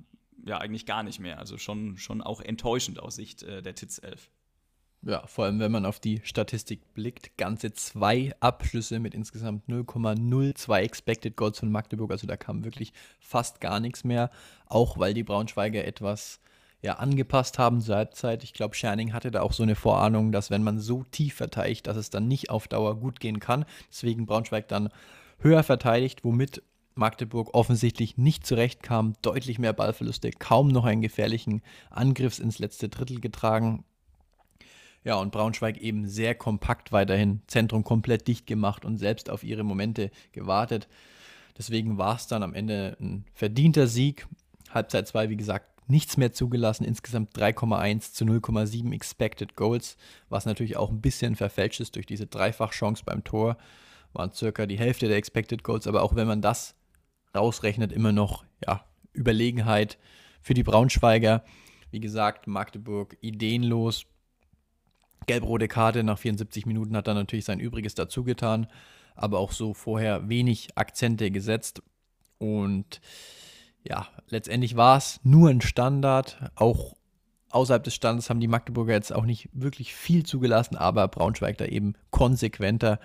ja 0.46 0.58
eigentlich 0.58 0.86
gar 0.86 1.04
nicht 1.04 1.20
mehr. 1.20 1.40
Also 1.40 1.58
schon, 1.58 1.98
schon 1.98 2.22
auch 2.22 2.42
enttäuschend 2.42 3.00
aus 3.00 3.16
Sicht 3.16 3.44
äh, 3.44 3.62
der 3.62 3.76
Titz 3.76 4.00
11. 4.04 4.30
Ja, 5.04 5.26
vor 5.26 5.46
allem 5.46 5.60
wenn 5.60 5.72
man 5.72 5.86
auf 5.86 6.00
die 6.00 6.22
Statistik 6.24 6.94
blickt, 6.94 7.36
ganze 7.36 7.74
zwei 7.74 8.34
Abschlüsse 8.40 9.00
mit 9.00 9.16
insgesamt 9.16 9.68
0,02 9.68 10.80
Expected 10.80 11.36
Goals 11.36 11.58
von 11.58 11.72
Magdeburg, 11.72 12.12
also 12.12 12.28
da 12.28 12.38
kam 12.38 12.64
wirklich 12.64 12.94
fast 13.20 13.62
gar 13.62 13.80
nichts 13.80 14.04
mehr, 14.04 14.30
auch 14.68 15.00
weil 15.00 15.16
die 15.16 15.24
Braunschweiger 15.24 15.84
etwas 15.86 16.40
ja, 16.84 16.98
angepasst 16.98 17.58
haben 17.58 17.82
zur 17.82 17.96
Halbzeit. 17.96 18.44
Ich 18.44 18.54
glaube, 18.54 18.76
Scherning 18.76 19.14
hatte 19.14 19.32
da 19.32 19.42
auch 19.42 19.54
so 19.54 19.64
eine 19.64 19.76
Vorahnung, 19.76 20.32
dass 20.32 20.52
wenn 20.52 20.64
man 20.64 20.80
so 20.80 21.04
tief 21.12 21.36
verteidigt, 21.36 21.88
dass 21.88 21.98
es 21.98 22.12
dann 22.12 22.28
nicht 22.28 22.50
auf 22.52 22.68
Dauer 22.68 23.00
gut 23.00 23.20
gehen 23.20 23.40
kann. 23.40 23.66
Deswegen 23.90 24.26
Braunschweig 24.28 24.68
dann 24.68 24.90
höher 25.40 25.64
verteidigt, 25.64 26.24
womit 26.24 26.62
Magdeburg 26.94 27.54
offensichtlich 27.54 28.18
nicht 28.18 28.46
zurechtkam, 28.46 29.14
deutlich 29.22 29.60
mehr 29.60 29.74
Ballverluste, 29.74 30.32
kaum 30.32 30.68
noch 30.68 30.86
einen 30.86 31.02
gefährlichen 31.02 31.62
Angriffs 31.90 32.40
ins 32.40 32.60
letzte 32.60 32.90
Drittel 32.90 33.20
getragen. 33.20 33.86
Ja, 35.04 35.16
und 35.16 35.32
Braunschweig 35.32 35.78
eben 35.78 36.08
sehr 36.08 36.36
kompakt 36.36 36.92
weiterhin, 36.92 37.42
Zentrum 37.48 37.84
komplett 37.84 38.28
dicht 38.28 38.46
gemacht 38.46 38.86
und 38.86 38.98
selbst 38.98 39.30
auf 39.30 39.44
ihre 39.44 39.64
Momente 39.64 40.12
gewartet. 40.32 40.88
Deswegen 41.58 41.98
war 41.98 42.16
es 42.16 42.28
dann 42.28 42.44
am 42.44 42.54
Ende 42.54 42.98
ein 43.00 43.26
verdienter 43.34 43.88
Sieg. 43.88 44.28
Halbzeit 44.70 45.08
2, 45.08 45.30
wie 45.30 45.38
gesagt, 45.38 45.90
nichts 45.90 46.18
mehr 46.18 46.32
zugelassen, 46.32 46.86
insgesamt 46.86 47.36
3,1 47.36 48.14
zu 48.14 48.26
0,7 48.26 48.94
Expected 48.94 49.56
Goals, 49.56 49.98
was 50.30 50.46
natürlich 50.46 50.78
auch 50.78 50.90
ein 50.90 51.02
bisschen 51.02 51.36
verfälscht 51.36 51.82
ist 51.82 51.96
durch 51.96 52.06
diese 52.06 52.28
Dreifachchance 52.28 53.04
beim 53.04 53.24
Tor 53.24 53.58
waren 54.14 54.32
circa 54.34 54.66
die 54.66 54.78
Hälfte 54.78 55.08
der 55.08 55.18
Expected 55.18 55.64
Goals, 55.64 55.88
aber 55.88 56.04
auch 56.04 56.16
wenn 56.16 56.28
man 56.28 56.42
das 56.42 56.76
rausrechnet, 57.36 57.92
immer 57.92 58.12
noch 58.12 58.44
ja, 58.66 58.86
Überlegenheit 59.14 59.98
für 60.42 60.54
die 60.54 60.64
Braunschweiger. 60.64 61.44
Wie 61.92 62.00
gesagt, 62.00 62.48
Magdeburg 62.48 63.18
ideenlos. 63.22 64.06
Gelb-rote 65.28 65.68
Karte 65.68 66.04
nach 66.04 66.18
74 66.18 66.66
Minuten 66.66 66.96
hat 66.96 67.08
dann 67.08 67.18
natürlich 67.18 67.46
sein 67.46 67.60
Übriges 67.60 67.96
dazu 67.96 68.24
getan, 68.24 68.68
aber 69.16 69.40
auch 69.40 69.52
so 69.52 69.74
vorher 69.74 70.30
wenig 70.30 70.70
Akzente 70.76 71.32
gesetzt. 71.32 71.82
Und 72.38 73.02
ja, 73.84 74.08
letztendlich 74.30 74.76
war 74.76 74.98
es 74.98 75.20
nur 75.24 75.50
ein 75.50 75.62
Standard. 75.62 76.52
Auch 76.56 76.96
außerhalb 77.50 77.84
des 77.84 77.96
Standes 77.96 78.30
haben 78.30 78.40
die 78.40 78.48
Magdeburger 78.48 78.94
jetzt 78.94 79.14
auch 79.14 79.26
nicht 79.26 79.50
wirklich 79.54 79.94
viel 79.94 80.26
zugelassen, 80.26 80.76
aber 80.76 81.08
Braunschweig 81.08 81.58
da 81.58 81.66
eben 81.66 81.94
konsequenter 82.10 83.00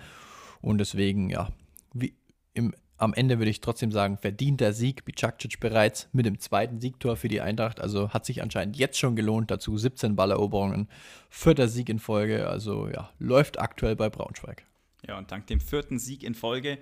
und 0.61 0.79
deswegen, 0.79 1.29
ja, 1.29 1.49
wie 1.93 2.15
im, 2.53 2.73
am 2.97 3.13
Ende 3.13 3.37
würde 3.37 3.51
ich 3.51 3.61
trotzdem 3.61 3.91
sagen, 3.91 4.17
verdienter 4.17 4.73
Sieg. 4.73 5.05
Bicakcic 5.05 5.59
bereits 5.59 6.09
mit 6.13 6.25
dem 6.25 6.39
zweiten 6.39 6.79
Siegtor 6.79 7.15
für 7.15 7.27
die 7.27 7.41
Eintracht. 7.41 7.79
Also 7.79 8.09
hat 8.09 8.25
sich 8.25 8.41
anscheinend 8.41 8.75
jetzt 8.77 8.97
schon 8.97 9.15
gelohnt. 9.15 9.51
Dazu 9.51 9.77
17 9.77 10.15
Balleroberungen, 10.15 10.89
vierter 11.29 11.67
Sieg 11.67 11.89
in 11.89 11.99
Folge. 11.99 12.47
Also 12.47 12.87
ja, 12.89 13.11
läuft 13.19 13.59
aktuell 13.59 13.95
bei 13.95 14.09
Braunschweig. 14.09 14.65
Ja, 15.07 15.17
und 15.17 15.31
dank 15.31 15.47
dem 15.47 15.59
vierten 15.59 15.99
Sieg 15.99 16.23
in 16.23 16.33
Folge 16.33 16.79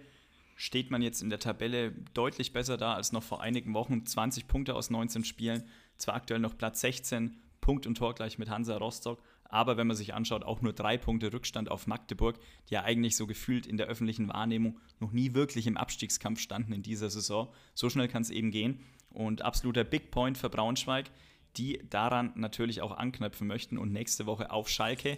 steht 0.56 0.90
man 0.90 1.02
jetzt 1.02 1.22
in 1.22 1.30
der 1.30 1.40
Tabelle 1.40 1.92
deutlich 2.14 2.54
besser 2.54 2.78
da 2.78 2.94
als 2.94 3.12
noch 3.12 3.24
vor 3.24 3.42
einigen 3.42 3.74
Wochen. 3.74 4.06
20 4.06 4.48
Punkte 4.48 4.74
aus 4.74 4.90
19 4.90 5.26
Spielen. 5.26 5.64
Zwar 5.98 6.16
aktuell 6.16 6.40
noch 6.40 6.58
Platz 6.58 6.82
16, 6.82 7.38
Punkt 7.60 7.86
und 7.88 7.96
Tor 7.98 8.16
gleich 8.16 8.38
mit 8.38 8.50
Hansa 8.50 8.78
Rostock, 8.78 9.22
aber 9.56 9.78
wenn 9.78 9.88
man 9.88 9.96
sich 9.96 10.14
anschaut, 10.14 10.44
auch 10.44 10.62
nur 10.62 10.74
drei 10.74 10.98
Punkte 10.98 11.32
Rückstand 11.32 11.72
auf 11.72 11.88
Magdeburg, 11.88 12.38
die 12.70 12.74
ja 12.74 12.84
eigentlich 12.84 13.16
so 13.16 13.26
gefühlt 13.26 13.66
in 13.66 13.78
der 13.78 13.88
öffentlichen 13.88 14.28
Wahrnehmung 14.28 14.78
noch 15.00 15.14
nie 15.14 15.34
wirklich 15.34 15.66
im 15.66 15.78
Abstiegskampf 15.78 16.42
standen 16.42 16.74
in 16.74 16.84
dieser 16.84 17.10
Saison. 17.10 17.48
So 17.74 17.90
schnell 17.90 18.10
kann 18.10 18.22
es 18.22 18.32
eben 18.32 18.52
gehen. 18.52 18.82
Und 19.12 19.44
absoluter 19.44 19.86
Big 19.86 20.12
Point 20.12 20.38
für 20.38 20.50
Braunschweig, 20.50 21.10
die 21.56 21.80
daran 21.90 22.34
natürlich 22.36 22.82
auch 22.82 22.92
anknüpfen 22.92 23.48
möchten 23.48 23.78
und 23.78 23.94
nächste 23.94 24.26
Woche 24.26 24.52
auf 24.52 24.68
Schalke 24.68 25.18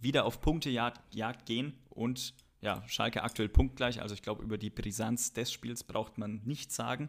wieder 0.00 0.26
auf 0.26 0.42
Punktejagd 0.42 1.46
gehen 1.46 1.72
und 1.88 2.34
ja, 2.60 2.86
Schalke 2.88 3.22
aktuell 3.22 3.48
punktgleich. 3.48 4.02
Also 4.02 4.14
ich 4.14 4.20
glaube, 4.20 4.42
über 4.42 4.58
die 4.58 4.68
Brisanz 4.68 5.32
des 5.32 5.50
Spiels 5.50 5.82
braucht 5.82 6.18
man 6.18 6.42
nichts 6.44 6.76
sagen. 6.76 7.08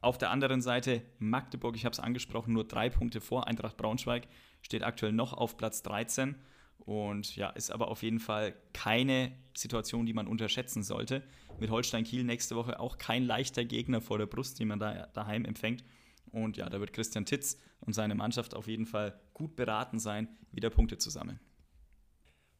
Auf 0.00 0.16
der 0.16 0.30
anderen 0.30 0.62
Seite 0.62 1.02
Magdeburg, 1.18 1.76
ich 1.76 1.84
habe 1.84 1.92
es 1.92 2.00
angesprochen, 2.00 2.54
nur 2.54 2.64
drei 2.64 2.88
Punkte 2.88 3.20
vor. 3.20 3.46
Eintracht 3.46 3.76
Braunschweig 3.76 4.26
steht 4.62 4.82
aktuell 4.82 5.12
noch 5.12 5.32
auf 5.32 5.56
Platz 5.56 5.82
13 5.82 6.36
und 6.78 7.36
ja, 7.36 7.50
ist 7.50 7.70
aber 7.70 7.88
auf 7.88 8.02
jeden 8.02 8.18
Fall 8.18 8.54
keine 8.72 9.32
Situation, 9.56 10.06
die 10.06 10.12
man 10.12 10.26
unterschätzen 10.26 10.82
sollte. 10.82 11.22
Mit 11.60 11.70
Holstein 11.70 12.04
Kiel 12.04 12.24
nächste 12.24 12.56
Woche 12.56 12.80
auch 12.80 12.98
kein 12.98 13.24
leichter 13.24 13.64
Gegner 13.64 14.00
vor 14.00 14.18
der 14.18 14.26
Brust, 14.26 14.58
den 14.58 14.68
man 14.68 14.80
da 14.80 15.06
daheim 15.12 15.44
empfängt. 15.44 15.84
Und 16.32 16.56
ja, 16.56 16.68
da 16.68 16.80
wird 16.80 16.92
Christian 16.92 17.24
Titz 17.24 17.58
und 17.80 17.92
seine 17.92 18.14
Mannschaft 18.14 18.54
auf 18.54 18.66
jeden 18.66 18.86
Fall 18.86 19.20
gut 19.34 19.54
beraten 19.54 19.98
sein, 19.98 20.28
wieder 20.50 20.70
Punkte 20.70 20.98
zu 20.98 21.10
sammeln. 21.10 21.38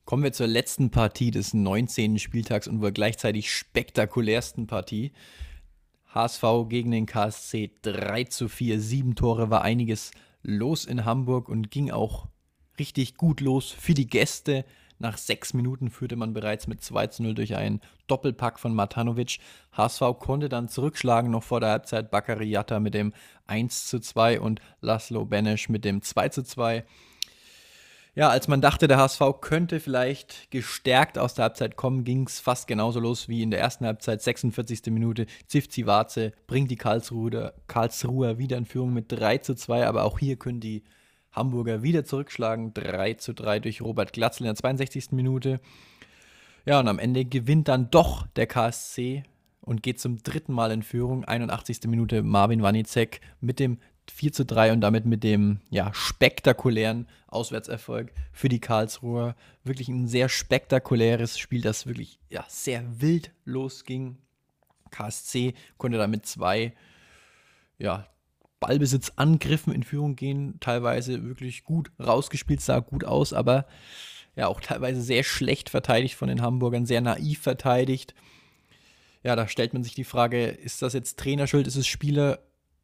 Kommen 0.05 0.24
wir 0.24 0.32
zur 0.32 0.48
letzten 0.48 0.90
Partie 0.90 1.30
des 1.30 1.55
19. 1.55 2.18
Spieltags 2.18 2.68
und 2.68 2.80
wohl 2.80 2.92
gleichzeitig 2.92 3.53
spektakulärsten 3.53 4.66
Partie. 4.66 5.12
HSV 6.09 6.44
gegen 6.68 6.90
den 6.90 7.07
KSC 7.07 7.70
3 7.82 8.24
zu 8.24 8.48
4, 8.48 8.80
sieben 8.80 9.14
Tore 9.14 9.48
war 9.48 9.62
einiges 9.62 10.11
los 10.43 10.84
in 10.84 11.05
Hamburg 11.05 11.49
und 11.49 11.70
ging 11.70 11.90
auch 11.90 12.28
richtig 12.78 13.16
gut 13.16 13.40
los 13.40 13.70
für 13.70 13.95
die 13.95 14.07
Gäste. 14.07 14.64
Nach 14.99 15.18
sechs 15.18 15.53
Minuten 15.53 15.90
führte 15.90 16.16
man 16.16 16.32
bereits 16.32 16.68
mit 16.68 16.82
2 16.82 17.09
zu 17.09 17.22
0 17.24 17.34
durch 17.34 17.57
einen 17.57 17.80
Doppelpack 18.07 18.61
von 18.61 18.74
Matanovic. 18.74 19.38
HSV 19.72 20.03
konnte 20.20 20.49
dann 20.49 20.68
zurückschlagen, 20.68 21.30
noch 21.30 21.43
vor 21.43 21.61
der 21.61 21.70
Halbzeit 21.70 22.11
Bakary 22.11 22.49
Yatta 22.49 22.78
mit 22.78 22.95
dem 22.95 23.12
1 23.47 23.86
zu 23.86 23.99
2 23.99 24.40
und 24.40 24.61
Laszlo 24.80 25.24
Benesch 25.24 25.68
mit 25.68 25.84
dem 25.84 26.03
2 26.03 26.28
zu 26.28 26.45
2. 26.45 26.84
Ja, 28.14 28.28
als 28.28 28.46
man 28.46 28.60
dachte, 28.60 28.88
der 28.88 28.98
HSV 28.98 29.22
könnte 29.40 29.80
vielleicht 29.80 30.50
gestärkt 30.50 31.16
aus 31.16 31.32
der 31.32 31.44
Halbzeit 31.44 31.76
kommen, 31.76 32.04
ging 32.04 32.26
es 32.26 32.40
fast 32.40 32.66
genauso 32.66 33.00
los 33.00 33.26
wie 33.26 33.42
in 33.42 33.50
der 33.50 33.60
ersten 33.60 33.86
Halbzeit. 33.86 34.20
46. 34.20 34.82
Minute, 34.90 35.24
Zivzi 35.46 35.86
Warze 35.86 36.32
bringt 36.46 36.70
die 36.70 36.76
Karlsruher, 36.76 37.54
Karlsruher 37.68 38.36
wieder 38.36 38.58
in 38.58 38.66
Führung 38.66 38.92
mit 38.92 39.06
3 39.08 39.38
zu 39.38 39.54
2, 39.54 39.86
aber 39.86 40.04
auch 40.04 40.18
hier 40.18 40.36
können 40.36 40.60
die 40.60 40.84
Hamburger 41.32 41.82
wieder 41.82 42.04
zurückschlagen. 42.04 42.74
3 42.74 43.14
zu 43.14 43.32
3 43.32 43.60
durch 43.60 43.80
Robert 43.80 44.12
Glatzel 44.12 44.42
in 44.42 44.48
der 44.48 44.56
62. 44.56 45.12
Minute. 45.12 45.60
Ja, 46.66 46.80
und 46.80 46.88
am 46.88 46.98
Ende 46.98 47.24
gewinnt 47.24 47.68
dann 47.68 47.90
doch 47.90 48.26
der 48.36 48.46
KSC 48.46 49.22
und 49.62 49.82
geht 49.82 50.00
zum 50.00 50.22
dritten 50.22 50.52
Mal 50.52 50.70
in 50.70 50.82
Führung. 50.82 51.24
81. 51.24 51.80
Minute 51.86 52.22
Marvin 52.22 52.62
Wanicek 52.62 53.22
mit 53.40 53.58
dem 53.58 53.78
4 54.11 54.32
zu 54.32 54.44
3 54.44 54.72
und 54.72 54.80
damit 54.80 55.07
mit 55.07 55.22
dem 55.22 55.61
ja, 55.70 55.92
spektakulären 55.94 57.09
Auswärtserfolg 57.28 58.12
für 58.32 58.48
die 58.48 58.61
Karlsruher. 58.61 59.36
Wirklich 59.64 59.88
ein 59.88 60.09
sehr 60.09 60.28
spektakuläres 60.28 61.38
Spiel, 61.38 61.61
das 61.61 61.86
wirklich 61.86 62.18
ja, 62.28 62.44
sehr 62.48 62.84
wild 63.00 63.30
losging. 63.44 64.18
KSC 64.90 65.55
konnte 65.78 65.98
damit 65.98 66.26
zwei 66.26 66.74
ja, 67.78 68.07
Ballbesitzangriffen 68.61 69.72
in 69.72 69.82
Führung 69.82 70.14
gehen, 70.14 70.59
teilweise 70.61 71.24
wirklich 71.24 71.64
gut 71.64 71.90
rausgespielt, 71.98 72.61
sah 72.61 72.80
gut 72.80 73.05
aus, 73.05 73.32
aber 73.32 73.66
ja 74.36 74.46
auch 74.46 74.61
teilweise 74.61 75.03
sehr 75.03 75.24
schlecht 75.24 75.68
verteidigt 75.68 76.14
von 76.14 76.28
den 76.28 76.42
Hamburgern, 76.42 76.86
sehr 76.86 77.00
naiv 77.00 77.40
verteidigt. 77.40 78.14
Ja, 79.24 79.36
da 79.36 79.46
stellt 79.48 79.72
man 79.72 79.84
sich 79.84 79.94
die 79.94 80.05
Frage, 80.05 80.46
ist 80.46 80.82
das 80.82 80.92
jetzt 80.94 81.18
Trainerschuld, 81.18 81.66
ist 81.66 81.76
es 81.76 81.86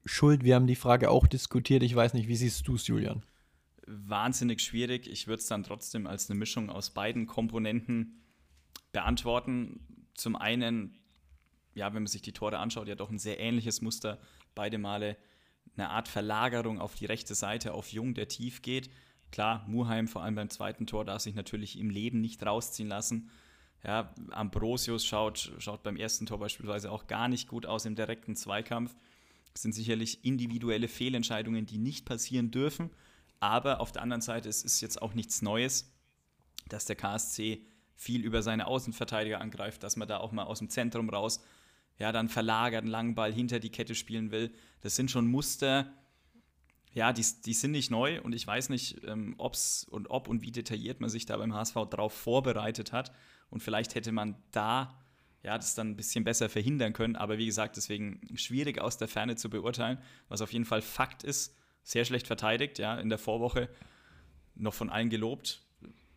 Spielerschuld? 0.09 0.43
Wir 0.43 0.55
haben 0.55 0.67
die 0.67 0.75
Frage 0.75 1.11
auch 1.11 1.27
diskutiert. 1.27 1.83
Ich 1.83 1.95
weiß 1.95 2.15
nicht, 2.15 2.29
wie 2.29 2.37
siehst 2.37 2.67
du 2.67 2.75
es, 2.75 2.87
Julian? 2.87 3.23
Wahnsinnig 3.87 4.61
schwierig. 4.61 5.09
Ich 5.09 5.27
würde 5.27 5.41
es 5.41 5.47
dann 5.47 5.65
trotzdem 5.65 6.07
als 6.07 6.31
eine 6.31 6.39
Mischung 6.39 6.71
aus 6.71 6.91
beiden 6.91 7.27
Komponenten 7.27 8.23
beantworten. 8.93 9.81
Zum 10.15 10.35
einen, 10.35 10.99
ja, 11.75 11.93
wenn 11.93 12.03
man 12.03 12.07
sich 12.07 12.23
die 12.23 12.33
Tore 12.33 12.59
anschaut, 12.59 12.89
ja 12.89 12.95
doch 12.95 13.11
ein 13.11 13.19
sehr 13.19 13.39
ähnliches 13.39 13.83
Muster. 13.83 14.19
Beide 14.55 14.79
Male 14.79 15.17
eine 15.77 15.91
Art 15.91 16.09
Verlagerung 16.09 16.81
auf 16.81 16.95
die 16.95 17.07
rechte 17.07 17.35
Seite 17.35 17.75
auf 17.75 17.93
Jung, 17.93 18.15
der 18.15 18.29
tief 18.29 18.63
geht. 18.63 18.91
Klar, 19.31 19.65
Muheim 19.69 20.09
vor 20.09 20.23
allem 20.23 20.35
beim 20.35 20.49
zweiten 20.49 20.87
Tor 20.87 21.05
darf 21.05 21.21
sich 21.21 21.35
natürlich 21.35 21.79
im 21.79 21.91
Leben 21.91 22.21
nicht 22.21 22.45
rausziehen 22.45 22.89
lassen. 22.89 23.31
Ja, 23.85 24.13
Ambrosius 24.31 25.05
schaut, 25.05 25.53
schaut 25.59 25.83
beim 25.83 25.97
ersten 25.97 26.27
Tor 26.27 26.39
beispielsweise 26.39 26.91
auch 26.91 27.07
gar 27.07 27.29
nicht 27.29 27.47
gut 27.47 27.67
aus 27.67 27.85
im 27.85 27.95
direkten 27.95 28.35
Zweikampf. 28.35 28.97
Sind 29.63 29.73
sicherlich 29.73 30.25
individuelle 30.25 30.89
Fehlentscheidungen, 30.89 31.67
die 31.67 31.79
nicht 31.79 32.05
passieren 32.05 32.51
dürfen. 32.51 32.91
Aber 33.41 33.81
auf 33.81 33.93
der 33.93 34.03
anderen 34.03 34.23
Seite, 34.23 34.49
es 34.49 34.63
ist 34.63 34.81
jetzt 34.81 35.01
auch 35.01 35.15
nichts 35.15 35.43
Neues, 35.43 35.93
dass 36.69 36.85
der 36.85 36.97
KSC 36.97 37.63
viel 37.95 38.25
über 38.25 38.43
seine 38.43 38.67
Außenverteidiger 38.67 39.41
angreift, 39.41 39.83
dass 39.83 39.97
man 39.97 40.09
da 40.09 40.19
auch 40.19 40.33
mal 40.33 40.45
aus 40.45 40.59
dem 40.59 40.71
Zentrum 40.71 41.11
raus 41.11 41.41
ja, 41.99 42.13
dann 42.13 42.29
verlagert, 42.29 42.83
einen 42.83 42.91
langen 42.91 43.15
Ball 43.15 43.33
hinter 43.33 43.59
die 43.59 43.71
Kette 43.71 43.95
spielen 43.95 44.31
will. 44.31 44.53
Das 44.81 44.95
sind 44.95 45.11
schon 45.11 45.27
Muster, 45.27 45.93
ja, 46.95 47.13
die, 47.13 47.25
die 47.45 47.55
sind 47.55 47.73
nicht 47.73 47.91
neu 47.91 48.21
und 48.23 48.35
ich 48.35 48.47
weiß 48.47 48.69
nicht, 48.71 49.05
ähm, 49.05 49.35
ob's 49.39 49.85
und 49.85 50.09
ob 50.11 50.29
und 50.29 50.43
wie 50.43 50.53
detailliert 50.53 51.01
man 51.01 51.11
sich 51.11 51.27
da 51.27 51.37
beim 51.37 51.55
HSV 51.55 51.75
drauf 51.91 52.13
vorbereitet 52.13 52.93
hat. 52.93 53.13
Und 53.51 53.63
vielleicht 53.63 53.95
hätte 53.95 54.13
man 54.13 54.37
da 54.53 54.99
ja, 55.49 55.57
das 55.57 55.75
dann 55.75 55.89
ein 55.89 55.97
bisschen 55.97 56.25
besser 56.25 56.51
verhindern 56.51 56.93
können. 56.93 57.17
Aber 57.17 57.39
wie 57.39 57.47
gesagt, 57.47 57.79
deswegen 57.79 58.21
schwierig 58.35 58.83
aus 58.83 58.99
der 58.99 59.09
Ferne 59.09 59.35
zu 59.37 59.49
beurteilen. 59.49 59.97
Was 60.29 60.43
auf 60.43 60.53
jeden 60.53 60.67
Fall 60.67 60.83
Fakt 60.83 61.25
ist, 61.25 61.57
sehr 61.83 62.05
schlecht 62.05 62.27
verteidigt, 62.27 62.79
ja, 62.79 63.01
in 63.01 63.09
der 63.09 63.17
Vorwoche 63.17 63.71
noch 64.55 64.75
von 64.75 64.91
allen 64.91 65.09
gelobt. 65.09 65.63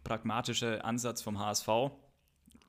Pragmatischer 0.04 0.84
Ansatz 0.84 1.22
vom 1.22 1.40
HSV 1.40 1.70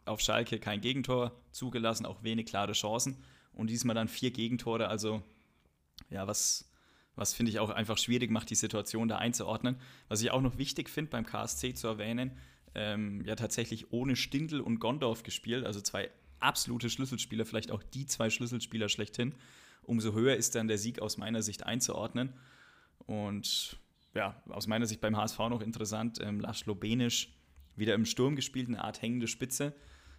auf 0.04 0.20
Schalke 0.20 0.60
kein 0.60 0.80
Gegentor 0.80 1.32
zugelassen, 1.50 2.06
auch 2.06 2.22
wenig 2.22 2.46
klare 2.46 2.74
Chancen. 2.74 3.16
Und 3.52 3.68
diesmal 3.68 3.96
dann 3.96 4.06
vier 4.06 4.30
Gegentore, 4.30 4.86
also 4.86 5.20
ja, 6.10 6.28
was, 6.28 6.70
was 7.16 7.34
finde 7.34 7.50
ich 7.50 7.58
auch 7.58 7.70
einfach 7.70 7.98
schwierig 7.98 8.30
macht, 8.30 8.50
die 8.50 8.54
Situation 8.54 9.08
da 9.08 9.18
einzuordnen. 9.18 9.80
Was 10.06 10.22
ich 10.22 10.30
auch 10.30 10.42
noch 10.42 10.58
wichtig 10.58 10.88
finde 10.88 11.10
beim 11.10 11.26
KSC 11.26 11.74
zu 11.74 11.88
erwähnen, 11.88 12.38
ähm, 12.76 13.24
ja 13.24 13.34
tatsächlich 13.34 13.92
ohne 13.92 14.14
Stindl 14.14 14.60
und 14.60 14.78
Gondorf 14.78 15.24
gespielt, 15.24 15.66
also 15.66 15.80
zwei 15.80 16.08
absolute 16.42 16.90
Schlüsselspieler, 16.90 17.44
vielleicht 17.44 17.70
auch 17.70 17.82
die 17.82 18.06
zwei 18.06 18.30
Schlüsselspieler 18.30 18.88
schlechthin. 18.88 19.34
Umso 19.82 20.12
höher 20.12 20.36
ist 20.36 20.54
dann 20.54 20.68
der 20.68 20.78
Sieg 20.78 21.00
aus 21.00 21.16
meiner 21.16 21.42
Sicht 21.42 21.66
einzuordnen. 21.66 22.32
Und 23.06 23.78
ja, 24.14 24.40
aus 24.48 24.66
meiner 24.66 24.86
Sicht 24.86 25.00
beim 25.00 25.16
HSV 25.16 25.38
noch 25.38 25.60
interessant, 25.60 26.18
ähm, 26.20 26.40
Laszlo 26.40 26.74
Benisch 26.74 27.34
wieder 27.74 27.94
im 27.94 28.04
Sturm 28.04 28.36
gespielt, 28.36 28.68
eine 28.68 28.84
Art 28.84 29.02
hängende 29.02 29.26
Spitze. 29.26 29.74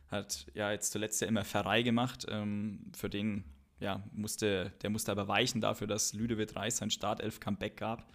Hat 0.08 0.48
ja 0.54 0.72
jetzt 0.72 0.92
zuletzt 0.92 1.22
ja 1.22 1.28
immer 1.28 1.44
Verrei 1.44 1.82
gemacht. 1.84 2.26
Ähm, 2.30 2.92
für 2.96 3.10
den 3.10 3.44
ja, 3.80 4.04
musste, 4.14 4.72
der 4.82 4.90
musste 4.90 5.12
aber 5.12 5.28
weichen 5.28 5.62
dafür, 5.62 5.88
dass 5.88 6.14
Lüdewitt 6.14 6.56
Reis 6.56 6.78
sein 6.78 6.90
Startelf-Comeback 6.90 7.78
gab. 7.78 8.08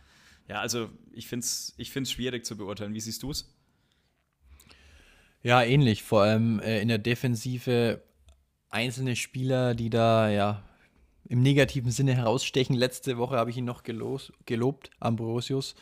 Ja, 0.48 0.60
also 0.60 0.90
ich 1.12 1.28
finde 1.28 1.44
es 1.44 1.74
ich 1.76 1.90
find's 1.90 2.10
schwierig 2.10 2.44
zu 2.44 2.56
beurteilen. 2.56 2.94
Wie 2.94 3.00
siehst 3.00 3.22
du 3.22 3.30
es? 3.30 3.54
Ja, 5.42 5.62
ähnlich. 5.62 6.02
Vor 6.02 6.22
allem 6.22 6.60
äh, 6.60 6.80
in 6.80 6.88
der 6.88 6.98
Defensive 6.98 8.02
einzelne 8.70 9.16
Spieler, 9.16 9.74
die 9.74 9.90
da 9.90 10.28
ja 10.28 10.62
im 11.28 11.42
negativen 11.42 11.90
Sinne 11.90 12.14
herausstechen. 12.14 12.74
Letzte 12.74 13.18
Woche 13.18 13.36
habe 13.36 13.50
ich 13.50 13.56
ihn 13.56 13.64
noch 13.64 13.82
gelos, 13.82 14.32
gelobt, 14.46 14.90
Ambrosius. 14.98 15.74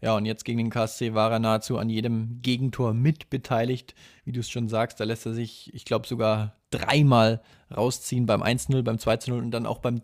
Ja, 0.00 0.16
und 0.16 0.26
jetzt 0.26 0.44
gegen 0.44 0.58
den 0.58 0.70
KSC 0.70 1.14
war 1.14 1.30
er 1.30 1.38
nahezu 1.38 1.78
an 1.78 1.88
jedem 1.88 2.42
Gegentor 2.42 2.92
mitbeteiligt. 2.92 3.94
Wie 4.24 4.32
du 4.32 4.40
es 4.40 4.50
schon 4.50 4.68
sagst, 4.68 4.98
da 4.98 5.04
lässt 5.04 5.26
er 5.26 5.32
sich, 5.32 5.72
ich 5.74 5.84
glaube, 5.84 6.08
sogar 6.08 6.56
dreimal 6.70 7.40
rausziehen 7.74 8.26
beim 8.26 8.42
1-0, 8.42 8.82
beim 8.82 8.96
2-0 8.96 9.32
und 9.32 9.52
dann 9.52 9.66
auch 9.66 9.78
beim 9.78 10.02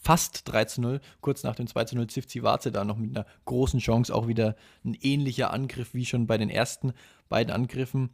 fast 0.00 0.48
3-0, 0.50 1.00
kurz 1.20 1.42
nach 1.42 1.54
dem 1.54 1.66
2-0 1.66 2.08
Zivzi 2.08 2.42
Warze 2.42 2.72
da 2.72 2.84
noch 2.84 2.96
mit 2.96 3.16
einer 3.16 3.26
großen 3.44 3.80
Chance, 3.80 4.14
auch 4.14 4.26
wieder 4.26 4.56
ein 4.84 4.94
ähnlicher 4.94 5.52
Angriff 5.52 5.94
wie 5.94 6.06
schon 6.06 6.26
bei 6.26 6.38
den 6.38 6.50
ersten 6.50 6.92
beiden 7.28 7.52
Angriffen. 7.52 8.10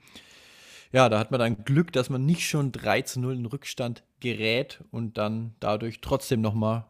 Ja, 0.92 1.08
da 1.08 1.18
hat 1.18 1.30
man 1.30 1.40
dann 1.40 1.64
Glück, 1.64 1.92
dass 1.92 2.10
man 2.10 2.26
nicht 2.26 2.48
schon 2.48 2.72
3-0 2.72 3.32
in 3.32 3.46
Rückstand 3.46 4.04
gerät 4.20 4.84
und 4.90 5.18
dann 5.18 5.54
dadurch 5.60 6.00
trotzdem 6.00 6.40
nochmal 6.40 6.86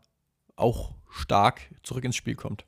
auch 0.56 0.94
stark 1.10 1.60
zurück 1.82 2.04
ins 2.04 2.16
Spiel 2.16 2.34
kommt. 2.34 2.64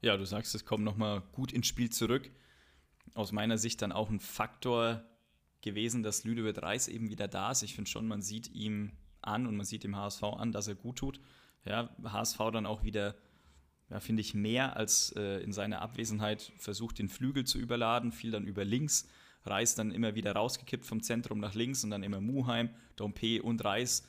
Ja, 0.00 0.16
du 0.16 0.24
sagst, 0.24 0.54
es 0.54 0.64
kommt 0.64 0.84
nochmal 0.84 1.22
gut 1.32 1.52
ins 1.52 1.66
Spiel 1.66 1.90
zurück. 1.90 2.30
Aus 3.14 3.32
meiner 3.32 3.58
Sicht 3.58 3.82
dann 3.82 3.92
auch 3.92 4.10
ein 4.10 4.20
Faktor 4.20 5.04
gewesen, 5.60 6.02
dass 6.02 6.24
Lüdewitt 6.24 6.62
Reis 6.62 6.88
eben 6.88 7.08
wieder 7.10 7.28
da 7.28 7.52
ist. 7.52 7.62
Ich 7.62 7.74
finde 7.74 7.90
schon, 7.90 8.08
man 8.08 8.22
sieht 8.22 8.50
ihm 8.52 8.92
an 9.20 9.46
und 9.46 9.56
man 9.56 9.64
sieht 9.66 9.84
dem 9.84 9.96
HSV 9.96 10.22
an, 10.24 10.52
dass 10.52 10.66
er 10.66 10.74
gut 10.74 10.96
tut. 10.96 11.20
Ja, 11.64 11.94
HSV 12.04 12.38
dann 12.52 12.66
auch 12.66 12.82
wieder, 12.82 13.14
ja, 13.90 14.00
finde 14.00 14.20
ich, 14.20 14.34
mehr 14.34 14.76
als 14.76 15.12
äh, 15.16 15.42
in 15.42 15.52
seiner 15.52 15.80
Abwesenheit 15.80 16.52
versucht, 16.58 16.98
den 16.98 17.08
Flügel 17.08 17.44
zu 17.44 17.58
überladen, 17.58 18.12
fiel 18.12 18.30
dann 18.30 18.46
über 18.46 18.64
links. 18.64 19.08
Reis 19.44 19.74
dann 19.74 19.90
immer 19.90 20.14
wieder 20.14 20.32
rausgekippt 20.32 20.86
vom 20.86 21.02
Zentrum 21.02 21.40
nach 21.40 21.54
links 21.54 21.82
und 21.82 21.90
dann 21.90 22.02
immer 22.02 22.20
Muheim, 22.20 22.70
Dompe 22.96 23.42
und 23.42 23.64
Reis. 23.64 24.06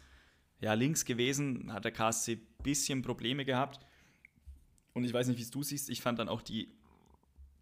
Ja, 0.62 0.74
links 0.74 1.06
gewesen, 1.06 1.74
hat 1.74 1.86
der 1.86 1.92
KSC 1.92 2.34
ein 2.34 2.64
bisschen 2.64 3.02
Probleme 3.02 3.44
gehabt. 3.44 3.80
Und 4.94 5.04
ich 5.04 5.14
weiß 5.14 5.28
nicht, 5.28 5.38
wie 5.38 5.44
es 5.44 5.52
du 5.52 5.64
siehst, 5.64 5.90
ich 5.90 6.02
fand 6.02 6.20
dann 6.20 6.30
auch 6.30 6.42
die, 6.42 6.72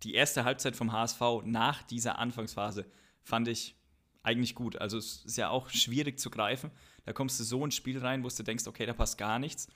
die 0.04 0.14
erste 0.14 0.44
Halbzeit 0.44 0.76
vom 0.76 0.92
HSV 0.92 1.22
nach 1.46 1.82
dieser 1.84 2.20
Anfangsphase, 2.20 2.86
fand 3.24 3.48
ich 3.48 3.76
eigentlich 4.24 4.54
gut. 4.54 4.76
Also 4.78 4.98
es 4.98 5.26
ist 5.26 5.38
ja 5.38 5.50
auch 5.50 5.70
schwierig 5.70 6.20
zu 6.20 6.30
greifen. 6.30 6.72
Da 7.06 7.14
kommst 7.14 7.40
du 7.40 7.44
so 7.44 7.64
ins 7.66 7.76
Spiel 7.76 8.00
rein, 8.00 8.24
wo 8.24 8.28
du 8.28 8.44
denkst, 8.44 8.68
okay, 8.68 8.86
da 8.86 8.94
passt 8.94 9.18
gar 9.18 9.40
nichts. 9.40 9.68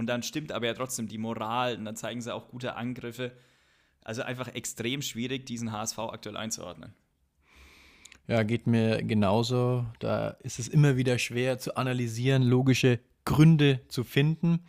Und 0.00 0.06
dann 0.06 0.22
stimmt 0.22 0.50
aber 0.50 0.64
ja 0.64 0.72
trotzdem 0.72 1.08
die 1.08 1.18
Moral 1.18 1.76
und 1.76 1.84
dann 1.84 1.94
zeigen 1.94 2.22
sie 2.22 2.34
auch 2.34 2.48
gute 2.48 2.74
Angriffe. 2.74 3.32
Also 4.02 4.22
einfach 4.22 4.48
extrem 4.48 5.02
schwierig, 5.02 5.44
diesen 5.44 5.72
HSV 5.72 5.98
aktuell 5.98 6.38
einzuordnen. 6.38 6.94
Ja, 8.26 8.42
geht 8.42 8.66
mir 8.66 9.02
genauso. 9.02 9.84
Da 9.98 10.30
ist 10.42 10.58
es 10.58 10.68
immer 10.68 10.96
wieder 10.96 11.18
schwer 11.18 11.58
zu 11.58 11.76
analysieren, 11.76 12.42
logische 12.44 13.00
Gründe 13.26 13.80
zu 13.88 14.02
finden. 14.02 14.60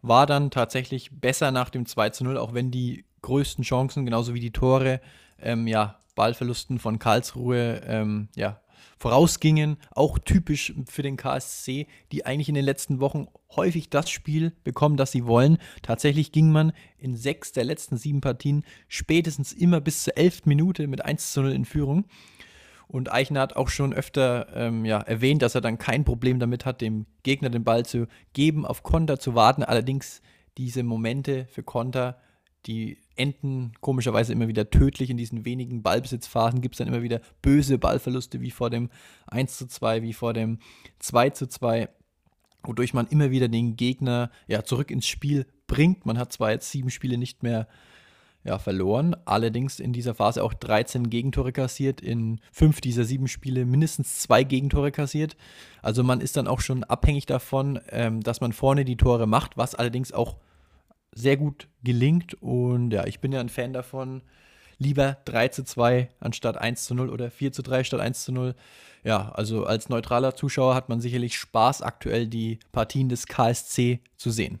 War 0.00 0.24
dann 0.24 0.50
tatsächlich 0.50 1.10
besser 1.12 1.50
nach 1.50 1.68
dem 1.68 1.84
2 1.84 2.08
zu 2.08 2.24
0, 2.24 2.38
auch 2.38 2.54
wenn 2.54 2.70
die 2.70 3.04
größten 3.20 3.64
Chancen, 3.64 4.06
genauso 4.06 4.32
wie 4.32 4.40
die 4.40 4.50
Tore, 4.50 5.02
ähm, 5.38 5.66
ja, 5.66 6.00
Ballverlusten 6.14 6.78
von 6.78 6.98
Karlsruhe, 6.98 7.82
ähm, 7.84 8.28
ja, 8.34 8.62
vorausgingen. 9.00 9.78
Auch 9.92 10.18
typisch 10.18 10.74
für 10.86 11.02
den 11.02 11.16
KSC, 11.16 11.86
die 12.12 12.26
eigentlich 12.26 12.50
in 12.50 12.54
den 12.54 12.64
letzten 12.64 13.00
Wochen 13.00 13.28
häufig 13.56 13.88
das 13.88 14.10
Spiel 14.10 14.52
bekommen, 14.62 14.98
das 14.98 15.10
sie 15.10 15.26
wollen. 15.26 15.56
Tatsächlich 15.80 16.32
ging 16.32 16.52
man 16.52 16.72
in 16.98 17.16
sechs 17.16 17.50
der 17.52 17.64
letzten 17.64 17.96
sieben 17.96 18.20
Partien 18.20 18.62
spätestens 18.88 19.54
immer 19.54 19.80
bis 19.80 20.04
zur 20.04 20.18
elften 20.18 20.50
Minute 20.50 20.86
mit 20.86 21.02
1 21.02 21.32
zu 21.32 21.40
0 21.40 21.52
in 21.52 21.64
Führung. 21.64 22.04
Und 22.88 23.10
Eichner 23.10 23.40
hat 23.40 23.56
auch 23.56 23.68
schon 23.68 23.94
öfter 23.94 24.48
ähm, 24.54 24.84
ja, 24.84 24.98
erwähnt, 25.00 25.40
dass 25.40 25.54
er 25.54 25.60
dann 25.62 25.78
kein 25.78 26.04
Problem 26.04 26.38
damit 26.38 26.66
hat, 26.66 26.82
dem 26.82 27.06
Gegner 27.22 27.48
den 27.48 27.64
Ball 27.64 27.86
zu 27.86 28.06
geben, 28.34 28.66
auf 28.66 28.82
Konter 28.82 29.18
zu 29.18 29.34
warten. 29.34 29.62
Allerdings 29.62 30.20
diese 30.58 30.82
Momente 30.82 31.46
für 31.46 31.62
Konter, 31.62 32.20
die 32.66 32.98
enden 33.20 33.72
komischerweise 33.80 34.32
immer 34.32 34.48
wieder 34.48 34.70
tödlich. 34.70 35.10
In 35.10 35.16
diesen 35.16 35.44
wenigen 35.44 35.82
Ballbesitzphasen 35.82 36.62
gibt 36.62 36.74
es 36.74 36.78
dann 36.78 36.88
immer 36.88 37.02
wieder 37.02 37.20
böse 37.42 37.78
Ballverluste, 37.78 38.40
wie 38.40 38.50
vor 38.50 38.70
dem 38.70 38.88
1 39.26 39.58
zu 39.58 39.66
2, 39.66 40.02
wie 40.02 40.14
vor 40.14 40.32
dem 40.32 40.58
2 40.98 41.30
zu 41.30 41.46
2, 41.46 41.88
wodurch 42.64 42.94
man 42.94 43.06
immer 43.08 43.30
wieder 43.30 43.48
den 43.48 43.76
Gegner 43.76 44.30
ja, 44.46 44.64
zurück 44.64 44.90
ins 44.90 45.06
Spiel 45.06 45.46
bringt. 45.66 46.06
Man 46.06 46.18
hat 46.18 46.32
zwar 46.32 46.50
jetzt 46.50 46.70
sieben 46.70 46.90
Spiele 46.90 47.18
nicht 47.18 47.42
mehr 47.42 47.68
ja, 48.42 48.58
verloren. 48.58 49.14
Allerdings 49.26 49.80
in 49.80 49.92
dieser 49.92 50.14
Phase 50.14 50.42
auch 50.42 50.54
13 50.54 51.10
Gegentore 51.10 51.52
kassiert, 51.52 52.00
in 52.00 52.40
fünf 52.50 52.80
dieser 52.80 53.04
sieben 53.04 53.28
Spiele 53.28 53.66
mindestens 53.66 54.20
zwei 54.20 54.44
Gegentore 54.44 54.92
kassiert. 54.92 55.36
Also 55.82 56.02
man 56.02 56.20
ist 56.20 56.36
dann 56.36 56.48
auch 56.48 56.60
schon 56.60 56.84
abhängig 56.84 57.26
davon, 57.26 57.80
ähm, 57.90 58.22
dass 58.22 58.40
man 58.40 58.52
vorne 58.52 58.84
die 58.84 58.96
Tore 58.96 59.26
macht, 59.26 59.58
was 59.58 59.74
allerdings 59.74 60.12
auch 60.12 60.38
sehr 61.14 61.36
gut 61.36 61.68
gelingt. 61.82 62.34
Und 62.42 62.90
ja, 62.92 63.06
ich 63.06 63.20
bin 63.20 63.32
ja 63.32 63.40
ein 63.40 63.48
Fan 63.48 63.72
davon, 63.72 64.22
lieber 64.78 65.18
3 65.24 65.48
zu 65.48 65.64
2 65.64 66.08
anstatt 66.20 66.56
1 66.56 66.84
zu 66.84 66.94
0 66.94 67.10
oder 67.10 67.30
4 67.30 67.52
zu 67.52 67.62
3 67.62 67.84
statt 67.84 68.00
1 68.00 68.24
zu 68.24 68.32
0. 68.32 68.54
Ja, 69.02 69.30
also 69.32 69.64
als 69.64 69.88
neutraler 69.88 70.34
Zuschauer 70.34 70.74
hat 70.74 70.88
man 70.88 71.00
sicherlich 71.00 71.36
Spaß, 71.38 71.82
aktuell 71.82 72.26
die 72.26 72.58
Partien 72.72 73.08
des 73.08 73.26
KSC 73.26 74.00
zu 74.16 74.30
sehen. 74.30 74.60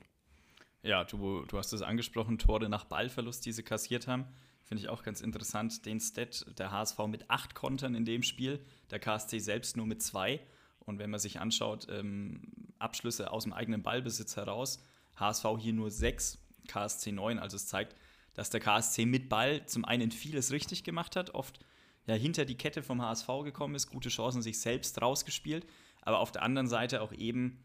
Ja, 0.82 1.04
du, 1.04 1.44
du 1.46 1.58
hast 1.58 1.72
es 1.72 1.82
angesprochen, 1.82 2.38
Tore 2.38 2.68
nach 2.68 2.84
Ballverlust, 2.84 3.44
die 3.44 3.52
sie 3.52 3.62
kassiert 3.62 4.06
haben. 4.06 4.24
Finde 4.62 4.82
ich 4.82 4.88
auch 4.88 5.02
ganz 5.02 5.20
interessant, 5.20 5.84
den 5.84 6.00
Stat 6.00 6.46
der 6.58 6.70
HSV 6.70 6.98
mit 7.08 7.28
acht 7.28 7.54
Kontern 7.54 7.94
in 7.94 8.04
dem 8.04 8.22
Spiel, 8.22 8.64
der 8.90 8.98
KSC 8.98 9.40
selbst 9.40 9.76
nur 9.76 9.86
mit 9.86 10.02
zwei. 10.02 10.40
Und 10.78 10.98
wenn 10.98 11.10
man 11.10 11.20
sich 11.20 11.38
anschaut, 11.38 11.86
ähm, 11.90 12.40
Abschlüsse 12.78 13.30
aus 13.30 13.44
dem 13.44 13.52
eigenen 13.52 13.82
Ballbesitz 13.82 14.36
heraus, 14.36 14.82
HSV 15.16 15.44
hier 15.58 15.72
nur 15.74 15.90
sechs, 15.90 16.39
KSC 16.68 17.12
neun. 17.12 17.38
Also 17.38 17.56
es 17.56 17.66
zeigt, 17.66 17.96
dass 18.34 18.50
der 18.50 18.60
KSC 18.60 19.06
mit 19.06 19.28
Ball 19.28 19.66
zum 19.66 19.84
einen 19.84 20.10
vieles 20.10 20.52
richtig 20.52 20.84
gemacht 20.84 21.16
hat, 21.16 21.34
oft 21.34 21.60
ja 22.06 22.14
hinter 22.14 22.44
die 22.44 22.56
Kette 22.56 22.82
vom 22.82 23.02
HSV 23.02 23.28
gekommen 23.44 23.74
ist, 23.74 23.88
gute 23.88 24.08
Chancen 24.08 24.42
sich 24.42 24.60
selbst 24.60 25.00
rausgespielt, 25.00 25.66
aber 26.02 26.18
auf 26.18 26.32
der 26.32 26.42
anderen 26.42 26.66
Seite 26.68 27.02
auch 27.02 27.12
eben, 27.12 27.62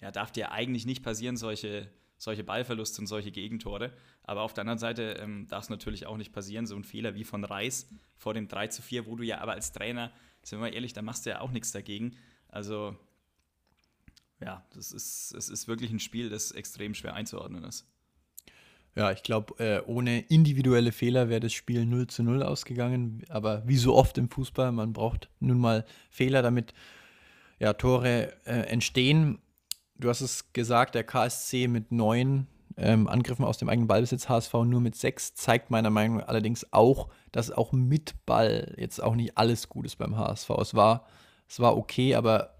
ja, 0.00 0.10
darf 0.10 0.32
dir 0.32 0.52
eigentlich 0.52 0.86
nicht 0.86 1.02
passieren, 1.02 1.36
solche 1.36 1.90
solche 2.18 2.44
Ballverluste 2.44 3.00
und 3.00 3.06
solche 3.06 3.30
Gegentore. 3.30 3.92
Aber 4.22 4.42
auf 4.42 4.54
der 4.54 4.62
anderen 4.62 4.78
Seite 4.78 5.16
ähm, 5.20 5.46
darf 5.48 5.64
es 5.64 5.70
natürlich 5.70 6.06
auch 6.06 6.16
nicht 6.16 6.32
passieren, 6.32 6.66
so 6.66 6.76
ein 6.76 6.84
Fehler 6.84 7.14
wie 7.14 7.24
von 7.24 7.44
Reis 7.44 7.88
vor 8.16 8.34
dem 8.34 8.48
3 8.48 8.68
zu 8.68 8.82
4, 8.82 9.06
wo 9.06 9.16
du 9.16 9.22
ja 9.22 9.38
aber 9.38 9.52
als 9.52 9.72
Trainer, 9.72 10.12
sind 10.42 10.58
wir 10.58 10.68
mal 10.68 10.74
ehrlich, 10.74 10.92
da 10.92 11.02
machst 11.02 11.26
du 11.26 11.30
ja 11.30 11.40
auch 11.40 11.50
nichts 11.50 11.72
dagegen. 11.72 12.16
Also 12.48 12.96
ja, 14.40 14.66
das 14.74 14.92
ist, 14.92 15.34
es 15.34 15.48
ist 15.48 15.68
wirklich 15.68 15.90
ein 15.90 16.00
Spiel, 16.00 16.28
das 16.28 16.52
extrem 16.52 16.94
schwer 16.94 17.14
einzuordnen 17.14 17.64
ist. 17.64 17.86
Ja, 18.96 19.12
ich 19.12 19.22
glaube, 19.22 19.54
äh, 19.62 19.82
ohne 19.86 20.20
individuelle 20.20 20.90
Fehler 20.90 21.28
wäre 21.28 21.40
das 21.40 21.52
Spiel 21.52 21.84
0 21.84 22.06
zu 22.06 22.22
0 22.22 22.42
ausgegangen. 22.42 23.24
Aber 23.28 23.62
wie 23.66 23.76
so 23.76 23.94
oft 23.94 24.18
im 24.18 24.30
Fußball, 24.30 24.72
man 24.72 24.92
braucht 24.92 25.28
nun 25.38 25.58
mal 25.58 25.84
Fehler, 26.10 26.42
damit 26.42 26.72
ja, 27.58 27.74
Tore 27.74 28.32
äh, 28.44 28.60
entstehen 28.68 29.38
du 29.98 30.08
hast 30.08 30.20
es 30.20 30.52
gesagt, 30.52 30.94
der 30.94 31.04
KSC 31.04 31.68
mit 31.68 31.92
neun 31.92 32.46
ähm, 32.76 33.08
Angriffen 33.08 33.44
aus 33.44 33.58
dem 33.58 33.68
eigenen 33.68 33.88
Ballbesitz, 33.88 34.28
HSV 34.28 34.52
nur 34.64 34.80
mit 34.80 34.96
sechs, 34.96 35.34
zeigt 35.34 35.70
meiner 35.70 35.90
Meinung 35.90 36.18
nach 36.18 36.28
allerdings 36.28 36.72
auch, 36.72 37.08
dass 37.32 37.50
auch 37.50 37.72
mit 37.72 38.14
Ball 38.26 38.74
jetzt 38.76 39.02
auch 39.02 39.14
nicht 39.14 39.38
alles 39.38 39.68
gut 39.68 39.86
ist 39.86 39.96
beim 39.96 40.16
HSV. 40.16 40.50
Es 40.60 40.74
war, 40.74 41.06
es 41.48 41.60
war 41.60 41.76
okay, 41.76 42.14
aber 42.14 42.54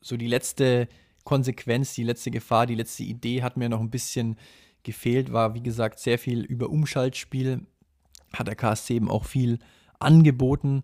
so 0.00 0.16
die 0.16 0.28
letzte 0.28 0.88
Konsequenz, 1.24 1.94
die 1.94 2.04
letzte 2.04 2.30
Gefahr, 2.30 2.66
die 2.66 2.76
letzte 2.76 3.02
Idee 3.02 3.42
hat 3.42 3.56
mir 3.56 3.68
noch 3.68 3.80
ein 3.80 3.90
bisschen 3.90 4.36
gefehlt, 4.88 5.32
war 5.34 5.54
wie 5.54 5.62
gesagt 5.62 5.98
sehr 5.98 6.18
viel 6.18 6.40
über 6.40 6.70
Umschaltspiel, 6.70 7.66
hat 8.32 8.46
der 8.46 8.56
KSC 8.56 8.94
eben 8.94 9.10
auch 9.10 9.26
viel 9.26 9.58
angeboten. 9.98 10.82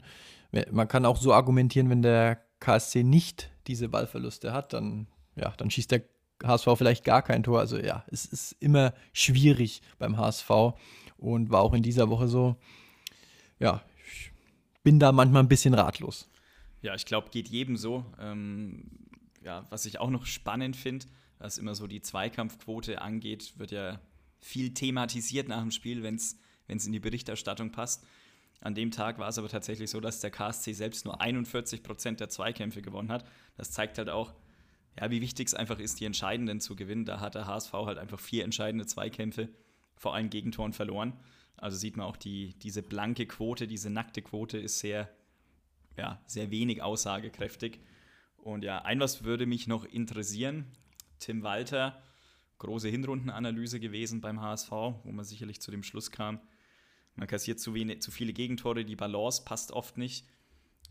Man 0.71 0.89
kann 0.89 1.07
auch 1.07 1.17
so 1.17 1.33
argumentieren, 1.33 1.89
wenn 1.89 2.03
der 2.03 2.45
KSC 2.61 3.03
nicht 3.03 3.51
diese 3.67 3.89
Ballverluste 3.89 4.53
hat, 4.53 4.75
dann 4.75 5.07
ja, 5.37 5.55
dann 5.57 5.71
schießt 5.71 5.91
der 5.91 6.03
HSV 6.43 6.69
vielleicht 6.77 7.05
gar 7.05 7.23
kein 7.23 7.43
Tor. 7.43 7.61
Also 7.61 7.79
ja, 7.79 8.05
es 8.09 8.27
ist 8.27 8.53
immer 8.61 8.93
schwierig 9.15 9.81
beim 9.99 10.19
HSV 10.19 10.51
und 11.17 11.51
war 11.51 11.63
auch 11.63 11.73
in 11.73 11.83
dieser 11.83 12.11
Woche 12.11 12.29
so. 12.29 12.57
Ja, 13.59 13.83
ich 14.07 14.33
bin 14.83 14.99
da 14.99 15.13
manchmal 15.13 15.43
ein 15.43 15.49
bisschen 15.49 15.73
ratlos. 15.73 16.29
Ja, 16.83 16.95
ich 16.95 17.07
glaube, 17.07 17.31
geht 17.31 17.49
jedem 17.49 17.79
so. 17.79 18.05
Ähm, 18.21 18.91
ja, 19.43 19.65
was 19.71 19.87
ich 19.87 19.99
auch 19.99 20.11
noch 20.11 20.27
spannend 20.27 20.77
finde, 20.77 21.07
was 21.45 21.59
immer 21.59 21.75
so 21.75 21.87
die 21.87 22.01
Zweikampfquote 22.01 23.03
angeht, 23.03 23.59
wird 23.59 23.71
ja 23.71 24.01
viel 24.41 24.73
thematisiert 24.73 25.47
nach 25.47 25.61
dem 25.61 25.71
Spiel, 25.71 26.03
wenn 26.03 26.15
es 26.17 26.37
in 26.87 26.93
die 26.93 27.01
Berichterstattung 27.01 27.71
passt. 27.71 28.07
An 28.61 28.75
dem 28.75 28.91
Tag 28.91 29.19
war 29.19 29.29
es 29.29 29.37
aber 29.37 29.51
tatsächlich 29.51 29.91
so, 29.91 30.01
dass 30.01 30.21
der 30.21 30.31
KSC 30.31 30.73
selbst 30.73 31.05
nur 31.05 31.21
41 31.21 31.83
Prozent 31.83 32.21
der 32.21 32.31
Zweikämpfe 32.31 32.81
gewonnen 32.81 33.13
hat. 33.13 33.29
Das 33.59 33.73
zeigt 33.73 33.99
halt 33.99 34.09
auch, 34.09 34.33
ja, 34.99 35.11
wie 35.11 35.21
wichtig 35.21 35.49
es 35.49 35.55
einfach 35.55 35.79
ist, 35.79 36.01
die 36.01 36.07
Entscheidenden 36.07 36.61
zu 36.61 36.77
gewinnen. 36.77 37.05
Da 37.05 37.21
hat 37.21 37.35
der 37.35 37.47
HSV 37.47 37.73
halt 37.75 37.99
einfach 37.99 38.21
vier 38.21 38.45
entscheidende 38.45 38.87
Zweikämpfe 38.87 39.51
vor 39.97 40.15
allen 40.15 40.31
Gegentoren 40.31 40.73
verloren. 40.73 41.13
Also 41.59 41.77
sieht 41.77 41.99
man 41.99 42.07
auch, 42.07 42.17
die, 42.17 42.55
diese 42.61 42.83
blanke 42.83 43.27
Quote, 43.27 43.67
diese 43.67 43.91
nackte 43.91 44.23
Quote 44.23 44.57
ist 44.57 44.79
sehr, 44.79 45.11
ja, 45.99 46.23
sehr 46.27 46.51
wenig 46.51 46.81
aussagekräftig. 46.81 47.81
Und 48.39 48.65
ja, 48.65 48.79
ein 48.79 48.99
was 49.01 49.25
würde 49.25 49.45
mich 49.45 49.67
noch 49.67 49.85
interessieren. 49.85 50.73
Tim 51.25 51.43
Walter, 51.43 52.03
große 52.59 52.89
Hinrundenanalyse 52.89 53.81
gewesen 53.81 54.21
beim 54.21 54.41
HSV, 54.41 54.71
wo 54.71 55.13
man 55.13 55.25
sicherlich 55.25 55.61
zu 55.61 55.71
dem 55.71 55.83
Schluss 55.83 56.11
kam, 56.11 56.41
man 57.17 57.29
kassiert 57.29 57.61
zu, 57.61 57.75
wenig, 57.75 58.03
zu 58.03 58.11
viele 58.11 58.33
Gegentore, 58.33 58.85
die 58.85 58.97
Balance 58.97 59.43
passt 59.45 59.73
oft 59.73 59.97
nicht. 59.97 60.27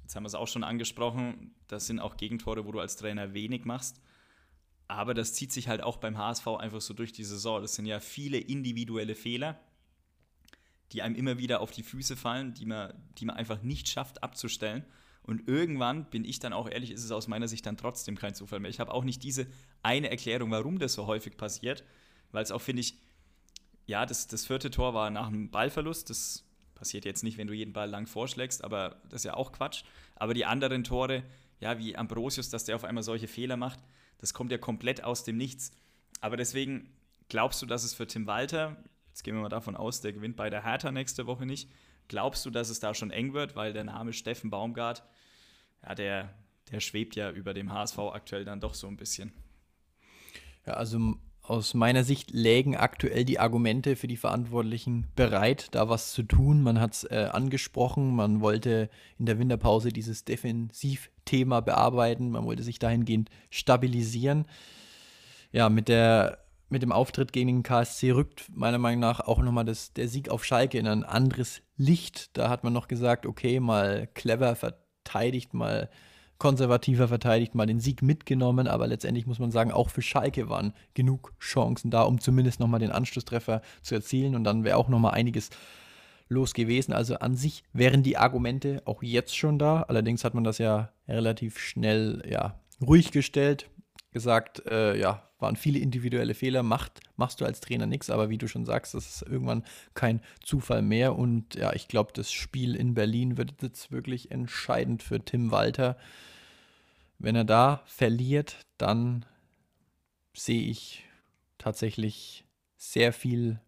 Jetzt 0.02 0.16
haben 0.16 0.24
wir 0.24 0.28
es 0.28 0.36
auch 0.36 0.48
schon 0.48 0.64
angesprochen, 0.64 1.54
das 1.68 1.88
sind 1.88 2.00
auch 2.00 2.18
Gegentore, 2.18 2.66
wo 2.66 2.72
du 2.72 2.80
als 2.80 2.96
Trainer 2.96 3.34
wenig 3.34 3.66
machst. 3.66 4.02
Aber 4.88 5.14
das 5.14 5.34
zieht 5.34 5.52
sich 5.52 5.68
halt 5.68 5.82
auch 5.82 5.98
beim 5.98 6.18
HSV 6.18 6.48
einfach 6.48 6.82
so 6.82 6.94
durch 6.94 7.14
die 7.14 7.24
Saison. 7.24 7.62
Das 7.62 7.76
sind 7.76 7.86
ja 7.86 8.00
viele 8.00 8.38
individuelle 8.38 9.16
Fehler, 9.16 9.60
die 10.92 11.02
einem 11.02 11.16
immer 11.16 11.38
wieder 11.38 11.62
auf 11.62 11.72
die 11.72 11.84
Füße 11.84 12.16
fallen, 12.16 12.54
die 12.54 12.66
man, 12.66 12.94
die 13.18 13.26
man 13.26 13.36
einfach 13.36 13.62
nicht 13.62 13.88
schafft 13.88 14.24
abzustellen. 14.24 14.86
Und 15.24 15.48
irgendwann, 15.48 16.10
bin 16.10 16.26
ich 16.26 16.40
dann 16.40 16.54
auch 16.54 16.70
ehrlich, 16.70 16.91
ist 16.91 17.04
es 17.04 17.12
aus 17.12 17.28
meiner 17.28 17.48
Sicht 17.48 17.66
dann 17.66 17.78
trotzdem 17.78 18.18
kein 18.18 18.36
Zufall 18.36 18.60
mehr. 18.60 18.70
Ich 18.70 18.80
habe 18.80 18.94
auch 18.94 19.04
nicht 19.04 19.24
diese 19.24 19.48
eine 19.82 20.10
Erklärung, 20.10 20.52
warum 20.52 20.80
das 20.80 20.94
so 20.94 21.08
häufig 21.08 21.38
passiert, 21.38 21.84
weil 22.32 22.44
es 22.44 22.52
auch, 22.52 22.62
finde 22.62 22.82
ich, 22.82 22.98
ja, 23.86 24.06
das, 24.06 24.28
das 24.28 24.45
vierte 24.45 24.70
Tor 24.70 24.94
war 24.94 25.10
nach 25.10 25.28
einem 25.28 25.50
Ballverlust. 25.50 26.10
Das 26.10 26.45
Passiert 26.84 27.06
jetzt 27.06 27.24
nicht, 27.24 27.38
wenn 27.38 27.48
du 27.48 27.54
jeden 27.54 27.72
Ball 27.72 27.90
lang 27.90 28.08
vorschlägst, 28.08 28.62
aber 28.62 28.98
das 29.06 29.22
ist 29.22 29.24
ja 29.24 29.36
auch 29.36 29.54
Quatsch. 29.54 29.86
Aber 30.16 30.34
die 30.34 30.44
anderen 30.44 30.84
Tore, 30.84 31.24
ja, 31.62 31.78
wie 31.80 31.95
Ambrosius, 31.95 32.50
dass 32.50 32.66
der 32.66 32.76
auf 32.76 32.84
einmal 32.84 33.04
solche 33.04 33.30
Fehler 33.30 33.56
macht, 33.56 33.80
das 34.18 34.34
kommt 34.34 34.52
ja 34.52 34.58
komplett 34.58 35.02
aus 35.02 35.24
dem 35.24 35.38
Nichts. 35.38 35.72
Aber 36.20 36.36
deswegen 36.36 36.90
glaubst 37.30 37.62
du, 37.62 37.66
dass 37.66 37.86
es 37.86 37.94
für 37.94 38.06
Tim 38.06 38.28
Walter, 38.28 38.76
jetzt 39.08 39.24
gehen 39.24 39.34
wir 39.34 39.41
mal 39.41 39.48
davon 39.48 39.78
aus, 39.78 40.02
der 40.02 40.12
gewinnt 40.12 40.36
bei 40.36 40.50
der 40.50 40.66
Hertha 40.66 40.91
nächste 40.91 41.26
Woche 41.26 41.45
nicht, 41.45 41.70
glaubst 42.08 42.46
du, 42.46 42.50
dass 42.50 42.70
es 42.70 42.80
da 42.80 42.94
schon 42.94 43.12
eng 43.12 43.34
wird, 43.34 43.56
weil 43.56 43.74
der 43.74 43.84
Name 43.84 44.14
Steffen 44.14 44.50
Baumgart, 44.50 45.04
ja, 45.84 45.96
der, 45.96 46.34
der 46.72 46.80
schwebt 46.80 47.16
ja 47.16 47.32
über 47.32 47.54
dem 47.54 47.72
HSV 47.72 48.00
aktuell 48.00 48.46
dann 48.46 48.60
doch 48.60 48.74
so 48.74 48.88
ein 48.88 48.98
bisschen. 48.98 49.34
Ja, 50.66 50.74
also 50.74 51.16
aus 51.42 51.74
meiner 51.74 52.06
Sicht 52.06 52.32
lägen 52.32 52.78
aktuell 52.78 53.26
die 53.26 53.38
Argumente 53.38 53.98
für 53.98 54.08
die 54.08 54.16
Verantwortlichen 54.16 55.08
bereit, 55.16 55.68
da 55.72 55.90
was 55.90 56.14
zu 56.14 56.24
tun. 56.24 56.64
Man 56.64 56.80
hat 56.80 56.94
es 56.94 57.04
äh, 57.04 57.30
angesprochen, 57.32 58.16
man 58.16 58.40
wollte 58.40 58.90
in 59.20 59.26
der 59.26 59.40
Winterpause 59.40 59.90
dieses 59.90 60.24
Defensivthema 60.24 61.60
bearbeiten, 61.60 62.32
man 62.32 62.46
wollte 62.46 62.64
sich 62.64 62.80
dahingehend 62.80 63.30
stabilisieren. 63.50 64.46
Ja, 65.52 65.68
mit, 65.68 65.90
der, 65.90 66.43
mit 66.74 66.82
dem 66.82 66.91
Auftritt 66.91 67.32
gegen 67.32 67.48
den 67.48 67.64
KSC 67.64 68.12
rückt 68.12 68.52
meiner 68.52 68.80
Meinung 68.80 69.00
nach 69.00 69.20
auch 69.20 69.40
nochmal 69.40 69.64
der 69.64 70.08
Sieg 70.08 70.30
auf 70.30 70.44
Schalke 70.44 70.80
in 70.80 70.88
ein 70.88 71.04
anderes 71.04 71.62
Licht. 71.78 72.36
Da 72.36 72.50
hat 72.50 72.64
man 72.64 72.74
noch 72.74 72.88
gesagt, 72.88 73.28
okay, 73.28 73.60
mal 73.60 74.10
clever 74.16 74.56
verteidigt, 74.56 75.54
mal 75.54 75.90
konservativer 76.40 77.08
verteidigt, 77.08 77.54
mal 77.54 77.68
den 77.68 77.80
Sieg 77.80 78.02
mitgenommen, 78.02 78.68
aber 78.68 78.88
letztendlich 78.88 79.28
muss 79.28 79.38
man 79.38 79.52
sagen, 79.52 79.72
auch 79.72 79.91
für 79.91 80.02
Schalke 80.02 80.50
waren 80.50 80.74
genug 80.95 81.32
Chancen 81.40 81.91
da, 81.91 82.02
um 82.02 82.20
zumindest 82.20 82.60
nochmal 82.60 82.80
den 82.80 82.91
Anschlusstreffer 82.91 83.62
zu 83.84 83.94
erzielen 83.94 84.36
und 84.36 84.44
dann 84.44 84.64
wäre 84.64 84.78
auch 84.78 84.90
nochmal 84.90 85.14
einiges 85.14 85.52
los 86.28 86.56
gewesen. 86.56 86.91
Also 86.91 87.20
an 87.20 87.36
sich 87.36 87.64
wären 87.72 88.02
die 88.02 88.18
Argumente 88.18 88.82
auch 88.86 89.04
jetzt 89.04 89.38
schon 89.38 89.60
da. 89.60 89.84
Allerdings 89.84 90.24
hat 90.24 90.34
man 90.34 90.44
das 90.44 90.58
ja 90.58 90.90
relativ 91.08 91.60
schnell 91.60 92.24
ja, 92.28 92.60
ruhig 92.82 93.12
gestellt, 93.12 93.70
gesagt, 94.12 94.66
äh, 94.66 94.98
ja, 95.00 95.30
waren 95.44 95.56
viele 95.56 95.78
individuelle 95.78 96.34
Fehler, 96.34 96.64
macht, 96.64 97.02
machst 97.18 97.41
du 97.41 97.45
als 97.45 97.60
Trainer 97.60 97.86
nichts, 97.86 98.10
aber 98.10 98.30
wie 98.30 98.40
du 98.40 98.48
schon 98.48 98.65
sagst, 98.65 98.95
das 98.95 99.07
ist 99.07 99.22
irgendwann 99.22 99.64
kein 99.94 100.22
Zufall 100.41 100.82
mehr. 100.82 101.15
Und 101.15 101.53
ja, 101.56 101.74
ich 101.74 101.88
glaube, 101.88 102.14
das 102.14 102.32
Spiel 102.32 102.76
in 102.76 102.95
Berlin 102.95 103.38
wird 103.38 103.61
jetzt 103.61 103.91
wirklich 103.91 104.32
entscheidend 104.32 105.03
für 105.03 105.24
Tim 105.24 105.52
Walter. 105.52 105.98
Wenn 107.20 107.36
er 107.36 107.44
da 107.44 107.84
verliert, 107.86 108.65
dann 108.78 109.26
sehe 110.34 110.64
ich 110.64 111.03
tatsächlich 111.57 112.45
sehr 112.78 113.14
viel 113.14 113.60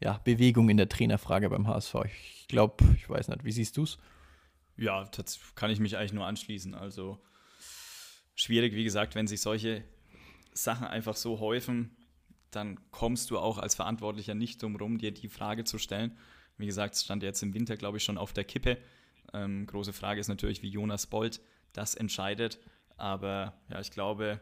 ja, 0.00 0.18
Bewegung 0.24 0.68
in 0.68 0.76
der 0.76 0.88
Trainerfrage 0.88 1.50
beim 1.50 1.66
HSV. 1.66 1.96
Ich 2.06 2.46
glaube, 2.48 2.84
ich 2.96 3.08
weiß 3.08 3.28
nicht, 3.28 3.44
wie 3.44 3.52
siehst 3.52 3.76
du 3.76 3.82
es? 3.82 3.98
Ja, 4.76 5.08
kann 5.54 5.70
ich 5.70 5.80
mich 5.80 5.96
eigentlich 5.96 6.12
nur 6.12 6.26
anschließen. 6.26 6.74
Also 6.74 7.20
schwierig, 8.34 8.74
wie 8.74 8.84
gesagt, 8.84 9.14
wenn 9.14 9.26
sich 9.26 9.40
solche 9.40 9.84
Sachen 10.52 10.86
einfach 10.86 11.16
so 11.16 11.40
häufen, 11.40 11.96
dann 12.50 12.78
kommst 12.90 13.30
du 13.30 13.38
auch 13.38 13.58
als 13.58 13.74
Verantwortlicher 13.74 14.34
nicht 14.34 14.62
drum 14.62 14.76
rum, 14.76 14.98
dir 14.98 15.12
die 15.12 15.28
Frage 15.28 15.64
zu 15.64 15.78
stellen. 15.78 16.16
Wie 16.58 16.66
gesagt, 16.66 16.94
es 16.94 17.04
stand 17.04 17.22
jetzt 17.22 17.42
im 17.42 17.54
Winter, 17.54 17.76
glaube 17.76 17.96
ich, 17.96 18.04
schon 18.04 18.18
auf 18.18 18.32
der 18.32 18.44
Kippe. 18.44 18.78
Ähm, 19.32 19.66
große 19.66 19.92
Frage 19.92 20.20
ist 20.20 20.28
natürlich, 20.28 20.62
wie 20.62 20.68
Jonas 20.68 21.06
Bolt 21.06 21.40
das 21.72 21.94
entscheidet. 21.94 22.60
Aber 22.96 23.54
ja, 23.70 23.80
ich 23.80 23.90
glaube, 23.90 24.40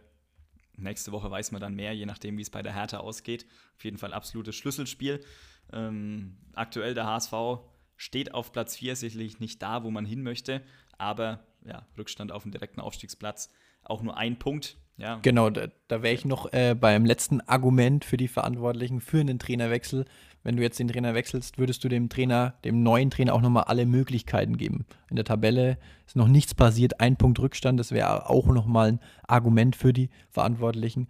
nächste 0.77 1.13
Woche 1.13 1.31
weiß 1.31 1.53
man 1.53 1.61
dann 1.61 1.75
mehr, 1.75 1.95
je 1.95 2.07
nachdem, 2.07 2.37
wie 2.37 2.43
es 2.43 2.51
bei 2.51 2.63
der 2.63 2.75
Hertha 2.75 2.99
ausgeht. 2.99 3.47
Auf 3.77 3.85
jeden 3.85 3.99
Fall 3.99 4.13
absolutes 4.13 4.57
Schlüsselspiel. 4.57 5.25
Ähm, 5.73 6.37
aktuell 6.55 6.95
der 6.95 7.07
HSV 7.07 7.33
steht 7.97 8.35
auf 8.35 8.53
Platz 8.53 8.77
4, 8.77 8.97
sicherlich 8.97 9.41
nicht 9.41 9.63
da, 9.63 9.85
wo 9.85 9.91
man 9.91 10.05
hin 10.05 10.23
möchte, 10.23 10.63
aber 10.99 11.47
ja, 11.65 11.87
Rückstand 11.99 12.33
auf 12.33 12.43
dem 12.43 12.51
direkten 12.51 12.81
Aufstiegsplatz 12.81 13.51
auch 13.83 14.03
nur 14.03 14.17
ein 14.17 14.39
Punkt. 14.39 14.79
Ja. 15.01 15.19
Genau, 15.23 15.49
da, 15.49 15.69
da 15.89 16.03
wäre 16.03 16.15
ich 16.15 16.25
noch 16.25 16.53
äh, 16.53 16.75
beim 16.75 17.07
letzten 17.07 17.41
Argument 17.43 18.05
für 18.05 18.19
die 18.19 18.29
Verantwortlichen 18.29 19.01
für 19.01 19.21
einen 19.21 19.39
Trainerwechsel. 19.39 20.05
Wenn 20.43 20.57
du 20.57 20.63
jetzt 20.63 20.79
den 20.79 20.89
Trainer 20.89 21.15
wechselst, 21.15 21.59
würdest 21.59 21.83
du 21.85 21.89
dem 21.89 22.09
Trainer, 22.09 22.55
dem 22.65 22.83
neuen 22.83 23.11
Trainer 23.11 23.35
auch 23.35 23.41
nochmal 23.41 23.65
alle 23.65 23.87
Möglichkeiten 23.87 24.57
geben. 24.57 24.87
In 25.09 25.17
der 25.17 25.25
Tabelle 25.25 25.79
ist 26.07 26.17
noch 26.17 26.29
nichts 26.29 26.55
passiert, 26.55 27.01
ein 27.01 27.17
Punkt 27.17 27.39
Rückstand, 27.41 27.81
das 27.81 27.93
wäre 27.93 28.29
auch 28.29 28.47
nochmal 28.47 28.93
ein 28.93 29.01
Argument 29.27 29.75
für 29.75 29.93
die 29.93 30.11
Verantwortlichen. 30.31 31.09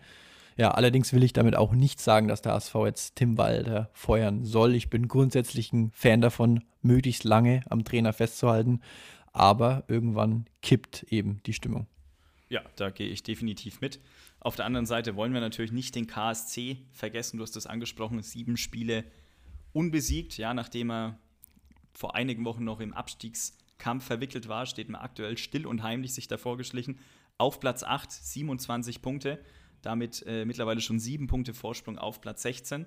Ja, 0.56 0.72
allerdings 0.72 1.12
will 1.12 1.22
ich 1.22 1.32
damit 1.32 1.56
auch 1.56 1.72
nicht 1.72 2.00
sagen, 2.00 2.28
dass 2.28 2.42
der 2.42 2.54
ASV 2.54 2.74
jetzt 2.84 3.16
Tim 3.16 3.38
Walter 3.38 3.90
feuern 3.92 4.44
soll. 4.44 4.74
Ich 4.74 4.90
bin 4.90 5.08
grundsätzlich 5.08 5.72
ein 5.72 5.90
Fan 5.92 6.20
davon, 6.20 6.64
möglichst 6.82 7.24
lange 7.24 7.62
am 7.70 7.84
Trainer 7.84 8.12
festzuhalten, 8.12 8.80
aber 9.32 9.84
irgendwann 9.88 10.46
kippt 10.60 11.04
eben 11.08 11.40
die 11.46 11.54
Stimmung. 11.54 11.86
Ja, 12.50 12.62
da 12.74 12.90
gehe 12.90 13.08
ich 13.08 13.22
definitiv 13.22 13.80
mit. 13.80 14.00
Auf 14.40 14.56
der 14.56 14.66
anderen 14.66 14.84
Seite 14.84 15.14
wollen 15.14 15.32
wir 15.32 15.40
natürlich 15.40 15.70
nicht 15.70 15.94
den 15.94 16.08
KSC 16.08 16.78
vergessen. 16.92 17.36
Du 17.36 17.44
hast 17.44 17.54
das 17.54 17.66
angesprochen, 17.66 18.22
sieben 18.22 18.56
Spiele 18.56 19.04
unbesiegt. 19.72 20.36
Ja, 20.36 20.52
nachdem 20.52 20.90
er 20.90 21.18
vor 21.92 22.16
einigen 22.16 22.44
Wochen 22.44 22.64
noch 22.64 22.80
im 22.80 22.92
Abstiegskampf 22.92 24.04
verwickelt 24.04 24.48
war, 24.48 24.66
steht 24.66 24.88
man 24.88 25.00
aktuell 25.00 25.38
still 25.38 25.64
und 25.64 25.84
heimlich 25.84 26.12
sich 26.12 26.26
davor 26.26 26.56
geschlichen. 26.56 26.98
Auf 27.38 27.60
Platz 27.60 27.84
8, 27.84 28.10
27 28.10 29.00
Punkte. 29.00 29.38
Damit 29.82 30.24
äh, 30.26 30.44
mittlerweile 30.44 30.80
schon 30.80 30.98
sieben 30.98 31.28
Punkte 31.28 31.54
Vorsprung 31.54 31.98
auf 31.98 32.20
Platz 32.20 32.42
16. 32.42 32.84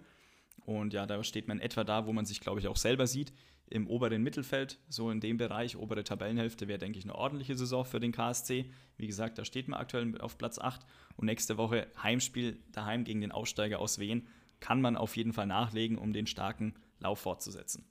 Und 0.62 0.94
ja, 0.94 1.06
da 1.06 1.24
steht 1.24 1.48
man 1.48 1.60
etwa 1.60 1.84
da, 1.84 2.06
wo 2.06 2.14
man 2.14 2.26
sich, 2.26 2.40
glaube 2.40 2.60
ich, 2.60 2.68
auch 2.68 2.78
selber 2.78 3.08
sieht 3.08 3.34
im 3.70 3.88
oberen 3.88 4.22
Mittelfeld, 4.22 4.78
so 4.88 5.10
in 5.10 5.20
dem 5.20 5.38
Bereich, 5.38 5.78
obere 5.78 6.04
Tabellenhälfte, 6.04 6.68
wäre, 6.68 6.78
denke 6.78 7.00
ich, 7.00 7.06
eine 7.06 7.16
ordentliche 7.16 7.56
Saison 7.56 7.86
für 7.86 8.00
den 8.00 8.12
KSC. 8.12 8.70
Wie 8.98 9.08
gesagt, 9.08 9.38
da 9.38 9.46
steht 9.46 9.68
man 9.68 9.80
aktuell 9.80 10.20
auf 10.22 10.38
Platz 10.38 10.60
8 10.60 10.86
und 11.16 11.26
nächste 11.26 11.58
Woche 11.58 11.88
Heimspiel 12.02 12.60
daheim 12.72 13.04
gegen 13.04 13.22
den 13.22 13.32
Aussteiger 13.32 13.80
aus 13.80 13.98
Wien 13.98 14.28
kann 14.60 14.80
man 14.80 14.96
auf 14.96 15.18
jeden 15.18 15.34
Fall 15.34 15.48
nachlegen, 15.48 15.98
um 15.98 16.14
den 16.14 16.26
starken 16.26 16.76
Lauf 17.00 17.20
fortzusetzen. 17.20 17.84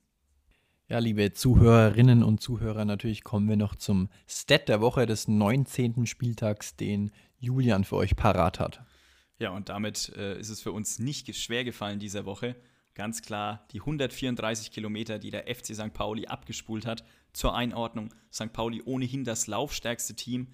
Ja, 0.89 1.01
liebe 1.01 1.33
Zuhörerinnen 1.33 2.23
und 2.23 2.41
Zuhörer, 2.41 2.87
natürlich 2.87 3.25
kommen 3.25 3.47
wir 3.49 3.57
noch 3.57 3.75
zum 3.75 4.09
Stat 4.27 4.69
der 4.69 4.81
Woche 4.81 5.05
des 5.05 5.29
19. 5.29 6.07
Spieltags, 6.07 6.77
den 6.77 7.11
Julian 7.39 7.85
für 7.85 7.97
euch 7.97 8.17
parat 8.17 8.59
hat. 8.59 8.83
Ja, 9.43 9.51
und 9.51 9.69
damit 9.69 10.13
äh, 10.17 10.39
ist 10.39 10.51
es 10.51 10.63
für 10.63 10.73
uns 10.73 10.99
nicht 10.99 11.35
schwer 11.37 11.65
gefallen 11.65 11.99
diese 11.99 12.25
Woche, 12.25 12.57
Ganz 12.95 13.23
klar 13.23 13.67
die 13.73 13.81
134 13.81 14.71
Kilometer, 14.71 15.19
die 15.19 15.31
der 15.31 15.47
FC 15.53 15.75
St. 15.75 15.95
Pauli 15.95 16.27
abgespult 16.27 16.85
hat. 16.85 17.05
Zur 17.33 17.55
Einordnung, 17.55 18.13
St. 18.31 18.53
Pauli 18.53 18.83
ohnehin 18.85 19.25
das 19.25 19.47
laufstärkste 19.47 20.15
Team 20.15 20.49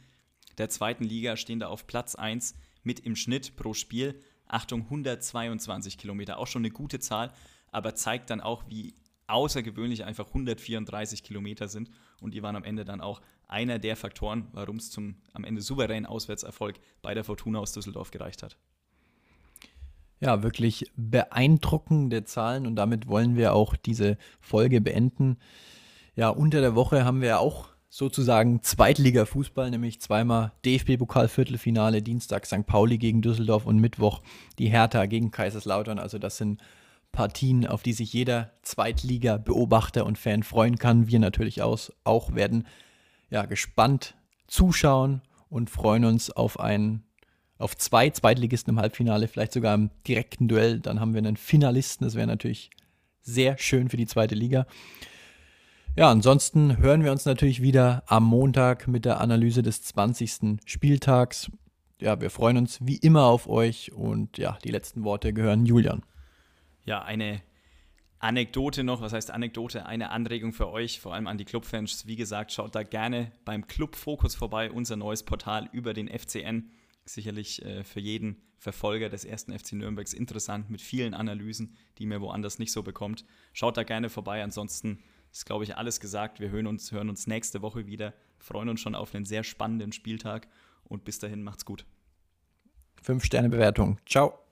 der 0.56 0.68
zweiten 0.68 1.04
Liga, 1.04 1.36
stehen 1.36 1.58
da 1.58 1.66
auf 1.66 1.86
Platz 1.86 2.14
1 2.14 2.54
mit 2.84 3.00
im 3.00 3.16
Schnitt 3.16 3.56
pro 3.56 3.74
Spiel. 3.74 4.20
Achtung, 4.46 4.82
122 4.82 5.98
Kilometer, 5.98 6.38
auch 6.38 6.46
schon 6.46 6.62
eine 6.62 6.70
gute 6.70 7.00
Zahl, 7.00 7.32
aber 7.72 7.94
zeigt 7.94 8.30
dann 8.30 8.40
auch, 8.40 8.64
wie 8.68 8.94
außergewöhnlich 9.26 10.04
einfach 10.04 10.28
134 10.28 11.22
Kilometer 11.22 11.68
sind. 11.68 11.90
Und 12.20 12.34
die 12.34 12.42
waren 12.42 12.56
am 12.56 12.64
Ende 12.64 12.84
dann 12.84 13.00
auch 13.00 13.20
einer 13.46 13.78
der 13.78 13.96
Faktoren, 13.96 14.48
warum 14.52 14.76
es 14.76 14.90
zum 14.90 15.16
am 15.32 15.44
Ende 15.44 15.60
souveränen 15.60 16.06
Auswärtserfolg 16.06 16.78
bei 17.02 17.14
der 17.14 17.24
Fortuna 17.24 17.58
aus 17.58 17.72
Düsseldorf 17.72 18.10
gereicht 18.10 18.42
hat. 18.42 18.56
Ja, 20.20 20.42
wirklich 20.42 20.90
beeindruckende 20.96 22.24
Zahlen 22.24 22.66
und 22.66 22.76
damit 22.76 23.06
wollen 23.06 23.36
wir 23.36 23.54
auch 23.54 23.76
diese 23.76 24.18
Folge 24.40 24.80
beenden. 24.80 25.38
Ja, 26.16 26.28
unter 26.30 26.60
der 26.60 26.74
Woche 26.74 27.04
haben 27.04 27.20
wir 27.20 27.38
auch 27.38 27.68
sozusagen 27.88 28.62
Zweitliga-Fußball, 28.62 29.70
nämlich 29.70 30.00
zweimal 30.00 30.52
DFB-Pokal-Viertelfinale, 30.64 32.02
Dienstag 32.02 32.46
St. 32.46 32.66
Pauli 32.66 32.98
gegen 32.98 33.22
Düsseldorf 33.22 33.64
und 33.64 33.78
Mittwoch 33.78 34.20
die 34.58 34.68
Hertha 34.68 35.06
gegen 35.06 35.30
Kaiserslautern. 35.30 35.98
Also 35.98 36.18
das 36.18 36.36
sind 36.36 36.60
Partien, 37.12 37.66
auf 37.66 37.82
die 37.82 37.92
sich 37.94 38.12
jeder 38.12 38.50
Zweitliga-Beobachter 38.62 40.04
und 40.04 40.18
Fan 40.18 40.42
freuen 40.42 40.78
kann. 40.78 41.08
Wir 41.08 41.20
natürlich 41.20 41.62
auch 41.62 42.34
werden 42.34 42.66
ja 43.30 43.46
gespannt 43.46 44.16
zuschauen 44.48 45.22
und 45.48 45.70
freuen 45.70 46.04
uns 46.04 46.30
auf 46.30 46.60
ein 46.60 47.04
auf 47.58 47.76
zwei 47.76 48.10
Zweitligisten 48.10 48.74
im 48.74 48.80
Halbfinale, 48.80 49.28
vielleicht 49.28 49.52
sogar 49.52 49.74
im 49.74 49.90
direkten 50.06 50.48
Duell. 50.48 50.80
Dann 50.80 51.00
haben 51.00 51.12
wir 51.12 51.18
einen 51.18 51.36
Finalisten. 51.36 52.06
Das 52.06 52.14
wäre 52.14 52.26
natürlich 52.26 52.70
sehr 53.20 53.58
schön 53.58 53.88
für 53.88 53.96
die 53.96 54.06
zweite 54.06 54.34
Liga. 54.34 54.66
Ja, 55.96 56.10
ansonsten 56.10 56.78
hören 56.78 57.02
wir 57.02 57.10
uns 57.10 57.24
natürlich 57.24 57.60
wieder 57.60 58.04
am 58.06 58.24
Montag 58.24 58.86
mit 58.86 59.04
der 59.04 59.20
Analyse 59.20 59.62
des 59.62 59.82
20. 59.82 60.60
Spieltags. 60.64 61.50
Ja, 62.00 62.20
wir 62.20 62.30
freuen 62.30 62.56
uns 62.56 62.78
wie 62.80 62.96
immer 62.96 63.24
auf 63.24 63.48
euch 63.48 63.92
und 63.92 64.38
ja, 64.38 64.56
die 64.62 64.70
letzten 64.70 65.02
Worte 65.02 65.32
gehören 65.32 65.66
Julian. 65.66 66.04
Ja, 66.84 67.02
eine 67.02 67.42
Anekdote 68.20 68.84
noch, 68.84 69.00
was 69.00 69.12
heißt 69.12 69.32
Anekdote? 69.32 69.86
Eine 69.86 70.10
Anregung 70.10 70.52
für 70.52 70.68
euch, 70.70 71.00
vor 71.00 71.14
allem 71.14 71.26
an 71.26 71.38
die 71.38 71.44
Clubfans. 71.44 72.06
Wie 72.06 72.16
gesagt, 72.16 72.52
schaut 72.52 72.76
da 72.76 72.84
gerne 72.84 73.32
beim 73.44 73.66
Club 73.66 73.96
Fokus 73.96 74.36
vorbei, 74.36 74.70
unser 74.70 74.94
neues 74.96 75.24
Portal 75.24 75.68
über 75.72 75.94
den 75.94 76.08
FCN 76.08 76.70
sicherlich 77.14 77.64
äh, 77.64 77.84
für 77.84 78.00
jeden 78.00 78.42
Verfolger 78.58 79.08
des 79.08 79.24
ersten 79.24 79.56
FC 79.56 79.72
Nürnbergs 79.72 80.12
interessant 80.12 80.68
mit 80.70 80.80
vielen 80.80 81.14
Analysen, 81.14 81.76
die 81.98 82.06
man 82.06 82.20
woanders 82.20 82.58
nicht 82.58 82.72
so 82.72 82.82
bekommt. 82.82 83.24
Schaut 83.52 83.76
da 83.76 83.84
gerne 83.84 84.08
vorbei. 84.08 84.42
Ansonsten 84.42 84.98
ist, 85.32 85.46
glaube 85.46 85.64
ich, 85.64 85.76
alles 85.76 86.00
gesagt. 86.00 86.40
Wir 86.40 86.50
hören 86.50 86.66
uns, 86.66 86.90
hören 86.92 87.08
uns 87.08 87.26
nächste 87.26 87.62
Woche 87.62 87.86
wieder, 87.86 88.14
freuen 88.38 88.68
uns 88.68 88.80
schon 88.80 88.94
auf 88.94 89.14
einen 89.14 89.24
sehr 89.24 89.44
spannenden 89.44 89.92
Spieltag 89.92 90.48
und 90.84 91.04
bis 91.04 91.18
dahin 91.18 91.42
macht's 91.42 91.64
gut. 91.64 91.84
Fünf 93.02 93.24
Sterne 93.24 93.48
Bewertung. 93.48 93.98
Ciao. 94.06 94.47